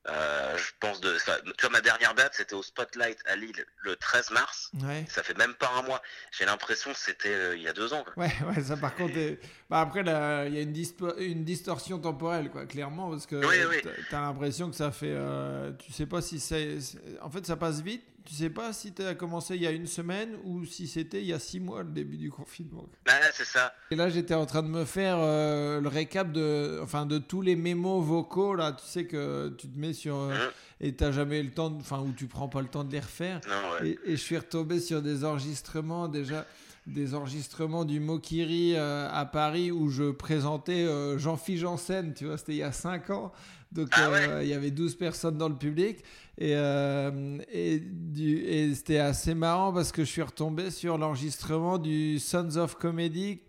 Euh, 0.07 0.57
je 0.59 0.71
pense 0.81 1.01
de, 1.01 1.15
enfin, 1.17 1.33
tu 1.57 1.63
vois, 1.63 1.71
ma 1.71 1.81
dernière 1.81 2.15
date, 2.15 2.35
c'était 2.35 2.55
au 2.55 2.63
Spotlight 2.63 3.19
à 3.27 3.37
Lille 3.37 3.65
le 3.83 3.97
13 3.97 4.33
mars. 4.33 4.71
Ouais. 4.83 5.07
Ça 5.09 5.23
fait 5.23 5.37
même 5.39 5.55
pas 5.55 5.71
un 5.79 5.83
mois. 5.83 6.03
J'ai 6.37 6.45
l'impression 6.45 6.93
que 6.93 6.99
c'était 6.99 7.33
euh, 7.33 7.57
il 7.57 7.63
y 7.63 7.69
a 7.69 7.73
deux 7.73 7.95
ans. 7.95 8.05
Quoi. 8.05 8.25
Ouais, 8.25 8.33
ouais, 8.47 8.63
ça 8.63 8.77
par 8.77 8.95
contre, 8.95 9.17
est- 9.17 9.39
bah, 9.71 9.81
après, 9.81 10.03
là, 10.03 10.45
il 10.47 10.55
y 10.55 10.59
a 10.59 10.61
une, 10.61 10.75
dispo- 10.75 11.19
une 11.19 11.45
distorsion 11.45 11.99
temporelle, 11.99 12.51
quoi, 12.51 12.67
clairement, 12.67 13.11
parce 13.11 13.25
que 13.27 13.37
Oui, 13.37 13.57
oui. 13.71 13.81
t'as- 13.83 13.91
t'as 14.11 14.21
l'impression 14.21 14.69
que 14.71 14.77
ça 14.77 14.91
fait. 14.93 15.15
euh, 15.15 15.73
tu 15.73 15.91
sais 15.93 16.07
pas 16.07 16.21
si 16.21 16.39
c'est- 16.39 16.79
En 17.23 17.31
fait, 17.31 17.47
ça 17.47 17.57
passe 17.57 17.81
vite. 17.81 18.05
Tu 18.27 18.35
sais 18.35 18.49
pas 18.49 18.73
si 18.73 18.93
t'as 18.93 19.15
commencé 19.15 19.55
il 19.55 19.63
y 19.63 19.67
a 19.67 19.71
une 19.71 19.87
semaine 19.87 20.31
ou 20.45 20.65
si 20.65 20.89
c'était 20.89 21.21
il 21.21 21.27
y 21.27 21.33
a 21.35 21.39
six 21.39 21.61
mois 21.61 21.83
le 21.83 21.91
début 21.91 22.17
du 22.17 22.31
confinement. 22.31 22.87
Ah, 23.07 23.13
c'est 23.33 23.45
ça. 23.45 23.75
Et 23.91 23.97
là, 23.97 24.09
j'étais 24.09 24.33
en 24.35 24.47
train 24.47 24.63
de 24.63 24.69
me 24.69 24.85
faire 24.87 25.17
euh, 25.19 25.79
le 25.81 25.89
récap 25.89 26.33
de, 26.33 26.81
enfin, 26.83 27.05
de 27.05 27.19
tous 27.19 27.43
les 27.43 27.55
mémos 27.55 28.03
vocaux, 28.03 28.55
là, 28.55 28.73
tu 28.73 28.87
sais 28.87 29.05
que 29.07 29.55
tu 29.59 29.69
te 29.69 29.79
mets 29.79 29.93
sur. 29.93 30.17
euh, 30.17 30.31
Mhm. 30.33 30.51
et 30.81 30.97
t'as 30.97 31.13
jamais 31.13 31.43
le 31.43 31.51
temps, 31.51 31.73
enfin, 31.79 32.01
ou 32.01 32.13
tu 32.13 32.27
prends 32.27 32.49
pas 32.49 32.63
le 32.63 32.69
temps 32.69 32.85
de 32.85 32.93
les 32.93 33.01
refaire. 33.01 33.41
Non, 33.49 33.85
ouais. 33.85 33.91
Et, 34.07 34.13
et 34.13 34.17
je 34.17 34.23
suis 34.23 34.39
retombé 34.39 34.81
sur 34.81 35.03
des 35.03 35.23
enregistrements 35.25 36.09
déjà, 36.09 36.47
des 36.87 37.15
enregistrements 37.15 37.85
du 37.85 38.01
Mokiri 38.01 38.75
euh, 38.75 39.09
à 39.13 39.27
Paris 39.27 39.71
où 39.71 39.89
je 39.91 40.11
présentais 40.13 40.87
Jean-Philippe 41.19 41.61
Janssen, 41.61 42.15
tu 42.15 42.25
vois, 42.27 42.39
c'était 42.39 42.53
il 42.53 42.59
y 42.59 42.63
a 42.63 42.73
5 42.73 43.11
ans. 43.11 43.33
Donc 43.75 43.89
Ah 43.93 44.09
euh, 44.09 44.41
il 44.43 44.49
y 44.49 44.55
avait 44.55 44.71
12 44.71 44.95
personnes 44.97 45.37
dans 45.37 45.49
le 45.49 45.57
public 45.57 45.99
et, 46.39 46.53
euh, 46.55 47.39
et, 47.53 47.83
c'était 48.75 48.99
assez 48.99 49.35
marrant 49.35 49.73
parce 49.73 49.91
que 49.91 50.05
je 50.05 50.11
suis 50.11 50.23
retombé 50.23 50.71
sur 50.71 50.97
l'enregistrement 50.97 51.79
du 51.79 52.21
Sons 52.21 52.57
of 52.57 52.77
Comedy, 52.77 53.41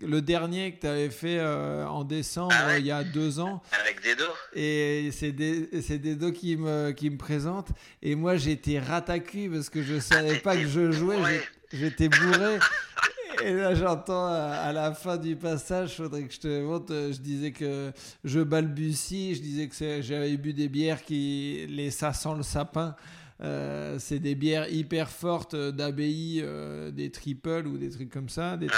le 0.00 0.22
dernier 0.22 0.74
que 0.74 0.80
tu 0.80 0.86
avais 0.86 1.10
fait 1.10 1.38
euh, 1.38 1.86
en 1.86 2.04
décembre 2.04 2.54
Ah 2.58 2.68
ouais 2.68 2.80
il 2.80 2.86
y 2.86 2.90
a 2.90 3.04
deux 3.04 3.38
ans. 3.38 3.62
Avec 3.80 4.02
des 4.02 4.14
dos. 4.14 4.24
Et 4.54 5.10
c'est 5.12 5.98
dos 5.98 6.32
qui 6.32 6.56
me, 6.56 6.92
qui 6.92 7.10
me 7.10 7.18
présentent. 7.18 7.70
Et 8.02 8.14
moi, 8.14 8.36
j'étais 8.36 8.78
ratacui 8.78 9.48
parce 9.48 9.68
que 9.68 9.82
je 9.82 9.98
savais 9.98 10.38
pas 10.38 10.56
que 10.56 10.66
je 10.66 10.90
jouais. 10.90 11.20
Ouais. 11.20 11.42
J'étais 11.72 12.08
bourré. 12.08 12.58
Et 13.44 13.52
là, 13.52 13.74
j'entends 13.74 14.26
à, 14.26 14.38
à 14.64 14.72
la 14.72 14.92
fin 14.94 15.16
du 15.16 15.36
passage, 15.36 15.96
faudrait 15.96 16.24
que 16.24 16.32
je 16.34 16.40
te 16.40 16.62
montre. 16.62 16.92
euh, 16.92 17.12
Je 17.12 17.18
disais 17.18 17.52
que 17.52 17.92
je 18.24 18.40
balbutie. 18.40 19.34
Je 19.34 19.40
disais 19.42 19.68
que 19.68 20.02
j'avais 20.02 20.36
bu 20.36 20.52
des 20.52 20.68
bières 20.68 21.02
qui. 21.02 21.66
Les 21.68 21.90
ça 21.90 22.12
sent 22.12 22.34
le 22.36 22.42
sapin. 22.42 22.96
Euh, 23.42 23.98
c'est 23.98 24.18
des 24.18 24.34
bières 24.34 24.68
hyper 24.72 25.10
fortes 25.10 25.52
euh, 25.54 25.70
d'abbaye, 25.70 26.40
euh, 26.42 26.90
des 26.90 27.10
triples 27.10 27.66
ou 27.66 27.76
des 27.76 27.90
trucs 27.90 28.10
comme 28.10 28.28
ça, 28.30 28.56
des. 28.56 28.68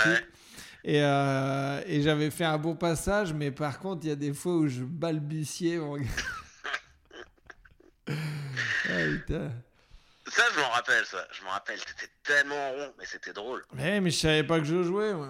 Et, 0.84 1.00
euh, 1.02 1.80
et 1.86 2.02
j'avais 2.02 2.30
fait 2.30 2.44
un 2.44 2.58
bon 2.58 2.74
passage, 2.74 3.32
mais 3.32 3.50
par 3.50 3.78
contre, 3.78 4.04
il 4.06 4.08
y 4.08 4.12
a 4.12 4.16
des 4.16 4.32
fois 4.32 4.56
où 4.56 4.66
je 4.68 4.82
balbutiais, 4.82 5.78
mon. 5.78 5.96
Ah, 8.90 9.04
putain. 9.26 9.52
Ça, 10.30 10.42
je 10.54 10.60
m'en 10.60 10.68
rappelle, 10.70 11.04
ça. 11.06 11.26
Je 11.32 11.42
m'en 11.42 11.50
rappelle. 11.50 11.78
C'était 11.86 12.10
tellement 12.22 12.70
rond, 12.72 12.94
mais 12.98 13.04
c'était 13.06 13.32
drôle. 13.32 13.64
Mais, 13.72 14.00
mais 14.00 14.10
je 14.10 14.18
savais 14.18 14.44
pas 14.44 14.58
que 14.58 14.64
je 14.64 14.82
jouais, 14.82 15.12
moi. 15.14 15.28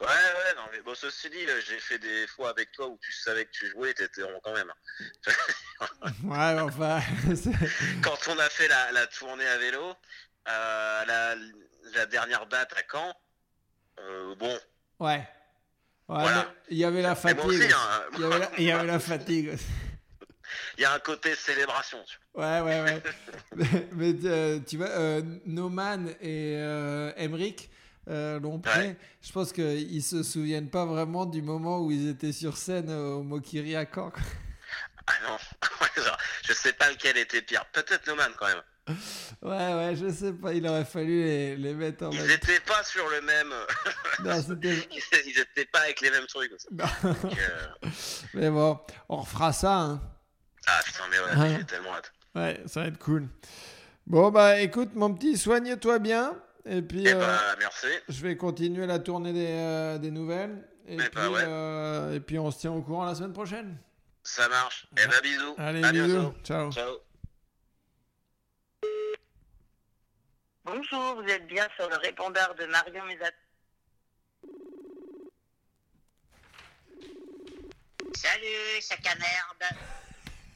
Ouais, 0.00 0.06
ouais, 0.06 0.54
non, 0.56 0.62
mais 0.72 0.80
bon, 0.80 0.94
ceci 0.94 1.28
dit, 1.28 1.44
j'ai 1.66 1.78
fait 1.78 1.98
des 1.98 2.26
fois 2.28 2.50
avec 2.50 2.72
toi 2.72 2.86
où 2.88 2.98
tu 3.02 3.12
savais 3.12 3.44
que 3.44 3.50
tu 3.50 3.68
jouais 3.70 3.90
et 3.90 3.94
t'étais 3.94 4.22
rond 4.22 4.40
quand 4.42 4.54
même. 4.54 4.72
Ouais, 6.24 6.54
mais 6.54 6.60
enfin. 6.60 7.00
Quand 8.02 8.16
on 8.28 8.38
a 8.38 8.48
fait 8.48 8.66
la, 8.68 8.92
la 8.92 9.06
tournée 9.06 9.46
à 9.46 9.58
vélo, 9.58 9.94
euh, 10.48 11.04
la, 11.04 11.34
la 11.94 12.06
dernière 12.06 12.46
date 12.46 12.72
à 12.72 12.82
Caen, 12.90 13.14
euh, 14.00 14.34
bon, 14.36 14.58
Ouais. 15.00 15.18
Ouais, 16.08 16.20
Voilà. 16.22 16.46
mais 16.48 16.66
il 16.70 16.78
y 16.78 16.84
avait 16.84 17.02
la 17.02 17.14
fatigue. 17.14 17.44
aussi, 17.44 17.62
hein, 17.72 18.02
Il 18.14 18.20
y 18.20 18.24
avait 18.24 18.38
la, 18.38 18.50
il 18.58 18.64
y 18.64 18.72
avait 18.72 18.86
la 18.86 18.98
fatigue. 18.98 19.58
Il 20.78 20.82
y 20.82 20.84
a 20.84 20.92
un 20.94 20.98
côté 21.00 21.34
célébration. 21.34 21.98
Tu 22.06 22.16
Ouais, 22.34 22.60
ouais, 22.60 22.80
ouais. 22.82 23.02
mais 23.56 23.66
mais, 23.92 24.14
euh, 24.24 24.60
tu 24.66 24.76
vois, 24.76 24.88
euh, 24.88 25.20
Noman 25.44 26.08
et 26.20 26.54
euh, 26.56 27.12
Emmerich, 27.16 27.68
euh, 28.08 28.38
Lompré, 28.40 28.78
Ouais. 28.80 28.96
je 29.20 29.32
pense 29.32 29.52
qu'ils 29.52 30.02
se 30.02 30.22
souviennent 30.22 30.70
pas 30.70 30.86
vraiment 30.86 31.26
du 31.26 31.42
moment 31.42 31.80
où 31.80 31.90
ils 31.90 32.08
étaient 32.08 32.32
sur 32.32 32.56
scène 32.56 32.90
au 32.90 33.22
Mokiri 33.22 33.76
à 33.76 33.84
Caen. 33.92 34.12
Ah 35.06 35.12
non, 35.26 35.36
genre, 36.02 36.16
je 36.46 36.52
sais 36.52 36.72
pas 36.72 36.90
lequel 36.90 37.16
était 37.18 37.42
pire. 37.42 37.64
Peut-être 37.72 38.06
Noman 38.06 38.30
quand 38.38 38.46
même. 38.46 38.62
Ouais, 39.42 39.74
ouais, 39.74 39.96
je 39.96 40.08
sais 40.10 40.32
pas, 40.32 40.54
il 40.54 40.66
aurait 40.66 40.84
fallu 40.86 41.22
les, 41.22 41.56
les 41.56 41.74
mettre 41.74 42.06
en 42.06 42.10
Ils 42.10 42.22
même 42.22 42.30
étaient 42.30 42.60
pas 42.60 42.82
sur 42.82 43.06
le 43.10 43.20
même. 43.20 43.52
Non, 44.24 44.40
c'était. 44.42 44.88
Ils 45.26 45.38
étaient 45.40 45.66
pas 45.66 45.80
avec 45.80 46.00
les 46.00 46.10
mêmes 46.10 46.24
trucs. 46.26 46.50
aussi. 46.52 46.66
Non. 46.72 46.86
Donc, 47.02 47.38
euh, 47.38 47.88
Mais 48.32 48.48
bon, 48.48 48.80
on 49.10 49.16
refera 49.18 49.52
ça, 49.52 49.74
hein. 49.74 50.02
Ah 50.70 50.80
putain, 50.84 51.04
mais 51.10 51.18
ouais, 51.18 51.36
Ouais. 51.50 51.56
j'ai 51.58 51.64
tellement 51.64 51.94
hâte. 51.94 52.12
Ouais, 52.34 52.60
ça 52.66 52.82
va 52.82 52.86
être 52.88 52.98
cool. 52.98 53.26
Bon, 54.06 54.30
bah 54.30 54.60
écoute, 54.60 54.90
mon 54.94 55.12
petit, 55.14 55.36
soigne-toi 55.36 55.98
bien. 55.98 56.34
Et 56.66 56.82
puis, 56.82 57.02
Eh 57.06 57.12
euh, 57.14 57.18
bah, 57.18 57.56
merci. 57.58 57.86
je 58.08 58.20
vais 58.22 58.36
continuer 58.36 58.86
la 58.86 58.98
tournée 58.98 59.32
des, 59.32 59.46
euh, 59.48 59.98
des 59.98 60.10
nouvelles. 60.10 60.68
Et, 60.86 60.94
Eh 60.94 60.96
puis, 60.96 61.08
bah 61.14 61.30
ouais. 61.30 61.42
euh, 61.46 62.14
et 62.14 62.20
puis, 62.20 62.38
on 62.38 62.50
se 62.50 62.58
tient 62.58 62.72
au 62.72 62.82
courant 62.82 63.04
la 63.06 63.14
semaine 63.14 63.32
prochaine. 63.32 63.78
Ça 64.22 64.48
marche. 64.48 64.86
Eh 64.98 65.06
bah, 65.06 65.20
bisous. 65.22 65.54
Allez, 65.56 65.82
à 65.84 65.92
bisous. 65.92 66.06
bientôt. 66.06 66.34
Ciao. 66.44 66.70
Ciao. 66.72 66.96
Bonjour, 70.64 71.14
vous 71.22 71.28
êtes 71.30 71.46
bien 71.46 71.66
sur 71.76 71.88
le 71.88 71.96
répondeur 71.96 72.54
de 72.54 72.66
Marion 72.66 73.04
Mézat. 73.06 73.30
Salut, 78.14 78.80
sac 78.82 79.06
à 79.06 79.14
merde. 79.14 79.74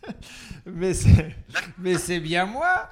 Mais 0.67 0.95
c'est, 0.95 1.37
mais 1.79 1.99
c'est 1.99 2.21
bien 2.21 2.45
moi. 2.47 2.89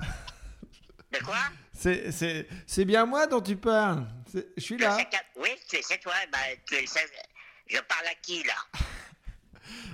De 1.12 1.18
quoi? 1.18 1.38
C'est, 1.72 2.10
c'est, 2.12 2.46
c'est 2.66 2.84
bien 2.84 3.06
moi 3.06 3.26
dont 3.26 3.40
tu 3.40 3.56
parles. 3.56 4.06
C'est- 4.30 4.48
Je 4.56 4.62
suis 4.62 4.76
là. 4.78 4.96
Oui, 5.36 5.48
c'est 5.68 5.98
toi. 6.00 6.12
Bah, 6.32 6.38
je 7.66 7.78
parle 7.80 8.06
à 8.06 8.14
qui, 8.22 8.42
là? 8.44 8.54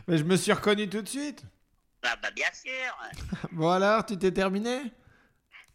Mais 0.08 0.18
je 0.18 0.24
me 0.24 0.36
suis 0.36 0.52
reconnu 0.52 0.88
tout 0.88 1.02
de 1.02 1.08
suite. 1.08 1.42
Ah, 2.02 2.16
bah, 2.16 2.30
bien 2.30 2.48
sûr. 2.52 2.96
Bon 3.52 3.70
alors, 3.70 4.04
tu 4.06 4.18
t'es 4.18 4.32
terminé? 4.32 4.92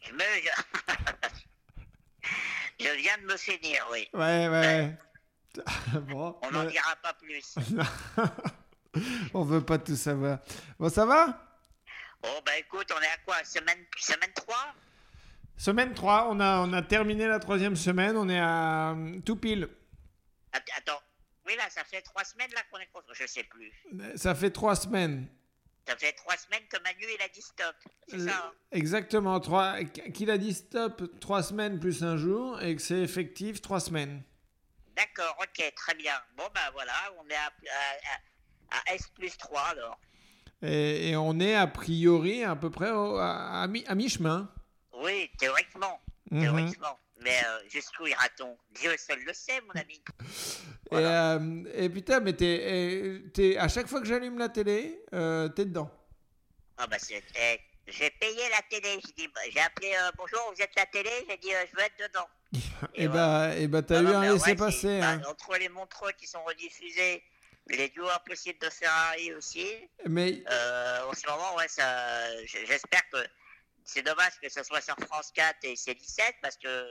Je, 0.02 0.12
me... 0.14 0.20
je 2.80 2.90
viens 2.98 3.18
de 3.20 3.24
me 3.32 3.38
finir, 3.38 3.88
oui. 3.92 4.08
Ouais, 4.14 4.48
ouais. 4.48 4.98
bon. 6.10 6.38
On 6.42 6.52
n'en 6.52 6.64
mais- 6.64 6.72
dira 6.72 6.96
pas 6.98 7.14
plus. 7.14 7.56
On 9.34 9.44
veut 9.44 9.64
pas 9.64 9.78
tout 9.78 9.96
savoir. 9.96 10.40
Bon, 10.80 10.90
ça 10.90 11.06
va? 11.06 11.48
Oh, 12.24 12.40
bah, 12.46 12.58
écoute, 12.58 12.92
on 12.96 13.02
est 13.02 13.08
à 13.08 13.18
quoi? 13.26 13.44
Semaine, 13.44 13.86
semaine 13.98 14.32
3 14.36 14.56
Semaine 15.58 15.94
3, 15.94 16.28
on 16.32 16.40
a, 16.40 16.60
on 16.62 16.74
a 16.74 16.82
terminé 16.82 17.28
la 17.28 17.40
troisième 17.40 17.76
semaine, 17.76 18.18
on 18.18 18.28
est 18.30 18.40
à 18.40 18.92
euh, 18.92 19.20
tout 19.22 19.36
pile. 19.36 19.70
Att- 20.54 20.64
Attends. 20.78 21.02
Oui, 21.46 21.56
là, 21.56 21.64
ça 21.70 21.84
fait 21.84 22.02
trois 22.02 22.24
semaines, 22.24 22.50
là, 22.54 22.62
qu'on 22.72 22.80
est 22.80 22.88
contre. 22.92 23.14
Je 23.14 23.26
sais 23.28 23.44
plus. 23.44 23.72
Ça 24.16 24.34
fait 24.36 24.52
trois 24.52 24.76
semaines. 24.76 25.28
Ça 25.88 25.96
fait 25.98 26.14
trois 26.14 26.38
semaines 26.38 26.64
que 26.70 26.78
Manu, 26.84 27.06
il 27.18 27.22
a 27.24 27.28
dit 27.30 27.42
stop. 27.42 27.76
C'est 28.08 28.18
Euh, 28.22 28.28
ça 28.28 28.46
hein? 28.48 28.52
Exactement, 28.72 29.40
trois, 29.40 29.84
qu'il 29.84 30.30
a 30.30 30.38
dit 30.38 30.54
stop 30.54 31.20
trois 31.20 31.42
semaines 31.42 31.80
plus 31.80 32.04
un 32.04 32.18
jour 32.18 32.62
et 32.62 32.76
que 32.76 32.82
c'est 32.82 33.00
effectif 33.02 33.62
trois 33.62 33.80
semaines. 33.80 34.22
D'accord, 34.96 35.36
ok, 35.42 35.74
très 35.76 35.96
bien. 35.96 36.14
Bon, 36.38 36.48
bah 36.54 36.70
voilà, 36.74 36.94
on 37.20 37.28
est 37.28 37.36
à, 37.36 37.46
à- 37.46 37.48
à- 37.48 38.20
à 38.72 38.94
S 38.96 39.08
plus 39.16 39.38
3 39.38 39.62
alors. 39.62 40.00
Et, 40.64 41.10
et 41.10 41.16
on 41.16 41.40
est 41.40 41.56
a 41.56 41.68
priori 41.68 42.44
à 42.44 42.56
peu 42.56 42.70
près 42.70 42.92
au- 42.92 43.18
à, 43.18 43.62
à 43.64 43.68
mi- 43.68 43.86
à 43.88 43.96
mi-chemin. 43.96 44.50
Oui, 44.94 45.30
théoriquement. 45.40 46.00
Mhm. 46.30 46.42
Théoriquement. 46.42 47.00
Mais 47.24 47.38
euh, 47.46 47.60
jusqu'où 47.70 48.08
ira-t-on? 48.08 48.58
Dieu 48.72 48.96
seul 48.98 49.20
le 49.24 49.34
sait, 49.34 49.62
mon 49.62 49.80
ami. 49.80 50.02
Et, 50.92 50.96
euh, 50.96 51.64
et 51.76 51.90
putain, 51.90 52.20
mais 52.20 52.34
t'es, 52.34 53.22
t'es- 53.34 53.58
à 53.58 53.68
chaque 53.68 53.88
fois 53.88 54.02
que 54.02 54.08
j'allume 54.08 54.38
la 54.40 54.50
télé, 54.50 55.04
euh, 55.14 55.48
t'es 55.50 55.66
dedans. 55.66 55.90
Ah 56.78 56.88
bah 56.88 56.98
c'est... 57.00 57.24
eh, 57.40 57.60
j'ai 57.88 58.10
payé 58.12 58.42
la 58.50 58.62
télé. 58.70 59.00
J'ai 59.06 59.14
dit, 59.14 59.28
bah, 59.34 59.42
j'ai 59.52 59.60
appelé, 59.60 59.92
euh, 59.94 60.12
bonjour, 60.18 60.40
vous 60.56 60.62
êtes 60.62 60.76
la 60.76 60.86
télé? 60.88 61.10
J'ai 61.30 61.38
dit, 61.38 61.50
je 61.72 61.76
veux 61.78 61.84
être 61.84 61.98
dedans. 62.10 62.28
Et 62.96 63.08
bah, 63.08 63.56
et 63.56 63.68
bah 63.68 63.82
t'as 63.84 64.02
eu 64.02 64.06
non, 64.06 64.16
un 64.18 64.34
laissez-passer. 64.34 64.78
c'est- 64.80 65.00
bah, 65.00 65.10
Hein. 65.12 65.22
Entre 65.30 65.58
les 65.58 65.70
Montreux 65.70 66.12
qui 66.18 66.26
sont 66.28 66.44
rediffusés, 66.44 67.24
les 67.68 67.90
duos 67.90 68.10
impossibles 68.10 68.60
de 68.60 68.70
Ferrari 68.70 69.34
aussi. 69.34 69.66
Mais 70.08 70.44
Euh, 70.50 71.06
en 71.10 71.14
ce 71.14 71.28
moment, 71.28 71.56
ouais, 71.56 71.68
ça, 71.68 71.86
j'espère 72.46 73.08
que 73.12 73.18
c'est 73.86 74.02
dommage 74.04 74.34
que 74.42 74.50
ce 74.50 74.64
soit 74.64 74.82
sur 74.82 74.96
France 75.08 75.32
4 75.34 75.58
et 75.64 75.74
C17 75.76 76.22
parce 76.42 76.58
que 76.58 76.86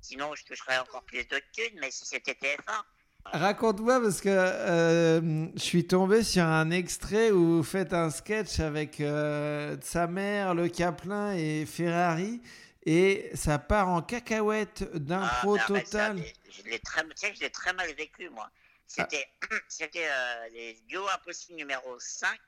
sinon 0.00 0.34
je 0.34 0.44
toucherais 0.44 0.78
encore 0.78 1.02
plus 1.04 1.26
de 1.28 1.40
thunes, 1.52 1.78
mais 1.80 1.90
si 1.90 2.04
c'était 2.06 2.32
TF1. 2.32 2.82
raconte-moi 3.26 4.00
parce 4.00 4.20
que 4.20 4.28
euh, 4.30 5.46
je 5.54 5.60
suis 5.60 5.86
tombé 5.86 6.22
sur 6.22 6.44
un 6.44 6.70
extrait 6.70 7.30
où 7.30 7.58
vous 7.58 7.62
faites 7.62 7.92
un 7.92 8.10
sketch 8.10 8.60
avec 8.60 9.00
euh, 9.00 9.76
sa 9.82 10.06
mère, 10.06 10.54
le 10.54 10.68
Caplin 10.68 11.32
et 11.34 11.66
Ferrari. 11.66 12.40
Et 12.86 13.30
ça 13.34 13.58
part 13.58 13.88
en 13.90 14.00
cacahuète 14.00 14.84
d'impro 14.94 15.56
Ah, 15.56 15.60
ça, 15.60 15.66
total. 15.66 16.22
je 16.50 16.62
l'ai 16.62 16.78
très, 16.78 17.02
que 17.02 17.34
je 17.36 17.40
l'ai 17.40 17.50
très 17.50 17.74
mal 17.74 17.92
vécu, 17.92 18.30
moi. 18.30 18.48
C'était, 18.90 19.28
c'était 19.68 20.08
euh, 20.10 20.48
les 20.48 20.74
duos 20.86 21.08
impossibles 21.08 21.56
numéro 21.56 21.98
5, 22.00 22.38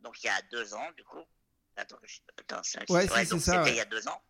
donc 0.00 0.22
il 0.22 0.26
y 0.26 0.30
a 0.30 0.40
deux 0.50 0.72
ans, 0.74 0.90
du 0.92 1.04
coup. 1.04 1.24
Attends, 1.76 1.98
je- 2.04 2.20
attends, 2.38 2.62
cinq, 2.62 2.88
Ouais, 2.88 3.06
c'est 3.06 3.26
donc 3.26 3.40
ça, 3.40 3.52
C'était 3.52 3.64
ouais. 3.64 3.70
il 3.72 3.76
y 3.76 3.80
a 3.80 3.84
deux 3.84 4.08
ans. 4.08 4.22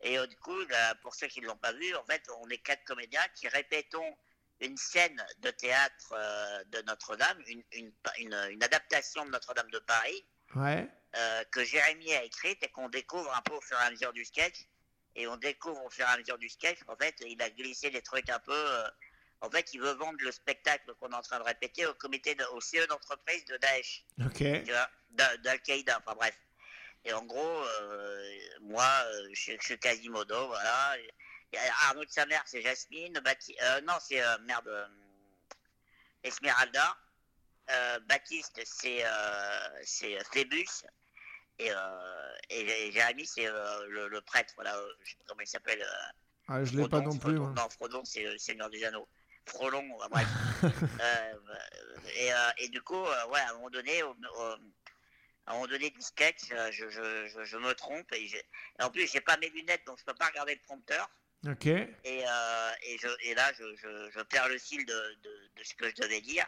Et 0.00 0.18
euh, 0.18 0.26
du 0.26 0.36
coup, 0.38 0.58
là, 0.68 0.94
pour 1.02 1.14
ceux 1.14 1.26
qui 1.26 1.40
ne 1.42 1.46
l'ont 1.46 1.56
pas 1.58 1.72
vu, 1.74 1.94
en 1.94 2.04
fait, 2.04 2.22
on 2.38 2.48
est 2.48 2.58
quatre 2.58 2.82
comédiens 2.84 3.24
qui 3.34 3.46
répétons 3.48 4.16
une 4.60 4.76
scène 4.76 5.22
de 5.38 5.50
théâtre 5.50 6.12
euh, 6.12 6.64
de 6.68 6.80
Notre-Dame, 6.82 7.42
une, 7.46 7.62
une, 7.72 7.92
une- 8.18 8.46
une 8.50 8.62
adaptation 8.62 9.24
de 9.26 9.30
Notre-Dame 9.30 9.70
de 9.70 9.78
Paris, 9.80 10.26
Ouais. 10.56 10.88
euh, 11.16 11.44
que 11.52 11.62
Jérémy 11.62 12.12
a 12.14 12.24
écrite 12.24 12.62
et 12.62 12.68
qu'on 12.70 12.88
découvre 12.88 13.32
un 13.36 13.42
peu 13.42 13.52
au 13.52 13.60
fur 13.60 13.78
et 13.78 13.84
à 13.84 13.90
mesure 13.90 14.12
du 14.14 14.24
sketch. 14.24 14.66
Et 15.14 15.26
on 15.28 15.36
découvre 15.36 15.84
au 15.84 15.90
fur 15.90 16.06
et 16.06 16.10
à 16.10 16.16
mesure 16.16 16.38
du 16.38 16.48
sketch 16.48 16.82
qu'en 16.84 16.96
fait, 16.96 17.14
il 17.26 17.40
a 17.42 17.50
glissé 17.50 17.90
des 17.90 18.00
trucs 18.02 18.30
un 18.30 18.38
peu. 18.40 18.84
En 19.42 19.50
fait, 19.50 19.72
il 19.72 19.80
veut 19.80 19.92
vendre 19.92 20.18
le 20.20 20.32
spectacle 20.32 20.92
qu'on 20.94 21.10
est 21.10 21.14
en 21.14 21.22
train 21.22 21.38
de 21.38 21.44
répéter 21.44 21.86
au 21.86 21.94
comité, 21.94 22.34
de, 22.34 22.44
au 22.52 22.60
CE 22.60 22.86
d'entreprise 22.86 23.44
de 23.46 23.56
Daesh, 23.56 24.04
Ok. 24.26 24.42
d'Al-Qaïda, 25.12 25.98
enfin 25.98 26.14
bref. 26.14 26.36
Et 27.04 27.12
en 27.14 27.24
gros, 27.24 27.64
euh, 27.64 28.38
moi, 28.60 28.86
euh, 29.06 29.28
je, 29.32 29.52
je 29.58 29.64
suis 29.64 29.78
Quasimodo, 29.78 30.48
voilà. 30.48 30.96
Arnaud 31.86 32.04
de 32.04 32.10
sa 32.10 32.26
mère, 32.26 32.42
c'est 32.44 32.60
Jasmine. 32.60 33.18
Euh, 33.62 33.80
non, 33.82 33.94
c'est 34.00 34.20
merde. 34.42 34.90
Esmeralda. 36.22 36.96
Baptiste, 38.08 38.60
c'est 38.64 39.04
c'est 39.84 40.18
Phébus. 40.32 40.84
Et, 41.58 41.70
et, 42.50 42.92
Jérémy, 42.92 43.26
c'est 43.26 43.46
le, 43.46 44.08
le 44.08 44.20
prêtre, 44.22 44.52
voilà, 44.56 44.76
je 45.04 45.10
sais 45.10 45.16
pas 45.18 45.24
comment 45.28 45.40
il 45.40 45.46
s'appelle. 45.46 45.86
Ah, 46.48 46.64
je 46.64 46.76
l'ai 46.76 46.88
pas 46.88 47.00
non 47.00 47.16
plus. 47.16 47.36
Frodon. 47.36 47.54
Non, 47.54 47.68
Frodon, 47.70 48.04
c'est 48.04 48.24
le 48.24 48.36
Seigneur 48.38 48.68
des 48.70 48.84
Anneaux. 48.84 49.08
Frolon, 49.50 49.98
euh, 50.02 50.08
bref. 50.08 50.26
Euh, 51.00 51.34
et, 52.16 52.32
euh, 52.32 52.50
et 52.58 52.68
du 52.68 52.82
coup, 52.82 53.04
euh, 53.04 53.26
ouais, 53.28 53.40
à 53.40 53.50
un 53.50 53.54
moment 53.54 53.70
donné, 53.70 54.02
à 54.02 54.06
un 55.46 55.52
moment 55.54 55.66
donné 55.66 55.90
du 55.90 56.00
sketch, 56.00 56.48
je, 56.70 56.88
je, 56.90 57.26
je, 57.26 57.44
je 57.44 57.56
me 57.56 57.74
trompe. 57.74 58.12
Et, 58.12 58.30
en 58.80 58.90
plus, 58.90 59.10
j'ai 59.10 59.20
pas 59.20 59.36
mes 59.38 59.48
lunettes, 59.50 59.84
donc 59.86 59.98
je 59.98 60.04
peux 60.04 60.14
pas 60.14 60.26
regarder 60.26 60.54
le 60.54 60.60
prompteur. 60.60 61.08
Ok. 61.46 61.66
Et, 61.66 61.88
euh, 62.04 62.72
et, 62.82 62.98
je, 62.98 63.08
et 63.22 63.34
là, 63.34 63.52
je, 63.54 64.22
perds 64.22 64.48
le 64.48 64.58
fil 64.58 64.84
de, 64.84 65.18
de, 65.22 65.50
de 65.56 65.64
ce 65.64 65.74
que 65.74 65.88
je 65.88 65.94
devais 65.96 66.20
dire. 66.20 66.46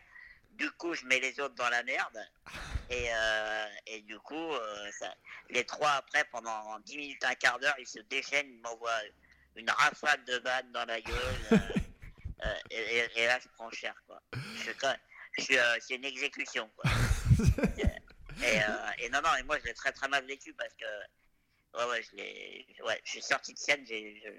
Du 0.51 0.71
coup, 0.73 0.95
je 0.95 1.05
mets 1.07 1.21
les 1.21 1.41
autres 1.41 1.55
dans 1.55 1.69
la 1.71 1.83
merde. 1.83 2.19
Et, 2.91 3.09
euh, 3.11 4.01
du 4.03 4.19
coup, 4.19 4.35
euh, 4.35 4.91
ça- 4.99 5.15
les 5.49 5.65
trois 5.65 5.93
après, 5.93 6.25
pendant 6.25 6.79
10 6.81 6.99
minutes, 6.99 7.25
un 7.25 7.35
quart 7.35 7.59
d'heure, 7.59 7.75
ils 7.79 7.87
se 7.87 8.01
déchaînent, 8.01 8.51
ils 8.51 8.61
m'envoient 8.61 9.01
une 9.57 9.71
rafale 9.71 10.23
de 10.25 10.37
vannes 10.39 10.71
dans 10.73 10.85
la 10.85 11.01
gueule. 11.01 11.82
Euh, 12.45 12.55
et, 13.17 13.27
là, 13.27 13.39
je 13.43 13.49
prends 13.57 13.71
cher, 13.71 13.95
quoi. 14.07 14.21
Je 14.57 14.61
suis 14.63 14.75
quand- 14.77 14.97
je 15.39 15.43
suis, 15.45 15.59
euh, 15.59 15.77
c'est 15.81 15.95
une 15.95 16.05
exécution, 16.05 16.71
quoi. 16.77 16.91
et, 17.79 18.63
euh, 18.63 18.91
et 18.99 19.09
non, 19.11 19.21
non, 19.23 19.35
et 19.39 19.43
moi, 19.45 19.59
je 19.61 19.65
l'ai 19.65 19.75
très 19.75 19.93
très 19.93 20.09
mal 20.09 20.25
vécu 20.27 20.53
parce 20.55 20.75
que. 20.75 20.85
Ouais, 21.75 21.85
ouais, 21.87 22.03
je 22.03 22.17
l'ai. 22.17 22.67
Ouais, 22.85 23.01
je 23.05 23.13
suis 23.13 23.23
sorti 23.23 23.55
de 23.55 23.59
scène, 23.59 23.85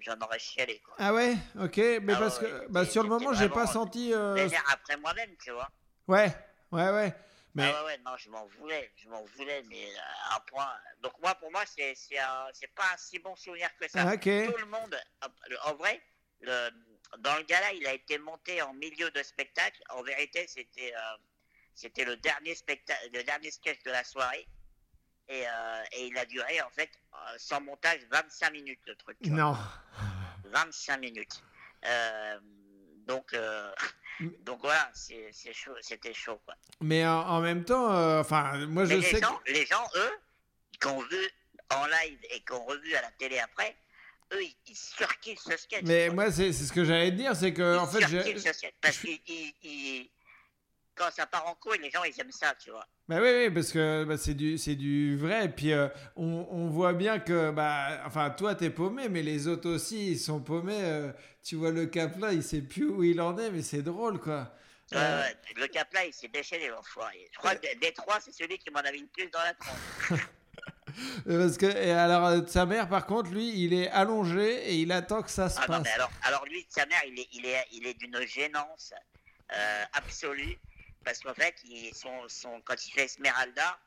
j'en 0.02 0.20
aurais 0.22 0.38
chialé, 0.38 0.80
quoi. 0.82 0.96
Ah 1.00 1.14
ouais, 1.14 1.36
ok. 1.60 1.78
Mais 2.04 2.14
Ah 2.14 2.20
parce 2.20 2.40
ouais, 2.40 2.48
que 2.50 2.68
bah, 2.70 2.86
sur 2.86 3.02
le 3.02 3.10
moment, 3.10 3.34
j'ai 3.34 3.50
pas 3.50 3.66
senti. 3.66 4.14
euh, 4.14 4.48
après 4.72 4.98
moi-même, 4.98 5.36
tu 5.44 5.50
vois. 5.52 5.70
Ouais, 6.08 6.32
ouais, 6.72 6.90
ouais. 6.92 7.14
Mais 7.56 7.64
Ah 7.72 7.82
ouais, 7.84 7.86
ouais, 7.88 7.98
non, 8.06 8.18
je 8.18 8.30
m'en 8.30 8.46
voulais, 8.48 8.92
je 8.96 9.10
m'en 9.10 9.24
voulais, 9.36 9.64
mais 9.70 9.88
à 10.30 10.36
un 10.38 10.40
point. 10.42 10.70
Donc 11.02 11.14
moi, 11.22 11.34
pour 11.36 11.52
moi, 11.52 11.64
c'est 11.66 11.96
pas 12.76 12.84
un 12.94 12.98
si 12.98 13.20
bon 13.20 13.36
souvenir 13.36 13.70
que 13.80 13.88
ça. 13.88 14.02
Ah. 14.08 14.18
Tout 14.18 14.30
le 14.30 14.66
monde, 14.66 15.00
en 15.66 15.74
vrai, 15.76 16.02
le, 16.42 16.70
dans 17.20 17.36
le 17.38 17.44
gala, 17.44 17.74
il 17.74 17.86
a 17.88 17.94
été 17.94 18.18
monté 18.18 18.62
en 18.62 18.74
milieu 18.74 19.10
de 19.12 19.24
spectacle. 19.24 19.82
En 19.90 20.04
vérité, 20.04 20.46
c'était 20.48 20.94
euh, 20.96 21.18
c'était 21.76 22.06
le 22.06 22.18
dernier 22.18 22.56
spectacle, 22.56 23.10
le 23.14 23.24
dernier 23.24 23.52
sketch 23.52 23.82
de 23.84 23.92
la 23.92 24.04
soirée. 24.04 24.48
Et, 25.30 25.48
euh, 25.48 25.84
et 25.94 26.08
il 26.08 26.18
a 26.18 26.26
duré, 26.26 26.62
en 26.62 26.70
fait, 26.70 26.90
euh, 27.14 27.18
sans 27.38 27.62
montage, 27.62 28.02
25 28.12 28.52
minutes, 28.52 28.82
le 28.86 28.96
truc. 28.98 29.18
non. 29.22 29.56
25 30.46 30.98
minutes. 30.98 31.42
Euh, 31.86 32.40
donc, 33.08 33.34
euh, 33.34 33.72
donc 34.42 34.60
voilà, 34.62 34.92
chaud, 35.54 35.76
c'était 35.82 36.14
chaud, 36.14 36.40
quoi. 36.46 36.56
Mais 36.82 37.06
en, 37.06 37.22
en 37.22 37.40
même 37.42 37.64
temps, 37.64 37.88
enfin, 38.20 38.66
moi 38.68 38.86
je 38.86 38.96
Mais 38.96 39.02
sais 39.02 39.14
les, 39.14 39.20
que. 39.22 39.26
gens, 39.26 39.42
les 39.48 39.66
gens, 39.66 39.90
eux, 39.96 40.12
qui 40.80 40.88
ont 40.88 41.00
vu 41.02 41.30
en 41.70 41.86
live 41.88 42.20
et 42.30 42.42
qui 42.42 42.52
ont 42.52 42.66
revu 42.66 42.94
à 42.96 43.02
la 43.02 43.12
télé 43.12 43.40
après, 43.40 43.76
eux, 44.34 44.44
ils, 44.44 44.76
surkiffent 44.76 45.40
ce 45.40 45.58
sketch. 45.58 45.84
Mais 45.86 46.10
moi, 46.10 46.32
c'est 46.32 46.52
ce 46.54 46.72
que 46.72 46.84
j'allais 46.84 47.12
te 47.12 47.16
dire, 47.16 47.36
c'est 47.36 47.54
que 47.54 47.76
Ils 47.76 47.80
en 47.80 47.88
fait, 47.88 48.02
ce 48.02 48.42
sketch 48.42 48.72
parce 48.82 49.00
quand 50.96 51.10
ça 51.12 51.26
part 51.26 51.48
en 51.48 51.56
couille, 51.56 51.80
les 51.80 51.90
gens, 51.90 52.04
ils 52.04 52.20
aiment 52.20 52.32
ça, 52.32 52.54
tu 52.62 52.70
vois. 52.70 52.86
Bah 53.08 53.18
oui, 53.20 53.30
oui, 53.30 53.50
parce 53.50 53.72
que 53.72 54.04
bah, 54.04 54.18
c'est 54.18 54.34
du, 54.34 54.56
du 54.76 55.18
vrai. 55.18 55.46
Et 55.46 55.50
puis 55.50 55.74
euh, 55.74 55.88
on, 56.16 56.48
on 56.52 56.70
voit 56.70 56.94
bien 56.94 57.20
que, 57.20 57.52
bah, 57.52 58.02
enfin, 58.06 58.30
toi 58.30 58.56
t'es 58.56 58.70
paumé, 58.70 59.10
mais 59.10 59.24
les 59.24 59.48
autres 59.48 59.70
aussi, 59.70 60.12
ils 60.12 60.20
sont 60.20 60.40
paumés. 60.40 60.84
euh, 60.84 61.12
tu 61.44 61.56
vois 61.56 61.72
le 61.72 61.88
cap 61.88 62.18
là, 62.20 62.32
il 62.32 62.44
sait 62.44 62.62
plus 62.62 62.86
où 62.86 63.04
il 63.04 63.20
en 63.22 63.38
est, 63.38 63.50
mais 63.52 63.62
c'est 63.62 63.82
drôle, 63.82 64.20
quoi. 64.20 64.54
Euh, 64.94 65.24
le 65.56 65.68
cap 65.68 65.92
là, 65.94 66.06
il 66.06 66.14
s'est 66.14 66.28
déchaîné, 66.28 66.68
l'enfoiré. 66.68 67.28
Je 67.32 67.38
crois 67.40 67.56
que 67.56 67.80
des- 67.80 67.94
trois, 67.94 68.20
c'est 68.20 68.32
celui 68.32 68.58
qui 68.60 68.70
m'en 68.70 68.80
a 68.82 68.92
mis 68.92 69.00
une 69.00 69.08
plus 69.08 69.30
dans 69.30 69.40
la 69.40 69.54
tronche. 69.56 70.20
Parce 71.28 71.58
que, 71.58 71.66
et 71.66 71.92
alors, 71.92 72.26
euh, 72.28 72.42
sa 72.48 72.66
mère, 72.66 72.88
par 72.90 73.06
contre, 73.06 73.30
lui, 73.32 73.50
il 73.64 73.74
est 73.74 73.90
allongé 73.90 74.70
et 74.70 74.76
il 74.76 74.92
attend 74.92 75.22
que 75.22 75.30
ça 75.30 75.50
se 75.50 75.58
Ah 75.60 75.62
non, 75.62 75.68
passe. 75.68 75.84
mais 75.84 75.92
alors, 75.92 76.12
alors 76.24 76.46
lui, 76.46 76.66
sa 76.70 76.86
mère, 76.86 77.02
il 77.06 77.20
est, 77.20 77.28
il 77.34 77.46
est, 77.46 77.66
il 77.72 77.88
est 77.88 77.94
d'une 77.96 78.22
gênance 78.26 78.94
euh, 79.54 79.84
absolue. 79.94 80.58
Parce 81.04 81.20
qu'en 81.20 81.34
fait, 81.34 81.56
il, 81.66 81.94
son, 81.94 82.28
son, 82.30 82.62
quand 82.62 82.86
il 82.88 82.92
fait 82.92 83.06
Esmeralda, 83.06 83.78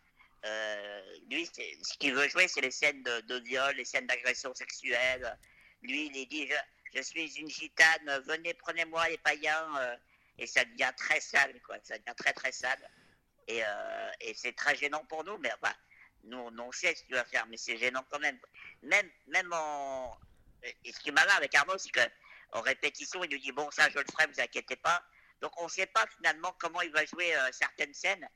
euh, 0.44 1.00
lui, 1.30 1.46
ce 1.46 1.96
qu'il 1.98 2.14
veut 2.14 2.28
jouer, 2.28 2.46
c'est 2.48 2.60
les 2.60 2.70
scènes 2.70 3.02
de, 3.02 3.20
de 3.22 3.40
viol, 3.40 3.74
les 3.76 3.84
scènes 3.84 4.06
d'agression 4.06 4.54
sexuelle. 4.54 5.36
Lui, 5.82 6.10
il 6.14 6.28
dit 6.28 6.46
je, 6.46 6.98
je 6.98 7.02
suis 7.02 7.34
une 7.36 7.48
gitane, 7.48 8.22
venez, 8.26 8.54
prenez-moi 8.54 9.08
les 9.08 9.18
païens. 9.18 9.66
euh, 9.80 9.96
et 10.38 10.46
ça 10.46 10.62
devient 10.66 10.92
très 10.98 11.18
sale, 11.20 11.58
quoi. 11.64 11.76
Ça 11.82 11.96
devient 11.96 12.14
très, 12.14 12.34
très 12.34 12.52
sale. 12.52 12.78
Et, 13.48 13.62
euh, 13.64 14.10
et 14.20 14.34
c'est 14.34 14.52
très 14.52 14.76
gênant 14.76 15.02
pour 15.08 15.24
nous, 15.24 15.38
mais 15.38 15.50
enfin, 15.62 15.72
nous, 16.26 16.38
on- 16.38 16.58
on 16.58 16.72
sait 16.72 16.94
ce 16.94 17.02
qu'il 17.04 17.14
va 17.14 17.24
faire, 17.24 17.46
mais 17.46 17.56
c'est 17.56 17.76
gênant 17.76 18.04
quand 18.10 18.18
même. 18.18 18.38
Même, 18.82 19.10
même 19.28 19.50
en. 19.52 20.16
Et 20.84 20.92
ce 20.92 21.00
qui 21.00 21.08
est 21.10 21.12
malin 21.12 21.32
avec 21.36 21.54
Arnaud, 21.54 21.78
c'est 21.78 21.90
qu'en 21.90 22.60
répétition, 22.60 23.22
il 23.24 23.30
nous 23.30 23.38
dit 23.38 23.52
Bon, 23.52 23.70
ça, 23.70 23.88
je 23.90 23.98
le 23.98 24.04
ferai, 24.10 24.26
vous 24.26 24.40
inquiétez 24.40 24.76
pas. 24.76 25.02
Donc, 25.40 25.52
on 25.60 25.64
ne 25.64 25.70
sait 25.70 25.86
pas 25.86 26.06
finalement 26.16 26.54
comment 26.58 26.80
il 26.82 26.90
va 26.92 27.04
jouer 27.04 27.36
euh, 27.36 27.48
certaines 27.52 27.92
scènes. 27.94 28.28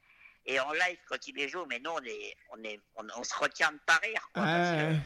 Et 0.46 0.58
en 0.60 0.72
live, 0.72 0.98
quand 1.08 1.26
il 1.26 1.34
les 1.36 1.48
joue, 1.48 1.64
mais 1.66 1.78
nous, 1.80 1.90
on, 1.90 2.02
est, 2.04 2.36
on, 2.50 2.62
est, 2.64 2.80
on, 2.96 3.06
on 3.16 3.24
se 3.24 3.34
retient 3.34 3.72
de 3.72 3.78
pas 3.86 3.96
rire. 3.96 4.28
Quoi, 4.34 4.42
parce 4.44 4.70
que 4.70 4.90
Ouais. 4.92 4.96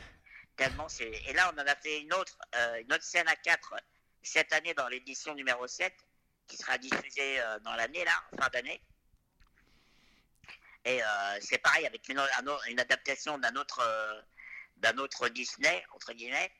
tellement 0.56 0.88
c'est. 0.88 1.10
Et 1.26 1.32
là, 1.32 1.52
on 1.54 1.58
en 1.60 1.66
a 1.66 1.74
fait 1.76 2.00
une 2.00 2.12
autre, 2.14 2.36
euh, 2.54 2.80
une 2.82 2.92
autre 2.92 3.02
scène 3.04 3.26
à 3.28 3.36
4 3.36 3.74
cette 4.22 4.52
année 4.52 4.74
dans 4.74 4.88
l'édition 4.88 5.34
numéro 5.34 5.66
7, 5.66 5.92
qui 6.46 6.56
sera 6.56 6.78
diffusée 6.78 7.40
euh, 7.40 7.58
dans 7.60 7.74
l'année, 7.74 8.04
là, 8.04 8.12
fin 8.40 8.48
d'année. 8.50 8.80
Et 10.84 11.02
euh, 11.02 11.06
c'est 11.40 11.58
pareil 11.58 11.86
avec 11.86 12.08
une, 12.08 12.18
adaptation 12.78 13.38
d'un 13.38 13.54
autre, 13.56 13.80
euh, 13.82 14.20
d'un 14.76 14.96
autre 14.98 15.28
Disney, 15.28 15.82
entre 15.94 16.12
guillemets. 16.12 16.50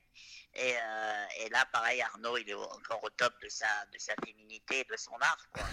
Et, 0.57 0.73
euh, 0.73 1.25
et 1.41 1.49
là, 1.51 1.67
pareil, 1.73 2.01
Arnaud, 2.01 2.37
il 2.39 2.49
est 2.49 2.55
encore 2.55 3.03
au 3.03 3.11
top 3.11 3.35
de 3.43 3.49
sa, 3.49 3.67
de 3.93 3.99
sa 3.99 4.15
féminité 4.25 4.81
et 4.81 4.85
de 4.85 4.97
son 4.97 5.17
art. 5.21 5.47
Quoi. 5.53 5.65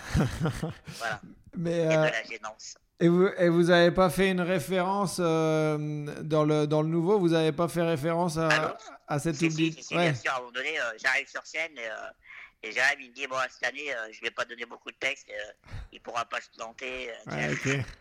voilà. 0.97 1.21
Mais, 1.55 1.77
Et 1.77 1.85
euh, 1.87 2.07
de 2.07 2.11
la 2.11 2.23
gênance. 2.23 2.75
Et 2.99 3.07
vous, 3.07 3.27
et 3.27 3.49
vous 3.49 3.69
avez 3.69 3.91
pas 3.91 4.09
fait 4.09 4.29
une 4.31 4.41
référence 4.41 5.17
euh, 5.19 5.77
dans, 6.21 6.43
le, 6.43 6.65
dans 6.65 6.81
le 6.81 6.87
nouveau? 6.87 7.19
Vous 7.19 7.33
avez 7.33 7.51
pas 7.51 7.67
fait 7.67 7.83
référence 7.83 8.37
à, 8.37 8.49
Ah 8.51 8.77
à 9.07 9.19
cet 9.19 9.35
Si, 9.35 9.45
oubli 9.45 9.71
si, 9.71 9.77
si, 9.77 9.83
si, 9.83 9.95
Ouais. 9.95 10.11
bien 10.11 10.15
sûr, 10.19 10.31
à 10.31 10.37
un 10.37 10.39
moment 10.39 10.51
donné, 10.51 10.77
j'arrive 11.01 11.27
sur 11.27 11.45
scène 11.45 11.77
et, 11.77 12.67
et 12.67 12.73
il 12.99 13.09
me 13.09 13.13
dit, 13.13 13.27
bon, 13.27 13.37
cette 13.49 13.69
année, 13.69 13.93
je 14.11 14.21
vais 14.21 14.31
pas 14.31 14.45
donner 14.45 14.65
beaucoup 14.65 14.91
de 14.91 14.97
texte, 14.97 15.27
euh, 15.29 15.71
il 15.91 16.01
pourra 16.01 16.25
pas 16.25 16.41
se 16.41 16.49
planter. 16.51 17.11
Ouais. 17.27 17.83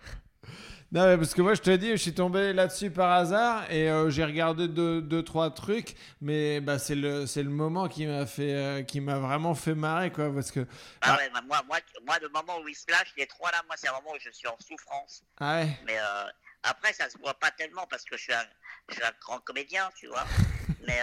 Non, 0.92 1.06
mais 1.06 1.16
parce 1.16 1.34
que 1.34 1.42
moi, 1.42 1.54
je 1.54 1.60
te 1.60 1.70
dis, 1.70 1.90
je 1.92 1.96
suis 1.96 2.14
tombé 2.14 2.52
là-dessus 2.52 2.90
par 2.90 3.12
hasard 3.12 3.70
et 3.70 3.88
euh, 3.88 4.10
j'ai 4.10 4.24
regardé 4.24 4.66
deux, 4.66 5.00
deux, 5.00 5.22
trois 5.22 5.50
trucs, 5.54 5.94
mais 6.20 6.60
bah, 6.60 6.80
c'est 6.80 6.96
le, 6.96 7.26
c'est 7.26 7.44
le 7.44 7.50
moment 7.50 7.86
qui 7.88 8.06
m'a 8.06 8.26
fait, 8.26 8.54
euh, 8.54 8.82
qui 8.82 9.00
m'a 9.00 9.20
vraiment 9.20 9.54
fait 9.54 9.76
marrer, 9.76 10.10
quoi, 10.10 10.34
parce 10.34 10.50
que. 10.50 10.66
Ah 11.00 11.12
Ah. 11.14 11.16
ouais, 11.18 11.30
bah, 11.30 11.42
moi, 11.46 11.62
moi, 11.68 11.78
moi, 12.04 12.18
le 12.20 12.28
moment 12.30 12.58
où 12.58 12.66
il 12.66 12.74
se 12.74 12.90
lâche, 12.90 13.12
les 13.16 13.26
trois 13.28 13.52
là, 13.52 13.62
moi, 13.68 13.76
c'est 13.78 13.86
un 13.88 13.92
moment 13.92 14.10
où 14.16 14.18
je 14.18 14.30
suis 14.30 14.48
en 14.48 14.56
souffrance. 14.58 15.22
Ah 15.38 15.60
ouais. 15.60 15.78
Mais 15.86 15.96
euh, 15.96 16.24
après, 16.64 16.92
ça 16.92 17.08
se 17.08 17.16
voit 17.18 17.34
pas 17.38 17.52
tellement 17.52 17.86
parce 17.88 18.04
que 18.04 18.16
je 18.16 18.22
suis 18.24 18.34
un, 18.34 18.42
je 18.88 18.94
suis 18.96 19.04
un 19.04 19.12
grand 19.20 19.38
comédien, 19.38 19.88
tu 19.96 20.08
vois. 20.08 20.24
mais, 20.88 20.98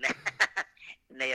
mais, 0.00 0.08
mais, 1.10 1.32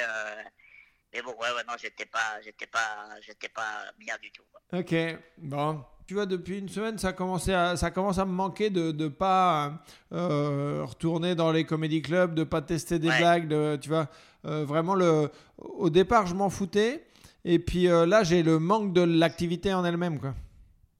mais 1.13 1.21
bon, 1.21 1.35
ouais, 1.39 1.51
ouais, 1.55 1.63
non, 1.67 1.75
j'étais 1.79 2.07
pas, 2.07 2.41
j'étais 2.43 2.65
pas, 2.65 3.09
j'étais 3.21 3.49
pas 3.49 3.91
bien 3.99 4.17
du 4.23 4.31
tout. 4.31 4.43
quoi. 4.51 4.79
Ok, 4.79 4.95
bon. 5.37 5.85
Tu 6.05 6.15
vois, 6.15 6.25
depuis 6.25 6.59
une 6.59 6.67
semaine, 6.69 6.97
ça, 6.97 7.13
commence 7.13 7.47
à, 7.47 7.77
ça 7.77 7.89
commence 7.89 8.17
à 8.17 8.25
me 8.25 8.31
manquer 8.31 8.69
de 8.69 8.91
ne 8.91 9.07
pas 9.07 9.81
euh, 10.11 10.83
retourner 10.83 11.33
dans 11.33 11.51
les 11.51 11.65
comédie 11.65 12.01
clubs, 12.01 12.35
de 12.35 12.43
pas 12.43 12.61
tester 12.61 12.99
des 12.99 13.07
Ouais. 13.07 13.17
blagues, 13.19 13.47
de, 13.47 13.77
tu 13.81 13.87
vois. 13.87 14.09
Euh, 14.45 14.65
vraiment, 14.65 14.95
le, 14.95 15.31
au 15.57 15.89
départ, 15.89 16.27
je 16.27 16.35
m'en 16.35 16.49
foutais. 16.49 17.07
Et 17.45 17.57
puis 17.59 17.87
euh, 17.87 18.05
là, 18.05 18.23
j'ai 18.23 18.43
le 18.43 18.59
manque 18.59 18.91
de 18.93 19.01
l'activité 19.01 19.73
en 19.73 19.85
elle-même, 19.85 20.19
quoi. 20.19 20.33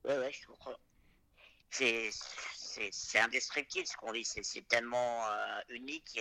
Ouais, 0.06 0.18
ouais, 0.18 0.32
je 0.32 0.46
comprends. 0.46 0.72
C'est, 1.70 2.08
c'est, 2.56 2.88
c'est 2.90 3.18
indescriptible 3.18 3.86
ce 3.86 3.96
qu'on 3.96 4.12
vit. 4.12 4.24
C'est, 4.24 4.44
c'est 4.44 4.66
tellement 4.66 5.20
unique 5.68 6.16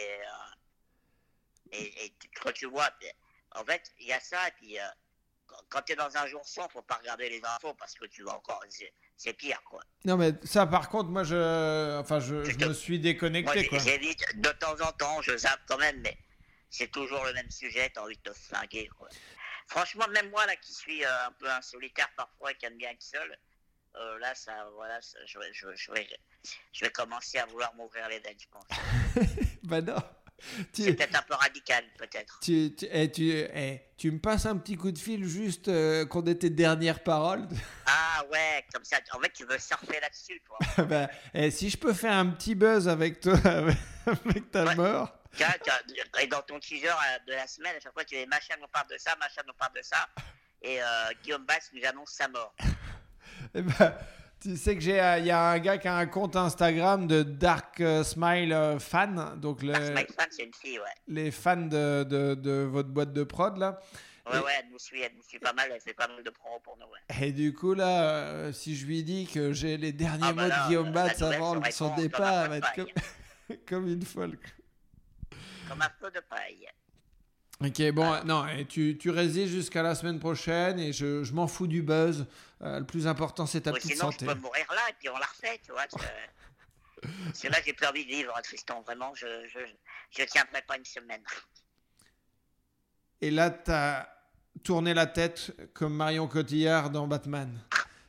et, 1.72 1.78
et, 1.78 2.06
et 2.06 2.14
quand 2.42 2.52
tu 2.54 2.66
vois, 2.68 2.90
en 3.56 3.64
fait, 3.64 3.82
il 4.00 4.08
y 4.08 4.14
a 4.14 4.20
ça 4.20 4.38
et 4.48 4.52
puis 4.60 4.78
quand, 5.70 5.82
tu 5.82 5.94
es 5.94 5.96
dans 5.96 6.16
un 6.18 6.28
jour 6.28 6.42
sans, 6.46 6.68
faut 6.70 6.82
pas 6.82 6.96
regarder 6.96 7.30
les 7.30 7.42
infos 7.44 7.74
parce 7.74 7.94
que 7.96 8.06
tu 8.06 8.24
vas 8.24 8.36
encore, 8.36 8.64
c'est, 9.16 9.34
pire 9.34 9.62
quoi. 9.64 9.82
Non, 10.06 10.18
mais 10.18 10.34
ça, 10.44 10.66
par 10.66 10.90
contre, 10.90 11.10
moi, 11.10 11.24
je, 11.24 12.00
enfin, 12.00 12.20
je, 12.20 12.44
je 12.44 12.58
me 12.66 12.74
suis 12.74 13.00
déconnecté, 13.00 13.70
j'évite 13.80 14.24
de 14.42 14.50
temps 14.50 14.80
en 14.82 14.92
temps, 14.92 15.22
je 15.22 15.38
zappe 15.38 15.62
quand 15.68 15.78
même, 15.78 16.00
mais 16.02 16.18
c'est 16.70 16.92
toujours 16.92 17.24
le 17.26 17.34
même 17.34 17.50
sujet. 17.52 17.90
T'as 17.94 18.02
envie 18.02 18.18
de 18.18 18.22
te 18.32 18.34
flinguer 18.34 18.90
quoi. 18.98 19.08
Franchement, 19.68 20.08
même 20.10 20.30
moi 20.30 20.46
là 20.46 20.56
qui 20.58 20.74
suis 20.74 21.06
euh, 21.06 21.26
un 21.28 21.32
peu 21.34 21.50
un 21.50 21.62
solitaire 21.62 22.10
parfois 22.18 22.52
et 22.52 22.56
qui 22.56 22.66
aime 22.66 22.78
bien 22.78 22.90
être 22.92 23.02
seul, 23.02 23.38
euh, 23.96 24.20
là, 24.20 24.34
ça, 24.36 24.68
voilà, 24.76 25.02
ça- 25.02 25.20
je, 25.26 25.40
vais- 25.40 25.54
je, 25.54 25.68
je 25.76 25.92
vais, 25.92 26.08
je 26.74 26.86
vais 26.86 26.92
commencer 26.92 27.38
à 27.38 27.46
vouloir 27.46 27.74
m'ouvrir 27.76 28.10
les 28.10 28.20
veines, 28.20 28.38
je 28.40 28.48
pense. 28.52 28.66
bah 29.64 29.82
non. 29.82 29.96
C'est 30.74 30.94
peut-être 30.94 31.16
un 31.18 31.22
peu 31.24 31.34
radical, 31.36 31.84
peut-être. 31.98 32.40
tu, 32.42 32.76
tu, 32.76 32.86
eh, 32.92 33.12
tu, 33.12 33.30
eh, 33.32 33.82
tu 33.98 34.12
me 34.12 34.20
passes 34.20 34.46
un 34.46 34.58
petit 34.58 34.76
coup 34.76 34.92
de 34.92 34.98
fil 34.98 35.26
juste 35.28 35.68
euh, 35.70 36.06
qu'on 36.06 36.24
ait 36.26 36.36
tes 36.36 36.50
dernières 36.50 37.02
paroles? 37.04 37.48
Ah 37.86 38.24
ouais, 38.32 38.64
comme 38.74 38.84
ça. 38.86 38.98
En 39.14 39.20
fait, 39.20 39.32
tu 39.34 39.44
veux 39.46 39.58
surfer 39.58 40.00
là-dessus, 40.00 40.42
toi. 40.46 40.86
bah, 40.86 41.10
eh, 41.34 41.50
si 41.52 41.70
je 41.70 41.78
peux 41.78 41.94
faire 41.94 42.14
un 42.14 42.28
petit 42.28 42.54
buzz 42.56 42.88
avec 42.88 43.20
toi, 43.20 43.38
avec 44.06 44.52
ta 44.52 44.66
Ouais. 44.66 44.76
mort. 44.76 45.14
Tiens, 45.36 45.50
et 46.22 46.28
dans 46.28 46.42
ton 46.44 46.60
teaser 46.60 46.88
euh, 46.90 46.94
de 47.28 47.34
la 47.34 47.48
semaine, 47.48 47.76
à 47.76 47.80
chaque 47.80 47.94
fois, 47.94 48.06
tu 48.06 48.16
dis 48.16 48.26
machin 48.28 48.54
nous 48.62 48.68
parle 48.68 48.88
de 48.88 48.98
ça, 49.00 49.16
machin 49.20 49.42
nous 49.48 49.54
parle 49.56 49.74
de 49.76 49.82
ça. 49.82 50.08
Et 50.62 50.80
euh, 50.82 50.86
Guillaume 51.24 51.46
Bass 51.46 51.72
nous 51.74 51.84
annonce 51.88 52.12
sa 52.12 52.28
mort. 52.28 52.54
Eh 53.56 53.62
ben, 53.64 53.96
tu 54.44 54.58
sais 54.58 54.76
que 54.76 54.82
j'ai, 54.82 55.00
euh, 55.02 55.18
il 55.20 55.26
y 55.26 55.32
a 55.32 55.50
un 55.52 55.60
gars 55.60 55.78
qui 55.78 55.88
a 55.88 55.96
un 55.96 56.06
compte 56.06 56.36
Instagram 56.36 57.08
de 57.08 57.24
Dark 57.24 57.80
euh, 57.82 58.04
Smile 58.04 58.54
euh, 58.54 58.78
Fan, 58.80 59.40
donc 59.40 59.64
le- 59.64 59.72
Parce 59.72 59.90
que 59.90 59.94
Mike 59.94 60.12
Fan, 60.14 60.28
c'est 60.32 60.44
une 60.44 60.54
fille, 60.54 60.80
ouais. 60.80 60.86
les 61.08 61.32
fans 61.32 61.56
de, 61.58 62.04
de, 62.04 62.36
de 62.36 62.52
votre 62.64 62.90
boîte 62.90 63.14
de 63.14 63.24
prod 63.24 63.58
là. 63.58 63.80
Ouais, 64.26 64.38
Et- 64.38 64.44
ouais, 64.44 64.52
elle 64.60 64.70
nous 64.72 64.80
suit, 64.80 65.02
elle 65.02 65.12
nous 65.16 65.24
suit 65.24 65.40
pas 65.40 65.54
mal, 65.54 65.70
elle 65.74 65.82
fait 65.82 65.94
pas 65.94 66.08
mal 66.08 66.24
de 66.24 66.30
promos 66.30 66.60
pour 66.64 66.78
nous, 66.78 66.86
ouais. 66.86 67.26
Et 67.28 67.32
du 67.32 67.54
coup 67.54 67.74
là, 67.74 68.04
euh, 68.04 68.52
si 68.54 68.76
je 68.76 68.86
lui 68.86 69.04
dis 69.04 69.26
que 69.28 69.52
j'ai 69.54 69.78
les 69.78 69.92
derniers 69.92 70.20
Ah 70.24 70.34
bah 70.34 70.44
mots 70.44 70.50
là, 70.50 70.64
de 70.64 70.68
Guillaume 70.68 70.92
Batz 70.92 71.22
avant 71.22 71.62
son 71.72 71.96
départ, 71.96 72.44
elle 72.46 72.50
va 72.50 72.58
être 72.58 72.74
comme, 72.76 73.58
comme 73.68 73.88
une 73.88 74.04
folle. 74.04 74.38
Comme 75.70 75.82
un 75.82 75.90
feu 76.00 76.12
de 76.14 76.20
paille. 76.30 76.68
Ok, 77.64 77.92
bon, 77.94 78.12
non, 78.26 78.46
et 78.48 78.66
tu, 78.66 78.98
tu 78.98 79.10
résistes 79.10 79.52
jusqu'à 79.54 79.84
la 79.84 79.96
semaine 79.96 80.20
prochaine 80.20 80.80
et 80.80 80.92
je, 80.92 81.24
je 81.24 81.34
m'en 81.34 81.48
fous 81.48 81.68
du 81.68 81.82
buzz. 81.82 82.26
Euh, 82.64 82.80
le 82.80 82.86
plus 82.86 83.08
important, 83.08 83.46
c'est 83.46 83.62
ta 83.62 83.72
Ou 83.72 83.74
petite 83.74 83.92
sinon, 83.92 84.12
santé. 84.12 84.26
je 84.26 84.32
peux 84.32 84.40
mourir 84.40 84.66
là 84.70 84.82
et 84.90 84.94
puis 84.94 85.10
on 85.10 85.18
la 85.18 85.26
refait, 85.26 85.60
tu 85.66 85.72
vois. 85.72 85.86
que 87.02 87.48
là, 87.50 87.58
j'ai 87.66 87.74
plus 87.74 87.86
envie 87.88 88.06
de 88.06 88.10
vivre, 88.10 88.34
Tristan. 88.42 88.82
Vraiment, 88.84 89.14
je, 89.16 89.46
je, 89.48 89.60
je 90.12 90.24
tiendrai 90.24 90.62
pas 90.62 90.78
une 90.78 90.86
semaine. 90.86 91.24
Et 93.22 93.32
là, 93.32 93.50
t'as 93.50 94.08
tourné 94.64 94.94
la 94.94 95.08
tête 95.08 95.52
comme 95.74 95.94
Marion 95.96 96.28
Cotillard 96.28 96.90
dans 96.90 97.08
Batman. 97.08 97.60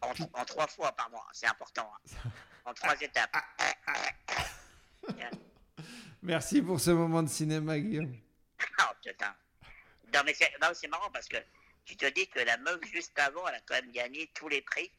En, 0.02 0.11
en 0.11 0.44
trois 0.44 0.66
fois 0.68 0.92
par 0.92 1.11
mois, 1.11 1.26
c'est 1.32 1.46
important. 1.46 1.90
hein. 1.92 2.30
En 2.66 2.74
trois 2.74 2.94
étapes. 3.00 3.34
Merci 6.22 6.62
pour 6.62 6.80
ce 6.80 6.90
moment 6.90 7.22
de 7.22 7.28
cinéma, 7.28 7.78
Guillaume. 7.78 8.14
Oh 8.80 8.92
putain. 9.05 9.34
Non 10.12 10.20
mais 10.24 10.32
c'est 10.34 10.50
c'est 10.74 10.88
marrant 10.88 11.11
parce 11.12 11.26
que 11.28 11.36
tu 11.85 11.97
te 11.97 12.07
dis 12.07 12.26
que 12.28 12.41
la 12.41 12.57
meuf 12.59 12.80
juste 12.93 13.18
avant, 13.18 13.47
elle 13.49 13.55
a 13.57 13.61
quand 13.61 13.74
même 13.74 13.93
gagné 13.93 14.30
tous 14.35 14.49
les 14.49 14.62
prix 14.62 14.91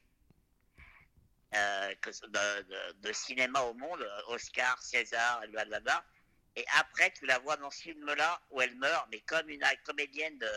euh, 1.56 1.94
que- 2.02 2.10
de, 2.28 2.62
de- 2.64 3.08
de 3.08 3.14
cinéma 3.14 3.62
au 3.62 3.74
monde, 3.74 4.06
Oscar, 4.28 4.82
César, 4.82 5.42
blablabla. 5.52 6.04
Et 6.56 6.66
après, 6.78 7.12
tu 7.12 7.26
la 7.26 7.40
vois 7.40 7.58
dans 7.58 7.70
ce 7.72 7.82
film-là 7.82 8.42
où 8.52 8.62
elle 8.62 8.76
meurt, 8.76 9.08
mais 9.12 9.20
comme 9.22 9.50
une 9.50 9.64
comédienne 9.86 10.38
de, 10.38 10.48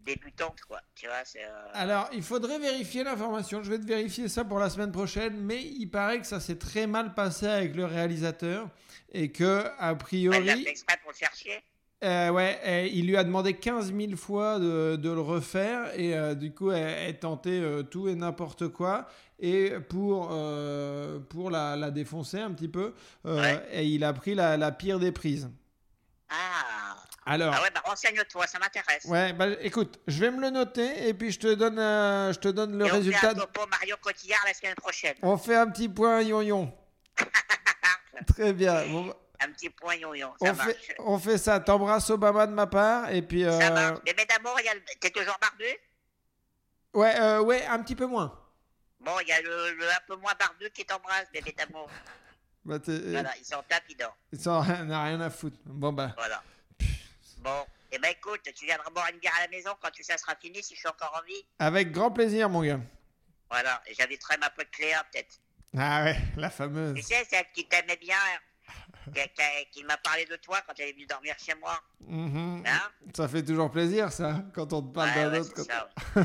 débutante, 0.00 0.60
quoi. 0.62 0.80
Tu 0.94 1.06
vois, 1.06 1.22
euh, 1.36 1.70
Alors, 1.74 2.08
il 2.12 2.22
faudrait 2.22 2.58
vérifier 2.58 3.04
l'information. 3.04 3.62
Je 3.62 3.70
vais 3.70 3.78
te 3.78 3.86
vérifier 3.86 4.28
ça 4.28 4.44
pour 4.44 4.58
la 4.58 4.70
semaine 4.70 4.92
prochaine. 4.92 5.36
Mais 5.40 5.62
il 5.62 5.86
paraît 5.88 6.20
que 6.20 6.26
ça 6.26 6.40
s'est 6.40 6.58
très 6.58 6.86
mal 6.86 7.14
passé 7.14 7.46
avec 7.46 7.74
le 7.74 7.84
réalisateur. 7.84 8.68
Et 9.12 9.32
que, 9.32 9.66
a 9.66 9.72
Elle 9.80 9.86
l'a 9.88 9.94
priori, 9.96 10.64
fait 10.64 10.70
exprès 10.70 10.96
pour 10.98 11.10
le 11.10 11.16
faire 11.16 11.34
chier. 11.34 11.60
Euh, 12.04 12.30
ouais, 12.30 12.60
euh, 12.64 12.88
il 12.92 13.06
lui 13.08 13.16
a 13.16 13.24
demandé 13.24 13.54
15 13.54 13.92
000 13.92 14.14
fois 14.16 14.60
de, 14.60 14.94
de 14.96 15.10
le 15.10 15.20
refaire 15.20 15.90
et 15.98 16.14
euh, 16.16 16.34
du 16.36 16.54
coup, 16.54 16.70
elle, 16.70 16.86
elle 17.08 17.18
tentait 17.18 17.50
euh, 17.60 17.82
tout 17.82 18.08
et 18.08 18.14
n'importe 18.14 18.68
quoi. 18.68 19.08
Et 19.40 19.70
pour, 19.88 20.28
pour 21.28 21.50
la, 21.50 21.76
la 21.76 21.90
défoncer 21.92 22.40
un 22.40 22.50
petit 22.52 22.66
peu, 22.68 22.92
Ouais. 23.24 23.64
et 23.72 23.84
il 23.86 24.02
a 24.04 24.12
pris 24.12 24.34
la, 24.34 24.56
la 24.56 24.72
pire 24.72 24.98
des 24.98 25.12
prises. 25.12 25.48
Ah. 26.28 26.96
Alors, 27.24 27.54
Ah 27.56 27.62
ouais, 27.62 27.68
bah 27.74 27.82
renseigne-toi, 27.84 28.46
ça 28.46 28.58
m'intéresse. 28.58 29.04
ouais, 29.04 29.32
bah, 29.34 29.46
écoute, 29.60 30.00
je 30.08 30.18
vais 30.20 30.30
me 30.30 30.40
le 30.40 30.50
noter 30.50 31.08
et 31.08 31.14
puis 31.14 31.30
je 31.30 31.38
te 31.38 31.54
donne, 31.54 31.78
euh, 31.78 32.32
je 32.32 32.38
te 32.38 32.48
donne 32.48 32.76
le 32.78 32.86
Et 32.86 32.90
résultat. 32.90 33.32
on 33.34 33.40
fait 33.40 33.60
un 33.62 33.66
Mario 33.70 33.96
Cotillard 34.00 34.40
la 34.46 34.54
semaine 34.54 34.74
prochaine. 34.74 35.14
On 35.22 35.36
fait 35.36 35.54
un 35.56 35.68
petit 35.68 35.88
point 35.88 36.22
yon-yon. 36.22 36.72
Très 38.26 38.52
bien. 38.52 38.86
Bon, 38.88 39.06
bah, 39.06 39.16
Un 39.40 39.52
petit 39.52 39.70
point 39.70 39.94
yon-yon, 39.96 40.32
ça 40.40 40.50
on, 40.50 40.54
marche. 40.54 40.72
fait, 40.72 40.94
on 40.98 41.18
fait 41.18 41.38
ça. 41.38 41.60
T'embrasses 41.60 42.10
Obama 42.10 42.46
de 42.46 42.52
ma 42.52 42.66
part 42.66 43.10
et 43.10 43.22
puis. 43.22 43.42
Ça 43.44 43.50
euh, 43.50 43.70
marche. 43.70 44.04
Bébé 44.04 44.24
d'amour, 44.24 44.56
il 44.58 44.66
y 44.66 44.68
a 44.68 44.74
le- 44.74 44.82
t'es 45.00 45.10
toujours 45.10 45.36
barbu? 45.40 45.64
Ouais, 46.94 47.14
euh, 47.20 47.40
ouais, 47.42 47.64
un 47.66 47.80
petit 47.82 47.94
peu 47.94 48.06
moins. 48.06 48.36
Bon, 49.00 49.12
il 49.20 49.28
y 49.28 49.32
a 49.32 49.40
le, 49.40 49.74
le 49.74 49.88
un 49.88 50.00
peu 50.06 50.16
moins 50.16 50.32
barbu 50.38 50.70
qui 50.70 50.84
t'embrasse, 50.84 51.26
bébé 51.32 51.52
d'amour. 51.56 51.88
Bah, 52.64 52.78
t'es- 52.78 52.98
Voilà, 52.98 53.32
il 53.38 53.44
s'en 53.46 53.62
tape, 53.62 53.84
il 53.88 53.96
dort. 53.96 54.14
Ça 54.34 54.62
n'a 54.84 55.04
rien 55.04 55.18
à 55.22 55.30
foutre. 55.30 55.56
Bon, 55.64 55.90
bah. 55.90 56.12
Voilà. 56.18 56.42
Bon, 57.38 57.64
et 57.90 57.98
ben 57.98 58.10
écoute, 58.10 58.42
tu 58.54 58.66
viendras 58.66 58.90
boire 58.90 59.06
une 59.10 59.18
bière 59.20 59.32
à 59.38 59.42
la 59.42 59.48
maison 59.48 59.70
quand 59.80 59.90
tout 59.90 60.02
ça 60.02 60.18
sera 60.18 60.34
fini, 60.36 60.62
si 60.62 60.74
je 60.74 60.80
suis 60.80 60.88
encore 60.88 61.18
en 61.18 61.24
vie. 61.26 61.46
Avec 61.60 61.92
grand 61.92 62.10
plaisir, 62.10 62.50
mon 62.50 62.62
gars. 62.62 62.80
Voilà, 63.50 63.80
et 63.86 63.94
j'inviterai 63.94 64.36
ma 64.36 64.50
pote 64.50 64.68
Cléa, 64.70 65.02
peut-être. 65.10 65.36
Ah 65.78 66.02
ouais, 66.04 66.16
la 66.36 66.50
fameuse. 66.50 66.94
Tu 66.94 67.00
sais, 67.02 67.24
celle 67.30 67.46
qui 67.54 67.66
t'aimait 67.66 67.96
bien, 67.96 68.16
qui, 69.72 69.84
m'a 69.84 69.96
parlé 69.98 70.24
de 70.26 70.36
toi 70.36 70.58
quand 70.66 70.72
elle 70.78 70.88
est 70.88 70.92
venue 70.92 71.06
dormir 71.06 71.34
chez 71.38 71.54
moi. 71.54 71.80
Mhm. 72.00 72.62
Hein 72.66 72.80
Ça 73.16 73.28
fait 73.28 73.42
toujours 73.44 73.70
plaisir, 73.70 74.12
ça, 74.12 74.42
quand 74.54 74.72
on 74.72 74.82
te 74.82 74.92
parle 74.94 75.08
Ouais, 75.10 75.14
d'un 75.24 75.32
ouais, 75.32 75.38
autre. 75.40 75.52
quand- 75.54 75.64
ça, 75.64 75.88
ouais. 76.16 76.24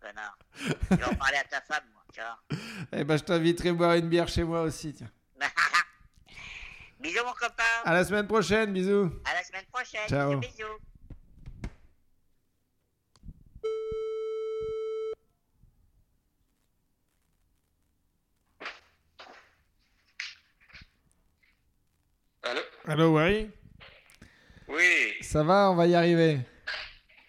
Connard. 0.00 0.38
Je 0.90 0.96
vais 0.96 1.04
en 1.04 1.14
parler 1.14 1.38
à 1.38 1.44
ta 1.44 1.60
femme, 1.62 1.84
moi, 1.92 2.02
tu 2.12 2.20
vois. 2.20 2.58
Eh 2.92 3.04
ben, 3.04 3.16
je 3.16 3.24
t'inviterai 3.24 3.72
boire 3.72 3.94
une 3.94 4.08
bière 4.08 4.28
chez 4.28 4.44
moi 4.44 4.62
aussi, 4.62 4.92
tiens. 4.94 5.10
bisous, 7.00 7.24
mon 7.24 7.32
copain. 7.32 7.62
À 7.84 7.92
la 7.92 8.04
semaine 8.04 8.26
prochaine, 8.26 8.72
bisous. 8.72 9.10
À 9.24 9.34
la 9.34 9.42
semaine 9.44 9.64
prochaine. 9.72 10.08
Ciao. 10.08 10.36
Bisous, 10.38 10.52
bisous. 10.52 10.95
Allô 22.86 23.16
Allô, 23.18 23.46
oui. 24.68 25.14
Ça 25.20 25.42
va, 25.42 25.70
on 25.70 25.74
va 25.74 25.86
y 25.86 25.94
arriver. 25.94 26.38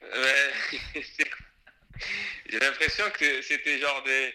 Ouais. 0.01 0.79
J'ai 2.49 2.59
l'impression 2.59 3.03
que 3.17 3.41
c'était 3.41 3.77
genre 3.79 4.03
des, 4.05 4.34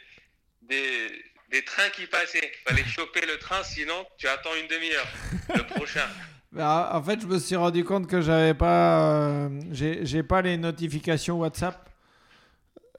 des, 0.63 1.23
des 1.51 1.65
trains 1.65 1.89
qui 1.91 2.07
passaient. 2.07 2.53
Fallait 2.67 2.85
choper 2.85 3.25
le 3.27 3.39
train, 3.39 3.63
sinon 3.63 4.05
tu 4.19 4.27
attends 4.29 4.55
une 4.61 4.69
demi-heure. 4.69 5.09
Le 5.55 5.63
prochain. 5.67 6.07
Bah, 6.55 6.91
en 6.93 7.03
fait, 7.03 7.19
je 7.19 7.27
me 7.27 7.39
suis 7.39 7.57
rendu 7.57 7.83
compte 7.83 8.07
que 8.07 8.21
j'avais 8.21 8.53
pas, 8.53 9.47
euh, 9.47 9.49
j'ai 9.71 10.23
pas 10.23 10.43
les 10.43 10.59
notifications 10.59 11.39
WhatsApp. 11.39 11.89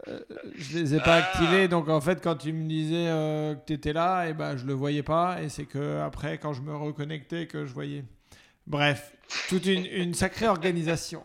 Euh, 0.08 0.20
je 0.58 0.80
les 0.80 0.96
ai 0.96 0.98
pas 1.00 1.18
Ah. 1.18 1.18
activées, 1.18 1.68
donc 1.68 1.88
en 1.88 2.02
fait, 2.02 2.20
quand 2.20 2.36
tu 2.36 2.52
me 2.52 2.68
disais 2.68 3.06
euh, 3.10 3.54
que 3.54 3.64
tu 3.68 3.74
étais 3.74 3.94
là, 3.94 4.26
et 4.28 4.34
ben 4.34 4.58
je 4.58 4.66
le 4.66 4.74
voyais 4.74 5.04
pas, 5.04 5.40
et 5.40 5.50
c'est 5.50 5.66
que 5.66 6.00
après, 6.00 6.40
quand 6.40 6.54
je 6.54 6.62
me 6.64 6.76
reconnectais, 6.76 7.46
que 7.46 7.68
je 7.68 7.74
voyais. 7.74 8.04
Bref, 8.66 9.12
toute 9.50 9.66
une, 9.66 9.86
une 9.86 10.14
sacrée 10.14 10.48
organisation. 10.48 11.22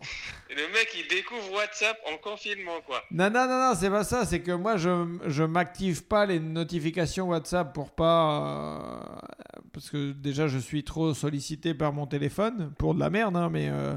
Et 0.49 0.55
le 0.55 0.67
mec, 0.69 0.89
il 0.97 1.07
découvre 1.07 1.53
WhatsApp 1.53 1.97
en 2.11 2.17
confinement, 2.17 2.81
quoi. 2.81 3.01
Non, 3.11 3.29
non, 3.29 3.47
non, 3.47 3.59
non, 3.69 3.75
c'est 3.79 3.89
pas 3.89 4.03
ça. 4.03 4.25
C'est 4.25 4.41
que 4.41 4.51
moi, 4.51 4.77
je, 4.77 5.17
je 5.27 5.43
m'active 5.43 6.03
pas 6.05 6.25
les 6.25 6.39
notifications 6.39 7.27
WhatsApp 7.29 7.73
pour 7.73 7.91
pas. 7.91 9.21
euh, 9.23 9.59
parce 9.71 9.89
que 9.89 10.11
déjà, 10.11 10.47
je 10.47 10.57
suis 10.57 10.83
trop 10.83 11.13
sollicité 11.13 11.73
par 11.73 11.93
mon 11.93 12.07
téléphone 12.07 12.73
pour 12.77 12.93
de 12.93 12.99
la 12.99 13.09
merde, 13.09 13.37
hein, 13.37 13.49
mais. 13.49 13.69
euh, 13.69 13.95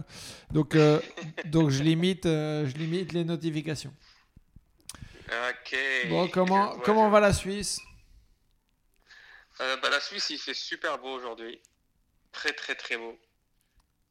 donc, 0.52 0.76
euh, 0.76 1.00
donc 1.46 1.70
je, 1.70 1.82
limite, 1.82 2.24
je 2.26 2.76
limite 2.76 3.12
les 3.12 3.24
notifications. 3.24 3.92
Ok. 5.28 5.76
Bon, 6.10 6.28
comment, 6.28 6.76
comment 6.84 7.08
va 7.10 7.18
la 7.18 7.32
Suisse? 7.32 7.80
Bah, 9.58 9.90
la 9.90 10.00
Suisse, 10.00 10.30
il 10.30 10.38
fait 10.38 10.54
super 10.54 10.98
beau 10.98 11.08
aujourd'hui. 11.16 11.60
Très, 12.30 12.52
très, 12.52 12.74
très 12.74 12.96
beau. 12.96 13.18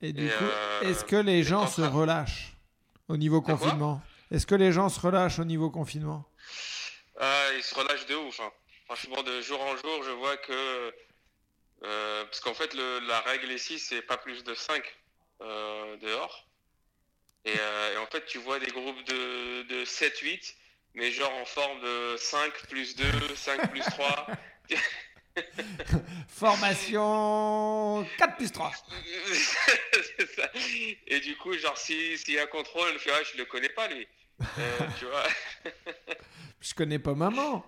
Et 0.02 0.14
du 0.14 0.26
Et, 0.26 0.30
coup, 0.30 0.44
euh, 0.44 0.82
est-ce 0.82 1.04
que 1.06 1.16
les 1.16 1.44
gens 1.44 1.64
en 1.64 1.68
se 1.68 1.82
relâchent 1.82 2.54
au 3.08 3.18
niveau 3.18 3.42
confinement? 3.42 4.02
Est-ce 4.32 4.46
que 4.48 4.56
les 4.56 4.72
gens 4.72 4.90
se 4.90 5.00
relâchent 5.00 5.40
au 5.40 5.46
niveau 5.46 5.70
confinement? 5.70 6.26
Ah, 7.20 7.48
il 7.56 7.62
se 7.64 7.76
relâche 7.76 8.06
de 8.08 8.16
ouf. 8.16 8.40
hein. 8.40 8.52
Franchement, 8.86 9.22
de 9.24 9.42
jour 9.42 9.62
en 9.62 9.76
jour, 9.78 10.04
je 10.04 10.12
vois 10.12 10.38
que. 10.38 10.94
euh, 11.84 12.26
parce 12.26 12.40
qu'en 12.40 12.54
fait, 12.54 12.74
le- 12.74 13.00
la 13.08 13.20
règle 13.22 13.52
ici, 13.52 13.80
c'est 13.80 14.02
pas 14.02 14.18
plus 14.18 14.44
de 14.44 14.54
5 14.56 14.84
dehors. 15.40 16.48
Et, 17.46 17.56
euh, 17.58 17.94
et 17.94 17.98
en 17.98 18.06
fait, 18.08 18.26
tu 18.26 18.38
vois 18.38 18.60
des 18.60 18.68
groupes 18.68 19.04
de, 19.06 19.64
de 19.64 19.84
7-8, 19.86 20.56
mais 20.94 21.12
genre 21.12 21.34
en 21.34 21.46
forme 21.46 21.82
de 21.82 22.16
5 22.18 22.54
plus 22.70 22.96
2, 22.96 23.36
5 23.36 23.70
plus 23.72 23.82
3. 23.82 24.28
Formation 26.28 28.06
4 28.18 28.38
plus 28.38 28.52
3. 28.52 28.72
C'est 30.18 30.30
ça. 30.36 30.50
Et 31.08 31.20
du 31.20 31.36
coup, 31.38 31.54
genre, 31.58 31.78
si- 31.78 32.18
s'il 32.18 32.34
y 32.36 32.40
a 32.40 32.44
un 32.44 32.48
contrôle, 32.48 32.92
je 33.04 33.10
ah, 33.12 33.20
je 33.32 33.38
le 33.38 33.46
connais 33.46 33.70
pas, 33.70 33.88
lui. 33.88 34.08
Euh, 34.60 34.78
tu 35.00 35.06
vois 35.06 35.24
Je 36.60 36.74
connais 36.74 37.00
pas 37.00 37.14
maman. 37.14 37.66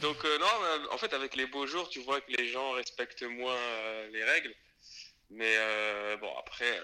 Donc 0.00 0.24
euh, 0.24 0.38
non, 0.38 0.46
en 0.92 0.98
fait 0.98 1.12
avec 1.14 1.34
les 1.36 1.46
beaux 1.46 1.66
jours, 1.66 1.88
tu 1.88 2.00
vois 2.00 2.20
que 2.20 2.30
les 2.32 2.48
gens 2.48 2.72
respectent 2.72 3.22
moins 3.22 3.56
euh, 3.56 4.08
les 4.12 4.24
règles. 4.24 4.54
Mais 5.30 5.56
bon 6.20 6.30
après, 6.38 6.80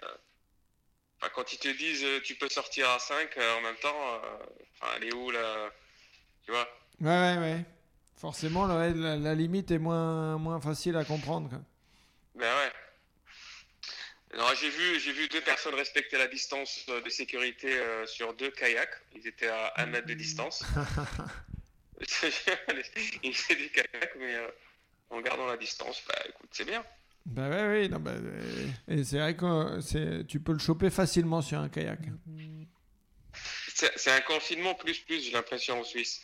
quand 1.34 1.52
ils 1.52 1.58
te 1.58 1.68
disent 1.68 2.06
tu 2.24 2.34
peux 2.36 2.48
sortir 2.48 2.88
à 2.90 2.98
5 2.98 3.36
en 3.36 3.60
même 3.60 3.76
temps, 3.76 4.22
elle 4.96 5.04
est 5.04 5.14
où 5.14 5.30
là? 5.30 5.70
Tu 6.44 6.52
vois? 6.52 6.68
Ouais, 7.00 7.08
ouais, 7.08 7.38
ouais. 7.38 7.64
Forcément, 8.18 8.66
la, 8.66 8.88
la- 8.90 9.16
la 9.16 9.34
limite 9.34 9.70
est 9.70 9.78
moins, 9.78 10.38
moins 10.38 10.60
facile 10.60 10.96
à 10.96 11.04
comprendre. 11.04 11.48
quoi. 11.48 11.60
Ben 12.34 12.52
ouais. 12.56 12.72
J'ai 14.60 14.70
vu, 14.70 14.98
vu 14.98 15.28
deux 15.28 15.40
personnes 15.40 15.74
respecter 15.74 16.18
la 16.18 16.26
distance 16.26 16.84
euh, 16.88 17.00
de 17.00 17.08
sécurité 17.10 17.78
euh, 17.78 18.06
sur 18.06 18.34
deux 18.34 18.50
kayaks. 18.50 18.90
Ils 19.14 19.26
étaient 19.26 19.48
à 19.48 19.72
un 19.76 19.86
mètre 19.86 20.06
de 20.06 20.14
distance. 20.14 20.64
Ils 23.22 23.34
faisaient 23.34 23.56
des 23.56 23.68
kayaks, 23.70 24.14
mais 24.18 24.34
euh, 24.34 24.48
en 25.10 25.20
gardant 25.20 25.46
la 25.46 25.56
distance, 25.56 26.02
bah 26.08 26.14
écoute, 26.28 26.50
c'est 26.52 26.64
bien. 26.64 26.84
Bah 27.26 27.48
ouais, 27.48 27.80
oui, 27.82 27.88
non, 27.88 28.02
euh, 28.06 28.68
et 28.88 29.04
c'est 29.04 29.18
vrai 29.18 29.36
que 29.36 30.22
tu 30.22 30.40
peux 30.40 30.52
le 30.52 30.58
choper 30.58 30.90
facilement 30.90 31.42
sur 31.42 31.58
un 31.58 31.68
kayak. 31.68 31.98
C'est 33.74 33.92
c'est 33.98 34.12
un 34.12 34.20
confinement 34.22 34.74
plus 34.74 34.98
plus, 35.00 35.22
j'ai 35.24 35.30
l'impression 35.32 35.80
en 35.80 35.84
Suisse. 35.84 36.20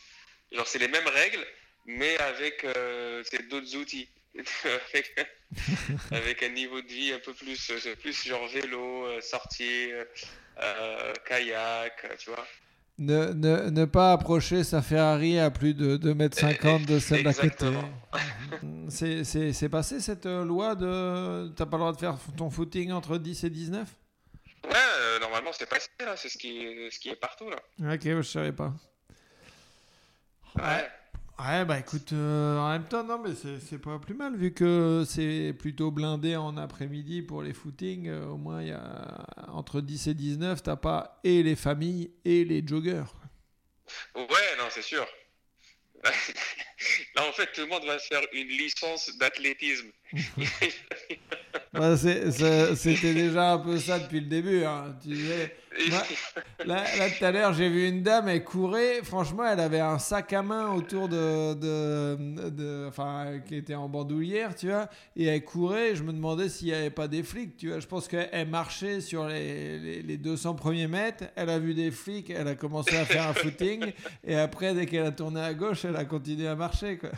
Genre 0.51 0.65
c'est 0.67 0.79
les 0.79 0.87
mêmes 0.87 1.07
règles, 1.07 1.45
mais 1.85 2.17
avec 2.19 2.63
euh, 2.63 3.23
c'est 3.29 3.47
d'autres 3.47 3.75
outils. 3.75 4.07
avec, 4.93 5.15
avec 6.11 6.43
un 6.43 6.49
niveau 6.49 6.81
de 6.81 6.87
vie 6.87 7.13
un 7.13 7.19
peu 7.19 7.33
plus, 7.33 7.71
plus 8.01 8.25
genre 8.27 8.47
vélo, 8.49 9.05
euh, 9.05 9.21
sortie, 9.21 9.91
euh, 10.61 11.13
kayak, 11.25 12.17
tu 12.19 12.31
vois. 12.31 12.45
Ne, 12.97 13.33
ne, 13.33 13.69
ne 13.69 13.85
pas 13.85 14.13
approcher 14.13 14.63
sa 14.63 14.81
Ferrari 14.81 15.37
à 15.37 15.51
plus 15.51 15.73
de 15.73 15.97
2m50 15.97 16.85
de 16.85 16.99
celle 16.99 17.23
d'à 17.23 17.33
côté. 17.33 17.65
C'est- 18.89 19.69
passé 19.69 19.99
cette 19.99 20.25
loi 20.25 20.75
de. 20.75 21.49
T'as 21.55 21.65
pas 21.65 21.75
le 21.77 21.81
droit 21.81 21.91
de 21.93 21.97
faire 21.99 22.17
ton 22.37 22.49
footing 22.49 22.91
entre 22.91 23.17
10 23.17 23.43
et 23.43 23.49
19 23.49 23.87
Ouais, 24.65 24.71
euh, 24.73 25.19
normalement 25.19 25.51
c'est 25.53 25.69
passé 25.69 25.89
là, 25.99 26.15
c'est 26.17 26.29
ce 26.29 26.37
qui, 26.37 26.65
ce 26.89 26.99
qui 26.99 27.09
est 27.09 27.15
partout 27.15 27.49
là. 27.49 27.57
Ok, 27.93 28.01
je 28.03 28.21
savais 28.21 28.53
pas. 28.53 28.73
Ouais. 30.55 30.63
Ouais, 30.63 30.89
bah 31.37 31.79
écoute, 31.79 32.13
euh, 32.13 32.57
en 32.57 32.69
même 32.69 32.85
temps, 32.85 33.03
non, 33.03 33.19
mais 33.19 33.35
c'est 33.35 33.59
c'est 33.59 33.77
pas 33.77 33.99
plus 33.99 34.13
mal, 34.15 34.35
vu 34.37 34.53
que 34.53 35.03
c'est 35.05 35.53
plutôt 35.53 35.91
blindé 35.91 36.35
en 36.37 36.55
après-midi 36.57 37.21
pour 37.21 37.41
les 37.41 37.53
footings. 37.53 38.07
euh, 38.07 38.27
au 38.27 38.37
moins, 38.37 38.61
il 38.61 38.69
y 38.69 38.71
a 38.71 39.25
entre 39.49 39.81
10 39.81 40.07
et 40.07 40.13
19, 40.13 40.63
t'as 40.63 40.77
pas 40.77 41.19
et 41.23 41.43
les 41.43 41.55
familles 41.55 42.11
et 42.23 42.45
les 42.45 42.65
joggeurs. 42.65 43.13
Ouais, 44.15 44.55
non, 44.57 44.65
c'est 44.69 44.81
sûr. 44.81 45.05
Là, 47.15 47.27
en 47.27 47.31
fait, 47.31 47.51
tout 47.53 47.61
le 47.61 47.67
monde 47.67 47.85
va 47.85 47.99
faire 47.99 48.21
une 48.33 48.47
licence 48.47 49.15
d'athlétisme. 49.17 49.91
C'était 52.75 53.13
déjà 53.13 53.53
un 53.53 53.57
peu 53.59 53.77
ça 53.79 53.99
depuis 53.99 54.21
le 54.21 54.27
début. 54.27 54.63
Hein. 54.63 54.95
Là, 56.65 56.85
tout 57.17 57.25
à 57.25 57.31
l'heure, 57.31 57.53
j'ai 57.53 57.69
vu 57.69 57.87
une 57.87 58.01
dame, 58.01 58.29
elle 58.29 58.43
courait. 58.43 59.01
Franchement, 59.03 59.43
elle 59.45 59.59
avait 59.59 59.81
un 59.81 59.99
sac 59.99 60.31
à 60.33 60.41
main 60.41 60.71
autour 60.73 61.09
de. 61.09 61.53
de, 61.53 62.85
enfin, 62.87 63.41
qui 63.45 63.55
était 63.55 63.75
en 63.75 63.89
bandoulière, 63.89 64.55
tu 64.55 64.67
vois. 64.67 64.87
Et 65.17 65.25
elle 65.25 65.43
courait. 65.43 65.95
Je 65.95 66.03
me 66.03 66.13
demandais 66.13 66.47
s'il 66.49 66.67
n'y 66.67 66.73
avait 66.73 66.89
pas 66.89 67.07
des 67.07 67.23
flics, 67.23 67.57
tu 67.57 67.69
vois. 67.69 67.79
Je 67.79 67.87
pense 67.87 68.07
qu'elle 68.07 68.47
marchait 68.47 69.01
sur 69.01 69.27
les, 69.27 70.01
les 70.01 70.17
200 70.17 70.55
premiers 70.55 70.87
mètres. 70.87 71.25
Elle 71.35 71.49
a 71.49 71.59
vu 71.59 71.73
des 71.73 71.91
flics. 71.91 72.29
Elle 72.29 72.47
a 72.47 72.55
commencé 72.55 72.95
à 72.95 73.05
faire 73.05 73.27
un 73.27 73.33
footing. 73.33 73.91
Et 74.25 74.35
après, 74.35 74.73
dès 74.73 74.85
qu'elle 74.85 75.05
a 75.05 75.11
tourné 75.11 75.41
à 75.41 75.53
gauche, 75.53 75.83
elle 75.83 75.97
a 75.97 76.05
continué 76.05 76.47
à 76.47 76.55
marcher, 76.55 76.74
quoi. 76.99 77.11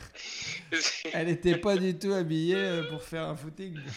Elle 1.14 1.28
n'était 1.28 1.58
pas 1.58 1.76
du 1.78 1.98
tout 1.98 2.14
habillée 2.14 2.56
euh, 2.56 2.90
pour 2.90 3.04
faire 3.04 3.24
un 3.24 3.36
footing. 3.36 3.78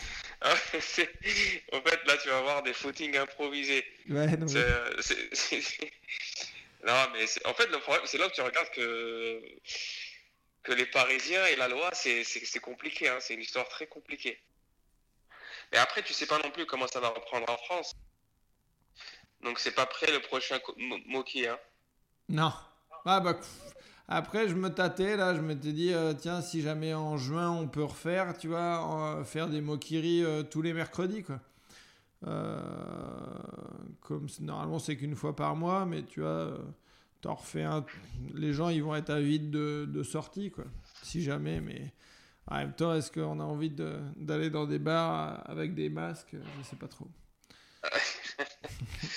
Ah, 0.43 0.55
en 0.55 1.83
fait, 1.83 2.01
là, 2.07 2.17
tu 2.17 2.29
vas 2.31 2.41
voir 2.41 2.63
des 2.63 2.73
footings 2.73 3.15
improvisés. 3.15 3.85
Ouais, 4.09 4.27
non, 4.39 4.47
mais- 4.47 4.57
euh, 4.57 4.91
non, 6.87 6.95
mais 7.13 7.27
en 7.45 7.53
fait, 7.53 7.67
le 7.67 7.79
problème, 7.79 8.07
c'est 8.07 8.17
là 8.17 8.27
que 8.31 8.35
tu 8.35 8.41
regardes 8.41 8.71
que, 8.71 9.43
que 10.63 10.73
les 10.73 10.87
Parisiens 10.87 11.45
et 11.45 11.57
la 11.57 11.69
loi, 11.69 11.91
c'est, 11.93 12.25
compliqué. 12.63 13.07
hein. 13.11 13.19
C'est 13.21 13.35
une 13.35 13.43
histoire 13.43 13.69
très 13.69 13.87
compliquée. 13.87 14.41
Mais 15.73 15.79
après, 15.79 16.03
tu 16.03 16.15
sais 16.15 16.27
pas 16.27 16.39
non 16.39 16.51
plus 16.51 16.65
comment 16.65 16.87
ça 16.87 17.01
va 17.01 17.09
reprendre 17.11 17.51
en 17.51 17.59
France. 17.59 17.95
Donc, 19.43 19.59
c'est 19.59 19.75
pas 19.75 19.85
prêt 19.85 20.11
le 20.11 20.21
prochain 20.21 20.59
Moki. 21.07 21.47
Hein. 21.47 21.59
Non. 22.31 22.53
Ah 23.05 23.21
bah. 23.21 23.39
Après, 24.13 24.49
je 24.49 24.57
me 24.57 24.69
tâtais, 24.71 25.17
là, 25.17 25.37
je 25.37 25.41
m'étais 25.41 25.73
dit, 25.73 25.93
euh, 25.95 26.13
tiens, 26.15 26.41
si 26.43 26.63
jamais 26.63 26.93
en 26.95 27.17
juin 27.17 27.49
on 27.51 27.69
peut 27.69 27.85
refaire, 27.85 28.37
tu 28.37 28.49
vois, 28.49 28.81
en- 28.85 29.25
faire 29.25 29.49
des 29.49 29.61
mokiris 29.61 30.25
euh, 30.25 30.43
tous 30.43 30.63
les 30.63 30.73
mercredis, 30.75 31.23
quoi. 31.23 31.39
Euh, 32.27 32.61
comme 34.03 34.27
normalement 34.41 34.79
c'est 34.79 34.97
qu'une 34.97 35.15
fois 35.15 35.35
par 35.35 35.57
mois, 35.57 35.87
mais 35.87 36.03
tu 36.03 36.21
vois, 36.21 36.29
euh, 36.29 36.59
t'en 37.21 37.35
refais 37.35 37.63
un. 37.63 37.85
Les 38.35 38.53
gens, 38.53 38.69
ils 38.69 38.83
vont 38.83 38.95
être 38.97 39.11
avides 39.11 39.51
de, 39.51 39.87
de 39.89 40.03
sortie, 40.03 40.51
quoi. 40.51 40.65
Si 41.03 41.23
jamais, 41.23 41.61
mais 41.61 41.93
en 42.49 42.57
même 42.57 42.73
temps, 42.75 42.93
est-ce 42.95 43.11
qu'on 43.13 43.39
a 43.41 43.45
envie 43.45 43.71
de- 43.71 44.01
d'aller 44.17 44.51
dans 44.51 44.67
des 44.67 44.79
bars 44.81 45.41
avec 45.49 45.75
des 45.75 45.89
masques? 45.89 46.35
Je 46.59 46.63
sais 46.69 46.77
pas 46.77 46.89
trop. 46.89 47.07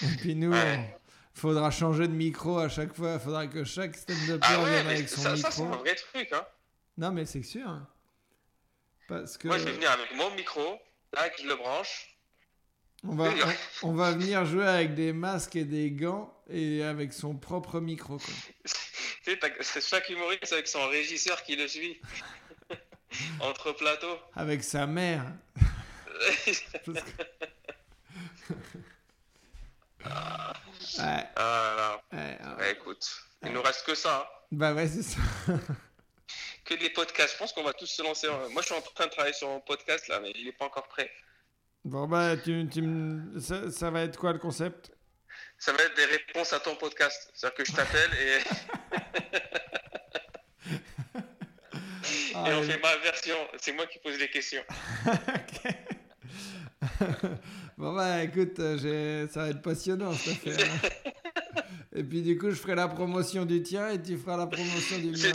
Et 0.03 0.15
puis 0.19 0.35
nous, 0.35 0.51
Ouais. 0.51 0.79
on- 0.79 1.02
faudra 1.33 1.71
changer 1.71 2.07
de 2.07 2.13
micro 2.13 2.59
à 2.59 2.69
chaque 2.69 2.93
fois. 2.95 3.19
Faudra 3.19 3.47
que 3.47 3.63
chaque 3.63 3.95
stand-upper 3.97 4.39
Ah 4.41 4.61
ouais, 4.63 4.69
vienne 4.69 4.87
avec 4.87 5.09
son 5.09 5.21
ça, 5.21 5.35
ça, 5.37 5.51
c'est 5.51 5.61
micro. 5.63 5.73
un 5.75 5.77
vrai 5.77 5.95
truc. 5.95 6.29
Hein. 6.33 6.45
non, 6.97 7.11
mais 7.11 7.25
c'est 7.25 7.43
sûr. 7.43 7.67
hein. 7.67 7.87
Parce 9.07 9.37
que 9.37 9.47
Moi, 9.47 9.57
je 9.57 9.65
vais 9.65 9.71
venir 9.73 9.91
avec 9.91 10.15
mon 10.15 10.33
micro. 10.35 10.79
Là, 11.13 11.29
je 11.39 11.47
le 11.47 11.55
branche. 11.55 12.17
on 13.03 13.15
va, 13.15 13.29
on, 13.83 13.89
on 13.89 13.93
va 13.93 14.11
venir 14.11 14.45
jouer 14.45 14.65
avec 14.65 14.95
des 14.95 15.13
masques 15.13 15.55
et 15.55 15.65
des 15.65 15.91
gants 15.91 16.33
et 16.49 16.83
avec 16.83 17.13
son 17.13 17.35
propre 17.35 17.79
micro. 17.79 18.17
c'est 19.23 19.81
chaque 19.81 20.09
humoriste 20.09 20.51
avec 20.53 20.67
son 20.67 20.87
régisseur 20.87 21.43
qui 21.43 21.55
le 21.55 21.67
suit. 21.67 21.99
Entre 23.41 23.71
plateaux. 23.73 24.17
Avec 24.35 24.63
sa 24.63 24.87
mère. 24.87 25.25
Que- 29.99 30.62
Ouais, 30.99 31.23
Ah 31.35 31.73
là 31.75 31.75
là. 31.75 32.01
ouais, 32.11 32.37
ouais. 32.39 32.55
Ouais, 32.63 32.71
écoute, 32.73 33.05
il 33.43 33.51
nous 33.51 33.61
reste 33.61 33.85
que 33.85 33.95
ça. 33.95 34.19
hein. 34.21 34.25
Bah 34.51 34.73
ouais, 34.73 34.87
c'est 34.87 35.03
ça. 35.03 35.19
Que 36.65 36.75
des 36.75 36.89
podcasts. 36.91 37.33
Je 37.33 37.37
pense 37.39 37.51
qu'on 37.51 37.63
va 37.63 37.73
tous 37.73 37.87
se 37.87 38.01
lancer. 38.01 38.29
en- 38.29 38.49
Moi, 38.51 38.61
je 38.61 38.67
suis 38.67 38.75
en 38.75 38.81
train 38.81 39.05
de 39.07 39.11
travailler 39.11 39.33
sur 39.33 39.49
mon 39.49 39.59
podcast 39.59 40.07
là, 40.07 40.21
mais 40.21 40.31
il 40.33 40.45
n'est 40.45 40.53
pas 40.53 40.63
encore 40.65 40.87
prêt. 40.87 41.11
Bon, 41.83 42.07
bah, 42.07 42.37
tu, 42.37 42.65
tu 42.71 42.81
me- 42.81 43.37
ça, 43.39 43.69
ça 43.69 43.89
va 43.91 44.03
être 44.03 44.17
quoi 44.17 44.31
le 44.31 44.39
concept? 44.39 44.91
Ça 45.57 45.73
va 45.73 45.83
être 45.83 45.95
des 45.97 46.05
réponses 46.05 46.53
à 46.53 46.61
ton 46.61 46.75
podcast. 46.77 47.29
C'est-à-dire 47.33 47.55
que 47.57 47.65
je 47.65 47.71
t'appelle 47.73 48.11
et, 48.13 48.37
Ah, 52.35 52.45
et 52.49 52.53
on 52.53 52.61
ouais. 52.61 52.67
fait 52.71 52.79
ma 52.79 52.95
version. 52.97 53.35
C'est 53.59 53.73
moi 53.73 53.85
qui 53.87 53.99
pose 53.99 54.17
les 54.17 54.29
questions. 54.29 54.63
Bon, 57.83 57.91
bah, 57.91 58.23
écoute, 58.23 58.57
euh, 58.59 59.27
ça 59.27 59.41
va 59.41 59.49
être 59.49 59.61
passionnant 59.61 60.13
cette 60.13 60.47
affaire. 60.47 60.69
hein. 60.85 61.11
Et 61.93 62.01
puis, 62.01 62.21
du 62.21 62.37
coup, 62.37 62.49
je 62.49 62.55
ferai 62.55 62.75
la 62.75 62.87
promotion 62.87 63.43
du 63.43 63.61
tien 63.61 63.89
et 63.89 64.01
tu 64.01 64.17
feras 64.17 64.37
la 64.37 64.47
promotion 64.47 64.99
du 64.99 65.11
mien. 65.11 65.33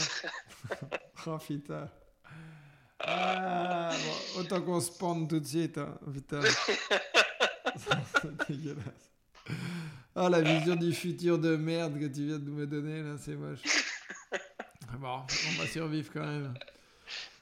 Oh 1.27 1.37
putain. 1.37 1.87
Ah, 3.01 3.91
bon, 3.93 4.39
autant 4.41 4.61
qu'on 4.63 4.79
se 4.81 4.89
pende 4.97 5.29
tout 5.29 5.39
de 5.39 5.45
suite, 5.45 5.77
hein. 5.77 5.95
Putain. 6.11 6.41
C'est 7.75 8.47
dégueulasse. 8.49 9.11
Oh, 10.15 10.27
la 10.27 10.41
vision 10.41 10.75
du 10.75 10.91
futur 10.91 11.37
de 11.37 11.55
merde 11.55 11.99
que 11.99 12.05
tu 12.07 12.25
viens 12.25 12.39
de 12.39 12.49
me 12.49 12.65
donner, 12.65 13.03
là, 13.03 13.15
c'est 13.19 13.35
moche. 13.35 13.59
Ah 14.31 14.97
Bon, 14.97 15.19
on 15.19 15.61
va 15.61 15.67
survivre 15.67 16.09
quand 16.11 16.25
même. 16.25 16.53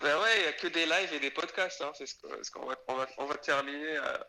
Ben 0.02 0.18
ouais, 0.20 0.38
il 0.38 0.42
n'y 0.42 0.48
a 0.48 0.54
que 0.54 0.68
des 0.68 0.86
lives 0.86 1.14
et 1.14 1.20
des 1.22 1.32
podcasts. 1.32 1.82
Hein. 1.82 1.92
C'est 1.98 2.08
ce 2.08 2.52
qu'on 2.52 2.66
va, 2.66 2.76
on 2.90 2.96
va, 2.96 3.08
on 3.20 3.26
va 3.26 3.36
terminer 3.36 3.98
à, 3.98 4.28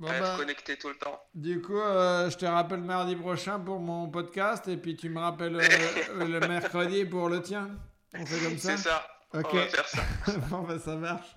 Bon, 0.00 0.08
à 0.08 0.18
bah, 0.18 0.28
être 0.28 0.36
connecté 0.38 0.78
tout 0.78 0.88
le 0.88 0.94
temps. 0.94 1.22
du 1.34 1.60
coup, 1.60 1.78
euh, 1.78 2.30
je 2.30 2.38
te 2.38 2.46
rappelle 2.46 2.80
mardi 2.80 3.14
prochain 3.14 3.60
pour 3.60 3.80
mon 3.80 4.08
podcast 4.08 4.66
et 4.66 4.78
puis 4.78 4.96
tu 4.96 5.10
me 5.10 5.20
rappelles 5.20 5.56
euh, 5.56 6.24
le 6.26 6.40
mercredi 6.40 7.04
pour 7.04 7.28
le 7.28 7.42
tien. 7.42 7.68
On 8.14 8.24
fait 8.24 8.42
comme 8.42 8.56
ça 8.56 8.76
C'est 8.78 8.88
ça. 8.88 9.06
Ok. 9.34 9.48
On 9.52 9.56
va 9.56 9.66
faire 9.66 9.86
ça. 9.86 10.02
bon, 10.48 10.62
bah, 10.62 10.78
ça 10.78 10.96
marche. 10.96 11.28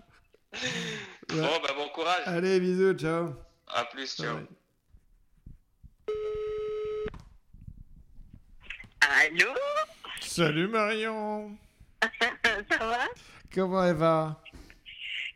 Ouais. 0.54 1.42
Bon, 1.42 1.60
bah 1.62 1.74
bon 1.76 1.90
courage. 1.90 2.24
Allez, 2.26 2.62
bisous, 2.62 2.94
ciao. 2.94 3.34
À 3.68 3.84
plus, 3.84 4.16
ciao. 4.16 4.38
Allô? 9.02 9.54
Salut 10.22 10.70
Marion. 10.70 11.58
Ça 12.72 12.78
va? 12.78 13.08
Comment 13.54 13.84
elle 13.84 13.96
va? 13.96 14.42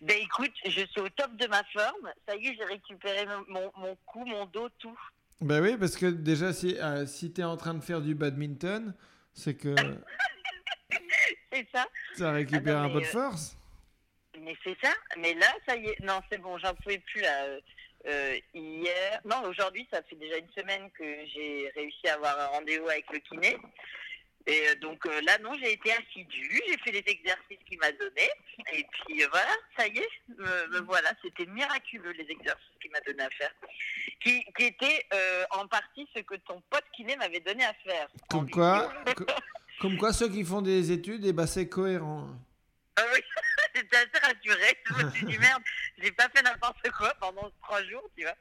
Ben 0.01 0.17
écoute, 0.21 0.53
je 0.65 0.85
suis 0.85 1.01
au 1.01 1.09
top 1.09 1.35
de 1.35 1.47
ma 1.47 1.63
forme. 1.65 2.11
Ça 2.27 2.35
y 2.35 2.47
est, 2.47 2.55
j'ai 2.55 2.65
récupéré 2.65 3.25
mon, 3.47 3.95
cou, 4.05 4.25
mon 4.25 4.45
dos, 4.45 4.69
tout. 4.79 4.97
Ben 5.41 5.61
oui, 5.61 5.77
parce 5.77 5.95
que 5.95 6.07
déjà, 6.07 6.53
si, 6.53 6.77
euh, 6.79 7.05
si 7.05 7.31
tu 7.31 7.41
es 7.41 7.43
en 7.43 7.57
train 7.57 7.73
de 7.73 7.81
faire 7.81 8.01
du 8.01 8.15
badminton, 8.15 8.93
c'est 9.33 9.55
que 9.55 9.75
C'est 11.51 11.67
ça 11.73 11.87
ça 12.15 12.31
récupère 12.31 12.77
Ah 12.79 12.81
non, 12.81 12.89
un 12.89 12.93
peu 12.93 13.01
de 13.01 13.05
euh, 13.05 13.09
force. 13.09 13.57
Mais 14.39 14.55
c'est 14.63 14.77
ça. 14.83 14.91
Mais 15.17 15.33
là, 15.33 15.47
ça 15.67 15.75
y 15.75 15.87
est. 15.87 15.99
Non, 16.01 16.19
c'est 16.31 16.37
bon, 16.39 16.57
j'en 16.57 16.73
pouvais 16.75 16.99
plus 16.99 17.21
là. 17.21 17.45
Euh, 17.45 17.59
euh, 18.07 18.39
hier, 18.53 19.21
non, 19.25 19.43
aujourd'hui, 19.47 19.87
ça 19.91 20.01
fait 20.03 20.15
déjà 20.15 20.37
une 20.37 20.49
semaine 20.55 20.89
que 20.91 21.03
j'ai 21.03 21.71
réussi 21.75 22.07
à 22.07 22.13
avoir 22.13 22.39
un 22.39 22.47
rendez-vous 22.47 22.87
avec 22.87 23.05
le 23.11 23.19
kiné. 23.19 23.57
Et 24.49 24.69
euh, 24.69 24.75
donc 24.75 25.05
euh, 25.05 25.19
là, 25.21 25.37
non, 25.39 25.53
j'ai 25.61 25.73
été 25.73 25.91
assidue, 25.91 26.61
j'ai 26.67 26.77
fait 26.77 26.91
les 26.91 27.03
exercices 27.05 27.57
qu'il 27.67 27.77
m'a 27.79 27.91
donnés. 27.91 28.31
Et 28.73 28.85
puis 28.91 29.21
euh, 29.23 29.27
voilà, 29.29 29.51
ça 29.77 29.87
y 29.87 29.97
est, 29.97 30.09
me, 30.37 30.67
me 30.67 30.79
voilà. 30.85 31.11
C'était 31.21 31.45
miraculeux 31.45 32.11
les 32.11 32.25
exercices 32.31 32.77
qu'il 32.81 32.89
m'a 32.91 33.01
donné 33.01 33.23
à 33.23 33.29
faire. 33.31 33.51
Qui, 34.21 34.43
qui 34.57 34.63
étaient 34.63 35.05
euh, 35.13 35.43
en 35.51 35.67
partie 35.67 36.07
ce 36.15 36.21
que 36.21 36.35
ton 36.35 36.61
pote 36.69 36.85
kiné 36.95 37.15
m'avait 37.17 37.41
donné 37.41 37.65
à 37.65 37.73
faire. 37.85 38.07
Comme 38.29 38.49
quoi, 38.49 38.93
co- 39.15 39.25
comme 39.81 39.97
quoi, 39.97 40.13
ceux 40.13 40.29
qui 40.29 40.43
font 40.45 40.61
des 40.61 40.91
études, 40.93 41.25
eh 41.25 41.33
ben, 41.33 41.45
c'est 41.45 41.67
cohérent. 41.67 42.29
Ah 42.95 43.03
oui, 43.13 43.19
j'étais 43.75 43.97
assez 43.97 44.19
rassurée. 44.25 44.77
Je 44.85 44.93
me 45.05 45.11
suis 45.11 45.25
dit 45.25 45.37
merde, 45.39 45.61
j'ai 45.97 46.11
pas 46.13 46.29
fait 46.33 46.41
n'importe 46.41 46.89
quoi 46.97 47.13
pendant 47.19 47.51
trois 47.61 47.83
jours, 47.83 48.09
tu 48.17 48.23
vois. 48.23 48.33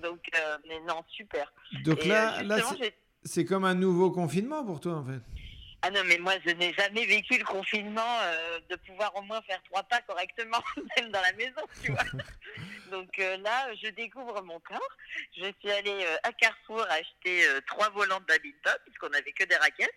Donc, 0.00 0.20
euh, 0.36 0.58
mais 0.66 0.80
non, 0.80 1.02
super. 1.10 1.52
Donc 1.84 2.04
Et, 2.04 2.08
là, 2.08 2.38
euh, 2.40 2.42
là 2.42 2.56
c'est- 3.24 3.44
comme 3.44 3.64
un 3.64 3.74
nouveau 3.74 4.10
confinement 4.10 4.64
pour 4.64 4.80
toi, 4.80 4.94
en 4.94 5.04
fait. 5.04 5.20
Ah 5.82 5.90
non, 5.90 6.00
mais 6.06 6.18
moi, 6.18 6.34
je 6.44 6.50
n'ai 6.50 6.72
jamais 6.74 7.06
vécu 7.06 7.38
le 7.38 7.44
confinement 7.44 8.18
euh, 8.22 8.58
de 8.68 8.74
pouvoir 8.76 9.14
au 9.14 9.22
moins 9.22 9.40
faire 9.42 9.62
trois 9.62 9.84
pas 9.84 10.00
correctement, 10.02 10.58
même 10.96 11.10
dans 11.12 11.20
la 11.20 11.32
maison, 11.34 11.62
tu 11.82 11.92
vois. 11.92 12.02
Donc 12.90 13.16
euh, 13.20 13.36
là, 13.38 13.68
je 13.80 13.88
découvre 13.90 14.42
mon 14.42 14.58
corps. 14.60 14.96
Je 15.36 15.44
suis 15.60 15.70
allée 15.70 16.04
euh, 16.04 16.16
à 16.24 16.32
Carrefour 16.32 16.84
acheter 16.90 17.44
trois 17.66 17.90
volants 17.90 18.18
de 18.18 18.24
badminton, 18.24 18.74
puisqu'on 18.86 19.10
n'avait 19.10 19.30
que 19.32 19.44
des 19.44 19.54
raquettes. 19.56 19.94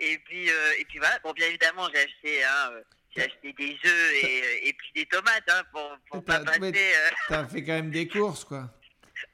Et 0.00 0.16
puis, 0.24 0.46
et 0.46 0.84
puis 0.88 0.98
voilà. 0.98 1.18
Bon, 1.24 1.32
bien 1.32 1.48
évidemment, 1.48 1.88
j'ai 1.92 2.00
acheté, 2.00 2.44
hein, 2.44 2.70
j'ai 3.14 3.22
acheté 3.24 3.52
des 3.52 3.76
œufs 3.84 4.12
et, 4.24 4.68
et 4.68 4.72
puis 4.72 4.92
des 4.94 5.06
tomates, 5.06 5.42
hein, 5.50 5.62
pour, 5.72 5.90
pour 6.10 6.24
pas 6.24 6.38
passer. 6.40 6.72
t'as 7.28 7.46
fait 7.48 7.64
quand 7.64 7.72
même 7.72 7.90
des 7.90 8.06
courses, 8.08 8.44
quoi. 8.44 8.70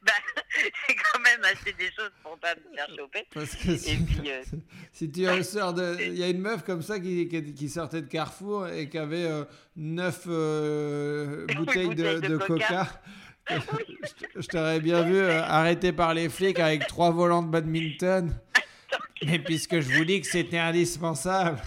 Bah, 0.04 0.12
j'ai 0.88 0.94
quand 0.94 1.20
même 1.20 1.42
acheté 1.44 1.72
des 1.72 1.90
choses 1.92 2.10
pour 2.22 2.38
pas 2.38 2.54
me 2.54 2.76
faire 2.76 2.88
choper. 2.96 3.26
Parce 3.32 3.54
que 3.56 3.76
si, 3.76 3.92
Et 3.92 3.96
puis, 3.96 4.30
euh, 4.30 4.42
si 4.92 5.10
tu 5.10 5.28
ressors 5.28 5.74
de... 5.74 5.96
Il 6.00 6.18
y 6.18 6.22
a 6.22 6.28
une 6.28 6.40
meuf 6.40 6.62
comme 6.64 6.82
ça 6.82 7.00
qui, 7.00 7.28
qui, 7.28 7.54
qui 7.54 7.68
sortait 7.68 8.02
de 8.02 8.06
Carrefour 8.08 8.68
et 8.68 8.88
qui 8.88 8.98
avait 8.98 9.24
euh, 9.24 9.44
neuf 9.76 10.24
euh, 10.26 11.46
bouteilles 11.54 11.88
de, 11.88 11.94
bouteilles 11.94 12.20
de 12.20 12.28
de 12.28 12.36
Coca. 12.36 12.66
coca. 13.46 13.60
je 14.34 14.40
je 14.40 14.46
t'aurais 14.48 14.80
bien 14.80 15.02
vu 15.02 15.16
euh, 15.16 15.42
arrêté 15.42 15.92
par 15.92 16.14
les 16.14 16.28
flics 16.28 16.58
avec 16.58 16.86
trois 16.86 17.10
volants 17.10 17.42
de 17.42 17.48
badminton. 17.48 18.34
Mais 19.24 19.38
puisque 19.38 19.80
je 19.80 19.96
vous 19.96 20.04
dis 20.04 20.20
que 20.20 20.26
c'était 20.26 20.58
indispensable. 20.58 21.60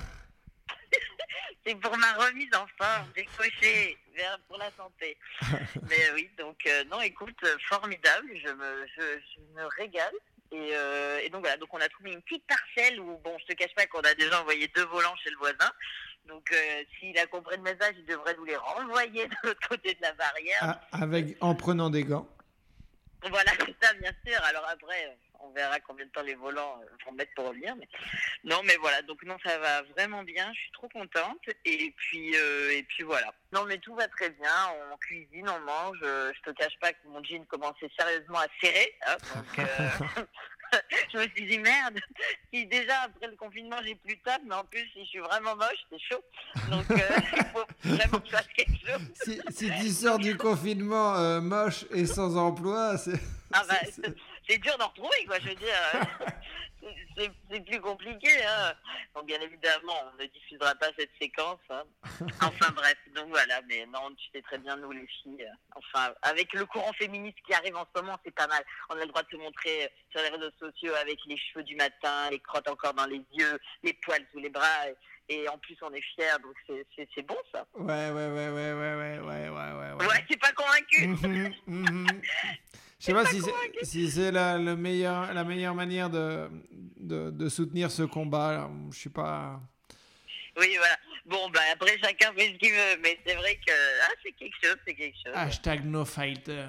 C'est 1.68 1.76
pour 1.76 1.98
ma 1.98 2.14
remise 2.14 2.54
en 2.56 2.66
forme, 2.82 3.12
décoché 3.14 3.98
vers 4.16 4.40
pour 4.48 4.58
la 4.58 4.72
santé. 4.78 5.18
Mais 5.90 6.12
oui, 6.14 6.30
donc 6.38 6.66
euh, 6.66 6.86
non, 6.86 7.02
écoute, 7.02 7.36
euh, 7.44 7.58
formidable, 7.68 8.30
je 8.42 8.50
me, 8.54 8.88
je, 8.96 9.02
je 9.02 9.42
me 9.54 9.68
régale. 9.78 10.14
Et, 10.54 10.70
euh, 10.74 11.20
et 11.22 11.30
donc 11.30 11.42
voilà, 11.42 11.58
donc 11.58 11.68
on 11.74 11.82
a 11.82 11.90
trouvé 11.90 12.14
une 12.14 12.22
petite 12.22 12.46
parcelle 12.48 13.02
où, 13.02 13.18
bon, 13.18 13.38
je 13.40 13.48
te 13.48 13.54
cache 13.54 13.76
pas 13.76 13.86
qu'on 13.86 14.00
a 14.00 14.14
déjà 14.14 14.40
envoyé 14.40 14.70
deux 14.70 14.86
volants 14.86 15.16
chez 15.22 15.30
le 15.30 15.36
voisin. 15.36 15.70
Donc 16.26 16.50
euh, 16.54 16.84
s'il 16.98 17.18
a 17.18 17.26
compris 17.26 17.58
le 17.58 17.64
message, 17.64 17.96
il 17.98 18.06
devrait 18.06 18.36
nous 18.38 18.46
les 18.46 18.56
renvoyer 18.56 19.28
de 19.28 19.36
l'autre 19.44 19.68
côté 19.68 19.94
de 19.94 20.02
la 20.02 20.14
barrière. 20.14 20.60
Ah, 20.62 20.82
avec, 20.94 21.36
en 21.42 21.54
prenant 21.54 21.90
des 21.90 22.06
gants. 22.06 22.30
Voilà, 23.30 23.52
c'est 23.60 23.76
ça, 23.86 23.94
bien 23.96 24.14
sûr. 24.26 24.42
Alors 24.44 24.66
après, 24.70 25.18
on 25.42 25.52
verra 25.52 25.80
combien 25.80 26.06
de 26.06 26.12
temps 26.12 26.22
les 26.24 26.36
volants 26.36 26.80
euh, 26.82 26.86
vont 27.06 27.12
mettre 27.14 27.34
pour 27.36 27.48
revenir. 27.48 27.76
Mais... 27.76 27.88
Non, 28.44 28.62
mais 28.66 28.76
voilà. 28.78 29.02
Donc 29.04 29.24
non, 29.24 29.38
ça 29.46 29.58
va 29.60 29.82
vraiment 29.96 30.24
bien. 30.24 30.52
Je 30.54 30.60
suis 30.60 30.72
trop 30.72 30.90
contente. 30.90 31.40
Et 31.66 31.94
puis, 31.98 32.36
euh, 32.36 32.72
et 32.78 32.84
puis 32.84 33.04
voilà. 33.04 33.34
Non, 33.54 33.66
mais 33.66 33.78
tout 33.78 33.96
va 33.96 34.08
très 34.08 34.30
bien. 34.32 34.52
On 34.92 34.98
cuisine, 34.98 35.48
on 35.50 35.60
mange. 35.62 36.00
Euh, 36.04 36.32
Je 36.36 36.52
te 36.52 36.56
cache 36.56 36.78
pas 36.82 36.92
que 36.94 37.08
mon 37.08 37.24
jean 37.24 37.46
commençait 37.46 37.90
sérieusement 38.00 38.40
à 38.40 38.48
serrer. 38.62 38.94
hein. 39.08 39.18
donc, 39.36 39.60
euh, 39.60 40.24
je 41.14 41.18
me 41.20 41.28
suis 41.30 41.46
dit 41.48 41.60
merde. 41.60 42.00
Si 42.54 42.66
déjà 42.68 43.02
après 43.04 43.28
le 43.28 43.36
confinement 43.38 43.78
j'ai 43.86 43.96
plus 43.96 44.16
de 44.16 44.22
table, 44.22 44.44
mais 44.48 44.56
en 44.56 44.66
plus 44.66 44.82
si 44.94 45.04
je 45.06 45.10
suis 45.10 45.20
vraiment 45.20 45.56
moche, 45.56 45.78
c'est 45.90 46.00
chaud. 46.00 46.22
Donc 46.70 46.90
euh, 46.92 46.96
il 47.38 47.46
faut 47.54 47.66
vraiment 47.86 48.20
que 48.20 48.26
je 48.28 48.32
fasse 48.32 48.48
quelque 48.56 48.78
chose. 48.86 49.02
Si, 49.24 49.42
si 49.50 49.72
tu 49.80 49.90
sors 49.90 50.18
du 50.20 50.36
confinement 50.36 51.16
euh, 51.16 51.40
moche 51.40 51.86
et 51.92 52.06
sans 52.06 52.36
emploi, 52.38 52.98
c'est. 52.98 53.20
Ah 53.54 53.64
bah, 53.68 53.76
c'est- 54.48 54.58
dur 54.60 54.78
d'en 54.78 54.88
retrouver, 54.88 55.26
quoi, 55.26 55.40
je 55.40 55.50
veux 55.50 55.56
dire. 55.56 55.76
euh, 55.96 56.00
c'est- 57.18 57.62
plus 57.66 57.82
compliqué. 57.82 58.30
Hein. 58.46 58.74
Donc, 59.16 59.26
bien 59.26 59.40
évidemment, 59.42 59.94
on 60.14 60.22
ne 60.22 60.28
diffusera 60.28 60.74
pas 60.76 60.88
cette 60.98 61.10
séquence. 61.20 61.60
hein. 61.70 61.84
Enfin, 62.42 62.72
bref, 62.72 62.96
donc 63.16 63.30
voilà. 63.30 63.62
Mais 63.68 63.86
non, 63.88 64.14
tu 64.16 64.26
sais 64.34 64.42
très 64.44 64.58
bien, 64.60 64.76
nous, 64.78 64.92
les 64.92 65.08
filles. 65.08 65.42
euh, 65.44 65.76
Enfin, 65.76 66.14
avec 66.22 66.54
le 66.54 66.66
courant 66.66 66.94
féministe 66.94 67.38
qui 67.46 67.54
arrive 67.54 67.76
en 67.76 67.86
ce 67.94 68.02
moment, 68.02 68.18
c'est 68.24 68.34
pas 68.34 68.48
mal. 68.48 68.64
On 68.90 68.96
a 68.96 69.00
le 69.02 69.08
droit 69.08 69.24
de 69.24 69.30
se 69.30 69.38
montrer 69.38 69.86
euh, 69.86 69.88
sur 70.12 70.22
les 70.22 70.30
réseaux 70.30 70.52
sociaux 70.60 70.94
avec 71.02 71.18
les 71.26 71.38
cheveux 71.38 71.64
du 71.64 71.76
matin, 71.76 72.30
les 72.32 72.40
crottes 72.40 72.68
encore 72.70 72.94
dans 72.94 73.06
les 73.08 73.22
yeux, 73.34 73.60
les 73.84 73.94
poils 73.94 74.26
sous 74.32 74.40
les 74.40 74.50
bras. 74.50 74.88
Et, 75.30 75.36
et 75.44 75.50
en 75.50 75.58
plus, 75.58 75.78
on 75.82 75.92
est 75.94 76.02
fiers. 76.16 76.38
Donc, 76.42 76.56
c'est- 76.68 77.22
bon, 77.24 77.38
ça. 77.52 77.66
Ouais, 77.74 78.12
ouais, 78.12 78.28
ouais, 78.30 78.50
ouais, 78.50 78.74
ouais, 78.74 78.94
ouais, 78.96 79.20
ouais, 79.20 79.50
ouais, 79.50 79.50
ouais. 79.50 79.94
ouais. 79.94 80.06
Ouais, 80.08 80.26
t'es 80.30 80.38
pas 80.38 80.52
convaincu 80.54 81.08
Mhm, 81.08 81.54
mhm. 81.68 82.08
Je 83.00 83.06
sais 83.06 83.14
pas 83.14 83.26
si 83.26 83.42
c'est 83.42 83.86
si 83.86 84.10
c'est 84.10 84.32
la, 84.32 84.58
le 84.58 84.76
meilleur, 84.76 85.34
la 85.34 85.44
meilleure 85.44 85.76
manière 85.76 86.10
de, 86.10 86.50
de, 86.98 87.30
de 87.30 87.50
soutenir 87.50 87.92
ce 87.92 88.04
combat. 88.04 88.70
Je 88.92 89.00
sais 89.00 89.10
pas. 89.10 89.62
Oui, 90.58 90.76
voilà. 90.78 90.98
Bon, 91.26 91.50
bah 91.50 91.60
après, 91.74 91.98
chacun 92.00 92.34
fait 92.34 92.54
ce 92.54 92.58
qu'il 92.58 92.72
veut. 92.72 92.98
Mais 93.04 93.20
c'est 93.26 93.36
vrai 93.36 93.56
que 93.56 93.74
ah, 94.04 94.14
c'est 94.24 94.32
quelque 94.32 94.56
chose, 94.64 94.78
c'est 94.88 94.96
quelque 94.96 95.16
chose. 95.16 95.34
Hashtag 95.36 95.86
no 95.86 96.06
fighter. 96.06 96.66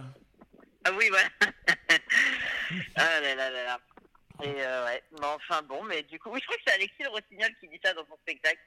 Ah 0.84 0.92
oui, 0.92 1.08
voilà. 1.08 1.28
ah 2.96 3.20
là 3.20 3.34
là 3.34 3.50
là 3.50 3.64
là. 3.64 3.80
Et 4.42 4.54
euh, 4.58 4.86
ouais, 4.86 5.02
mais 5.12 5.26
enfin 5.26 5.62
bon, 5.62 5.82
mais 5.84 6.02
du 6.02 6.18
coup, 6.20 6.30
oui, 6.30 6.38
je 6.40 6.46
crois 6.46 6.56
que 6.58 6.62
c'est 6.66 6.74
Alexis 6.74 7.02
le 7.02 7.08
Rossignol 7.08 7.50
qui 7.58 7.68
dit 7.68 7.80
ça 7.82 7.92
dans 7.94 8.06
son 8.06 8.16
spectacle. 8.18 8.60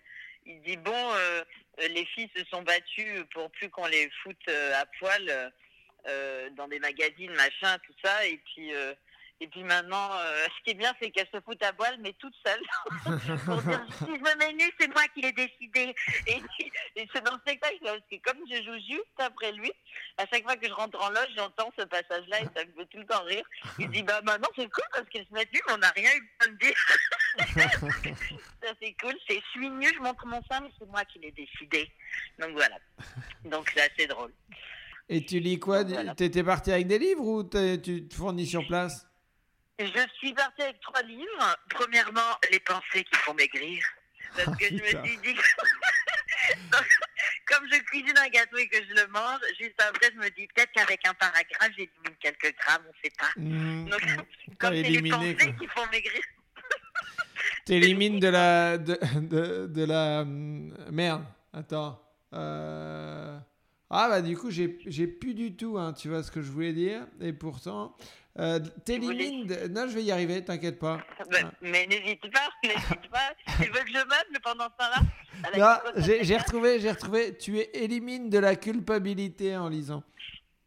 Il 0.45 0.61
dit 0.63 0.77
bon, 0.77 1.13
euh, 1.13 1.43
les 1.77 2.05
filles 2.07 2.29
se 2.35 2.43
sont 2.45 2.61
battues 2.63 3.23
pour 3.33 3.49
plus 3.51 3.69
qu'on 3.69 3.85
les 3.85 4.09
foute 4.23 4.41
euh, 4.49 4.73
à 4.81 4.85
poil 4.99 5.53
dans 6.55 6.67
des 6.67 6.79
magazines, 6.79 7.33
machin, 7.33 7.77
tout 7.85 7.93
ça, 8.03 8.25
et 8.25 8.37
puis 8.37 8.73
euh, 8.73 8.93
Et 9.41 9.47
puis 9.47 9.63
maintenant, 9.63 10.09
euh, 10.13 10.45
ce 10.55 10.63
qui 10.63 10.69
est 10.69 10.75
bien, 10.75 10.93
c'est 11.01 11.09
qu'elle 11.09 11.27
se 11.33 11.41
fout 11.41 11.61
à 11.63 11.73
poil, 11.73 11.97
mais 11.99 12.13
toute 12.19 12.35
seule. 12.45 12.61
pour 13.45 13.59
dire, 13.63 13.83
si 13.97 14.05
je 14.05 14.11
me 14.11 14.37
mets 14.37 14.53
nue, 14.53 14.71
c'est 14.79 14.87
moi 14.93 15.01
qui 15.15 15.21
l'ai 15.21 15.31
décidé. 15.31 15.95
Et, 16.27 16.39
et 16.95 17.09
c'est 17.11 17.23
dans 17.23 17.33
le 17.33 17.39
spectacle, 17.39 17.77
parce 17.83 17.97
que 18.09 18.17
comme 18.17 18.37
je 18.47 18.57
joue 18.61 18.77
juste 18.87 19.17
après 19.17 19.51
lui, 19.53 19.71
à 20.17 20.27
chaque 20.27 20.43
fois 20.43 20.55
que 20.57 20.67
je 20.67 20.73
rentre 20.73 21.01
en 21.01 21.09
loge, 21.09 21.33
j'entends 21.35 21.73
ce 21.75 21.85
passage-là 21.85 22.41
et 22.41 22.47
ça 22.55 22.63
me 22.65 22.71
fait 22.77 22.85
tout 22.91 22.99
le 22.99 23.05
temps 23.07 23.23
rire. 23.23 23.43
Il 23.79 23.89
dit, 23.89 24.03
bah 24.03 24.21
maintenant 24.21 24.49
c'est 24.55 24.69
cool 24.69 24.85
parce 24.93 25.09
qu'elle 25.09 25.25
se 25.25 25.33
met 25.33 25.47
nue, 25.51 25.61
mais 25.65 25.73
on 25.73 25.77
n'a 25.77 25.89
rien 25.89 26.11
eu 26.15 26.31
besoin 26.39 26.53
de 26.53 26.59
dire. 26.59 26.75
ça 28.61 28.73
c'est 28.79 28.95
cool, 29.01 29.15
c'est 29.27 29.39
je 29.39 29.49
suis 29.59 29.69
nue, 29.71 29.91
je 29.91 30.01
montre 30.01 30.27
mon 30.27 30.41
sein, 30.51 30.61
mais 30.61 30.69
c'est 30.77 30.87
moi 30.87 31.03
qui 31.05 31.17
l'ai 31.17 31.31
décidé. 31.31 31.91
Donc 32.37 32.51
voilà. 32.51 32.77
Donc 33.45 33.71
c'est 33.73 33.91
assez 33.91 34.05
drôle. 34.05 34.31
Et 35.09 35.25
tu 35.25 35.39
lis 35.39 35.59
quoi 35.59 35.83
Voilà. 35.83 36.15
T'étais 36.15 36.43
parti 36.43 36.71
avec 36.71 36.87
des 36.87 36.99
livres 36.99 37.25
ou 37.25 37.43
tu 37.43 38.07
te 38.07 38.13
fournis 38.15 38.47
sur 38.47 38.65
place 38.67 39.05
Je 39.79 39.85
suis 40.17 40.33
partie 40.33 40.61
avec 40.61 40.79
trois 40.81 41.01
livres. 41.03 41.55
Premièrement, 41.69 42.37
Les 42.51 42.59
pensées 42.59 43.03
qui 43.03 43.15
font 43.19 43.33
maigrir. 43.33 43.83
Parce 44.35 44.57
que 44.57 44.65
je 44.67 44.73
me 44.75 45.05
suis 45.05 45.17
dit, 45.17 45.35
comme 47.45 47.65
je 47.71 47.79
cuisine 47.83 48.17
un 48.17 48.29
gâteau 48.29 48.57
et 48.57 48.67
que 48.69 48.77
je 48.77 48.93
le 49.01 49.07
mange, 49.07 49.41
juste 49.59 49.75
après, 49.81 50.09
je 50.13 50.17
me 50.19 50.29
dis 50.29 50.47
peut-être 50.55 50.71
qu'avec 50.73 51.05
un 51.05 51.13
paragraphe, 51.15 51.71
j'élimine 51.75 52.15
quelques 52.21 52.55
grammes, 52.57 52.83
on 52.87 52.93
sait 53.03 53.11
pas. 53.19 53.31
Mmh. 53.35 53.89
Donc, 53.89 53.99
T'as 54.01 54.15
comme 54.69 54.73
c'est 54.75 54.83
les 54.83 55.09
pensées 55.09 55.35
quoi. 55.35 55.51
qui 55.59 55.67
font 55.67 55.85
maigrir. 55.91 56.21
T'élimines 57.65 58.19
de 58.19 58.27
la. 58.29 58.77
De, 58.77 58.97
de, 59.19 59.67
de 59.67 59.83
la. 59.83 60.21
hum, 60.21 60.73
Merde, 60.91 61.25
attends. 61.53 62.01
Euh, 62.33 63.37
Ah, 63.93 64.07
bah, 64.09 64.21
du 64.21 64.37
coup, 64.37 64.49
j'ai 64.51 64.77
j'ai 64.85 65.05
plus 65.07 65.33
du 65.33 65.55
tout, 65.55 65.77
hein, 65.77 65.91
tu 65.93 66.07
vois 66.07 66.23
ce 66.23 66.31
que 66.31 66.41
je 66.41 66.49
voulais 66.49 66.71
dire. 66.73 67.05
Et 67.19 67.33
pourtant. 67.33 67.95
euh, 68.39 68.59
T'élimines. 68.85 69.47
Non, 69.69 69.87
je 69.89 69.95
vais 69.95 70.03
y 70.03 70.11
arriver, 70.11 70.43
t'inquiète 70.45 70.79
pas. 70.79 71.01
Ben, 71.29 71.51
mais 71.61 71.85
n'hésite 71.87 72.31
pas, 72.31 72.49
n'hésite 72.63 73.09
pas. 73.11 73.33
Tu 73.61 73.69
veux 73.69 73.81
que 73.83 73.89
je 73.89 73.97
meuble 73.97 74.39
pendant 74.43 74.65
ce 74.65 74.77
temps-là 74.77 75.81
Non, 75.83 75.91
j'ai 76.21 76.37
retrouvé, 76.37 76.79
j'ai 76.79 76.91
retrouvé. 76.91 77.37
Tu 77.37 77.59
es- 77.59 77.69
élimines 77.73 78.29
de 78.29 78.39
la 78.39 78.55
culpabilité 78.55 79.57
en 79.57 79.67
lisant. 79.69 80.03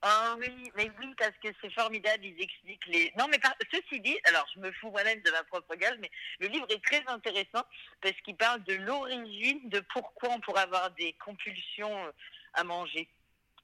Oh 0.06 0.36
oui, 0.38 0.70
mais 0.76 0.90
oui, 1.00 1.06
parce 1.16 1.32
que 1.42 1.48
c'est 1.62 1.72
formidable, 1.72 2.26
ils 2.26 2.38
expliquent 2.38 2.86
les... 2.88 3.10
Non, 3.18 3.26
mais 3.30 3.38
par... 3.38 3.54
ceci 3.72 4.00
dit, 4.00 4.14
alors 4.24 4.44
je 4.54 4.60
me 4.60 4.70
fous 4.72 4.90
moi-même 4.90 5.18
de 5.22 5.30
ma 5.30 5.42
propre 5.44 5.74
gueule, 5.76 5.96
mais 5.98 6.10
le 6.40 6.48
livre 6.48 6.66
est 6.68 6.84
très 6.84 7.02
intéressant 7.06 7.64
parce 8.02 8.14
qu'il 8.22 8.36
parle 8.36 8.62
de 8.64 8.74
l'origine, 8.74 9.66
de 9.70 9.80
pourquoi 9.94 10.28
on 10.32 10.40
pourrait 10.40 10.60
avoir 10.64 10.90
des 10.90 11.14
compulsions 11.24 11.90
euh, 12.04 12.10
à 12.54 12.64
manger. 12.64 13.08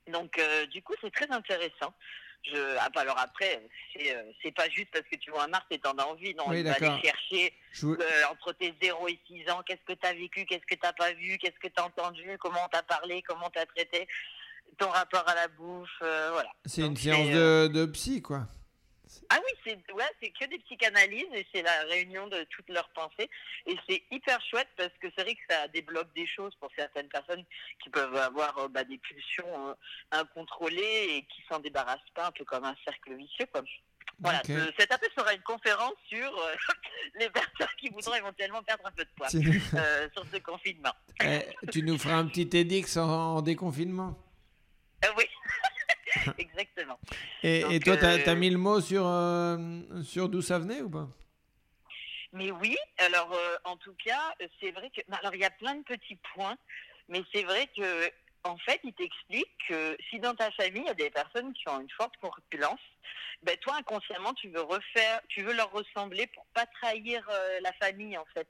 Donc, 0.09 0.39
euh, 0.39 0.67
du 0.67 0.83
coup, 0.83 0.95
c'est 1.01 1.13
très 1.13 1.31
intéressant. 1.31 1.95
Je... 2.43 2.77
Ah, 2.79 2.89
bah, 2.95 3.03
alors 3.03 3.19
après, 3.19 3.69
c'est 3.93 4.17
euh, 4.17 4.23
c'est 4.43 4.53
pas 4.53 4.69
juste 4.71 4.91
parce 4.93 5.05
que 5.11 5.17
tu 5.17 5.31
vois 5.31 5.45
un 5.45 5.53
arbre 5.53 5.67
et 5.71 5.79
t'en 5.79 5.93
as 5.99 6.05
envie, 6.05 6.35
non, 6.35 6.45
Oui, 6.49 6.61
il 6.61 6.65
va 6.65 6.73
aller 6.73 7.03
chercher 7.03 7.53
euh, 7.85 7.97
entre 8.31 8.53
tes 8.55 8.75
0 8.83 9.09
et 9.09 9.19
6 9.27 9.51
ans, 9.51 9.61
qu'est-ce 9.67 9.85
que 9.87 9.93
tu 9.93 10.07
as 10.07 10.15
vécu, 10.15 10.47
qu'est-ce 10.47 10.65
que 10.65 10.75
tu 10.75 10.81
n'as 10.83 10.95
pas 10.95 11.13
vu, 11.13 11.37
qu'est-ce 11.37 11.59
que 11.61 11.69
tu 11.69 11.81
as 11.81 11.85
entendu, 11.85 12.39
comment 12.39 12.61
on 12.65 12.69
t'a 12.69 12.83
parlé, 12.83 13.23
comment 13.29 13.51
tu 13.51 13.59
as 13.59 13.67
traité, 13.67 14.09
ton 14.79 14.89
rapport 14.89 15.29
à 15.29 15.35
la 15.35 15.49
bouffe, 15.49 15.91
euh, 16.01 16.31
voilà. 16.33 16.51
C'est 16.65 16.81
une 16.81 16.97
séance 16.97 17.29
de 17.29 17.85
psy, 17.87 18.23
quoi. 18.23 18.47
Ah 19.31 19.39
oui, 19.45 19.53
c'est 19.65 19.93
ouais, 19.93 20.05
c'est 20.23 20.31
que 20.31 20.45
des 20.47 20.59
psychanalyses 20.61 21.27
et 21.35 21.47
c'est 21.53 21.63
la 21.63 21.83
réunion 21.85 22.27
de 22.29 22.45
toutes 22.51 22.69
leurs 22.69 22.89
pensées. 22.91 23.29
Et 23.67 23.77
c'est 23.89 24.03
hyper 24.11 24.41
chouette 24.43 24.69
parce 24.77 24.93
que 25.01 25.09
c'est 25.17 25.23
vrai 25.23 25.35
que 25.35 25.41
ça 25.49 25.69
débloque 25.69 26.13
des 26.15 26.27
choses 26.27 26.55
pour 26.61 26.71
certaines 26.77 27.09
personnes 27.09 27.45
qui 27.83 27.91
peuvent 27.91 28.17
avoir 28.17 28.57
euh, 28.59 28.69
bah, 28.69 28.85
des 28.85 28.99
pulsions 28.99 29.69
euh, 29.71 29.75
incontrôlées 30.13 31.07
et 31.17 31.23
qui 31.27 31.43
s'en 31.51 31.59
débarrassent 31.61 31.99
pas, 32.15 32.27
un 32.29 32.33
peu 32.33 32.45
comme 32.45 32.65
un 32.65 32.77
cercle 32.85 33.15
vicieux. 33.15 33.47
Quoi. 33.53 33.63
Voilà, 34.19 34.41
Ok. 34.41 34.47
ce- 34.49 34.73
cet 34.79 34.93
après 34.93 35.09
sera 35.17 35.33
une 35.35 35.43
conférence 35.43 35.95
sur 36.09 36.39
euh, 36.39 36.55
les 37.19 37.31
personnes 37.31 37.75
qui 37.79 37.89
voudront 37.89 38.15
éventuellement 38.15 38.63
perdre 38.63 38.85
un 38.87 38.93
peu 38.93 39.05
de 39.05 39.11
poids 39.17 39.29
euh, 39.35 40.09
sur 40.15 40.25
ce 40.33 40.39
confinement. 40.39 40.93
Eh, 41.25 41.41
tu 41.73 41.83
nous 41.83 41.99
feras 41.99 42.17
un 42.17 42.27
petit 42.27 42.49
TEDx 42.49 42.97
en, 42.97 43.37
en 43.37 43.43
déconfinement? 43.43 44.17
Euh, 45.05 45.09
oui, 45.17 45.25
exactement. 46.39 46.99
Et, 47.43 47.63
Donc, 47.63 47.73
et 47.73 47.81
toi, 47.81 47.97
t'as 47.97 48.19
euh, 48.19 48.27
as 48.27 48.35
mis 48.35 48.51
le 48.51 48.59
mot 48.59 48.81
sur, 48.81 49.07
euh, 49.07 49.57
sur 50.03 50.29
d'où 50.29 50.43
ça 50.43 50.59
venait 50.59 50.81
ou 50.81 50.91
pas? 50.91 51.09
Mais 52.33 52.51
oui, 52.53 52.77
alors 52.99 53.33
euh, 53.33 53.57
en 53.65 53.77
tout 53.77 53.95
cas, 54.05 54.35
euh, 54.41 54.47
c'est 54.61 54.71
vrai 54.71 54.91
que. 54.91 55.01
Alors 55.21 55.35
il 55.35 55.41
y 55.41 55.45
a 55.45 55.51
plein 55.51 55.75
de 55.75 55.83
petits 55.83 56.19
points, 56.35 56.57
mais 57.09 57.23
c'est 57.33 57.43
vrai 57.43 57.69
que 57.77 58.11
en 58.45 58.57
fait, 58.59 58.81
il 58.85 58.93
t'explique 58.95 59.51
que 59.69 59.97
si 60.09 60.19
dans 60.19 60.35
ta 60.35 60.51
famille 60.53 60.83
il 60.83 60.87
y 60.87 60.91
a 60.91 60.95
des 60.95 61.11
personnes 61.11 61.53
qui 61.53 61.69
ont 61.69 61.81
une 61.81 61.91
forte 61.91 62.17
corpulence, 62.21 62.81
ben 63.43 63.57
toi 63.59 63.77
inconsciemment 63.77 64.33
tu 64.35 64.49
veux 64.49 64.63
refaire, 64.63 65.21
tu 65.29 65.43
veux 65.43 65.55
leur 65.55 65.73
ressembler 65.73 66.27
pour 66.29 66.47
pas 66.55 66.67
trahir 66.67 67.27
euh, 67.31 67.61
la 67.63 67.73
famille 67.75 68.17
en 68.17 68.27
fait, 68.33 68.47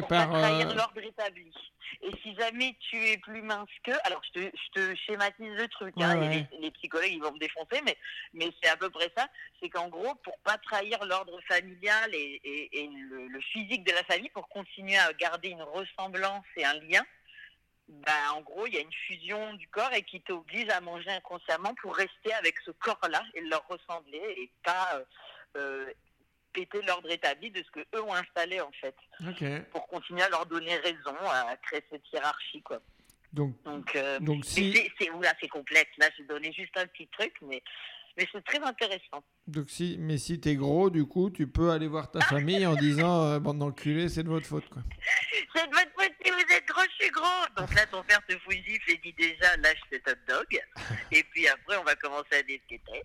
Pour 0.00 0.08
par. 0.08 0.30
pas 0.30 0.38
trahir 0.38 0.70
euh, 0.70 0.74
l'ordre 0.74 1.00
établi. 1.02 1.52
Et 2.02 2.10
si 2.22 2.34
jamais 2.36 2.76
tu 2.90 2.96
es 3.08 3.16
plus 3.18 3.42
mince 3.42 3.68
que, 3.84 3.92
alors 4.04 4.20
je 4.34 4.40
te, 4.40 4.50
je 4.56 4.80
te 4.80 4.96
schématise 4.96 5.52
le 5.52 5.68
truc, 5.68 5.94
hein, 5.98 6.18
Ouais, 6.18 6.46
les, 6.52 6.58
les 6.60 6.70
psychologues 6.72 7.10
ils 7.12 7.20
vont 7.22 7.32
me 7.32 7.38
défoncer, 7.38 7.80
mais, 7.84 7.96
mais 8.34 8.50
c'est 8.62 8.68
à 8.68 8.76
peu 8.76 8.90
près 8.90 9.10
ça, 9.16 9.28
c'est 9.60 9.68
qu'en 9.68 9.88
gros 9.88 10.14
pour 10.16 10.36
pas 10.40 10.58
trahir 10.58 11.04
l'ordre 11.06 11.40
familial 11.48 12.12
et, 12.14 12.40
et- 12.44 12.80
et 12.84 12.88
le, 12.88 13.28
le 13.28 13.40
physique 13.40 13.84
de 13.84 13.92
la 13.92 14.02
famille, 14.04 14.30
pour 14.30 14.48
continuer 14.48 14.96
à 14.98 15.12
garder 15.14 15.48
une 15.50 15.62
ressemblance 15.62 16.44
et 16.56 16.64
un 16.64 16.74
lien, 16.80 17.04
bah, 17.88 18.12
en 18.34 18.40
gros 18.42 18.66
il 18.66 18.74
y 18.74 18.78
a 18.78 18.80
une 18.80 18.92
fusion 18.92 19.54
du 19.54 19.68
corps 19.68 19.92
et 19.92 20.02
qui 20.02 20.20
t'oblige 20.22 20.68
à 20.70 20.80
manger 20.80 21.10
inconsciemment 21.10 21.72
pour 21.80 21.94
rester 21.94 22.32
avec 22.34 22.58
ce 22.64 22.72
corps-là 22.72 23.22
et 23.34 23.40
leur 23.42 23.64
ressembler 23.68 24.22
et 24.38 24.50
pas 24.64 25.02
euh, 25.56 25.86
péter 26.56 26.80
l'ordre 26.86 27.10
établi 27.10 27.50
de 27.50 27.62
ce 27.62 27.70
que 27.70 27.80
eux 27.94 28.02
ont 28.02 28.14
installé 28.14 28.60
en 28.62 28.70
fait 28.80 28.94
pour 29.72 29.86
continuer 29.88 30.22
à 30.22 30.28
leur 30.30 30.46
donner 30.46 30.74
raison, 30.76 31.14
à 31.30 31.54
créer 31.58 31.82
cette 31.90 32.02
hiérarchie, 32.10 32.62
quoi. 32.62 32.80
Donc, 33.32 33.54
Donc, 33.64 33.94
euh, 33.94 34.18
donc 34.20 34.44
si, 34.46 34.72
c'est- 34.98 35.10
oula, 35.10 35.34
c'est 35.40 35.48
complexe. 35.48 35.90
Là, 35.98 36.08
j'ai 36.16 36.24
donné 36.24 36.50
juste 36.52 36.74
un 36.78 36.86
petit 36.86 37.06
truc, 37.08 37.34
mais, 37.42 37.62
mais 38.16 38.26
c'est 38.32 38.42
très 38.44 38.60
intéressant. 38.62 39.22
donc 39.46 39.68
si, 39.68 39.96
mais 39.98 40.16
si 40.16 40.40
t'es 40.40 40.54
gros, 40.54 40.88
du 40.88 41.04
coup, 41.04 41.28
tu 41.28 41.46
peux 41.46 41.70
aller 41.70 41.88
voir 41.88 42.10
ta 42.10 42.20
famille 42.22 42.64
en 42.66 42.74
disant 42.74 43.22
euh, 43.24 43.38
bande 43.38 43.58
d'enculés, 43.58 44.08
c'est 44.08 44.22
de 44.22 44.28
votre 44.30 44.46
faute, 44.46 44.68
quoi. 44.70 44.82
C'est 45.54 45.66
de 45.70 45.74
votre 45.74 45.92
faute 45.98 46.12
si 46.22 46.30
vous 46.30 46.54
êtes 46.54 46.66
gros, 46.68 46.82
je 46.82 47.04
suis 47.04 47.10
gros. 47.10 47.46
Donc 47.56 47.74
là, 47.74 47.86
ton 47.86 48.02
père 48.02 48.20
te 48.26 48.36
fout 48.38 48.54
et 48.54 48.96
dit 49.02 49.12
déjà, 49.14 49.56
lâche 49.58 49.80
cet 49.90 50.06
hot 50.08 50.20
dog. 50.28 50.60
Et 51.12 51.22
puis 51.24 51.48
après, 51.48 51.76
on 51.78 51.84
va 51.84 51.94
commencer 51.94 52.36
à 52.38 52.42
discuter. 52.42 53.02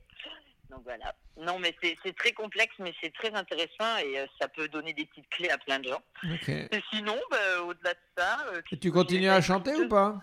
Donc 0.71 0.83
voilà. 0.83 1.13
Non, 1.37 1.59
mais 1.59 1.75
c'est 1.81 2.15
très 2.15 2.31
complexe, 2.31 2.73
mais 2.79 2.93
c'est 3.03 3.13
très 3.13 3.33
intéressant 3.33 3.97
et 3.97 4.19
euh, 4.19 4.25
ça 4.39 4.47
peut 4.47 4.67
donner 4.69 4.93
des 4.93 5.05
petites 5.05 5.29
clés 5.29 5.49
à 5.49 5.57
plein 5.57 5.79
de 5.79 5.89
gens. 5.89 6.01
Et 6.47 6.67
Et 6.71 6.81
sinon, 6.91 7.19
bah, 7.29 7.61
au-delà 7.63 7.93
de 7.93 7.99
ça. 8.17 8.45
euh, 8.47 8.61
qu'est-ce 8.61 8.79
tu 8.79 8.91
continues 8.91 9.29
à 9.29 9.41
chanter 9.41 9.75
ou 9.75 9.89
pas? 9.89 10.15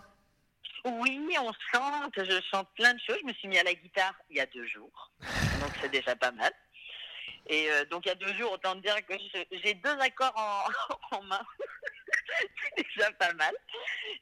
Oui, 0.85 1.19
on 1.39 1.51
chante, 1.71 2.13
je 2.17 2.41
chante 2.51 2.67
plein 2.75 2.93
de 2.93 2.99
choses. 3.05 3.17
Je 3.21 3.27
me 3.27 3.33
suis 3.33 3.47
mis 3.47 3.59
à 3.59 3.63
la 3.63 3.73
guitare 3.73 4.13
il 4.29 4.37
y 4.37 4.39
a 4.39 4.45
deux 4.47 4.65
jours, 4.65 5.11
donc 5.61 5.71
c'est 5.81 5.91
déjà 5.91 6.15
pas 6.15 6.31
mal. 6.31 6.51
Et 7.47 7.69
euh, 7.71 7.85
donc 7.85 8.05
il 8.05 8.09
y 8.09 8.11
a 8.11 8.15
deux 8.15 8.33
jours, 8.37 8.51
autant 8.53 8.75
dire 8.75 8.95
que 9.05 9.13
j'ai 9.51 9.73
deux 9.75 9.99
accords 9.99 10.33
en, 10.35 11.17
en 11.17 11.21
main. 11.23 11.41
c'est 12.75 12.85
déjà 12.95 13.11
pas 13.13 13.33
mal. 13.33 13.53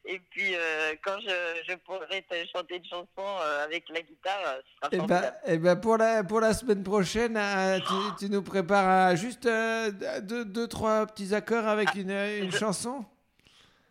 Et 0.06 0.20
puis 0.20 0.56
euh, 0.56 0.96
quand 1.04 1.20
je, 1.22 1.62
je 1.68 1.76
pourrai 1.76 2.22
te 2.24 2.36
chanter 2.54 2.78
une 2.78 2.86
chanson 2.86 3.08
euh, 3.18 3.64
avec 3.64 3.88
la 3.90 4.02
guitare, 4.02 4.40
euh, 4.46 4.62
ce 4.62 4.76
sera 4.76 4.90
Eh 4.92 4.98
ben, 4.98 5.08
formidable. 5.08 5.38
eh 5.48 5.58
ben 5.58 5.76
pour, 5.76 5.98
la, 5.98 6.24
pour 6.24 6.40
la 6.42 6.54
semaine 6.54 6.84
prochaine, 6.84 7.36
euh, 7.38 7.80
tu, 7.80 8.26
tu 8.26 8.32
nous 8.32 8.42
prépares 8.44 9.16
juste 9.16 9.44
deux, 9.44 10.46
deux, 10.46 10.68
trois 10.68 11.06
petits 11.08 11.34
accords 11.36 11.68
avec 11.68 11.94
une, 11.96 12.12
une 12.12 12.52
je- 12.52 12.58
chanson 12.58 13.06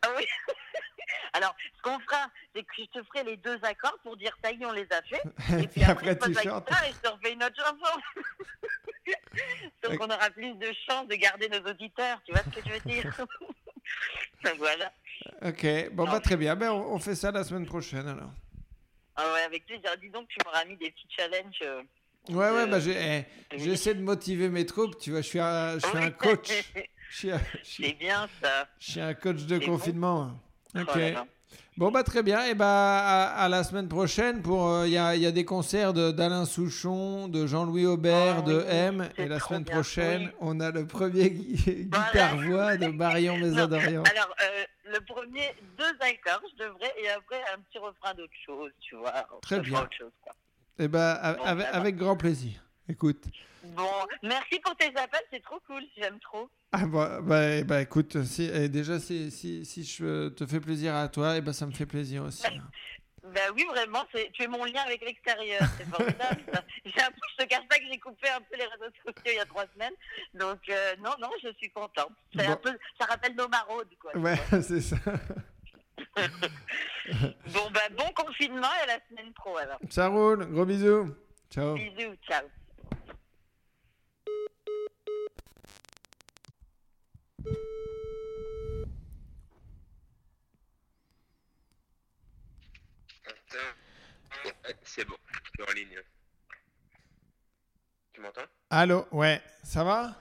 Ah 0.02 0.08
oui. 0.16 0.24
Alors, 1.32 1.54
ce 1.76 1.82
qu'on 1.82 1.98
fera, 2.00 2.28
c'est 2.54 2.62
que 2.62 2.72
je 2.78 2.84
te 2.84 3.02
ferai 3.04 3.24
les 3.24 3.36
deux 3.36 3.58
accords 3.62 3.98
pour 4.02 4.16
dire 4.16 4.34
ça 4.42 4.50
y 4.52 4.62
est, 4.62 4.64
on 4.66 4.72
les 4.72 4.86
a 4.90 5.02
fait. 5.02 5.22
Et 5.62 5.66
puis 5.68 5.84
après, 5.84 6.16
je 6.20 6.26
tu 6.26 6.32
la 6.32 6.42
chantes. 6.42 6.66
guitare 6.66 6.84
et 6.84 6.92
je 6.92 6.98
te 7.00 7.08
refais 7.08 7.32
une 7.34 7.44
autre 7.44 7.56
chanson. 7.56 8.00
Donc 9.84 9.92
Ok. 9.92 9.98
on 10.00 10.10
aura 10.10 10.30
plus 10.30 10.54
de 10.54 10.72
chance 10.88 11.06
de 11.08 11.14
garder 11.16 11.48
nos 11.48 11.60
auditeurs, 11.70 12.20
tu 12.24 12.32
vois 12.32 12.40
ce 12.42 12.58
que 12.60 12.66
je 12.66 12.72
veux 12.72 12.80
dire? 12.80 13.04
Donc 14.44 14.54
voilà. 14.58 14.92
Ok, 15.42 15.66
bon, 15.92 16.04
bah 16.04 16.20
très 16.20 16.36
bien. 16.36 16.54
Ben, 16.56 16.70
on, 16.72 16.94
on 16.94 16.98
fait 16.98 17.14
ça 17.14 17.30
la 17.30 17.42
semaine 17.44 17.66
prochaine 17.66 18.06
alors. 18.06 18.30
Ah 19.16 19.32
ouais, 19.32 19.42
avec 19.42 19.64
plaisir. 19.66 19.90
Dis 20.00 20.10
donc, 20.10 20.28
tu 20.28 20.36
m'auras 20.44 20.64
mis 20.66 20.76
des 20.76 20.90
petits 20.90 21.08
challenges. 21.16 21.58
euh, 21.62 21.82
Ouais, 22.28 22.50
ouais, 22.50 22.66
de- 22.66 22.70
bah 22.70 22.80
j'ai- 22.80 23.24
eh, 23.52 23.58
j'essaie 23.58 23.94
de 23.94 24.02
motiver 24.02 24.48
mes 24.48 24.66
troupes. 24.66 24.98
Tu 24.98 25.10
vois, 25.12 25.20
je 25.22 25.26
suis 25.28 25.40
un, 25.40 25.78
je 25.78 25.86
suis 25.86 25.98
un 25.98 26.10
coach. 26.10 26.50
Je 27.08 27.16
suis 27.18 27.30
un, 27.30 27.40
je 27.62 27.68
suis- 27.68 27.84
C'est 27.84 27.92
bien 27.92 28.28
ça. 28.42 28.68
je 28.80 28.90
suis 28.90 29.00
un 29.00 29.14
coach 29.14 29.42
de 29.44 29.60
C'est 29.60 29.66
bon. 29.66 29.72
confinement. 29.78 30.40
Ok. 30.74 30.88
Oh 30.92 30.98
là 30.98 31.10
là. 31.12 31.26
Bon, 31.78 31.90
bah 31.90 32.02
très 32.02 32.22
bien. 32.22 32.44
Et 32.46 32.54
bah 32.54 32.98
à, 32.98 33.44
à 33.44 33.48
la 33.50 33.62
semaine 33.62 33.88
prochaine. 33.88 34.40
pour 34.40 34.66
euh, 34.68 34.86
Il 34.86 34.92
y, 34.92 34.98
a, 34.98 35.14
y 35.14 35.26
a 35.26 35.30
des 35.30 35.44
concerts 35.44 35.92
de- 35.92 36.10
d'Alain 36.10 36.46
Souchon, 36.46 37.28
de 37.28 37.46
Jean-Louis 37.46 37.84
Aubert, 37.84 38.36
Ah 38.38 38.42
de 38.42 38.64
M. 38.68 39.08
Et 39.18 39.26
la 39.28 39.38
semaine 39.38 39.62
bien, 39.62 39.74
prochaine, 39.74 40.22
oui. 40.22 40.30
on 40.40 40.60
a 40.60 40.70
le 40.70 40.86
premier 40.86 41.28
Voilà. 41.92 42.06
guitare-voix 42.06 42.76
de 42.78 42.86
Marion 42.86 43.36
Mésadorian. 43.36 44.02
Alors, 44.10 44.34
euh, 44.42 44.64
le 44.94 45.00
premier, 45.00 45.54
deux 45.76 45.84
accords, 46.00 46.40
je 46.58 46.64
devrais, 46.64 46.92
et 47.02 47.10
après 47.10 47.40
un 47.54 47.58
petit 47.60 47.78
refrain 47.78 48.14
d'autre 48.14 48.32
chose, 48.46 48.70
tu 48.80 48.96
vois. 48.96 49.12
Très 49.42 49.60
bien. 49.60 49.80
Autre 49.82 49.90
chose, 49.98 50.12
quoi. 50.22 50.32
Et 50.78 50.88
bah 50.88 51.12
a- 51.14 51.34
Bon, 51.34 51.42
avec, 51.44 51.66
ça 51.66 51.72
va. 51.72 51.78
avec 51.78 51.96
grand 51.96 52.16
plaisir. 52.16 52.52
Écoute. 52.88 53.24
Bon, 53.64 53.88
merci 54.22 54.60
pour 54.60 54.76
tes 54.76 54.88
appels, 54.96 55.24
c'est 55.32 55.42
trop 55.42 55.58
cool, 55.66 55.82
j'aime 55.96 56.20
trop. 56.20 56.48
Ah 56.72 56.86
bah, 56.86 57.20
bah, 57.20 57.62
bah, 57.64 57.80
écoute, 57.82 58.22
si, 58.24 58.44
et 58.44 58.68
déjà 58.68 59.00
si, 59.00 59.30
si, 59.30 59.64
si 59.64 59.84
je 59.84 60.28
te 60.28 60.46
fais 60.46 60.60
plaisir 60.60 60.94
à 60.94 61.08
toi, 61.08 61.36
et 61.36 61.40
bah, 61.40 61.52
ça 61.52 61.66
me 61.66 61.72
fait 61.72 61.86
plaisir 61.86 62.22
aussi. 62.24 62.46
Bah 63.34 63.40
oui, 63.56 63.64
vraiment, 63.68 64.04
tu 64.32 64.42
es 64.42 64.46
mon 64.46 64.64
lien 64.64 64.82
avec 64.86 65.04
l'extérieur, 65.04 65.60
c'est 65.76 65.84
formidable. 65.88 66.40
ça. 66.54 66.62
J'ai 66.84 67.02
un 67.02 67.08
peu- 67.10 67.16
je 67.36 67.44
te 67.44 67.48
cache 67.48 67.66
pas 67.68 67.76
que 67.78 67.84
j'ai 67.90 67.98
coupé 67.98 68.28
un 68.28 68.40
peu 68.40 68.56
les 68.56 68.66
réseaux 68.66 68.92
sociaux 69.04 69.22
il 69.26 69.34
y 69.34 69.38
a 69.40 69.44
trois 69.46 69.64
semaines, 69.74 69.94
donc 70.32 70.60
euh, 70.68 70.94
non, 71.02 71.10
non, 71.20 71.28
je 71.42 71.48
suis 71.58 71.68
contente. 71.70 72.12
Bon. 72.36 72.48
un 72.48 72.54
peu, 72.56 72.70
ça 73.00 73.06
rappelle 73.06 73.34
nos 73.34 73.48
maraudes, 73.48 73.92
quoi. 74.00 74.16
Ouais, 74.16 74.36
c'est 74.62 74.80
ça. 74.80 74.96
Bon, 77.52 77.70
bah 77.74 77.80
bon 77.96 78.08
confinement 78.14 78.68
et 78.78 78.82
à 78.84 78.86
la 78.86 79.00
semaine 79.10 79.32
pro 79.32 79.56
alors. 79.56 79.78
Ça 79.90 80.06
roule, 80.06 80.46
gros 80.46 80.64
bisous. 80.64 81.12
Ciao. 81.50 81.74
Bisous, 81.74 82.14
ciao. 82.28 82.46
C'est 94.82 95.04
bon, 95.04 95.16
je 95.30 95.62
suis 95.64 95.70
en 95.70 95.74
ligne. 95.74 96.00
Tu 98.12 98.20
m'entends? 98.20 98.46
Allô, 98.70 99.06
ouais, 99.12 99.42
ça 99.62 99.84
va? 99.84 100.16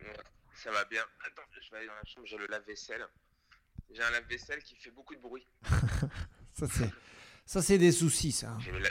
Ouais, 0.00 0.16
ça 0.54 0.70
va 0.70 0.84
bien. 0.84 1.02
Attends, 1.24 1.42
je 1.60 1.70
vais 1.70 1.78
aller 1.78 1.86
dans 1.86 1.94
la 1.94 2.04
chambre, 2.04 2.26
j'ai 2.26 2.36
le 2.38 2.46
lave-vaisselle. 2.46 3.06
J'ai 3.90 4.02
un 4.02 4.10
lave-vaisselle 4.10 4.62
qui 4.62 4.76
fait 4.76 4.90
beaucoup 4.90 5.14
de 5.14 5.20
bruit. 5.20 5.46
Ça 6.54 6.66
c'est, 6.68 6.90
ça 7.46 7.62
c'est 7.62 7.78
des 7.78 7.90
soucis, 7.92 8.30
ça. 8.30 8.54
J'ai 8.60 8.70
le, 8.72 8.78
la- 8.78 8.90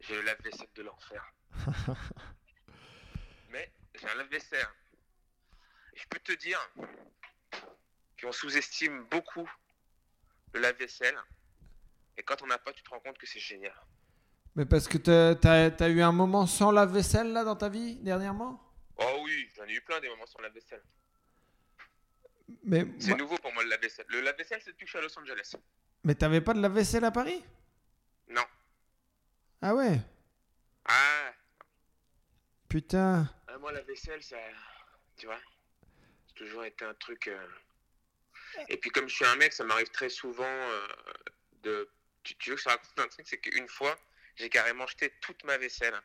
j'ai 0.00 0.16
le 0.16 0.22
lave-vaisselle 0.22 0.66
de 0.74 0.82
l'enfer. 0.82 1.32
J'ai 3.98 4.08
un 4.08 4.14
lave-vaisselle. 4.14 4.66
Je 5.94 6.04
peux 6.08 6.18
te 6.18 6.32
dire 6.32 6.58
qu'on 8.20 8.32
sous-estime 8.32 9.04
beaucoup 9.10 9.48
le 10.52 10.60
lave-vaisselle. 10.60 11.16
Et 12.18 12.22
quand 12.22 12.42
on 12.42 12.46
n'a 12.46 12.58
pas, 12.58 12.72
tu 12.72 12.82
te 12.82 12.90
rends 12.90 13.00
compte 13.00 13.18
que 13.18 13.26
c'est 13.26 13.40
génial. 13.40 13.74
Mais 14.54 14.64
parce 14.66 14.88
que 14.88 14.96
t'as, 14.98 15.34
t'as, 15.34 15.70
t'as 15.70 15.88
eu 15.88 16.00
un 16.02 16.12
moment 16.12 16.46
sans 16.46 16.70
lave-vaisselle 16.70 17.32
là 17.32 17.44
dans 17.44 17.56
ta 17.56 17.68
vie 17.68 17.96
dernièrement? 17.96 18.62
Oh 18.98 19.20
oui, 19.24 19.50
j'en 19.54 19.64
ai 19.64 19.72
eu 19.74 19.80
plein 19.82 20.00
des 20.00 20.08
moments 20.08 20.26
sans 20.26 20.40
lave-vaisselle. 20.40 20.82
Mais, 22.64 22.86
C'est 22.98 23.08
moi- 23.08 23.18
nouveau 23.18 23.36
pour 23.38 23.52
moi 23.52 23.62
le 23.64 23.68
lave-vaisselle. 23.70 24.06
Le 24.08 24.20
lave-vaisselle, 24.20 24.60
c'est 24.64 24.70
depuis 24.70 24.84
que 24.84 24.90
je 24.90 24.96
suis 24.96 24.98
à 24.98 25.02
Los 25.02 25.18
Angeles. 25.18 25.54
mais 26.04 26.14
t'avais 26.14 26.40
pas 26.40 26.54
de 26.54 26.60
lave-vaisselle 26.60 27.04
à 27.04 27.10
Paris? 27.10 27.44
Non. 28.28 28.44
Ah 29.62 29.74
ouais? 29.74 30.00
Ah, 30.86 31.32
Putain. 32.68 33.28
Ah, 33.56 33.58
moi 33.58 33.72
la 33.72 33.80
vaisselle, 33.82 34.22
ça. 34.22 34.36
Tu 35.16 35.26
vois 35.26 35.40
C'est 36.28 36.34
toujours 36.34 36.64
été 36.64 36.84
un 36.84 36.94
truc. 36.94 37.28
euh, 37.28 37.46
Et 38.68 38.76
puis 38.76 38.90
comme 38.90 39.08
je 39.08 39.14
suis 39.14 39.24
un 39.24 39.36
mec, 39.36 39.52
ça 39.52 39.64
m'arrive 39.64 39.88
très 39.90 40.10
souvent 40.10 40.44
euh, 40.44 40.86
de. 41.62 41.88
Tu, 42.22 42.34
tu 42.36 42.50
veux 42.50 42.56
que 42.56 42.60
je 42.60 42.64
te 42.66 42.70
raconte 42.70 42.98
un 42.98 43.08
truc? 43.08 43.26
C'est 43.26 43.38
qu'une 43.38 43.68
fois, 43.68 43.98
j'ai 44.36 44.50
carrément 44.50 44.86
jeté 44.86 45.10
toute 45.20 45.42
ma 45.44 45.56
vaisselle. 45.56 45.98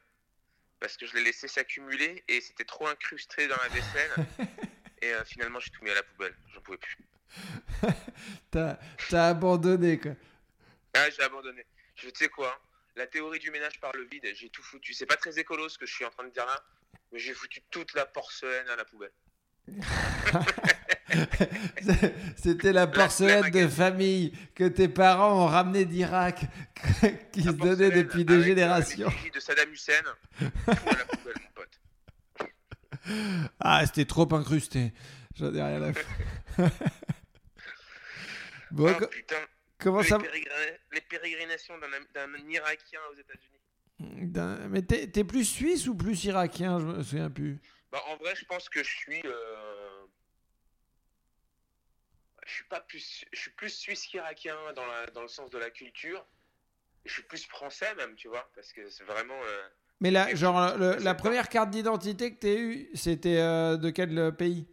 Parce 0.80 0.98
que 0.98 1.06
je 1.06 1.14
l'ai 1.16 1.24
laissé 1.24 1.48
s'accumuler 1.48 2.24
et 2.28 2.42
c'était 2.42 2.66
trop 2.66 2.88
incrusté 2.88 3.48
dans 3.48 3.58
la 3.58 3.68
vaisselle. 3.68 4.12
et 5.02 5.14
euh, 5.14 5.24
finalement, 5.26 5.60
j'ai 5.60 5.72
tout 5.72 5.84
mis 5.84 5.92
à 5.92 5.96
la 5.96 6.04
poubelle. 6.04 6.36
J'en 6.54 6.62
pouvais 6.62 6.78
plus. 6.78 6.98
T'as, 8.52 8.78
t'as 9.10 9.30
abandonné 9.30 9.98
quoi. 10.00 10.12
Ah, 10.94 11.10
j'ai 11.10 11.22
abandonné. 11.22 11.66
Je 11.96 12.10
sais 12.14 12.28
quoi? 12.30 12.60
La 12.96 13.08
théorie 13.08 13.40
du 13.40 13.50
ménage 13.52 13.80
par 13.80 13.94
le 13.94 14.04
vide, 14.04 14.28
j'ai 14.36 14.50
tout 14.50 14.62
foutu. 14.64 14.94
C'est 14.94 15.06
pas 15.06 15.16
très 15.16 15.40
écolo 15.40 15.70
ce 15.70 15.78
que 15.78 15.86
je 15.86 15.94
suis 15.94 16.04
en 16.04 16.10
train 16.10 16.26
de 16.26 16.30
dire 16.32 16.46
là, 16.46 16.62
mais 17.12 17.20
j'ai 17.20 17.34
foutu 17.34 17.62
toute 17.70 17.94
la 17.94 18.06
porcelaine 18.06 18.68
à 18.70 18.76
la 18.76 18.86
poubelle. 18.86 19.12
C'était 22.38 22.72
la 22.74 22.88
porcelaine 22.88 23.50
de 23.52 23.68
famille 23.68 24.32
que 24.56 24.64
tes 24.68 24.88
parents 24.88 25.44
ont 25.44 25.48
ramené 25.48 25.86
d'Irak, 25.86 26.42
qui 27.32 27.44
se 27.44 27.50
donnait 27.50 27.92
depuis 27.92 28.24
des 28.26 28.36
euh, 28.36 28.44
générations. 28.44 29.12
de 29.34 29.40
Saddam 29.40 29.72
Hussein, 29.72 29.94
à 30.40 30.44
la 30.74 31.06
poubelle, 31.06 31.36
mon 31.44 31.52
pote. 31.54 31.80
Ah, 33.60 33.84
c'était 33.86 34.06
trop 34.06 34.32
incrusté. 34.34 34.94
J'en 35.36 35.54
ai 35.54 35.62
rien 35.62 35.82
à 35.82 35.92
bon, 38.72 38.88
Ah, 38.88 38.94
co- 38.94 39.08
putain. 39.08 39.36
comment 39.80 40.02
les 40.02 40.08
ça 40.08 40.18
pérégrina- 40.18 40.78
Les 40.92 41.02
pérégrinations 41.02 41.78
d'un 41.80 42.50
Irakien 42.50 43.00
aux 43.12 43.16
États-Unis. 43.20 43.61
Mais 44.70 44.82
t'es, 44.82 45.08
t'es 45.08 45.24
plus 45.24 45.46
suisse 45.46 45.88
ou 45.88 45.96
plus 45.96 46.24
irakien 46.26 46.80
Je 46.80 46.86
me 46.86 47.04
souviens 47.04 47.30
plus? 47.30 47.60
Bah, 47.92 48.02
en 48.08 48.16
vrai, 48.18 48.36
je 48.36 48.46
pense 48.46 48.70
que 48.70 48.84
je 48.84 48.90
suis. 48.90 49.22
euh, 49.26 50.06
Je 52.48 52.54
suis 52.54 52.64
pas 52.66 52.82
plus. 52.82 53.26
Je 53.32 53.40
suis 53.40 53.52
plus 53.52 53.70
suisse 53.70 54.06
qu'irakien 54.08 54.56
dans, 54.76 54.86
la... 54.86 55.06
dans 55.08 55.22
le 55.22 55.28
sens 55.28 55.50
de 55.50 55.58
la 55.58 55.70
culture. 55.70 56.26
Je 57.06 57.14
suis 57.14 57.24
plus 57.24 57.46
français 57.46 57.94
même, 57.96 58.16
tu 58.16 58.28
vois, 58.28 58.50
parce 58.56 58.72
que 58.74 58.90
c'est 58.90 59.04
vraiment. 59.04 59.40
euh, 59.44 59.68
Mais 60.02 60.12
là, 60.12 60.34
genre, 60.36 60.78
le- 60.78 60.98
la 61.00 61.16
première 61.16 61.50
carte 61.50 61.70
d'identité 61.72 62.34
que 62.34 62.40
t'as 62.40 62.56
eue, 62.56 62.90
c'était 62.94 63.38
euh, 63.40 63.78
de 63.78 63.90
quel 63.90 64.36
pays? 64.36 64.68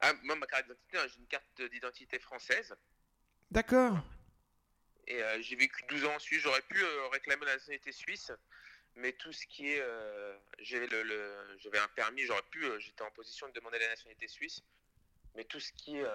Ah, 0.00 0.12
moi, 0.22 0.36
ma 0.36 0.46
carte 0.46 0.64
d'identité, 0.64 0.98
j'ai 1.12 1.20
une 1.20 1.26
carte 1.26 1.62
d'identité 1.72 2.18
française. 2.18 2.74
D'accord. 3.50 3.98
Et 5.08 5.22
euh, 5.22 5.40
j'ai 5.40 5.56
vécu 5.56 5.84
12 5.88 6.04
ans 6.04 6.14
en 6.14 6.18
Suisse. 6.18 6.40
J'aurais 6.42 6.62
pu 6.62 6.82
euh, 6.82 7.08
réclamer 7.08 7.44
la 7.46 7.54
nationalité 7.54 7.92
suisse, 7.92 8.32
mais 8.96 9.12
tout 9.12 9.32
ce 9.32 9.46
qui 9.46 9.68
est. 9.72 9.80
euh, 9.80 10.36
j'avais 10.60 10.86
le, 10.88 11.02
le- 11.02 11.56
j'avais 11.58 11.78
un 11.78 11.88
permis, 11.88 12.22
j'aurais 12.24 12.42
pu. 12.50 12.64
j'étais 12.78 13.02
en 13.02 13.10
position 13.12 13.46
de 13.48 13.52
demander 13.52 13.78
la 13.78 13.88
nationalité 13.88 14.26
suisse, 14.28 14.62
mais 15.34 15.44
tout 15.44 15.60
ce 15.60 15.72
qui 15.72 15.96
est 15.98 16.06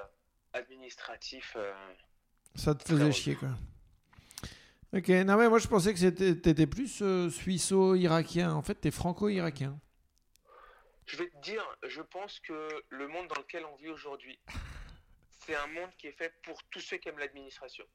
administratif. 0.53 1.55
Ça 2.55 2.75
te 2.75 2.83
faisait 2.87 3.11
chier, 3.11 3.35
quoi. 3.35 3.49
Ok, 4.93 5.07
non 5.07 5.37
mais 5.37 5.47
moi 5.47 5.57
je 5.59 5.69
pensais 5.69 5.93
que 5.93 5.99
c'était- 5.99 6.35
t'étais 6.35 6.67
plus 6.67 7.01
suisse-irakien. 7.29 8.51
En 8.53 8.61
fait, 8.61 8.75
t'es 8.75 8.91
franco-irakien. 8.91 9.79
Je 11.05 11.15
vais 11.15 11.29
te 11.29 11.37
dire, 11.41 11.65
je 11.87 12.01
pense 12.01 12.41
que 12.41 12.67
le 12.89 13.07
monde 13.07 13.27
dans 13.29 13.39
lequel 13.39 13.63
on 13.65 13.75
vit 13.77 13.87
aujourd'hui, 13.87 14.37
c'est 15.45 15.55
un 15.55 15.67
monde 15.67 15.89
qui 15.97 16.07
est 16.07 16.11
fait 16.11 16.33
pour 16.43 16.61
tous 16.65 16.81
ceux 16.81 16.97
qui 16.97 17.07
aiment 17.07 17.19
l'administration. 17.19 17.85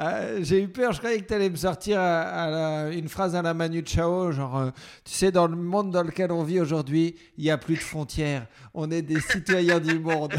Ah, 0.00 0.40
J'ai 0.42 0.62
eu 0.62 0.68
peur, 0.68 0.92
je 0.92 0.98
croyais 0.98 1.20
que 1.20 1.26
t'allais 1.26 1.50
me 1.50 1.56
sortir 1.56 1.98
à- 2.00 2.22
à 2.22 2.50
la- 2.50 2.90
une 2.92 3.08
phrase 3.08 3.34
à 3.34 3.42
la 3.42 3.52
Manu 3.52 3.82
Chao, 3.84 4.30
genre, 4.30 4.56
euh, 4.58 4.70
tu 5.04 5.12
sais, 5.12 5.32
dans 5.32 5.48
le 5.48 5.56
monde 5.56 5.90
dans 5.90 6.04
lequel 6.04 6.30
on 6.30 6.44
vit 6.44 6.60
aujourd'hui, 6.60 7.16
il 7.36 7.42
n'y 7.44 7.50
a 7.50 7.58
plus 7.58 7.74
de 7.74 7.80
frontières. 7.80 8.46
On 8.74 8.90
est 8.92 9.02
des 9.02 9.20
citoyens 9.20 9.80
du 9.80 9.98
monde. 9.98 10.34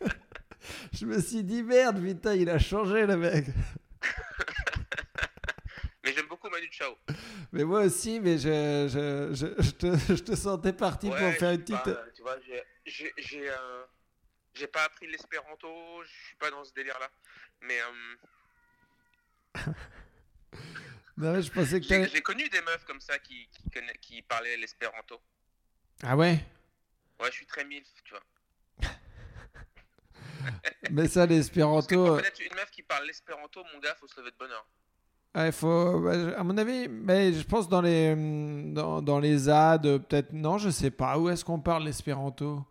je 0.92 1.06
me 1.06 1.20
suis 1.20 1.44
dit, 1.44 1.62
merde, 1.62 2.02
putain, 2.02 2.34
il 2.34 2.50
a 2.50 2.58
changé 2.58 3.06
le 3.06 3.16
mec. 3.16 3.46
Mais 6.04 6.12
j'aime 6.12 6.26
beaucoup 6.28 6.48
Manu 6.50 6.66
Chao. 6.72 6.94
Mais 7.52 7.62
moi 7.62 7.82
aussi, 7.82 8.18
mais 8.18 8.36
je, 8.38 8.88
je, 8.88 9.30
je, 9.32 9.62
je 9.62 9.70
te, 9.70 9.96
je 10.14 10.22
te 10.22 10.34
sentais 10.34 10.72
parti 10.72 11.08
pour 11.08 11.16
faire 11.18 11.52
une 11.52 11.58
petite... 11.62 11.82
pas, 11.84 12.04
tu 12.14 12.22
vois, 12.22 12.36
j'ai- 12.46 12.62
j'ai 12.84 13.12
j'ai, 13.16 13.48
euh, 13.48 13.82
j'ai 14.54 14.66
pas 14.66 14.84
appris 14.84 15.06
l'espéranto, 15.08 15.68
je 16.04 16.08
suis 16.26 16.36
pas 16.36 16.50
dans 16.50 16.64
ce 16.64 16.72
délire-là. 16.74 17.08
Mais 17.62 17.78
euh, 17.80 18.16
Non, 21.18 21.32
mais 21.32 21.40
je 21.42 21.50
pensais 21.50 21.80
que 21.80 21.86
j'ai 21.86 22.20
connu 22.20 22.46
des 22.50 22.60
meufs 22.60 22.84
comme 22.84 23.00
ça 23.00 23.18
qui, 23.18 23.48
qui, 23.50 23.70
conna- 23.70 23.96
qui 24.02 24.20
parlaient 24.20 24.58
l'espéranto. 24.58 25.18
Ah 26.02 26.14
ouais? 26.14 26.44
Ouais, 27.18 27.28
je 27.30 27.36
suis 27.36 27.46
très 27.46 27.64
milf, 27.64 27.88
tu 28.04 28.12
vois. 28.12 28.90
Mais 30.90 31.08
ça, 31.08 31.24
l'espéranto... 31.24 32.06
Euh, 32.06 32.16
connaître 32.16 32.42
une 32.42 32.54
meuf 32.54 32.70
qui 32.70 32.82
parle 32.82 33.06
l'espéranto, 33.06 33.64
mon 33.72 33.80
gars, 33.80 33.94
faut 33.98 34.06
se 34.06 34.20
lever 34.20 34.30
de 34.30 34.36
bonne 34.36 34.50
heure. 34.50 34.66
Ouais, 35.34 35.50
faut, 35.52 36.06
à 36.36 36.42
mon 36.44 36.56
avis, 36.58 36.86
mais 36.88 37.32
je 37.32 37.42
pense 37.46 37.68
dans 37.68 37.80
les, 37.82 38.12
hum, 38.12 38.74
dans, 38.74 39.00
dans 39.02 39.18
les 39.18 39.36
ZAD, 39.38 39.86
euh, 39.86 39.98
peut-être, 39.98 40.32
non, 40.32 40.56
je 40.58 40.68
sais 40.70 40.90
pas. 40.90 41.18
Où 41.18 41.28
est-ce 41.30 41.44
qu'on 41.44 41.60
parle 41.60 41.84
l'espéranto? 41.84 42.62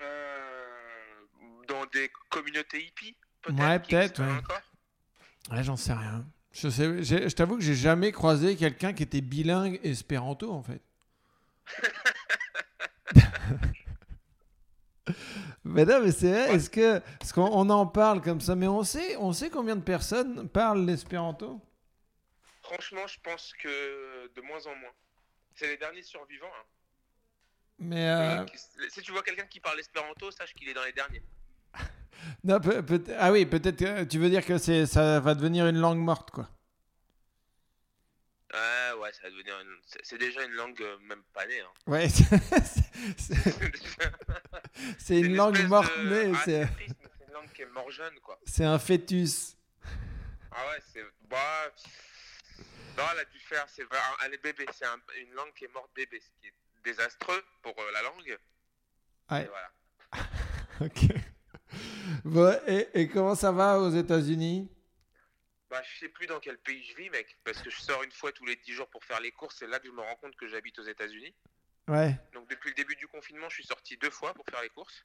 Euh, 0.00 1.24
dans 1.68 1.84
des 1.86 2.10
communautés 2.30 2.84
hippies, 2.84 3.16
peut-être 3.42 3.58
Ouais, 3.58 3.78
peut-être, 3.80 4.20
existent 4.20 4.24
ouais. 4.24 4.38
encore 4.38 4.60
Ouais, 5.50 5.64
j'en 5.64 5.76
sais 5.76 5.92
rien. 5.92 6.24
Je, 6.52 6.68
sais, 6.68 7.02
je 7.02 7.34
t'avoue 7.34 7.56
que 7.56 7.62
j'ai 7.62 7.74
jamais 7.74 8.12
croisé 8.12 8.56
quelqu'un 8.56 8.92
qui 8.92 9.02
était 9.02 9.20
bilingue 9.22 9.80
espéranto, 9.82 10.52
en 10.52 10.62
fait. 10.62 10.80
mais 15.64 15.84
non, 15.84 16.00
mais 16.02 16.12
c'est 16.12 16.30
vrai, 16.30 16.54
est-ce 16.54 16.70
que. 16.70 16.98
Parce 17.18 17.32
qu'on 17.32 17.46
on 17.50 17.68
en 17.70 17.86
parle 17.86 18.20
comme 18.20 18.40
ça, 18.40 18.54
mais 18.54 18.68
on 18.68 18.84
sait, 18.84 19.16
on 19.16 19.32
sait 19.32 19.50
combien 19.50 19.76
de 19.76 19.82
personnes 19.82 20.48
parlent 20.48 20.84
l'espéranto? 20.84 21.60
Franchement, 22.62 23.06
je 23.06 23.18
pense 23.22 23.52
que 23.60 24.32
de 24.34 24.40
moins 24.42 24.64
en 24.66 24.74
moins. 24.76 24.90
C'est 25.54 25.66
les 25.68 25.76
derniers 25.76 26.02
survivants. 26.02 26.46
hein. 26.46 26.64
Mais. 27.78 28.08
euh, 28.08 28.46
Si 28.90 29.02
tu 29.02 29.12
vois 29.12 29.22
quelqu'un 29.22 29.46
qui 29.46 29.60
parle 29.60 29.80
espéranto, 29.80 30.30
sache 30.30 30.54
qu'il 30.54 30.68
est 30.68 30.74
dans 30.74 30.84
les 30.84 30.92
derniers. 30.92 31.22
Non, 32.44 32.60
peut- 32.60 32.82
peut- 32.84 33.04
ah 33.18 33.32
oui, 33.32 33.46
peut-être 33.46 33.78
que 33.78 34.04
tu 34.04 34.18
veux 34.18 34.30
dire 34.30 34.44
que 34.44 34.58
c'est, 34.58 34.86
ça 34.86 35.20
va 35.20 35.34
devenir 35.34 35.66
une 35.66 35.78
langue 35.78 35.98
morte, 35.98 36.30
quoi. 36.30 36.48
Ouais, 38.52 38.92
ouais, 39.00 39.12
ça 39.14 39.22
va 39.22 39.30
devenir 39.30 39.58
une... 39.60 39.76
c'est- 40.02 40.18
déjà 40.18 40.44
une 40.44 40.52
langue 40.52 40.80
euh, 40.82 40.98
même 41.08 41.22
pas 41.32 41.46
née. 41.46 41.60
Hein. 41.60 41.70
Ouais, 41.86 42.08
c'est- 42.10 42.24
c'est 43.16 43.34
c'est 44.98 45.20
une 45.20 45.34
langue 45.36 45.58
morte 45.68 45.90
de- 45.98 46.08
née, 46.08 46.32
Ah, 46.36 46.42
c'est 46.44 46.66
triste, 46.66 46.94
mais 47.00 47.08
c'est 47.18 47.26
une 47.28 47.32
langue 47.32 47.52
qui 47.54 47.62
est 47.62 47.66
mort 47.66 47.90
jeune, 47.90 48.14
quoi. 48.20 48.38
c'est 48.44 48.64
un 48.64 48.78
fœtus. 48.78 49.56
Ah 50.50 50.66
ouais, 50.68 50.82
c'est. 50.92 51.02
Bah. 51.30 51.72
Non, 52.98 53.04
elle 53.14 53.20
a 53.20 53.24
dû 53.24 53.38
faire. 53.38 53.64
C'est 53.74 53.84
elle 54.26 54.34
est 54.34 54.42
bébé. 54.42 54.66
C'est 54.74 54.84
un- 54.84 55.00
une 55.18 55.32
langue 55.32 55.52
qui 55.56 55.64
est 55.64 55.72
morte 55.72 55.90
bébé, 55.96 56.20
ce 56.20 56.28
qui 56.40 56.48
est 56.48 56.54
désastreux 56.84 57.42
pour 57.62 57.72
euh, 57.78 57.90
la 57.92 58.02
langue. 58.02 58.38
Ouais. 59.30 59.44
Et 59.44 59.48
voilà. 59.48 59.70
Ok. 60.80 61.04
Bon, 62.24 62.58
et, 62.66 62.88
et 62.94 63.08
comment 63.08 63.34
ça 63.34 63.52
va 63.52 63.80
aux 63.80 63.90
États-Unis? 63.90 64.70
Bah, 65.70 65.82
je 65.82 66.00
sais 66.00 66.08
plus 66.10 66.26
dans 66.26 66.38
quel 66.38 66.58
pays 66.58 66.82
je 66.84 66.94
vis, 66.96 67.08
mec. 67.10 67.38
Parce 67.44 67.62
que 67.62 67.70
je 67.70 67.80
sors 67.80 68.02
une 68.02 68.12
fois 68.12 68.30
tous 68.32 68.44
les 68.44 68.56
10 68.56 68.72
jours 68.72 68.88
pour 68.90 69.02
faire 69.04 69.20
les 69.20 69.32
courses. 69.32 69.56
C'est 69.58 69.66
là 69.66 69.78
que 69.78 69.86
je 69.86 69.92
me 69.92 70.02
rends 70.02 70.16
compte 70.16 70.36
que 70.36 70.46
j'habite 70.46 70.78
aux 70.78 70.84
États-Unis. 70.84 71.34
Ouais. 71.88 72.14
Donc, 72.34 72.48
depuis 72.50 72.68
le 72.68 72.74
début 72.74 72.94
du 72.96 73.08
confinement, 73.08 73.48
je 73.48 73.54
suis 73.54 73.64
sorti 73.64 73.96
deux 73.96 74.10
fois 74.10 74.34
pour 74.34 74.44
faire 74.50 74.60
les 74.60 74.68
courses. 74.68 75.04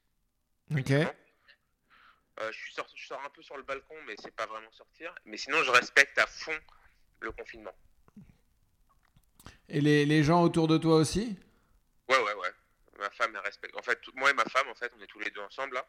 Ok. 0.71 0.91
Euh, 0.91 2.51
je, 2.51 2.57
suis 2.57 2.73
sorti, 2.73 2.97
je 2.97 3.07
sors 3.07 3.23
un 3.23 3.29
peu 3.29 3.41
sur 3.41 3.55
le 3.57 3.63
balcon, 3.63 3.95
mais 4.05 4.15
c'est 4.21 4.35
pas 4.35 4.45
vraiment 4.45 4.71
sortir. 4.71 5.15
Mais 5.25 5.37
sinon, 5.37 5.63
je 5.63 5.71
respecte 5.71 6.17
à 6.19 6.27
fond 6.27 6.59
le 7.21 7.31
confinement. 7.31 7.73
Et 9.69 9.81
les, 9.81 10.05
les 10.05 10.23
gens 10.23 10.43
autour 10.43 10.67
de 10.67 10.77
toi 10.77 10.97
aussi? 10.97 11.37
Ouais, 12.09 12.19
ouais, 12.19 12.33
ouais. 12.33 12.51
Ma 12.99 13.09
femme, 13.11 13.31
elle 13.33 13.41
respecte. 13.41 13.75
En 13.77 13.81
fait, 13.81 13.99
moi 14.15 14.31
et 14.31 14.33
ma 14.33 14.45
femme, 14.45 14.67
en 14.69 14.75
fait, 14.75 14.91
on 14.97 15.01
est 15.01 15.07
tous 15.07 15.19
les 15.19 15.31
deux 15.31 15.41
ensemble 15.41 15.75
là. 15.75 15.87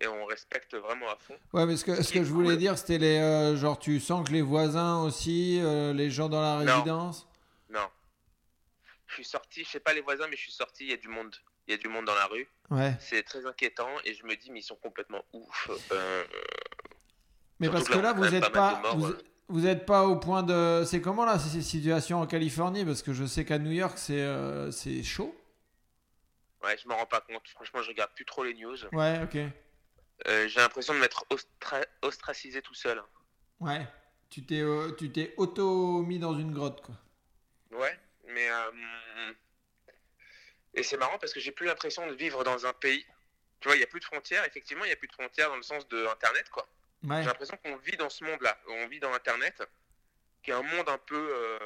Et 0.00 0.06
on 0.06 0.26
respecte 0.26 0.74
vraiment 0.74 1.08
à 1.08 1.16
fond. 1.16 1.36
Ouais, 1.54 1.64
mais 1.64 1.76
ce 1.76 1.84
que, 1.84 2.02
ce 2.02 2.12
que 2.12 2.22
je 2.22 2.30
voulais 2.30 2.56
dire, 2.58 2.76
c'était 2.76 2.98
les. 2.98 3.16
euh, 3.18 3.56
genre, 3.56 3.78
tu 3.78 3.98
sens 3.98 4.26
que 4.26 4.32
les 4.32 4.42
voisins 4.42 5.02
aussi, 5.02 5.58
euh, 5.62 5.92
les 5.94 6.10
gens 6.10 6.28
dans 6.28 6.42
la 6.42 6.58
résidence? 6.58 7.26
Non. 7.70 7.88
Je 9.06 9.14
suis 9.14 9.24
sorti, 9.24 9.64
je 9.64 9.70
sais 9.70 9.80
pas 9.80 9.94
les 9.94 10.02
voisins, 10.02 10.26
mais 10.28 10.36
je 10.36 10.42
suis 10.42 10.52
sorti, 10.52 10.84
il 10.84 10.90
y 10.90 10.92
a 10.92 10.96
du 10.98 11.08
monde. 11.08 11.34
Il 11.66 11.72
y 11.72 11.74
a 11.74 11.78
du 11.78 11.88
monde 11.88 12.04
dans 12.04 12.14
la 12.14 12.26
rue. 12.26 12.46
Ouais. 12.70 12.94
C'est 13.00 13.22
très 13.22 13.44
inquiétant 13.46 13.88
et 14.04 14.12
je 14.14 14.24
me 14.26 14.36
dis, 14.36 14.50
mais 14.52 14.60
ils 14.60 14.62
sont 14.64 14.76
complètement 14.76 15.24
ouf. 15.32 15.70
Euh, 15.92 16.24
Mais 17.58 17.66
Surtout 17.66 17.78
parce 17.84 17.88
que 17.88 17.98
là, 17.98 18.12
vous 18.12 18.22
quand 18.22 18.30
même 18.30 18.42
êtes 18.44 18.52
pas 18.52 18.80
morts, 18.80 18.96
Vous, 18.98 19.06
ouais. 19.08 19.16
vous 19.48 19.66
êtes 19.66 19.86
pas 19.86 20.04
au 20.06 20.16
point 20.16 20.42
de. 20.42 20.84
C'est 20.86 21.00
comment 21.00 21.24
là, 21.24 21.38
ces 21.38 21.62
situations 21.62 22.20
en 22.20 22.26
Californie? 22.26 22.84
Parce 22.84 23.02
que 23.02 23.12
je 23.12 23.24
sais 23.24 23.44
qu'à 23.44 23.58
New 23.58 23.72
York, 23.72 23.96
c'est 23.96 24.20
euh, 24.20 24.70
c'est 24.70 25.02
chaud. 25.02 25.34
Ouais, 26.62 26.76
je 26.82 26.86
m'en 26.88 26.96
rends 26.96 27.06
pas 27.06 27.20
compte. 27.20 27.48
Franchement, 27.48 27.80
je 27.82 27.88
regarde 27.88 28.10
plus 28.14 28.24
trop 28.24 28.44
les 28.44 28.54
news. 28.54 28.76
Ouais, 28.92 29.20
ok. 29.24 29.38
Euh, 30.26 30.48
J'ai 30.48 30.60
l'impression 30.60 30.94
de 30.94 30.98
m'être 30.98 31.24
ostra- 31.30 31.86
ostracisé 32.02 32.62
tout 32.62 32.74
seul. 32.74 33.02
Ouais. 33.60 33.86
Tu 34.30 34.44
t'es 34.44 34.60
euh, 34.60 34.92
tu 34.98 35.12
t'es 35.12 35.34
auto 35.36 36.02
mis 36.02 36.18
dans 36.18 36.36
une 36.36 36.52
grotte, 36.52 36.82
quoi. 36.82 36.94
Ouais, 37.70 37.98
mais. 38.26 38.48
euh, 38.50 39.32
Et 40.74 40.82
c'est 40.82 40.96
marrant 40.96 41.18
parce 41.18 41.32
que 41.32 41.40
j'ai 41.40 41.52
plus 41.52 41.66
l'impression 41.66 42.06
de 42.06 42.12
vivre 42.14 42.44
dans 42.44 42.66
un 42.66 42.72
pays. 42.72 43.04
Tu 43.60 43.68
vois, 43.68 43.76
il 43.76 43.78
n'y 43.78 43.84
a 43.84 43.88
plus 43.88 44.00
de 44.00 44.04
frontières. 44.04 44.44
Effectivement, 44.44 44.84
il 44.84 44.88
n'y 44.88 44.92
a 44.92 44.96
plus 44.96 45.08
de 45.08 45.12
frontières 45.12 45.48
dans 45.48 45.56
le 45.56 45.62
sens 45.62 45.86
de 45.88 46.06
Internet, 46.06 46.48
quoi. 46.50 46.68
Ouais. 47.04 47.20
J'ai 47.22 47.26
l'impression 47.28 47.56
qu'on 47.58 47.76
vit 47.76 47.96
dans 47.96 48.10
ce 48.10 48.24
monde-là. 48.24 48.58
On 48.68 48.86
vit 48.88 49.00
dans 49.00 49.12
Internet, 49.14 49.62
qui 50.42 50.50
est 50.50 50.54
un 50.54 50.62
monde 50.62 50.88
un 50.88 50.98
peu. 50.98 51.60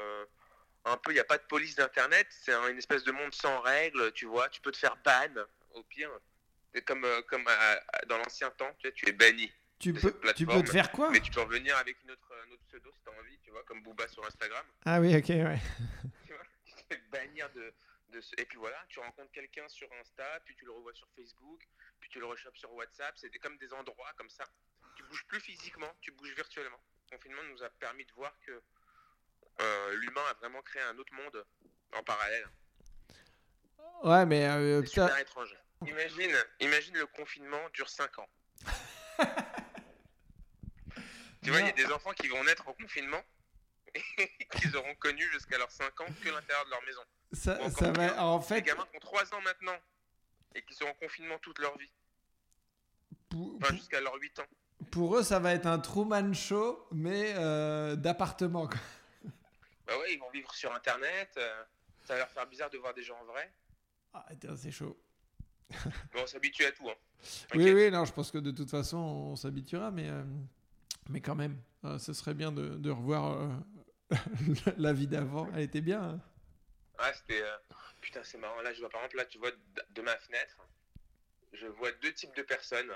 Un 0.85 0.97
peu, 0.97 1.11
il 1.11 1.15
n'y 1.15 1.21
a 1.21 1.25
pas 1.25 1.39
de 1.39 1.43
police 1.45 1.75
d'Internet. 1.77 2.27
C'est 2.31 2.53
un- 2.53 2.69
une 2.69 2.79
espèce 2.79 3.05
de 3.05 3.13
monde 3.13 3.35
sans 3.35 3.61
règles, 3.61 4.13
tu 4.13 4.27
vois. 4.27 4.49
Tu 4.49 4.61
peux 4.61 4.71
te 4.73 4.79
faire 4.79 4.97
ban, 5.05 5.29
au 5.75 5.83
pire. 5.83 6.11
Comme, 6.87 7.05
euh, 7.05 7.21
comme 7.23 7.47
à- 7.49 7.73
à- 7.93 8.05
dans 8.07 8.19
l'ancien 8.19 8.51
temps, 8.51 8.73
tu, 8.79 8.87
sais, 8.89 8.93
tu 8.95 9.09
es 9.09 9.13
banni. 9.13 9.53
Tu 9.79 9.93
peux, 9.95 10.13
tu 10.37 10.47
peux 10.47 10.63
te 10.63 10.71
faire 10.71 10.93
quoi 10.93 11.11
Mais 11.11 11.21
tu 11.21 11.31
peux 11.31 11.41
revenir 11.41 11.77
avec 11.79 12.03
une 12.05 12.11
autre, 12.11 12.33
un 12.47 12.51
autre 12.53 12.63
pseudo 12.69 12.93
si 12.95 13.01
tu 13.03 13.09
as 13.09 13.19
envie, 13.21 13.39
tu 13.41 13.51
vois, 13.51 13.63
comme 13.65 13.83
Booba 13.83 14.07
sur 14.09 14.25
Instagram. 14.27 14.65
Ah 14.85 15.01
oui, 15.01 15.17
ok, 15.17 15.29
ouais. 15.31 15.59
Tu 16.27 16.33
vois, 16.35 16.45
tu 16.65 16.75
te 16.75 16.83
fais 16.95 17.01
bannir 17.11 17.51
de, 17.55 17.73
de 18.11 18.21
ce- 18.21 18.35
Et 18.39 18.45
puis 18.45 18.59
voilà, 18.59 18.77
tu 18.89 19.01
rencontres 19.01 19.33
quelqu'un 19.33 19.67
sur 19.69 19.89
Insta, 20.01 20.41
puis 20.45 20.55
tu 20.55 20.65
le 20.67 20.73
revois 20.73 20.93
sur 20.95 21.09
Facebook, 21.17 21.67
puis 21.99 22.11
tu 22.11 22.21
le 22.21 22.27
rechopes 22.27 22.57
sur 22.57 22.73
WhatsApp. 22.75 23.17
C'est 23.19 23.31
comme 23.39 23.57
des 23.59 23.73
endroits 23.73 24.13
comme 24.17 24.31
ça. 24.31 24.45
Tu 24.97 25.03
bouges 25.05 25.25
plus 25.27 25.41
physiquement, 25.41 25.91
tu 26.03 26.13
bouges 26.13 26.35
virtuellement. 26.37 26.81
Le 27.11 27.17
confinement 27.17 27.43
nous 27.51 27.63
a 27.63 27.71
permis 27.71 28.05
de 28.05 28.13
voir 28.13 28.37
que 28.47 28.53
euh, 29.63 29.95
l'humain 29.97 30.23
a 30.31 30.35
vraiment 30.35 30.61
créé 30.63 30.83
un 30.83 30.97
autre 30.99 31.13
monde 31.15 31.45
en 31.95 32.03
parallèle. 32.05 32.47
Ouais, 34.05 34.25
mais 34.27 34.47
euh, 34.49 34.83
étrange. 34.83 35.57
Imagine, 35.87 36.37
imagine 36.61 36.95
le 36.99 37.07
confinement 37.07 37.61
dure 37.73 37.89
5 37.89 38.19
ans. 38.19 38.29
tu 41.43 41.51
vois, 41.51 41.61
il 41.61 41.67
y 41.67 41.71
a 41.71 41.73
des 41.73 41.87
enfants 41.87 42.13
qui 42.13 42.29
vont 42.29 42.45
naître 42.45 42.69
en 42.69 42.75
confinement 42.75 43.23
et 43.95 44.03
qu'ils 44.53 44.77
auront 44.77 44.95
connu 44.97 45.23
jusqu'à 45.33 45.57
leurs 45.59 45.71
5 45.71 45.99
ans 46.03 46.07
que 46.23 46.29
l'intérieur 46.29 46.65
de 46.67 46.71
leur 46.71 46.83
maison. 46.85 47.01
ça, 47.33 47.55
va. 47.93 48.23
En 48.25 48.39
Des 48.39 48.45
fait, 48.45 48.63
gamins 48.63 48.87
qui 48.91 48.97
ont 48.97 49.01
3 49.01 49.35
ans 49.35 49.41
maintenant 49.41 49.77
et 50.55 50.63
qui 50.63 50.75
sont 50.75 50.85
en 50.85 50.95
confinement 50.95 51.39
toute 51.39 51.59
leur 51.59 51.77
vie. 51.79 51.91
pour, 53.31 53.57
Enfin, 53.63 53.75
jusqu'à 53.75 54.01
leurs 54.03 54.17
8 54.17 54.39
ans. 54.41 54.47
pour 54.91 55.17
eux, 55.17 55.23
ça 55.23 55.39
va 55.39 55.55
être 55.55 55.67
un 55.67 55.79
Truman 55.79 56.35
Show, 56.35 56.87
mais 56.93 57.33
euh, 57.37 57.97
d'appartement. 57.97 58.69
Bah 59.87 59.99
ouais, 59.99 60.13
ils 60.13 60.19
vont 60.21 60.31
vivre 60.31 60.55
sur 60.55 60.73
Internet. 60.75 61.31
euh, 61.39 61.65
ça 62.07 62.13
va 62.15 62.21
leur 62.21 62.31
faire 62.31 62.47
bizarre 62.47 62.71
de 62.71 62.77
voir 62.79 62.93
des 62.93 63.03
gens 63.03 63.19
en 63.19 63.25
vrai. 63.25 63.51
Ah, 64.13 64.27
c'est 64.57 64.71
chaud. 64.73 65.01
Mais 66.15 66.23
on 66.23 66.27
s'habitue 66.27 66.65
à 66.65 66.73
tout. 66.73 66.89
Hein. 66.89 66.95
Oui, 67.55 67.73
oui, 67.73 67.91
non, 67.91 68.05
je 68.05 68.13
pense 68.13 68.31
que 68.31 68.39
de 68.39 68.51
toute 68.51 68.71
façon, 68.71 68.97
on 68.99 69.37
s'habituera, 69.37 69.91
mais, 69.91 70.09
euh, 70.09 70.23
mais 71.09 71.21
quand 71.21 71.35
même, 71.35 71.61
euh, 71.85 71.99
ce 71.99 72.13
serait 72.13 72.35
bien 72.35 72.51
de, 72.53 72.71
de 72.77 72.91
revoir 72.91 73.39
euh, 73.41 73.49
la 74.79 74.93
vie 74.93 75.07
d'avant. 75.07 75.49
Elle 75.55 75.63
était 75.63 75.81
bien. 75.81 76.03
hein. 76.03 76.21
Ouais, 76.99 77.13
c'était. 77.15 77.43
Putain, 78.01 78.23
c'est 78.25 78.39
marrant. 78.39 78.61
Là, 78.63 78.73
je 78.73 78.81
vois 78.81 78.89
par 78.89 79.01
exemple, 79.03 79.17
là, 79.19 79.25
tu 79.27 79.39
vois, 79.39 79.51
de 79.91 80.03
ma 80.03 80.17
fenêtre, 80.17 80.57
je 81.53 81.67
vois 81.67 81.93
deux 81.93 82.13
types 82.13 82.35
de 82.35 82.43
personnes, 82.43 82.91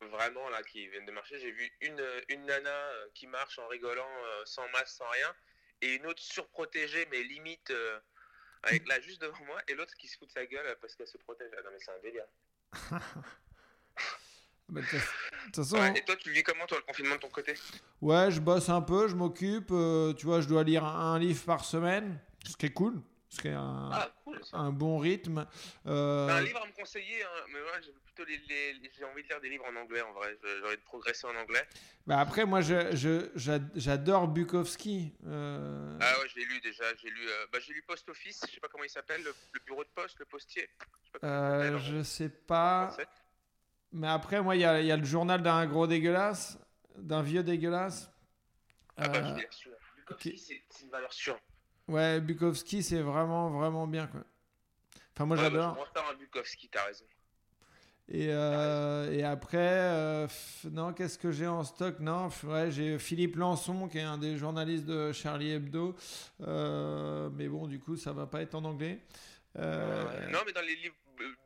vraiment, 0.00 0.48
là, 0.50 0.62
qui 0.62 0.88
viennent 0.88 1.06
de 1.06 1.12
marcher. 1.12 1.38
J'ai 1.38 1.52
vu 1.52 1.70
une, 1.80 2.04
une 2.28 2.44
nana 2.46 2.88
qui 3.14 3.26
marche 3.26 3.58
en 3.58 3.68
rigolant, 3.68 4.08
sans 4.44 4.68
masque, 4.70 4.88
sans 4.96 5.08
rien, 5.10 5.32
et 5.80 5.94
une 5.94 6.06
autre 6.06 6.22
surprotégée, 6.22 7.06
mais 7.10 7.22
limite, 7.22 7.72
avec 8.62 8.86
là, 8.88 9.00
juste 9.00 9.20
devant 9.22 9.44
moi, 9.46 9.60
et 9.68 9.74
l'autre 9.74 9.94
qui 9.96 10.08
se 10.08 10.16
fout 10.18 10.28
de 10.28 10.32
sa 10.32 10.46
gueule 10.46 10.76
parce 10.80 10.94
qu'elle 10.94 11.06
se 11.08 11.18
protège. 11.18 11.50
Ah, 11.58 11.62
non, 11.64 11.70
mais 11.72 11.78
c'est 11.80 11.90
un 11.92 12.00
délire. 12.02 12.24
Bah, 14.68 14.80
de 14.80 14.86
toute 14.86 15.56
façon, 15.56 15.76
Ouais, 15.76 15.98
et 15.98 16.04
toi, 16.04 16.16
tu 16.16 16.30
vis 16.30 16.42
comment, 16.42 16.64
toi, 16.66 16.78
le 16.78 16.84
confinement 16.84 17.16
de 17.16 17.20
ton 17.20 17.28
côté? 17.28 17.54
Ouais, 18.00 18.30
je 18.30 18.40
bosse 18.40 18.70
un 18.70 18.80
peu, 18.80 19.06
je 19.06 19.14
m'occupe. 19.14 19.68
euh, 19.70 20.14
tu 20.14 20.24
vois, 20.24 20.40
je 20.40 20.48
dois 20.48 20.62
lire 20.64 20.84
un 20.84 21.18
livre 21.18 21.44
par 21.44 21.64
semaine, 21.64 22.18
ce 22.46 22.56
qui 22.56 22.66
est 22.66 22.72
cool, 22.72 23.02
un, 23.46 23.90
Ah, 23.92 24.10
cool, 24.24 24.40
un 24.52 24.70
bon 24.70 24.98
rythme. 24.98 25.46
Euh, 25.86 26.26
T'as 26.28 26.36
un 26.36 26.40
livre 26.42 26.62
à 26.62 26.66
me 26.66 26.72
conseiller, 26.72 27.22
hein, 27.22 27.44
mais 27.52 27.60
moi, 27.60 27.72
j'ai 27.80 27.92
plutôt 28.04 28.24
les, 28.24 28.36
les- 28.48 28.74
les- 28.74 28.90
j'ai 28.96 29.04
envie 29.04 29.22
de 29.22 29.28
lire 29.28 29.40
des 29.40 29.48
livres 29.48 29.64
en 29.66 29.76
anglais, 29.76 30.02
en 30.02 30.12
vrai. 30.12 30.36
J'ai 30.42 30.66
envie 30.66 30.76
de 30.76 30.82
progresser 30.82 31.26
en 31.26 31.34
anglais. 31.36 31.66
bah, 32.06 32.18
après, 32.20 32.44
moi, 32.44 32.60
je, 32.60 32.94
je- 32.94 33.30
j'ad- 33.34 33.70
j'adore 33.74 34.28
Bukowski. 34.28 35.12
euh, 35.26 35.98
Ah 36.00 36.18
ouais, 36.20 36.28
je 36.28 36.36
l'ai 36.36 36.44
lu 36.44 36.60
déjà. 36.60 36.84
J'ai 36.96 37.10
lu, 37.10 37.26
euh, 37.28 37.46
bah, 37.52 37.58
j'ai 37.60 37.72
lu 37.72 37.82
Post 37.82 38.08
Office, 38.08 38.44
je 38.48 38.52
sais 38.54 38.60
pas 38.60 38.68
comment 38.68 38.84
il 38.84 38.90
s'appelle, 38.90 39.22
le, 39.22 39.34
le 39.52 39.60
bureau 39.64 39.82
de 39.84 39.90
poste, 39.94 40.18
le 40.18 40.26
postier. 40.26 40.68
Je 41.04 41.12
sais 41.12 41.18
pas 41.20 41.26
euh, 41.26 41.58
s'appelle 41.58 41.74
en- 41.76 41.78
je 41.78 42.02
sais 42.02 42.28
pas. 42.28 42.96
Mais 43.92 44.08
après, 44.08 44.40
moi, 44.42 44.56
il 44.56 44.60
y 44.62 44.64
a, 44.64 44.80
y 44.80 44.90
a 44.92 44.96
le 44.96 45.04
journal 45.04 45.42
d'un 45.42 45.66
gros 45.66 45.86
dégueulasse, 45.86 46.58
d'un 46.96 47.22
vieux 47.22 47.42
dégueulasse. 47.42 48.10
Ah 48.96 49.08
bah, 49.08 49.18
Euh, 49.18 49.36
je 49.36 49.68
l'ai. 49.70 49.76
Bukowski, 49.96 50.36
c'est 50.38 50.62
c'est 50.70 50.84
une 50.84 50.90
valeur 50.90 51.12
sûre. 51.12 51.38
Ouais, 51.92 52.20
Bukowski, 52.20 52.82
c'est 52.82 53.00
vraiment, 53.00 53.50
vraiment 53.50 53.86
bien, 53.86 54.06
quoi. 54.06 54.22
Enfin, 55.14 55.26
moi, 55.26 55.36
Ouais, 55.36 55.50
bah, 55.50 55.74
j'adore. 55.74 55.88
je 55.94 56.00
un 56.00 56.14
Bukowski, 56.14 56.68
t'as 56.68 56.84
raison. 56.84 57.04
Et, 58.08 58.28
euh, 58.30 59.10
et 59.12 59.22
après, 59.24 59.58
euh, 59.58 60.26
non, 60.70 60.92
qu'est-ce 60.92 61.18
que 61.18 61.30
j'ai 61.30 61.46
en 61.46 61.64
stock? 61.64 62.00
Non, 62.00 62.28
ouais, 62.44 62.70
j'ai 62.70 62.98
Philippe 62.98 63.36
Lançon, 63.36 63.88
qui 63.88 63.98
est 63.98 64.02
un 64.02 64.18
des 64.18 64.36
journalistes 64.36 64.84
de 64.84 65.12
Charlie 65.12 65.52
Hebdo. 65.52 65.96
Euh, 66.40 67.30
mais 67.32 67.48
bon, 67.48 67.66
du 67.68 67.78
coup, 67.78 67.96
ça 67.96 68.12
va 68.12 68.26
pas 68.26 68.42
être 68.42 68.54
en 68.54 68.64
anglais. 68.64 69.00
Non, 69.54 70.40
mais 70.44 70.52
dans 70.52 70.62
les 70.62 70.76
livres, 70.76 70.96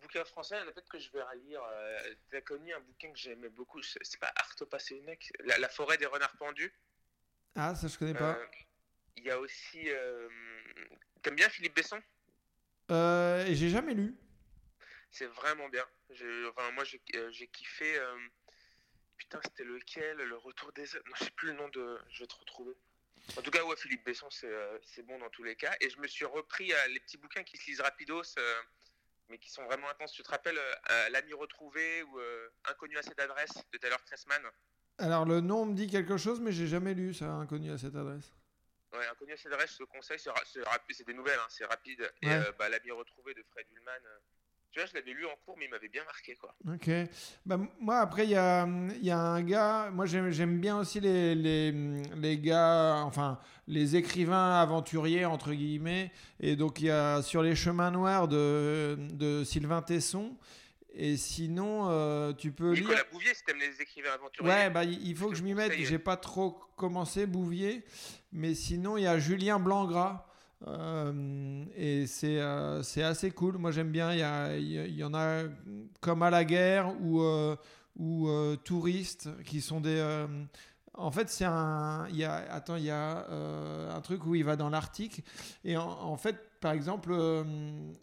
bouquins 0.00 0.24
français, 0.24 0.56
peut-être 0.64 0.88
que 0.88 0.98
je 0.98 1.10
vais 1.12 1.22
relire. 1.22 1.60
T'as 2.30 2.40
connu 2.40 2.72
un 2.72 2.80
bouquin 2.80 3.12
que 3.12 3.18
j'aimais 3.18 3.50
beaucoup, 3.50 3.82
c'est 3.82 4.18
pas 4.18 4.32
Artopassénec, 4.36 5.32
la, 5.44 5.58
la 5.58 5.68
forêt 5.68 5.98
des 5.98 6.06
renards 6.06 6.36
pendus. 6.38 6.72
Ah, 7.54 7.74
ça, 7.74 7.86
je 7.86 7.98
connais 7.98 8.14
pas. 8.14 8.38
Il 9.16 9.24
y 9.24 9.30
a 9.30 9.38
aussi. 9.38 9.88
euh, 9.88 10.28
T'aimes 11.22 11.36
bien 11.36 11.48
Philippe 11.48 11.74
Besson? 11.74 12.00
Euh, 12.90 13.44
j'ai 13.48 13.68
jamais 13.68 13.94
lu. 13.94 14.14
C'est 15.10 15.26
vraiment 15.26 15.68
bien. 15.68 15.84
Enfin, 16.48 16.70
moi, 16.72 16.84
j'ai 16.84 17.00
euh, 17.14 17.30
kiffé. 17.52 17.98
Putain, 19.16 19.40
c'était 19.44 19.64
lequel? 19.64 20.18
Le 20.18 20.36
retour 20.36 20.72
des. 20.72 20.82
Non, 20.82 21.14
je 21.18 21.24
sais 21.24 21.30
plus 21.30 21.48
le 21.48 21.54
nom 21.54 21.68
de. 21.70 21.98
Je 22.10 22.20
vais 22.20 22.26
te 22.26 22.36
retrouver. 22.36 22.74
En 23.36 23.42
tout 23.42 23.50
cas, 23.50 23.64
ouais, 23.64 23.76
Philippe 23.76 24.04
Besson, 24.04 24.28
c'est 24.30 24.46
euh, 24.46 24.78
bon 25.04 25.18
dans 25.18 25.30
tous 25.30 25.42
les 25.42 25.56
cas. 25.56 25.74
Et 25.80 25.90
je 25.90 25.98
me 25.98 26.06
suis 26.06 26.24
repris 26.24 26.72
euh, 26.72 26.88
les 26.88 27.00
petits 27.00 27.16
bouquins 27.16 27.42
qui 27.42 27.56
se 27.56 27.66
lisent 27.66 27.80
rapidos, 27.80 28.22
euh, 28.38 28.62
mais 29.30 29.38
qui 29.38 29.50
sont 29.50 29.64
vraiment 29.64 29.88
intenses. 29.88 30.12
Tu 30.12 30.22
te 30.22 30.30
rappelles 30.30 30.58
euh, 30.58 31.08
L'ami 31.08 31.32
retrouvé 31.32 32.02
ou 32.04 32.20
Inconnu 32.70 32.96
à 32.98 33.02
cette 33.02 33.18
adresse 33.18 33.54
de 33.72 33.78
Taylor 33.78 34.02
Cressman 34.04 34.42
Alors, 34.98 35.24
le 35.24 35.40
nom 35.40 35.66
me 35.66 35.74
dit 35.74 35.88
quelque 35.88 36.16
chose, 36.18 36.40
mais 36.40 36.52
j'ai 36.52 36.66
jamais 36.68 36.94
lu 36.94 37.14
ça, 37.14 37.30
inconnu 37.32 37.72
à 37.72 37.78
cette 37.78 37.96
adresse. 37.96 38.32
Ouais, 38.98 39.06
Inconnu 39.12 39.32
à 39.32 39.36
Cédresse, 39.36 39.72
je 39.72 39.84
te 39.84 39.90
conseille, 39.90 40.18
c'est 40.18 40.30
c'est 40.90 41.06
des 41.06 41.14
nouvelles, 41.14 41.38
hein, 41.38 41.48
c'est 41.48 41.66
rapide. 41.66 42.10
Et 42.22 42.28
euh, 42.28 42.52
bah, 42.58 42.68
l'ami 42.68 42.90
retrouvé 42.90 43.34
de 43.34 43.42
Fred 43.50 43.66
Ullman, 43.74 43.90
euh, 43.92 44.18
tu 44.70 44.80
vois, 44.80 44.88
je 44.88 44.94
l'avais 44.94 45.12
lu 45.12 45.26
en 45.26 45.36
cours, 45.44 45.56
mais 45.58 45.66
il 45.66 45.70
m'avait 45.70 45.88
bien 45.88 46.04
marqué, 46.04 46.34
quoi. 46.36 46.54
Ok. 46.72 46.90
Bah, 47.44 47.58
moi, 47.80 47.98
après, 47.98 48.24
il 48.24 48.30
y 48.30 48.36
a, 48.36 48.66
y 49.00 49.10
a 49.10 49.18
un 49.18 49.42
gars. 49.42 49.90
Moi, 49.90 50.06
j'aime 50.06 50.60
bien 50.60 50.78
aussi 50.78 51.00
les, 51.00 51.34
les, 51.34 51.72
les 52.14 52.38
gars, 52.38 53.02
enfin, 53.04 53.38
les 53.66 53.96
écrivains 53.96 54.60
aventuriers, 54.60 55.24
entre 55.24 55.52
guillemets. 55.52 56.12
Et 56.40 56.56
donc, 56.56 56.80
il 56.80 56.86
y 56.86 56.90
a 56.90 57.22
Sur 57.22 57.42
les 57.42 57.54
chemins 57.54 57.90
noirs 57.90 58.28
de, 58.28 58.96
de 59.12 59.44
Sylvain 59.44 59.82
Tesson. 59.82 60.36
Et 60.98 61.18
sinon, 61.18 61.90
euh, 61.90 62.32
tu 62.32 62.52
peux 62.52 62.72
lire. 62.72 62.84
Nicolas 62.84 63.04
Bouvier, 63.12 63.34
si 63.34 63.44
t'aimes 63.44 63.58
les 63.58 63.82
écrivains 63.82 64.12
aventuriers. 64.12 64.50
Ouais, 64.50 64.70
bah, 64.70 64.84
il 64.84 65.14
faut 65.14 65.28
que 65.28 65.36
je 65.36 65.42
m'y 65.42 65.52
mette. 65.52 65.72
J'ai 65.72 65.98
pas 65.98 66.16
trop 66.16 66.52
commencé 66.74 67.26
Bouvier, 67.26 67.84
mais 68.36 68.54
sinon 68.54 68.96
il 68.96 69.04
y 69.04 69.06
a 69.06 69.18
Julien 69.18 69.58
Blangras. 69.58 70.26
euh, 70.66 71.64
et 71.76 72.06
c'est 72.06 72.40
euh, 72.40 72.82
assez 73.02 73.30
cool. 73.30 73.58
Moi 73.58 73.70
j'aime 73.72 73.90
bien. 73.90 74.12
Il 74.56 74.64
y, 74.64 74.98
y 74.98 75.04
en 75.04 75.14
a 75.14 75.42
comme 76.00 76.22
à 76.22 76.30
la 76.30 76.44
guerre 76.44 76.94
ou 77.00 77.22
euh, 77.22 77.56
ou 77.96 78.28
euh, 78.28 78.56
touristes 78.56 79.28
qui 79.44 79.60
sont 79.60 79.80
des. 79.80 80.00
En 80.96 81.10
fait, 81.10 81.28
c'est 81.28 81.44
un. 81.44 82.06
Il 82.10 82.16
y 82.16 82.24
a, 82.24 82.44
attends, 82.50 82.76
il 82.76 82.84
y 82.84 82.90
a 82.90 83.26
euh, 83.28 83.94
un 83.94 84.00
truc 84.00 84.24
où 84.26 84.34
il 84.34 84.44
va 84.44 84.56
dans 84.56 84.70
l'Arctique. 84.70 85.22
Et 85.64 85.76
en, 85.76 86.16
fait, 86.16 86.36
par 86.60 86.72
exemple, 86.72 87.10
euh, 87.12 87.44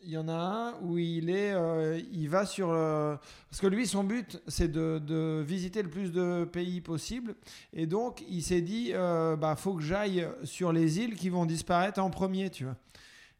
il 0.03 0.11
y 0.11 0.17
en 0.17 0.27
a 0.27 0.33
un 0.33 0.73
où 0.81 0.97
il 0.97 1.29
est. 1.29 1.53
euh, 1.53 1.99
il 2.11 2.29
va 2.29 2.45
sur. 2.45 2.69
parce 2.69 3.61
que 3.61 3.67
lui, 3.67 3.87
son 3.87 4.03
but, 4.03 4.41
c'est 4.47 4.71
de, 4.71 4.99
de 4.99 5.43
visiter 5.45 5.81
le 5.81 5.89
plus 5.89 6.11
de 6.11 6.45
pays 6.45 6.81
possible. 6.81 7.35
Et 7.73 7.87
donc, 7.87 8.23
il 8.29 8.43
s'est 8.43 8.61
dit 8.61 8.93
bah, 8.93 9.55
faut 9.57 9.73
que 9.73 9.83
j'aille 9.83 10.27
sur 10.43 10.71
les 10.71 10.99
îles 10.99 11.15
qui 11.15 11.29
vont 11.29 11.45
disparaître 11.45 12.01
en 12.01 12.09
premier, 12.09 12.49
tu 12.49 12.65
vois. 12.65 12.75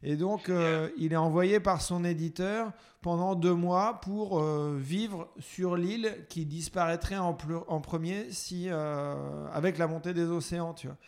Et 0.06 0.16
donc, 0.16 0.50
euh, 0.50 0.90
il 0.98 1.14
est 1.14 1.16
envoyé 1.16 1.60
par 1.60 1.80
son 1.80 2.04
éditeur 2.04 2.72
pendant 3.00 3.34
deux 3.34 3.54
mois 3.54 4.00
pour 4.02 4.38
euh, 4.38 4.76
vivre 4.78 5.32
sur 5.40 5.76
l'île 5.76 6.26
qui 6.28 6.44
disparaîtrait 6.44 7.16
en, 7.16 7.36
en 7.68 7.80
premier 7.80 8.30
si, 8.30 8.68
euh, 8.68 9.48
avec 9.50 9.78
la 9.78 9.86
montée 9.86 10.12
des 10.12 10.26
océans, 10.26 10.74
tu 10.74 10.88
vois. 10.88 10.98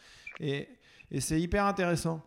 Et, 0.40 0.68
et 1.10 1.20
c'est 1.20 1.38
hyper 1.38 1.66
intéressant. 1.66 2.22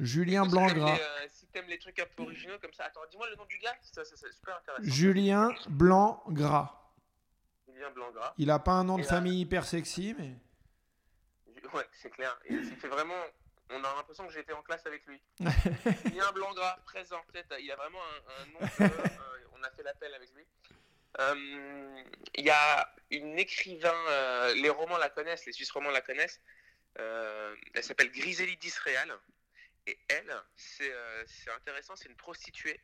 Julien 0.00 0.44
Blangras. 0.44 0.96
les, 0.96 1.00
euh, 1.00 1.26
si 1.30 1.46
t'aimes 1.46 1.68
les 1.68 1.78
trucs 1.78 2.00
un 2.00 2.06
peu 2.16 2.24
originaux 2.24 2.58
comme 2.60 2.72
ça, 2.72 2.86
attends, 2.86 3.02
dis-moi 3.08 3.28
le 3.30 3.36
nom 3.36 3.44
du 3.48 3.58
gars, 3.58 3.76
c'est 3.80 4.04
super 4.04 4.56
intéressant. 4.56 4.82
Julien 4.92 5.54
Blangras. 5.68 6.72
Julien 7.68 7.90
Blangras. 7.94 8.34
Il 8.38 8.50
a 8.50 8.58
pas 8.58 8.72
un 8.72 8.82
nom 8.82 8.98
de 8.98 9.02
euh, 9.04 9.06
famille 9.06 9.40
hyper 9.40 9.64
sexy, 9.64 10.16
mais. 10.18 10.34
Ouais, 11.72 11.86
c'est 11.92 12.10
clair. 12.10 12.36
Et 12.46 12.54
il 12.54 12.76
fait 12.76 12.88
vraiment. 12.88 13.14
On 13.70 13.82
a 13.82 13.94
l'impression 13.96 14.26
que 14.26 14.32
été 14.40 14.52
en 14.52 14.62
classe 14.62 14.84
avec 14.86 15.04
lui. 15.06 15.20
Julien 16.04 16.30
Blangras, 16.32 16.76
présent. 16.84 17.22
Peut-être, 17.32 17.58
il 17.58 17.70
a 17.72 17.76
vraiment 17.76 18.00
un, 18.02 18.42
un 18.42 18.46
nom. 18.46 18.58
euh, 18.80 19.46
on 19.52 19.62
a 19.62 19.70
fait 19.70 19.82
l'appel 19.82 20.14
avec 20.14 20.30
lui. 20.34 20.46
Euh, 21.20 22.02
Il 22.34 22.44
y 22.44 22.50
a 22.50 22.94
une 23.10 23.38
écrivain, 23.38 23.94
euh, 24.08 24.54
les 24.54 24.70
romans 24.70 24.98
la 24.98 25.08
connaissent, 25.08 25.46
les 25.46 25.52
Suisses 25.52 25.70
romans 25.70 25.90
la 25.90 26.00
connaissent. 26.00 26.40
Elle 26.96 27.82
s'appelle 27.82 28.10
Griselidis 28.12 28.74
Real. 28.84 29.18
Et 29.86 29.98
elle, 30.08 30.34
c'est 30.56 31.50
intéressant, 31.50 31.94
c'est 31.96 32.08
une 32.08 32.16
prostituée 32.16 32.80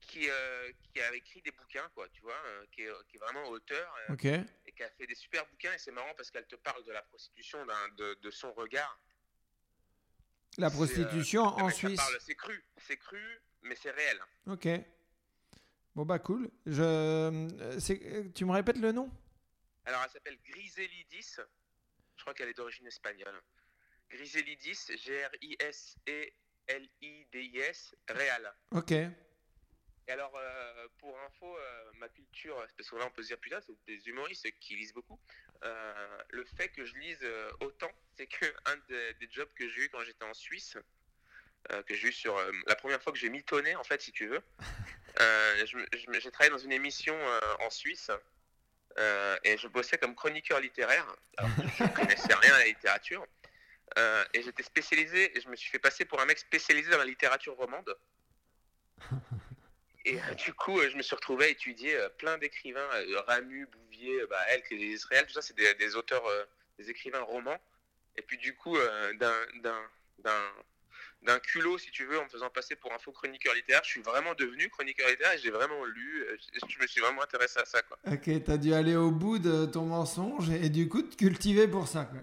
qui, 0.00 0.28
euh, 0.28 0.72
qui 0.92 1.00
a 1.00 1.14
écrit 1.14 1.40
des 1.42 1.50
bouquins, 1.52 1.88
quoi, 1.94 2.08
tu 2.10 2.20
vois, 2.22 2.36
euh, 2.46 2.64
qui, 2.72 2.82
est, 2.82 2.90
qui 3.08 3.16
est 3.16 3.20
vraiment 3.20 3.44
auteur. 3.48 3.94
euh, 4.10 4.12
et 4.66 4.72
qui 4.72 4.82
a 4.82 4.90
fait 4.90 5.06
des 5.06 5.14
super 5.14 5.46
bouquins 5.46 5.72
et 5.72 5.78
c'est 5.78 5.90
marrant 5.92 6.12
parce 6.16 6.30
qu'elle 6.30 6.46
te 6.46 6.56
parle 6.56 6.82
de 6.84 6.92
la 6.92 7.02
prostitution 7.02 7.64
de, 7.96 8.14
de 8.14 8.30
son 8.30 8.52
regard. 8.52 8.98
La 10.58 10.66
euh, 10.66 10.70
prostitution 10.70 11.44
le 11.56 11.62
en 11.62 11.70
Suisse. 11.70 12.00
C'est 12.20 12.34
cru, 12.34 12.62
c'est 12.76 12.96
cru, 12.96 13.40
mais 13.62 13.76
c'est 13.76 13.92
réel. 13.92 14.20
Ok. 14.46 14.68
Bon 15.94 16.04
bah 16.04 16.18
cool. 16.18 16.50
Je, 16.66 16.82
euh, 16.82 17.48
euh, 17.60 18.28
tu 18.34 18.44
me 18.44 18.52
répètes 18.52 18.78
le 18.78 18.92
nom? 18.92 19.10
Alors 19.84 20.02
elle 20.04 20.10
s'appelle 20.10 20.38
Griselidis, 20.44 21.36
je 22.16 22.22
crois 22.22 22.34
qu'elle 22.34 22.50
est 22.50 22.56
d'origine 22.56 22.86
espagnole. 22.86 23.40
Griselidis, 24.10 24.86
G-R-I-S-E-L-I-D-I-S, 24.96 25.94
Real. 28.08 28.52
Ok. 28.72 28.92
Et 28.92 30.12
alors, 30.12 30.34
euh, 30.36 30.88
pour 30.98 31.18
info, 31.20 31.54
euh, 31.54 31.92
ma 31.98 32.08
culture, 32.08 32.56
parce 32.76 32.88
que 32.88 32.96
là 32.96 33.04
on 33.06 33.10
peut 33.10 33.22
se 33.22 33.28
dire 33.28 33.38
putain, 33.38 33.60
c'est 33.60 33.76
des 33.86 34.08
humoristes 34.08 34.50
qui 34.58 34.74
lisent 34.74 34.94
beaucoup. 34.94 35.20
Euh, 35.64 36.18
le 36.30 36.44
fait 36.44 36.68
que 36.68 36.84
je 36.84 36.94
lise 36.94 37.18
euh, 37.22 37.50
autant, 37.60 37.90
c'est 38.16 38.26
que 38.26 38.46
un 38.66 38.76
des, 38.88 39.14
des 39.14 39.28
jobs 39.30 39.48
que 39.54 39.68
j'ai 39.68 39.82
eu 39.82 39.88
quand 39.88 40.02
j'étais 40.02 40.24
en 40.24 40.34
Suisse, 40.34 40.76
euh, 41.72 41.82
que 41.82 41.94
j'ai 41.94 42.08
eu 42.08 42.12
sur 42.12 42.36
euh, 42.36 42.52
la 42.66 42.76
première 42.76 43.02
fois 43.02 43.12
que 43.12 43.18
j'ai 43.18 43.30
mitonné, 43.30 43.74
en 43.76 43.84
fait, 43.84 44.00
si 44.00 44.12
tu 44.12 44.28
veux, 44.28 44.42
j'ai 45.60 46.30
travaillé 46.30 46.50
dans 46.50 46.58
une 46.58 46.72
émission 46.72 47.16
en 47.60 47.70
Suisse. 47.70 48.10
et 49.44 49.56
je 49.58 49.68
bossais 49.68 49.98
comme 49.98 50.14
chroniqueur 50.14 50.60
littéraire. 50.60 51.06
Alors, 51.36 51.50
je 51.76 51.82
ne 51.82 51.88
connaissais 51.94 52.34
rien 52.34 52.54
à 52.54 52.58
la 52.58 52.66
littérature. 52.66 53.26
Et 54.32 54.42
j'étais 54.42 54.62
spécialisé, 54.62 55.36
et 55.36 55.40
je 55.40 55.48
me 55.48 55.56
suis 55.56 55.70
fait 55.70 55.78
passer 55.80 56.04
pour 56.04 56.20
un 56.20 56.26
mec 56.26 56.38
spécialisé 56.38 56.90
dans 56.90 56.98
la 56.98 57.04
littérature 57.04 57.56
romande. 57.56 57.96
Et 60.08 60.16
euh, 60.16 60.34
du 60.34 60.54
coup, 60.54 60.80
euh, 60.80 60.88
je 60.90 60.96
me 60.96 61.02
suis 61.02 61.14
retrouvé 61.14 61.44
à 61.44 61.48
étudier 61.48 61.94
euh, 61.94 62.08
plein 62.08 62.38
d'écrivains, 62.38 62.88
Ramu, 63.26 63.66
Bouvier, 63.66 64.24
bah, 64.30 64.40
Elk, 64.48 64.66
Israël, 64.70 65.26
tout 65.26 65.34
ça, 65.34 65.42
c'est 65.42 65.56
des, 65.56 65.74
des 65.74 65.96
auteurs, 65.96 66.24
des 66.78 66.88
écrivains 66.88 67.20
romans. 67.20 67.60
Et 68.16 68.22
puis 68.22 68.38
du 68.38 68.54
coup, 68.54 68.76
d'un- 69.14 71.38
culot, 71.40 71.78
si 71.78 71.90
tu 71.90 72.04
veux, 72.06 72.18
en 72.18 72.24
me 72.24 72.28
faisant 72.28 72.50
passer 72.50 72.74
pour 72.74 72.92
un 72.92 72.98
faux 72.98 73.12
chroniqueur 73.12 73.54
littéraire, 73.54 73.82
je 73.84 73.90
suis 73.90 74.02
vraiment 74.02 74.34
devenu 74.34 74.68
chroniqueur 74.70 75.08
littéraire 75.08 75.34
et 75.34 75.38
j'ai 75.38 75.50
vraiment 75.50 75.84
lu, 75.84 76.26
je, 76.52 76.82
me 76.82 76.86
suis 76.86 77.00
vraiment 77.00 77.22
intéressé 77.22 77.60
à 77.60 77.64
ça. 77.64 77.82
Quoi. 77.82 77.98
Ok, 78.10 78.28
t'as 78.44 78.56
dû 78.56 78.74
aller 78.74 78.96
au 78.96 79.10
bout 79.10 79.38
de 79.38 79.66
ton 79.66 79.84
mensonge 79.84 80.50
et, 80.50 80.66
et 80.66 80.68
du 80.68 80.88
coup 80.88 81.02
te 81.02 81.16
cultiver 81.16 81.68
pour 81.68 81.86
ça. 81.86 82.06
Quoi. 82.06 82.20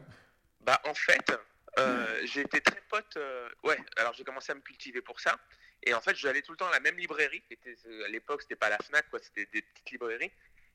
Bah 0.62 0.82
en 0.86 0.94
fait, 0.94 1.32
euh, 1.80 2.22
j'ai 2.26 2.42
été 2.42 2.62
très 2.62 2.82
pote. 2.90 3.18
euh, 3.18 3.50
ouais, 3.64 3.78
alors 3.98 4.14
j'ai 4.14 4.24
commencé 4.24 4.52
à 4.52 4.56
me 4.56 4.62
cultiver 4.62 5.02
pour 5.02 5.20
ça. 5.20 5.38
Et 5.86 5.94
en 5.94 6.02
fait, 6.02 6.16
j'allais 6.16 6.42
tout 6.42 6.52
le 6.52 6.58
temps 6.58 6.68
à 6.68 6.72
la 6.72 6.80
même 6.80 6.98
librairie. 6.98 7.44
était, 7.50 7.76
euh, 7.88 8.06
à 8.06 8.08
l'époque, 8.08 8.42
c'était 8.42 8.56
pas 8.56 8.70
la 8.70 8.78
Fnac, 8.80 9.10
quoi, 9.10 9.20
c'était 9.20 9.46
des 9.54 9.62
petites 9.62 9.92
librairies. 9.92 10.32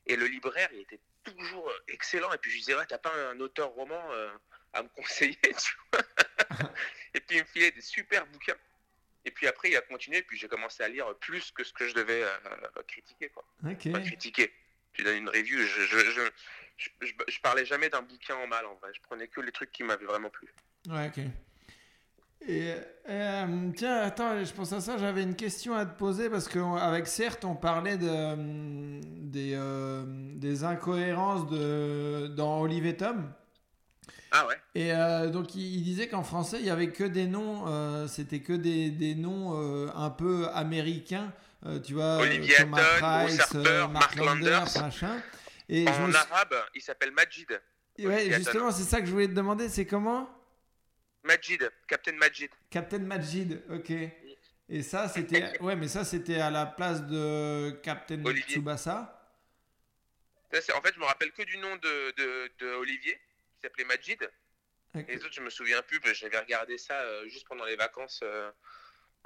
Et 0.07 0.15
le 0.15 0.25
libraire, 0.25 0.69
il 0.73 0.79
était 0.81 0.99
toujours 1.23 1.69
euh, 1.69 1.77
excellent. 1.89 2.31
Et 2.33 2.37
puis 2.37 2.49
je 2.51 2.57
disais, 2.57 2.75
ouais, 2.75 2.85
t'as 2.87 2.97
pas 2.97 3.13
un 3.13 3.39
auteur 3.39 3.69
roman 3.69 4.01
euh, 4.13 4.31
à 4.73 4.83
me 4.83 4.87
conseiller, 4.95 5.37
tu 5.41 5.75
vois? 5.91 6.01
Et 7.13 7.19
puis 7.19 7.37
il 7.37 7.41
me 7.41 7.47
filait 7.47 7.71
des 7.71 7.81
super 7.81 8.25
bouquins. 8.27 8.55
Et 9.25 9.31
puis 9.31 9.45
après, 9.47 9.69
il 9.69 9.75
a 9.77 9.81
continué. 9.81 10.19
Et 10.19 10.23
puis 10.23 10.37
j'ai 10.37 10.47
commencé 10.47 10.81
à 10.81 10.87
lire 10.87 11.13
plus 11.19 11.51
que 11.51 11.63
ce 11.63 11.73
que 11.73 11.87
je 11.87 11.93
devais 11.93 12.23
euh, 12.23 12.81
critiquer, 12.87 13.29
quoi. 13.29 13.45
Pas 13.91 13.99
critiquer. 13.99 14.53
Tu 14.93 15.03
donnes 15.03 15.17
une 15.17 15.29
review. 15.29 15.59
Je, 15.59 15.81
je, 15.85 15.97
je, 16.09 16.21
je, 16.77 16.89
je- 17.01 17.13
je 17.27 17.39
parlais 17.41 17.65
jamais 17.65 17.89
d'un 17.89 18.01
bouquin 18.01 18.35
en 18.35 18.47
mal, 18.47 18.65
en 18.65 18.75
vrai. 18.75 18.91
Je 18.95 19.01
prenais 19.01 19.27
que 19.27 19.41
les 19.41 19.51
trucs 19.51 19.71
qui 19.73 19.83
m'avaient 19.83 20.05
vraiment 20.05 20.29
plu. 20.29 20.47
Ouais, 20.87 21.07
ok. 21.07 21.23
Et 22.47 22.73
euh, 23.09 23.71
tiens, 23.75 23.97
attends, 24.01 24.43
je 24.43 24.51
pense 24.51 24.73
à 24.73 24.81
ça, 24.81 24.97
j'avais 24.97 25.21
une 25.23 25.35
question 25.35 25.75
à 25.75 25.85
te 25.85 25.97
poser 25.97 26.29
parce 26.29 26.47
qu'avec 26.47 27.07
Certes, 27.07 27.45
on 27.45 27.55
parlait 27.55 27.97
de, 27.97 28.07
euh, 28.09 28.99
des, 29.03 29.53
euh, 29.53 30.03
des 30.07 30.63
incohérences 30.63 31.47
de, 31.49 32.27
dans 32.35 32.61
Olive 32.61 32.85
et 32.85 32.97
Tom. 32.97 33.31
Ah 34.31 34.47
ouais 34.47 34.55
Et 34.75 34.93
euh, 34.93 35.29
donc, 35.29 35.55
il, 35.55 35.61
il 35.75 35.83
disait 35.83 36.07
qu'en 36.07 36.23
français, 36.23 36.57
il 36.59 36.65
y 36.65 36.69
avait 36.69 36.91
que 36.91 37.03
des 37.03 37.27
noms, 37.27 37.65
c'était 38.07 38.39
que 38.39 38.53
des, 38.53 38.89
des 38.89 39.13
noms 39.15 39.53
un 39.95 40.09
peu 40.09 40.47
américains. 40.53 41.31
tu 41.83 41.93
vois, 41.93 42.17
Olivier 42.17 42.55
Thomas 42.57 42.77
Hatton, 42.97 43.25
Price, 43.25 43.39
Harper, 43.41 43.85
Mark 43.91 44.15
Landers, 44.15 44.59
Landers. 44.65 44.81
machin. 44.81 45.21
Et 45.69 45.85
je 45.85 45.91
en 45.91 46.07
me 46.07 46.11
suis- 46.11 46.21
arabe, 46.31 46.55
il 46.75 46.81
s'appelle 46.81 47.11
Majid. 47.11 47.47
Et 47.97 48.07
ouais, 48.07 48.31
justement, 48.31 48.71
c'est 48.71 48.83
ça 48.83 48.99
que 48.99 49.05
je 49.05 49.11
voulais 49.11 49.27
te 49.27 49.33
demander, 49.33 49.69
c'est 49.69 49.85
comment 49.85 50.27
Majid, 51.23 51.69
Captain 51.87 52.13
Majid. 52.13 52.49
Captain 52.69 52.99
Majid, 52.99 53.61
ok. 53.69 53.91
Et 54.69 54.83
ça, 54.83 55.07
c'était. 55.09 55.57
Ouais, 55.61 55.75
mais 55.75 55.87
ça, 55.87 56.03
c'était 56.05 56.39
à 56.39 56.49
la 56.49 56.65
place 56.65 57.03
de 57.03 57.71
Captain 57.83 58.23
Olivier. 58.25 58.55
Tsubasa. 58.55 59.17
Ça, 60.51 60.61
c'est- 60.61 60.73
En 60.73 60.81
fait, 60.81 60.93
je 60.93 60.99
me 60.99 61.05
rappelle 61.05 61.31
que 61.31 61.43
du 61.43 61.57
nom 61.57 61.75
de, 61.77 62.11
de, 62.17 62.51
de 62.59 62.67
Olivier, 62.75 63.13
qui 63.55 63.61
s'appelait 63.61 63.85
Majid. 63.85 64.17
Et 64.95 65.03
les 65.15 65.17
autres, 65.23 65.31
je 65.33 65.41
me 65.41 65.49
souviens 65.49 65.81
plus, 65.83 65.99
parce 66.01 66.13
que 66.13 66.19
j'avais 66.19 66.39
regardé 66.39 66.77
ça 66.77 66.99
euh, 66.99 67.27
juste 67.29 67.47
pendant 67.47 67.63
les 67.63 67.77
vacances 67.77 68.19
euh, 68.23 68.51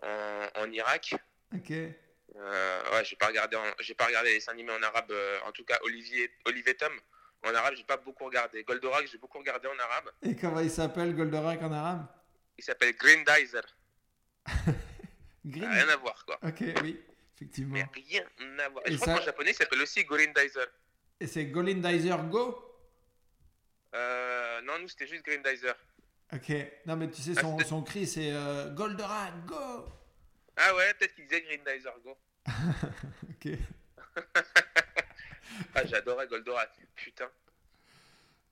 en, 0.04 0.48
en 0.62 0.72
Irak. 0.72 1.16
Ok. 1.56 1.72
Euh, 1.72 2.92
ouais, 2.92 3.06
j'ai 3.06 3.16
pas 3.16 3.28
regardé, 3.28 3.58
j'ai 3.80 3.96
pas 3.96 4.06
regardé 4.06 4.30
les 4.30 4.36
dessins 4.36 4.52
animés 4.52 4.74
en 4.74 4.84
arabe. 4.84 5.10
euh, 5.12 5.40
en 5.46 5.52
tout 5.52 5.64
cas, 5.66 5.80
Olivier, 5.84 6.30
Olivier 6.46 6.76
Tom. 6.76 6.94
En 7.46 7.54
arabe, 7.54 7.76
j'ai 7.78 7.84
pas 7.84 7.98
beaucoup 7.98 8.26
regardé. 8.26 8.64
Goldorak, 8.64 9.08
j'ai 9.08 9.20
beaucoup 9.20 9.38
regardé 9.38 9.68
en 9.68 9.78
arabe. 9.78 10.10
Et 10.24 10.36
comment 10.36 10.62
il 10.62 10.72
s'appelle 10.72 11.16
Goldorak 11.16 11.62
en 11.62 11.72
arabe? 11.72 12.08
Il 12.58 12.64
s'appelle 12.64 12.96
Grindizer. 12.96 13.64
Green. 15.46 15.70
Rien 15.70 15.90
à 15.90 15.96
voir, 15.98 16.26
quoi. 16.26 16.40
Ok, 16.42 16.64
oui, 16.82 17.00
effectivement. 17.36 17.74
Mais 17.74 17.86
rien 17.94 18.24
à 18.60 18.70
voir. 18.70 18.84
Et 18.88 18.94
je 18.94 18.98
crois 18.98 19.20
qu'en 19.20 19.22
japonais, 19.22 19.52
il 19.52 19.56
s'appelle 19.56 19.82
aussi 19.82 20.04
Grindizer. 20.06 20.68
Et 21.20 21.28
c'est 21.28 21.46
Golindizer 21.46 22.24
Go? 22.30 22.62
Euh, 23.94 24.62
non, 24.62 24.80
nous, 24.80 24.88
c'était 24.88 25.06
juste 25.06 25.24
Grindizer. 25.24 25.76
Ok. 26.34 26.52
Non, 26.88 26.96
mais 26.96 27.12
tu 27.12 27.22
sais, 27.22 27.36
son, 27.36 27.60
son 27.60 27.84
cri, 27.84 28.08
c'est 28.08 28.32
euh, 28.32 28.72
Goldorak, 28.72 29.46
go 29.46 29.86
Ah 30.58 30.76
ouais, 30.76 30.94
peut-être 30.96 31.14
qu'il 31.14 31.28
disait 31.28 31.42
Grindizer 31.42 31.94
Go. 32.04 32.18
Ok. 33.30 33.52
Ah, 35.74 35.86
j'adorais 35.86 36.28
Goldorak. 36.28 36.72
Putain. 36.96 37.30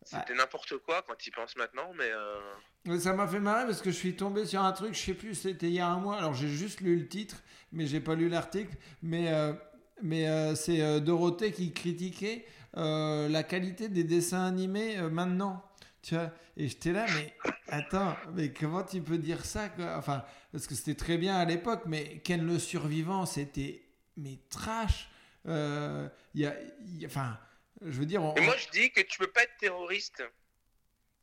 C'était 0.05 0.34
n'importe 0.34 0.77
quoi 0.80 1.01
quand 1.07 1.15
tu 1.15 1.30
y 1.30 1.31
penses 1.31 1.55
maintenant, 1.55 1.91
mais 1.97 2.11
euh, 2.11 2.39
Mais 2.85 2.99
Ça 2.99 3.13
m'a 3.13 3.27
fait 3.27 3.39
marrer 3.39 3.65
parce 3.65 3.81
que 3.81 3.89
je 3.89 3.95
suis 3.95 4.15
tombé 4.15 4.45
sur 4.45 4.61
un 4.61 4.71
truc, 4.73 4.93
je 4.93 4.99
sais 4.99 5.13
plus, 5.13 5.34
c'était 5.34 5.67
il 5.67 5.73
y 5.73 5.80
a 5.80 5.88
un 5.88 5.97
mois. 5.97 6.17
Alors 6.17 6.34
j'ai 6.34 6.49
juste 6.49 6.81
lu 6.81 6.97
le 6.97 7.07
titre, 7.07 7.41
mais 7.71 7.88
j'ai 7.88 8.01
pas 8.01 8.15
lu 8.15 8.27
l'article. 8.27 8.75
Mais, 9.01 9.31
euh, 9.34 9.53
mais 10.01 10.27
euh, 10.27 10.55
c'est 10.55 10.99
Dorothée 11.01 11.53
qui 11.53 11.73
critiquait 11.73 12.45
la 12.75 13.43
qualité 13.43 13.88
des 13.88 14.03
dessins 14.03 14.45
animés 14.45 14.97
maintenant. 15.03 15.63
Tu 16.01 16.15
vois 16.15 16.31
Et 16.57 16.67
j'étais 16.67 16.91
là, 16.91 17.05
mais 17.15 17.34
attends, 17.69 18.17
mais 18.34 18.51
comment 18.51 18.84
tu 18.84 19.01
peux 19.01 19.17
dire 19.17 19.45
ça 19.45 19.69
quoi? 19.69 19.95
Enfin, 19.97 20.25
parce 20.51 20.67
que 20.67 20.75
c'était 20.75 20.95
très 20.95 21.17
bien 21.17 21.38
à 21.38 21.45
l'époque, 21.45 21.84
mais 21.85 22.19
Ken 22.25 22.45
le 22.45 22.59
survivant, 22.59 23.25
c'était 23.25 23.84
mais 24.17 24.38
trash. 24.49 25.09
Euh, 25.48 26.07
Il 26.34 26.41
y 26.41 26.48
a, 26.48 26.56
il 26.80 27.02
y 27.02 27.06
a- 27.06 27.07
enfin, 27.07 27.38
je 27.82 27.99
veux 27.99 28.06
dire, 28.06 28.24
on- 28.24 28.34
Mais 28.36 28.41
moi, 28.41 28.56
je 28.57 28.70
dis 28.70 28.91
que 28.91 29.02
tu 29.02 29.20
peux 29.20 29.28
pas 29.28 29.44
être 29.44 29.57
terroriste 29.60 30.24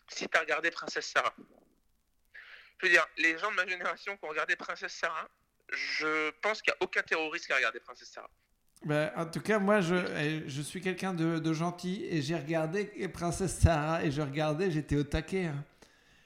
si 0.09 0.29
t'as 0.29 0.41
regardé 0.41 0.71
Princesse 0.71 1.07
Sarah. 1.07 1.35
Je 2.79 2.87
veux 2.87 2.93
dire, 2.93 3.07
les 3.19 3.37
gens 3.39 3.51
de 3.51 3.57
ma 3.57 3.67
génération 3.67 4.17
qui 4.17 4.25
ont 4.25 4.29
regardé 4.29 4.57
Princesse 4.57 4.93
Sarah, 4.95 5.29
je 5.73 6.31
pense 6.43 6.63
qu'il 6.63 6.73
n'y 6.73 6.77
a 6.81 6.85
aucun 6.85 7.03
terroriste 7.03 7.47
qui 7.47 7.53
a 7.53 7.57
regardé 7.57 7.81
Princesse 7.81 8.11
Sarah. 8.11 8.31
Ben, 8.85 9.13
en 9.17 9.27
tout 9.27 9.41
cas, 9.41 9.59
moi, 9.59 9.81
je, 9.83 9.95
eh, 9.95 10.49
je 10.49 10.63
suis 10.63 10.81
quelqu'un 10.81 11.13
de, 11.13 11.39
de 11.39 11.53
gentil 11.53 12.05
et 12.09 12.23
j'ai 12.23 12.37
regardé 12.37 12.87
Princesse 13.09 13.59
Sarah 13.59 14.03
et 14.05 14.11
je 14.11 14.23
regardais, 14.23 14.71
j'étais 14.71 14.97
au 14.97 15.05
taquet. 15.05 15.47
hein. 15.47 15.65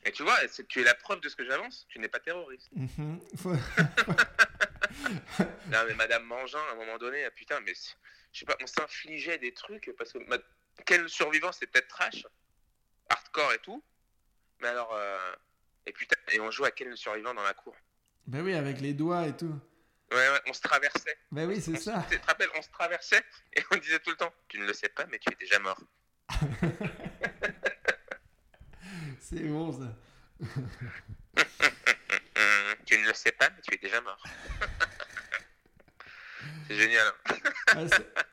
Et 0.05 0.13
tu 0.13 0.23
vois, 0.23 0.37
tu 0.69 0.81
es 0.81 0.85
la 0.85 0.95
preuve 0.95 1.21
de 1.21 1.29
ce 1.29 1.35
que 1.37 1.45
j'avance, 1.45 1.87
tu 1.89 1.99
n'es 1.99 2.09
pas 2.09 2.21
terroriste. 2.21 2.69
Mhm. 2.77 3.19
Non, 5.69 5.85
mais 5.87 5.95
Madame 5.95 6.25
Mangin, 6.25 6.59
à 6.71 6.73
un 6.73 6.77
moment 6.77 6.99
donné, 6.99 7.25
ah, 7.25 7.31
putain, 7.31 7.61
mais 7.61 7.75
je 8.33 8.39
sais 8.39 8.45
pas, 8.45 8.57
on 8.63 8.67
s'infligeait 8.67 9.39
des 9.39 9.53
trucs 9.53 9.93
parce 9.97 10.13
que 10.13 10.19
ma... 10.29 10.37
quel 10.87 11.09
survivant, 11.09 11.53
c'est 11.53 11.67
peut-être 11.67 11.89
trash, 11.89 12.27
hardcore 13.09 13.53
et 13.53 13.59
tout, 13.59 13.83
mais 14.61 14.69
alors, 14.69 14.95
euh, 14.95 15.35
et 15.87 15.93
putain, 15.93 16.17
et 16.33 16.41
on 16.41 16.51
joue 16.51 16.65
à 16.65 16.71
quel 16.71 16.97
survivant 16.97 17.35
dans 17.35 17.43
la 17.43 17.55
cour? 17.55 17.77
Ben 18.27 18.43
oui, 18.43 18.55
avec 18.55 18.81
les 18.81 18.95
doigts 18.95 19.27
et 19.27 19.37
tout. 19.37 19.59
Ouais, 20.11 20.31
ouais, 20.31 20.41
on 20.47 20.53
se 20.53 20.61
traversait. 20.61 21.19
Ben 21.33 21.49
oui, 21.49 21.61
c'est 21.61 21.77
ça. 21.77 22.07
Tu 22.11 22.21
te 22.21 22.27
rappelles, 22.27 22.51
on 22.57 22.63
se 22.63 22.71
traversait 22.71 23.25
et 23.55 23.63
on 23.71 23.77
disait 23.77 23.99
tout 23.99 24.11
le 24.11 24.17
temps, 24.17 24.33
tu 24.49 24.59
ne 24.59 24.67
le 24.67 24.73
sais 24.73 24.89
pas, 24.89 25.07
mais 25.07 25.19
tu 25.19 25.33
es 25.33 25.37
déjà 25.37 25.59
mort. 25.59 25.81
C'est 29.21 29.49
bon 29.49 29.73
ça. 29.73 29.97
Tu 32.87 32.99
ne 32.99 33.07
le 33.07 33.15
sais 33.15 33.33
pas, 33.33 33.49
mais 33.51 33.61
tu 33.63 33.75
es 33.75 33.79
déjà 33.79 34.01
mort. 34.01 34.23
c'est 36.69 36.77
génial. 36.77 37.07
hein. 37.07 37.37
Ah, 37.69 37.85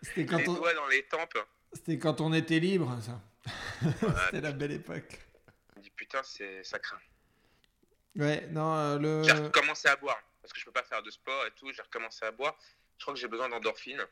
C'était 0.01 0.25
quand, 0.25 0.37
Les 0.37 0.49
on... 0.49 0.53
doigts 0.53 0.73
dans 0.73 0.87
les 0.87 1.03
tempes. 1.07 1.37
c'était 1.73 1.97
quand 1.97 2.21
on 2.21 2.33
était 2.33 2.59
libre, 2.59 2.97
ça. 3.01 3.21
C'était 4.25 4.41
la 4.41 4.51
belle 4.51 4.73
époque. 4.73 5.19
Je 5.77 5.81
dis, 5.81 5.89
putain, 5.91 6.21
c'est 6.23 6.63
ça 6.63 6.79
craint. 6.79 6.99
Ouais, 8.15 8.47
non, 8.51 8.75
euh, 8.75 8.99
le. 8.99 9.23
J'ai 9.23 9.31
recommencé 9.31 9.87
à 9.87 9.95
boire 9.95 10.19
parce 10.41 10.53
que 10.53 10.59
je 10.59 10.65
peux 10.65 10.71
pas 10.71 10.83
faire 10.83 11.01
de 11.01 11.09
sport 11.09 11.45
et 11.45 11.51
tout. 11.51 11.71
J'ai 11.73 11.81
recommencé 11.81 12.25
à 12.25 12.31
boire. 12.31 12.55
Je 12.97 13.03
crois 13.03 13.13
que 13.13 13.19
j'ai 13.19 13.27
besoin 13.27 13.49
d'endorphine. 13.49 14.03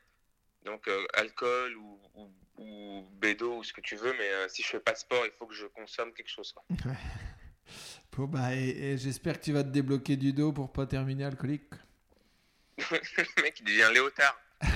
Donc 0.64 0.88
euh, 0.88 1.06
alcool 1.14 1.76
ou, 1.76 2.00
ou, 2.14 2.30
ou 2.56 3.08
bédo 3.12 3.58
ou 3.58 3.64
ce 3.64 3.72
que 3.72 3.80
tu 3.82 3.96
veux. 3.96 4.12
Mais 4.18 4.28
euh, 4.30 4.48
si 4.48 4.62
je 4.62 4.68
fais 4.68 4.80
pas 4.80 4.92
de 4.92 4.98
sport, 4.98 5.24
il 5.26 5.32
faut 5.32 5.46
que 5.46 5.54
je 5.54 5.66
consomme 5.66 6.12
quelque 6.12 6.30
chose. 6.30 6.52
quoi. 6.52 6.64
Bon, 8.20 8.26
bah, 8.26 8.54
et, 8.54 8.68
et 8.68 8.98
j'espère 8.98 9.38
que 9.40 9.44
tu 9.44 9.52
vas 9.52 9.62
te 9.62 9.70
débloquer 9.70 10.16
du 10.16 10.34
dos 10.34 10.52
pour 10.52 10.70
pas 10.70 10.84
terminer 10.84 11.24
alcoolique. 11.24 11.72
le 12.90 13.42
mec, 13.42 13.60
il 13.60 13.64
devient 13.64 13.88
léotard. 13.94 14.38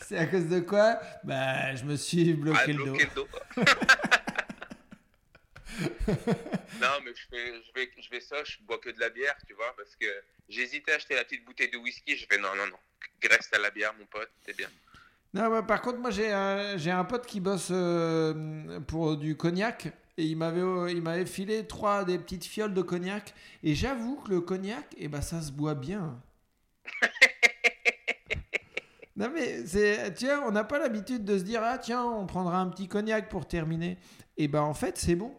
C'est 0.00 0.18
à 0.18 0.26
cause 0.26 0.48
de 0.48 0.58
quoi? 0.58 0.98
Bah, 1.22 1.74
je 1.76 1.84
me 1.84 1.94
suis 1.94 2.34
bloqué 2.34 2.58
Ah, 2.64 2.66
le 2.66 2.74
dos. 2.74 2.96
le 2.96 3.06
dos. 3.14 3.28
non, 6.80 7.00
mais 7.04 7.12
je 7.14 7.26
fais, 7.30 7.62
je 7.62 7.72
vais, 7.74 7.90
je 8.00 8.10
vais 8.10 8.20
ça, 8.20 8.42
je 8.42 8.58
bois 8.62 8.78
que 8.78 8.90
de 8.90 8.98
la 8.98 9.10
bière, 9.10 9.36
tu 9.46 9.54
vois, 9.54 9.72
parce 9.76 9.94
que 9.94 10.06
j'hésitais 10.48 10.90
à 10.90 10.96
acheter 10.96 11.14
la 11.14 11.22
petite 11.24 11.44
bouteille 11.44 11.70
de 11.70 11.76
whisky. 11.76 12.16
Je 12.16 12.26
fais 12.28 12.38
non, 12.38 12.56
non, 12.56 12.66
non, 12.66 12.78
reste 13.28 13.54
à 13.54 13.58
la 13.58 13.70
bière, 13.70 13.94
mon 13.98 14.06
pote, 14.06 14.30
c'est 14.44 14.56
bien. 14.56 14.68
Non, 15.32 15.48
bah, 15.48 15.62
par 15.62 15.80
contre, 15.80 15.98
moi 15.98 16.10
j'ai 16.10 16.32
un, 16.32 16.76
un 16.76 17.04
pote 17.04 17.26
qui 17.26 17.38
bosse 17.40 17.68
euh, 17.70 18.80
pour 18.80 19.16
du 19.16 19.36
cognac 19.36 19.92
et 20.16 20.24
il 20.26 20.36
m'avait, 20.36 20.60
euh, 20.60 20.90
il 20.90 21.02
m'avait 21.02 21.26
filé 21.26 21.66
trois 21.66 22.04
des 22.04 22.18
petites 22.18 22.44
fioles 22.44 22.74
de 22.74 22.82
cognac 22.82 23.34
et 23.62 23.74
j'avoue 23.74 24.16
que 24.22 24.30
le 24.30 24.40
cognac, 24.40 24.94
et 24.98 25.08
bah, 25.08 25.22
ça 25.22 25.40
se 25.42 25.52
boit 25.52 25.74
bien. 25.74 26.20
non 29.16 29.30
mais 29.32 29.64
c'est, 29.66 30.12
tiens, 30.14 30.42
on 30.46 30.50
n'a 30.50 30.64
pas 30.64 30.78
l'habitude 30.78 31.24
de 31.24 31.38
se 31.38 31.44
dire 31.44 31.60
ah 31.62 31.78
tiens, 31.78 32.04
on 32.04 32.26
prendra 32.26 32.58
un 32.58 32.68
petit 32.68 32.88
cognac 32.88 33.28
pour 33.28 33.46
terminer. 33.46 33.98
Et 34.36 34.48
bah 34.48 34.62
en 34.62 34.74
fait 34.74 34.98
c'est 34.98 35.14
bon. 35.16 35.34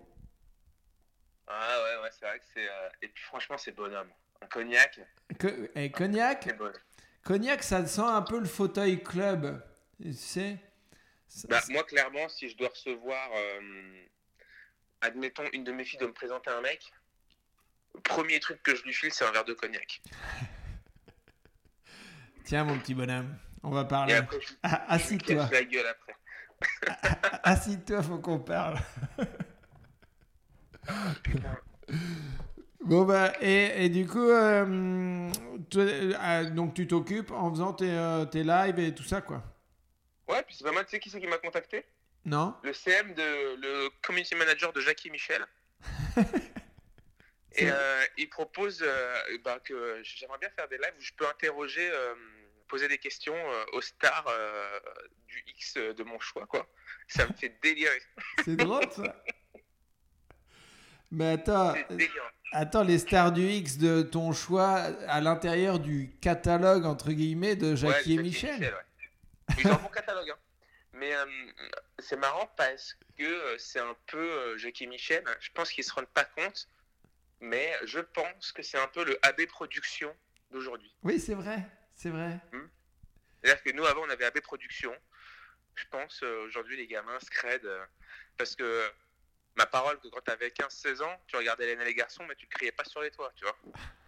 Ah 1.47 1.77
ouais, 1.83 2.03
ouais, 2.03 2.09
c'est 2.11 2.25
vrai 2.25 2.39
que 2.39 2.45
c'est. 2.53 2.67
euh, 2.69 2.89
Et 3.01 3.07
puis 3.07 3.23
franchement, 3.23 3.57
c'est 3.57 3.71
bonhomme. 3.71 4.09
Un 4.41 4.47
cognac, 4.47 4.99
Co- 5.39 5.47
et 5.75 5.91
cognac, 5.91 6.43
c'est 6.43 6.57
bon. 6.57 6.71
cognac, 7.23 7.63
ça 7.63 7.85
sent 7.85 8.01
un 8.01 8.21
peu 8.21 8.39
le 8.39 8.45
fauteuil 8.45 9.01
club, 9.03 9.63
tu 10.01 10.13
sais. 10.13 10.57
Ça- 11.27 11.47
Bah, 11.49 11.61
moi, 11.69 11.83
clairement, 11.83 12.27
si 12.29 12.49
je 12.49 12.57
dois 12.57 12.69
recevoir, 12.69 13.29
euh, 13.33 14.05
admettons, 15.05 15.45
une 15.53 15.63
de 15.63 15.71
mes 15.71 15.85
filles 15.85 15.99
de 15.99 16.07
me 16.07 16.13
présenter 16.13 16.49
un 16.49 16.61
mec, 16.61 16.91
le 17.93 18.01
premier 18.01 18.39
truc 18.39 18.61
que 18.63 18.75
je 18.75 18.83
lui 18.83 18.93
file, 18.93 19.13
c'est 19.13 19.25
un 19.25 19.31
verre 19.31 19.45
de 19.45 19.53
cognac. 19.53 20.01
Tiens 22.43 22.63
mon 22.63 22.77
petit 22.77 22.93
bonhomme, 22.93 23.35
on 23.63 23.71
va 23.71 23.85
parler. 23.85 24.13
après, 24.13 24.39
je, 24.41 24.53
Ah, 24.63 24.85
Assis-toi. 24.93 25.49
la 25.51 25.63
gueule 25.63 25.87
après. 25.87 26.15
Assis-toi, 27.43 28.03
faut 28.03 28.19
qu'on 28.19 28.39
parle. 28.39 28.77
bon 32.81 33.03
bah 33.05 33.33
et, 33.41 33.85
et 33.85 33.89
du 33.89 34.05
coup 34.05 34.19
euh, 34.29 35.31
euh, 35.75 36.49
donc 36.51 36.75
tu 36.75 36.87
t'occupes 36.87 37.31
en 37.31 37.49
faisant 37.49 37.73
tes, 37.73 37.89
euh, 37.89 38.25
tes 38.25 38.43
lives 38.43 38.77
et 38.79 38.93
tout 38.93 39.03
ça 39.03 39.21
quoi. 39.21 39.41
Ouais, 40.27 40.43
puis 40.43 40.55
c'est 40.55 40.63
pas 40.63 40.71
mal, 40.71 40.85
tu 40.85 40.91
sais 40.91 40.99
qui 40.99 41.09
c'est 41.09 41.19
qui 41.19 41.25
m'a 41.27 41.37
contacté? 41.39 41.83
Non 42.25 42.55
Le 42.63 42.73
CM, 42.73 43.13
de, 43.13 43.55
le 43.61 43.89
community 44.01 44.35
manager 44.35 44.73
de 44.73 44.81
Jackie 44.81 45.11
Michel. 45.11 45.45
Et 47.57 47.69
euh, 47.71 48.03
il 48.17 48.29
propose 48.29 48.83
euh, 48.83 49.37
bah, 49.43 49.59
que 49.63 50.01
j'aimerais 50.03 50.39
bien 50.39 50.49
faire 50.49 50.67
des 50.67 50.77
lives 50.77 50.93
où 50.97 51.01
je 51.01 51.13
peux 51.15 51.27
interroger, 51.27 51.89
euh, 51.89 52.13
poser 52.67 52.87
des 52.87 52.97
questions 52.97 53.35
aux 53.73 53.81
stars 53.81 54.27
du 55.27 55.43
X 55.47 55.75
de 55.75 56.03
mon 56.03 56.19
choix, 56.19 56.45
quoi. 56.47 56.67
Ça 57.07 57.25
me 57.27 57.33
fait 57.33 57.57
délirer. 57.61 58.01
C'est 58.43 58.55
drôle 58.57 58.91
ça. 58.91 59.23
Mais 61.11 61.33
attends, 61.33 61.75
attends 62.51 62.83
les 62.83 62.97
stars 62.97 63.31
du 63.31 63.47
X 63.47 63.77
de 63.77 64.01
ton 64.01 64.33
choix 64.33 64.79
à 65.07 65.21
l'intérieur 65.21 65.79
du 65.79 66.17
catalogue 66.19 66.85
entre 66.85 67.11
guillemets 67.11 67.55
de 67.55 67.75
Jackie 67.75 68.15
et 68.15 68.17
Michel. 68.17 68.59
ouais. 68.59 69.55
Ils 69.59 69.67
ont 69.67 69.73
un 69.73 69.75
bon 69.75 69.89
catalogue. 69.89 70.31
hein. 70.31 70.37
Mais 70.95 71.13
euh, 71.13 71.25
c'est 71.99 72.15
marrant 72.15 72.47
parce 72.57 72.97
que 73.17 73.23
euh, 73.23 73.57
c'est 73.57 73.79
un 73.79 73.95
peu 74.07 74.17
euh, 74.17 74.57
Jackie 74.57 74.87
Michel. 74.87 75.23
Je 75.41 75.51
pense 75.51 75.69
qu'ils 75.71 75.83
se 75.83 75.93
rendent 75.93 76.07
pas 76.07 76.23
compte. 76.25 76.67
Mais 77.41 77.73
je 77.83 77.99
pense 77.99 78.51
que 78.53 78.63
c'est 78.63 78.77
un 78.79 78.87
peu 78.87 79.03
le 79.03 79.19
AB 79.25 79.45
Production 79.47 80.15
d'aujourd'hui. 80.51 80.95
Oui 81.03 81.19
c'est 81.19 81.33
vrai, 81.35 81.59
c'est 81.93 82.09
vrai. 82.09 82.39
C'est-à-dire 83.43 83.61
que 83.61 83.71
nous, 83.71 83.85
avant, 83.85 84.03
on 84.03 84.09
avait 84.09 84.23
AB 84.25 84.39
Production. 84.39 84.95
Je 85.75 85.83
pense, 85.91 86.23
aujourd'hui, 86.23 86.77
les 86.77 86.87
gamins 86.87 87.19
se 87.19 87.29
credent. 87.29 87.65
euh, 87.65 87.85
parce 88.37 88.55
que 88.55 88.89
ma 89.55 89.65
parole, 89.65 89.99
que 89.99 90.07
quand 90.07 90.21
tu 90.21 90.31
avais 90.31 90.47
15-16 90.49 91.01
ans, 91.03 91.21
tu 91.27 91.35
regardais 91.35 91.65
Hélène 91.65 91.81
et 91.81 91.85
les 91.85 91.93
garçons, 91.95 92.25
mais 92.25 92.35
tu 92.35 92.45
ne 92.45 92.51
criais 92.51 92.71
pas 92.71 92.85
sur 92.85 93.01
les 93.01 93.11
toits, 93.11 93.31
tu 93.35 93.43
vois. 93.43 93.57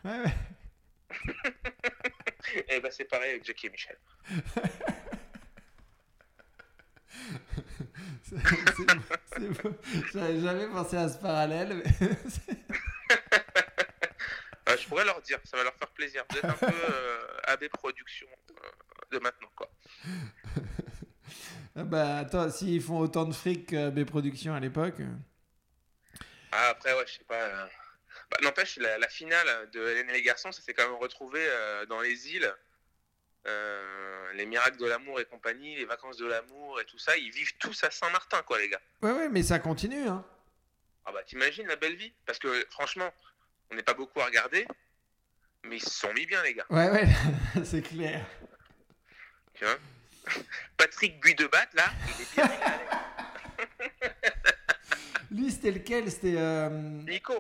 Ouais, 0.06 0.20
ouais. 0.24 0.34
et 2.70 2.80
ben 2.80 2.92
c'est 2.92 3.06
pareil 3.06 3.32
avec 3.32 3.44
Jackie 3.46 3.68
et 3.68 3.72
Michel. 3.72 3.98
C'est- 4.30 4.72
c'est- 4.72 4.78
c'est 4.78 5.10
beau. 7.07 7.07
J'avais 10.14 10.40
jamais 10.42 10.68
pensé 10.68 10.98
à 10.98 11.10
ce 11.10 11.18
parallèle. 11.18 11.82
mais 11.84 12.08
Euh, 14.70 14.76
je 14.78 14.86
pourrais 14.90 15.06
leur 15.06 15.22
dire, 15.22 15.40
ça 15.46 15.56
va 15.56 15.64
leur 15.64 15.74
faire 15.76 15.88
plaisir. 15.92 16.26
Vous 16.30 16.38
êtes 16.40 16.44
un 16.44 16.52
peu 16.52 16.66
euh, 16.66 17.26
AB 17.46 17.70
Production 17.70 18.28
euh, 18.52 18.54
de 19.12 19.20
maintenant, 19.20 19.48
quoi. 19.56 19.70
Ah 21.78 21.84
bah 21.86 22.18
attends, 22.18 22.50
s'ils 22.50 22.82
font 22.82 23.00
autant 23.00 23.24
de 23.24 23.34
fric 23.34 23.68
que 23.70 23.90
mes 23.92 24.04
productions 24.04 24.54
à 24.54 24.60
l'époque. 24.60 25.00
euh, 25.00 25.16
Ah, 26.52 26.68
après, 26.72 26.94
ouais, 26.96 27.06
je 27.08 27.14
sais 27.14 27.24
pas. 27.24 27.70
Bah, 28.30 28.38
N'empêche, 28.44 28.76
la, 28.78 28.98
la 28.98 29.08
finale 29.08 29.70
de 29.72 29.80
Hélène 29.88 30.10
et 30.10 30.14
les 30.14 30.22
garçons, 30.22 30.52
ça 30.52 30.62
s'est 30.62 30.74
quand 30.74 30.84
même 30.84 31.00
retrouvé 31.00 31.40
dans 31.88 32.02
les 32.02 32.34
îles. 32.34 32.54
Euh, 33.48 34.34
les 34.34 34.46
miracles 34.46 34.78
de 34.78 34.86
l'amour 34.86 35.20
et 35.20 35.26
compagnie, 35.26 35.76
les 35.76 35.86
vacances 35.86 36.18
de 36.18 36.26
l'amour 36.26 36.82
et 36.82 36.86
tout 36.86 37.00
ça, 37.00 37.16
ils 37.18 37.32
vivent 37.32 37.56
tous 37.60 37.84
à 37.84 37.92
Saint-Martin, 37.92 38.42
quoi, 38.44 38.60
les 38.60 38.70
gars. 38.70 38.82
Ouais, 39.02 39.12
ouais, 39.12 39.30
mais 39.30 39.42
ça 39.42 39.60
continue. 39.60 40.08
Hein. 40.08 40.26
Ah 41.06 41.14
bah 41.14 41.24
t'imagines 41.26 41.66
la 41.68 41.78
belle 41.78 41.96
vie? 41.96 42.12
Parce 42.26 42.38
que 42.38 42.66
franchement, 42.70 43.10
on 43.72 43.76
n'est 43.76 43.84
pas 43.84 43.94
beaucoup 43.94 44.20
à 44.20 44.26
regarder, 44.26 44.68
mais 45.64 45.78
ils 45.78 45.84
se 45.84 45.90
sont 45.90 46.14
mis 46.14 46.26
bien 46.26 46.44
les 46.44 46.54
gars. 46.54 46.66
Ouais, 46.70 46.90
ouais, 46.90 47.08
c'est 47.64 47.82
clair. 47.82 48.26
Tu 49.54 49.64
vois? 49.64 49.78
Patrick 50.78 51.22
Buis 51.22 51.36
de 51.36 51.48
Batte 51.48 51.74
là, 51.74 51.86
il 52.08 52.22
est 52.22 52.36
bien. 52.36 52.50
Lui, 55.32 55.52
c'était 55.52 55.72
lequel? 55.72 56.12
C'était 56.12 56.36
euh, 56.38 56.70
Nico. 56.70 57.34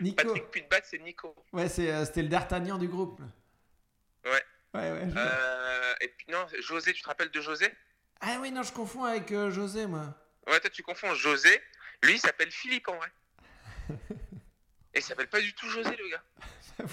Nico. 0.00 0.16
Patrick 0.16 0.50
Buis 0.50 0.62
de 0.62 0.68
Batte, 0.68 0.84
c'est 0.90 0.98
Nico. 0.98 1.34
Ouais, 1.52 1.68
c'est, 1.68 1.92
euh, 1.92 2.04
c'était 2.04 2.22
le 2.22 2.28
d'Artagnan 2.28 2.78
du 2.78 2.88
groupe. 2.88 3.20
Ouais. 4.74 4.90
Ouais, 4.92 5.08
Euh, 5.16 5.94
et 6.00 6.08
puis 6.08 6.26
non, 6.30 6.46
José, 6.60 6.92
tu 6.92 7.02
te 7.02 7.08
rappelles 7.08 7.30
de 7.30 7.40
José? 7.40 7.66
Ah 8.20 8.38
oui, 8.40 8.50
non, 8.50 8.62
je 8.62 8.72
confonds 8.72 9.04
avec 9.04 9.30
euh, 9.32 9.50
José, 9.50 9.86
moi. 9.86 10.14
Ouais, 10.46 10.60
toi 10.60 10.70
tu 10.70 10.82
confonds 10.82 11.14
José. 11.14 11.60
Lui, 12.02 12.14
il 12.14 12.18
s'appelle 12.18 12.50
Philippe 12.50 12.88
en 12.88 12.96
vrai. 12.96 13.08
Et 14.94 14.98
il 14.98 15.02
s'appelle 15.02 15.28
pas 15.28 15.40
du 15.40 15.52
tout 15.54 15.68
José 15.68 15.90
le 15.96 16.08
gars. 16.10 16.22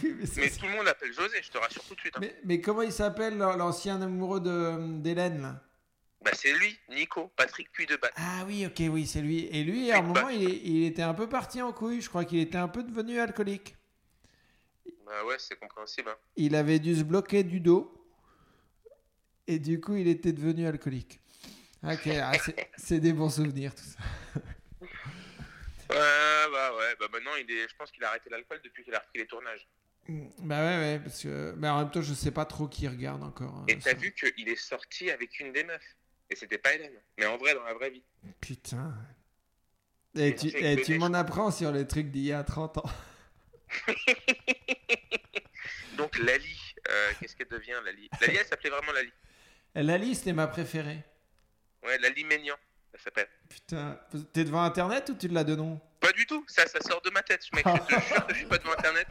oui, 0.04 0.16
mais 0.38 0.50
tout 0.50 0.66
le 0.66 0.72
monde 0.72 0.86
l'appelle 0.86 1.14
José, 1.14 1.38
je 1.42 1.50
te 1.52 1.58
rassure 1.58 1.84
tout 1.86 1.96
de 1.96 2.00
suite. 2.00 2.16
hein. 2.18 2.20
Mais, 2.22 2.36
mais 2.44 2.62
comment 2.62 2.82
il 2.82 2.92
s'appelle 2.92 3.38
l'an- 3.38 3.56
l'ancien 3.56 4.02
amoureux 4.02 4.42
d'Hélène 4.42 5.42
là? 5.42 5.62
Bah 6.22 6.32
c'est 6.34 6.54
lui, 6.54 6.80
Nico, 6.90 7.32
Patrick 7.36 7.72
Puy 7.72 7.86
de 7.86 7.96
Batte. 7.98 8.14
Ah 8.16 8.44
oui, 8.48 8.66
ok, 8.66 8.82
oui, 8.92 9.06
c'est 9.06 9.22
lui. 9.22 9.46
Et 9.52 9.64
lui, 9.64 9.92
à 9.92 10.00
un 10.00 10.02
moment, 10.02 10.30
il, 10.30 10.42
il 10.44 10.86
était 10.86 11.04
un 11.04 11.14
peu 11.14 11.30
parti 11.30 11.62
en 11.62 11.72
couille. 11.72 12.02
Je 12.02 12.10
crois 12.10 12.26
qu'il 12.26 12.40
était 12.40 12.58
un 12.58 12.68
peu 12.68 12.82
devenu 12.82 13.20
alcoolique. 13.20 13.76
Bah 15.06 15.23
ouais, 15.26 15.36
c'est 15.38 15.57
compréhensible. 15.60 16.10
hein. 16.10 16.18
Il 16.36 16.56
avait 16.56 16.80
dû 16.80 16.95
se 16.95 17.03
bloquer 17.03 17.44
du 17.44 17.60
dos. 17.60 17.91
Et 19.48 19.60
du 19.60 19.80
coup, 19.80 19.95
il 19.95 20.07
était 20.07 20.34
devenu 20.34 20.65
alcoolique. 20.65 21.19
Ok, 21.84 22.07
ah, 22.22 22.32
c'est- 22.77 22.99
des 22.99 23.14
bons 23.14 23.30
souvenirs, 23.30 23.73
tout 23.76 23.84
ça. 23.84 23.99
Ouais, 25.88 26.52
bah 26.52 26.76
ouais, 26.76 26.95
bah 26.99 27.06
maintenant 27.14 27.36
il 27.40 27.49
est, 27.52 27.69
je 27.69 27.76
pense 27.76 27.91
qu'il 27.91 28.03
a 28.03 28.10
arrêté 28.10 28.27
l'alcool 28.32 28.60
depuis 28.64 28.84
qu'il 28.84 28.94
a 28.95 28.99
repris 28.99 29.19
les 29.19 29.27
tournages. 29.27 29.68
Bah 30.40 30.60
ouais, 30.61 30.77
ouais, 30.80 30.99
parce 30.99 31.22
que. 31.22 31.53
Mais 31.57 31.69
en 31.69 31.77
même 31.80 31.91
temps, 31.91 32.02
je 32.02 32.14
sais 32.15 32.32
pas 32.32 32.45
trop 32.45 32.68
qui 32.68 32.88
regarde 32.88 33.22
encore. 33.22 33.53
hein, 33.56 33.65
Et 33.68 33.77
t'as 33.77 33.94
vu 33.94 34.11
qu'il 34.14 34.49
est 34.49 34.56
sorti 34.56 35.11
avec 35.11 35.40
une 35.40 35.52
des 35.53 35.64
meufs. 35.64 35.95
Et 36.32 36.36
c'était 36.36 36.57
pas 36.57 36.73
Hélène. 36.73 36.99
Mais 37.19 37.27
en 37.27 37.38
vrai, 37.38 37.53
dans 37.53 37.64
la 37.64 37.76
vraie 37.76 37.91
vie. 37.91 38.03
Putain. 38.41 38.95
Et 40.15 40.34
tu, 40.36 40.48
et 40.48 40.82
tu 40.82 40.98
m'en 40.98 41.14
apprends 41.14 41.52
sur 41.52 41.72
les 41.72 41.86
trucs 41.86 42.10
d'il 42.10 42.23
y 42.23 42.32
a 42.34 42.44
30 42.44 42.80
ans. 42.80 42.90
Donc 45.98 46.18
Lali, 46.18 46.74
euh, 46.90 47.12
qu'est-ce 47.20 47.36
qu'elle 47.36 47.48
devient 47.48 47.80
Lali? 47.84 48.10
Lali, 48.22 48.38
elle 48.38 48.46
s'appelait 48.46 48.70
vraiment 48.70 48.92
Lali. 48.92 49.12
Lali, 49.76 50.16
c'était 50.16 50.34
ma 50.34 50.48
préférée. 50.48 51.04
Ouais, 51.84 51.98
Lali 52.00 52.24
Ménian, 52.24 52.56
elle 52.94 53.00
s'appelle. 53.00 53.28
Putain. 53.50 54.00
T'es 54.34 54.44
devant 54.44 54.64
internet 54.64 55.10
ou 55.10 55.16
tu 55.16 55.28
l'as 55.28 55.44
de 55.44 55.56
nom? 55.56 55.80
Pas 56.00 56.12
du 56.12 56.26
tout, 56.26 56.44
ça, 56.48 56.66
ça 56.68 56.80
sort 56.82 57.02
de 57.02 57.10
ma 57.10 57.24
tête. 57.24 57.42
Mec, 57.54 57.66
je 57.68 57.96
te 57.96 58.02
jure 58.02 58.28
que 58.28 58.34
je 58.34 58.40
suis 58.40 58.48
pas 58.48 58.58
devant 58.58 58.74
internet. 58.74 59.08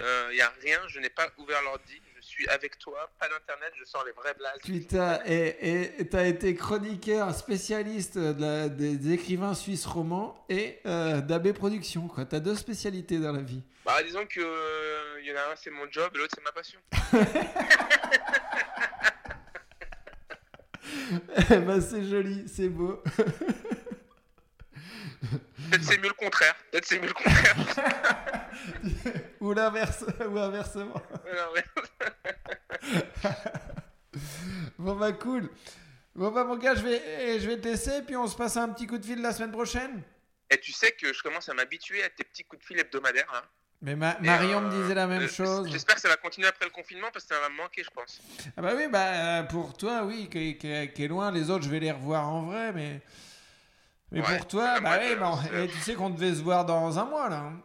Il 0.00 0.36
y 0.36 0.40
a 0.40 0.52
rien, 0.62 0.80
je 0.88 1.00
n'ai 1.00 1.10
pas 1.10 1.28
ouvert 1.38 1.60
l'ordi. 1.62 2.00
Suis 2.40 2.48
avec 2.48 2.78
toi, 2.78 3.10
pas 3.18 3.28
d'internet, 3.28 3.70
je 3.78 3.84
sors 3.84 4.02
les 4.06 4.12
vraies 4.12 4.32
blagues. 4.32 4.60
Putain, 4.64 5.20
et 5.26 6.06
t'as 6.10 6.24
été 6.24 6.54
chroniqueur 6.54 7.34
spécialiste 7.34 8.16
de 8.16 8.40
la- 8.40 8.68
des, 8.70 8.96
des 8.96 9.12
écrivains 9.12 9.52
suisses 9.52 9.84
romans 9.84 10.42
et 10.48 10.78
euh, 10.86 11.20
d'AB 11.20 11.52
Productions, 11.52 12.08
quoi. 12.08 12.24
T'as 12.24 12.40
deux 12.40 12.54
spécialités 12.54 13.18
dans 13.18 13.32
la 13.32 13.42
vie. 13.42 13.60
Bah, 13.84 14.02
disons 14.02 14.24
que 14.24 14.40
euh, 14.40 15.20
y 15.22 15.30
en 15.32 15.36
a 15.36 15.52
un, 15.52 15.56
c'est 15.56 15.70
mon 15.70 15.84
job, 15.90 16.10
l'autre, 16.16 16.34
c'est 16.34 16.42
ma 16.42 16.52
passion. 16.52 16.80
bah, 21.66 21.80
c'est 21.82 22.04
joli, 22.04 22.44
c'est 22.48 22.70
beau. 22.70 23.02
Peut-être 25.20 25.84
c'est 25.84 25.98
mieux 25.98 26.08
le 26.08 26.14
contraire. 26.14 26.54
Peut-être 26.70 26.86
c'est 26.86 26.98
mieux 26.98 27.08
le 27.08 27.12
contraire. 27.12 27.56
ou 29.40 29.52
l'inverse, 29.52 30.04
ou 30.28 30.38
inversement. 30.38 31.02
Bon, 34.78 34.96
bah, 34.96 35.12
cool. 35.12 35.50
Bon, 36.14 36.30
bah, 36.30 36.44
mon 36.44 36.56
gars, 36.56 36.74
je 36.74 36.82
vais, 36.82 37.02
eh, 37.20 37.38
je 37.38 37.46
vais 37.46 37.58
te 37.58 37.68
laisser, 37.68 38.02
puis 38.02 38.16
on 38.16 38.26
se 38.26 38.36
passe 38.36 38.56
un 38.56 38.68
petit 38.70 38.86
coup 38.86 38.98
de 38.98 39.04
fil 39.04 39.20
la 39.20 39.32
semaine 39.32 39.52
prochaine. 39.52 40.02
Et 40.50 40.58
tu 40.58 40.72
sais 40.72 40.92
que 40.92 41.12
je 41.12 41.22
commence 41.22 41.48
à 41.48 41.54
m'habituer 41.54 42.02
à 42.02 42.08
tes 42.08 42.24
petits 42.24 42.44
coups 42.44 42.62
de 42.62 42.66
fil 42.66 42.78
hebdomadaires. 42.78 43.30
Hein. 43.32 43.42
Mais 43.82 43.94
Ma- 43.94 44.18
Marion 44.20 44.58
euh, 44.58 44.62
me 44.62 44.82
disait 44.82 44.94
la 44.94 45.06
même 45.06 45.22
euh, 45.22 45.28
chose. 45.28 45.68
J'espère 45.70 45.94
que 45.94 46.00
ça 46.00 46.08
va 46.08 46.16
continuer 46.16 46.48
après 46.48 46.64
le 46.64 46.70
confinement 46.70 47.08
parce 47.12 47.24
que 47.24 47.34
ça 47.34 47.40
va 47.40 47.48
me 47.48 47.56
manquer, 47.56 47.84
je 47.84 47.90
pense. 47.90 48.20
Ah 48.56 48.62
bah 48.62 48.72
oui, 48.76 48.88
bah 48.88 49.06
euh, 49.06 49.42
pour 49.44 49.76
toi, 49.76 50.02
oui, 50.04 50.28
qui 50.28 50.58
est 50.58 51.08
loin, 51.08 51.30
les 51.30 51.50
autres, 51.50 51.64
je 51.64 51.70
vais 51.70 51.80
les 51.80 51.92
revoir 51.92 52.28
en 52.28 52.42
vrai, 52.42 52.72
mais... 52.72 53.00
Mais 54.12 54.20
Ouais, 54.20 54.36
pour 54.38 54.48
toi, 54.48 54.80
bah 54.80 54.98
bah, 55.18 55.32
on- 55.52 55.56
et 55.56 55.68
tu 55.68 55.78
sais 55.78 55.94
qu'on 55.94 56.10
devait 56.10 56.34
se 56.34 56.42
voir 56.42 56.64
dans 56.64 56.98
un 56.98 57.04
mois, 57.04 57.28
là. 57.28 57.36
hein. 57.38 57.62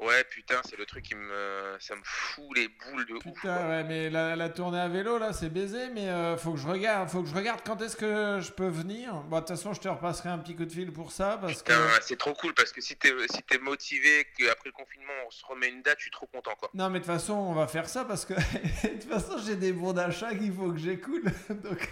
Ouais, 0.00 0.22
putain, 0.30 0.60
c'est 0.64 0.78
le 0.78 0.86
truc 0.86 1.04
qui 1.06 1.16
me. 1.16 1.76
Ça 1.80 1.96
me 1.96 2.00
fout 2.04 2.44
les 2.56 2.68
boules 2.68 3.04
de 3.06 3.14
ouf. 3.14 3.22
Putain, 3.24 3.68
ouais, 3.68 3.82
mais 3.82 4.08
la, 4.10 4.36
la 4.36 4.48
tournée 4.48 4.78
à 4.78 4.86
vélo, 4.86 5.18
là, 5.18 5.32
c'est 5.32 5.48
baisé, 5.48 5.88
mais 5.92 6.08
euh, 6.08 6.36
faut 6.36 6.52
que 6.52 6.58
je 6.60 6.68
regarde, 6.68 7.08
faut 7.08 7.20
que 7.20 7.28
je 7.28 7.34
regarde 7.34 7.62
quand 7.66 7.82
est-ce 7.82 7.96
que 7.96 8.38
je 8.40 8.52
peux 8.52 8.68
venir. 8.68 9.12
Bon, 9.22 9.36
de 9.36 9.40
toute 9.40 9.48
façon, 9.56 9.72
je 9.72 9.80
te 9.80 9.88
repasserai 9.88 10.28
un 10.28 10.38
petit 10.38 10.54
coup 10.54 10.66
de 10.66 10.70
fil 10.70 10.92
pour 10.92 11.10
ça, 11.10 11.36
parce 11.40 11.64
que... 11.64 11.72
Putain, 11.72 12.00
c'est 12.00 12.16
trop 12.16 12.32
cool 12.34 12.54
parce 12.54 12.70
que 12.70 12.80
si 12.80 12.94
t'es 12.96 13.12
si 13.28 13.42
t'es 13.42 13.58
motivé, 13.58 14.24
qu'après 14.38 14.66
le 14.68 14.72
confinement 14.72 15.12
on 15.26 15.30
se 15.32 15.44
remet 15.44 15.68
une 15.68 15.82
date, 15.82 15.96
je 15.98 16.02
suis 16.02 16.10
trop 16.12 16.26
content 16.26 16.54
quoi. 16.60 16.70
Non, 16.74 16.90
mais 16.90 17.00
de 17.00 17.04
toute 17.04 17.12
façon, 17.14 17.34
on 17.34 17.54
va 17.54 17.66
faire 17.66 17.88
ça, 17.88 18.04
parce 18.04 18.24
que... 18.24 18.34
de 18.84 19.00
toute 19.00 19.10
façon, 19.10 19.36
j'ai 19.44 19.56
des 19.56 19.72
bons 19.72 19.94
d'achat 19.94 20.32
qu'il 20.32 20.52
faut 20.54 20.70
que 20.70 20.78
j'écoute, 20.78 21.24
donc... 21.50 21.88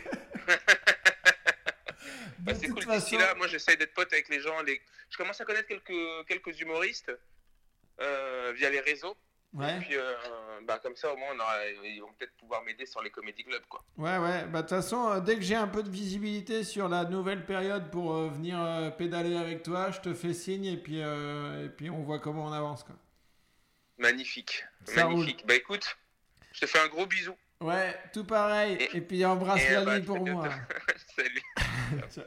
Bah, 2.41 2.53
c'est 2.55 2.69
cool. 2.69 2.77
D'ici 2.77 2.87
façon- 2.87 3.19
là, 3.19 3.35
moi 3.35 3.47
j'essaie 3.49 3.77
d'être 3.77 3.95
pote 3.95 4.13
avec 4.13 4.29
les 4.29 4.41
gens. 4.41 4.61
Les... 4.63 4.81
Je 5.11 5.17
commence 5.17 5.41
à 5.41 5.45
connaître 5.45 5.69
quelques, 5.69 6.27
quelques 6.29 6.61
humoristes 6.61 7.13
euh, 8.01 8.53
via 8.57 8.71
les 8.71 8.81
réseaux. 8.81 9.17
Ouais. 9.53 9.77
Et 9.77 9.79
puis, 9.81 9.97
euh, 9.97 10.13
bah, 10.65 10.79
comme 10.83 10.97
ça, 10.97 11.11
au 11.15 11.17
moins, 11.17 11.29
on 11.35 11.39
aura- 11.41 11.67
ils 11.85 12.01
vont 12.01 12.13
peut-être 12.19 12.35
pouvoir 12.37 12.63
m'aider 12.65 12.85
sur 12.85 13.03
les 13.03 13.09
comédie 13.11 13.43
clubs 13.45 13.65
quoi. 13.69 13.83
Ouais, 13.97 14.19
ouais, 14.19 14.45
bah 14.47 14.61
de 14.61 14.69
toute 14.69 14.77
façon, 14.77 15.09
euh, 15.13 15.21
dès 15.21 15.37
que 15.37 15.41
j'ai 15.43 15.55
un 15.55 15.69
peu 15.69 15.83
de 15.83 15.89
visibilité 15.89 16.63
sur 16.63 16.89
la 16.91 17.05
nouvelle 17.05 17.47
période 17.47 17.91
pour 17.91 18.15
euh, 18.15 18.29
venir 18.29 18.59
pédaler 18.99 19.35
avec 19.37 19.63
toi, 19.63 19.91
je 19.93 20.01
te 20.01 20.13
fais 20.13 20.35
signe 20.35 20.67
et 20.67 20.77
puis, 20.77 20.99
et 20.99 21.69
puis 21.75 21.89
on 21.89 22.03
voit 22.03 22.19
comment 22.19 22.45
on 22.47 22.53
avance. 22.53 22.85
Quoi. 22.85 22.97
Magnifique. 23.99 24.65
Ça 24.85 25.07
Magnifique. 25.07 25.47
Bah 25.47 25.55
écoute, 25.55 25.97
je 26.53 26.61
te 26.61 26.67
fais 26.67 26.79
un 26.81 26.89
gros 26.89 27.07
bisou. 27.07 27.35
Ouais, 27.63 27.95
tout 28.13 28.25
pareil. 28.25 28.79
Et, 28.93 29.01
puis 29.01 29.25
embrasse 29.25 29.63
et, 29.63 29.73
Lali 29.73 30.01
bah, 30.01 30.01
pour 30.07 30.27
moi. 30.27 30.49
Salut. 31.17 31.43
Ciao. 32.11 32.25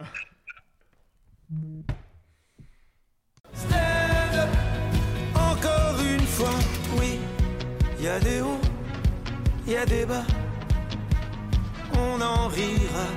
Encore 5.36 6.00
une 6.02 6.26
fois, 6.26 6.54
oui, 6.98 7.20
il 7.98 8.06
y 8.06 8.08
a 8.08 8.20
des 8.20 8.42
hauts, 8.42 8.62
il 9.66 9.74
y 9.74 9.78
a 9.78 9.86
des 9.86 10.06
bas, 10.06 10.24
on 11.96 12.22
en 12.22 12.48
rira. 12.48 13.08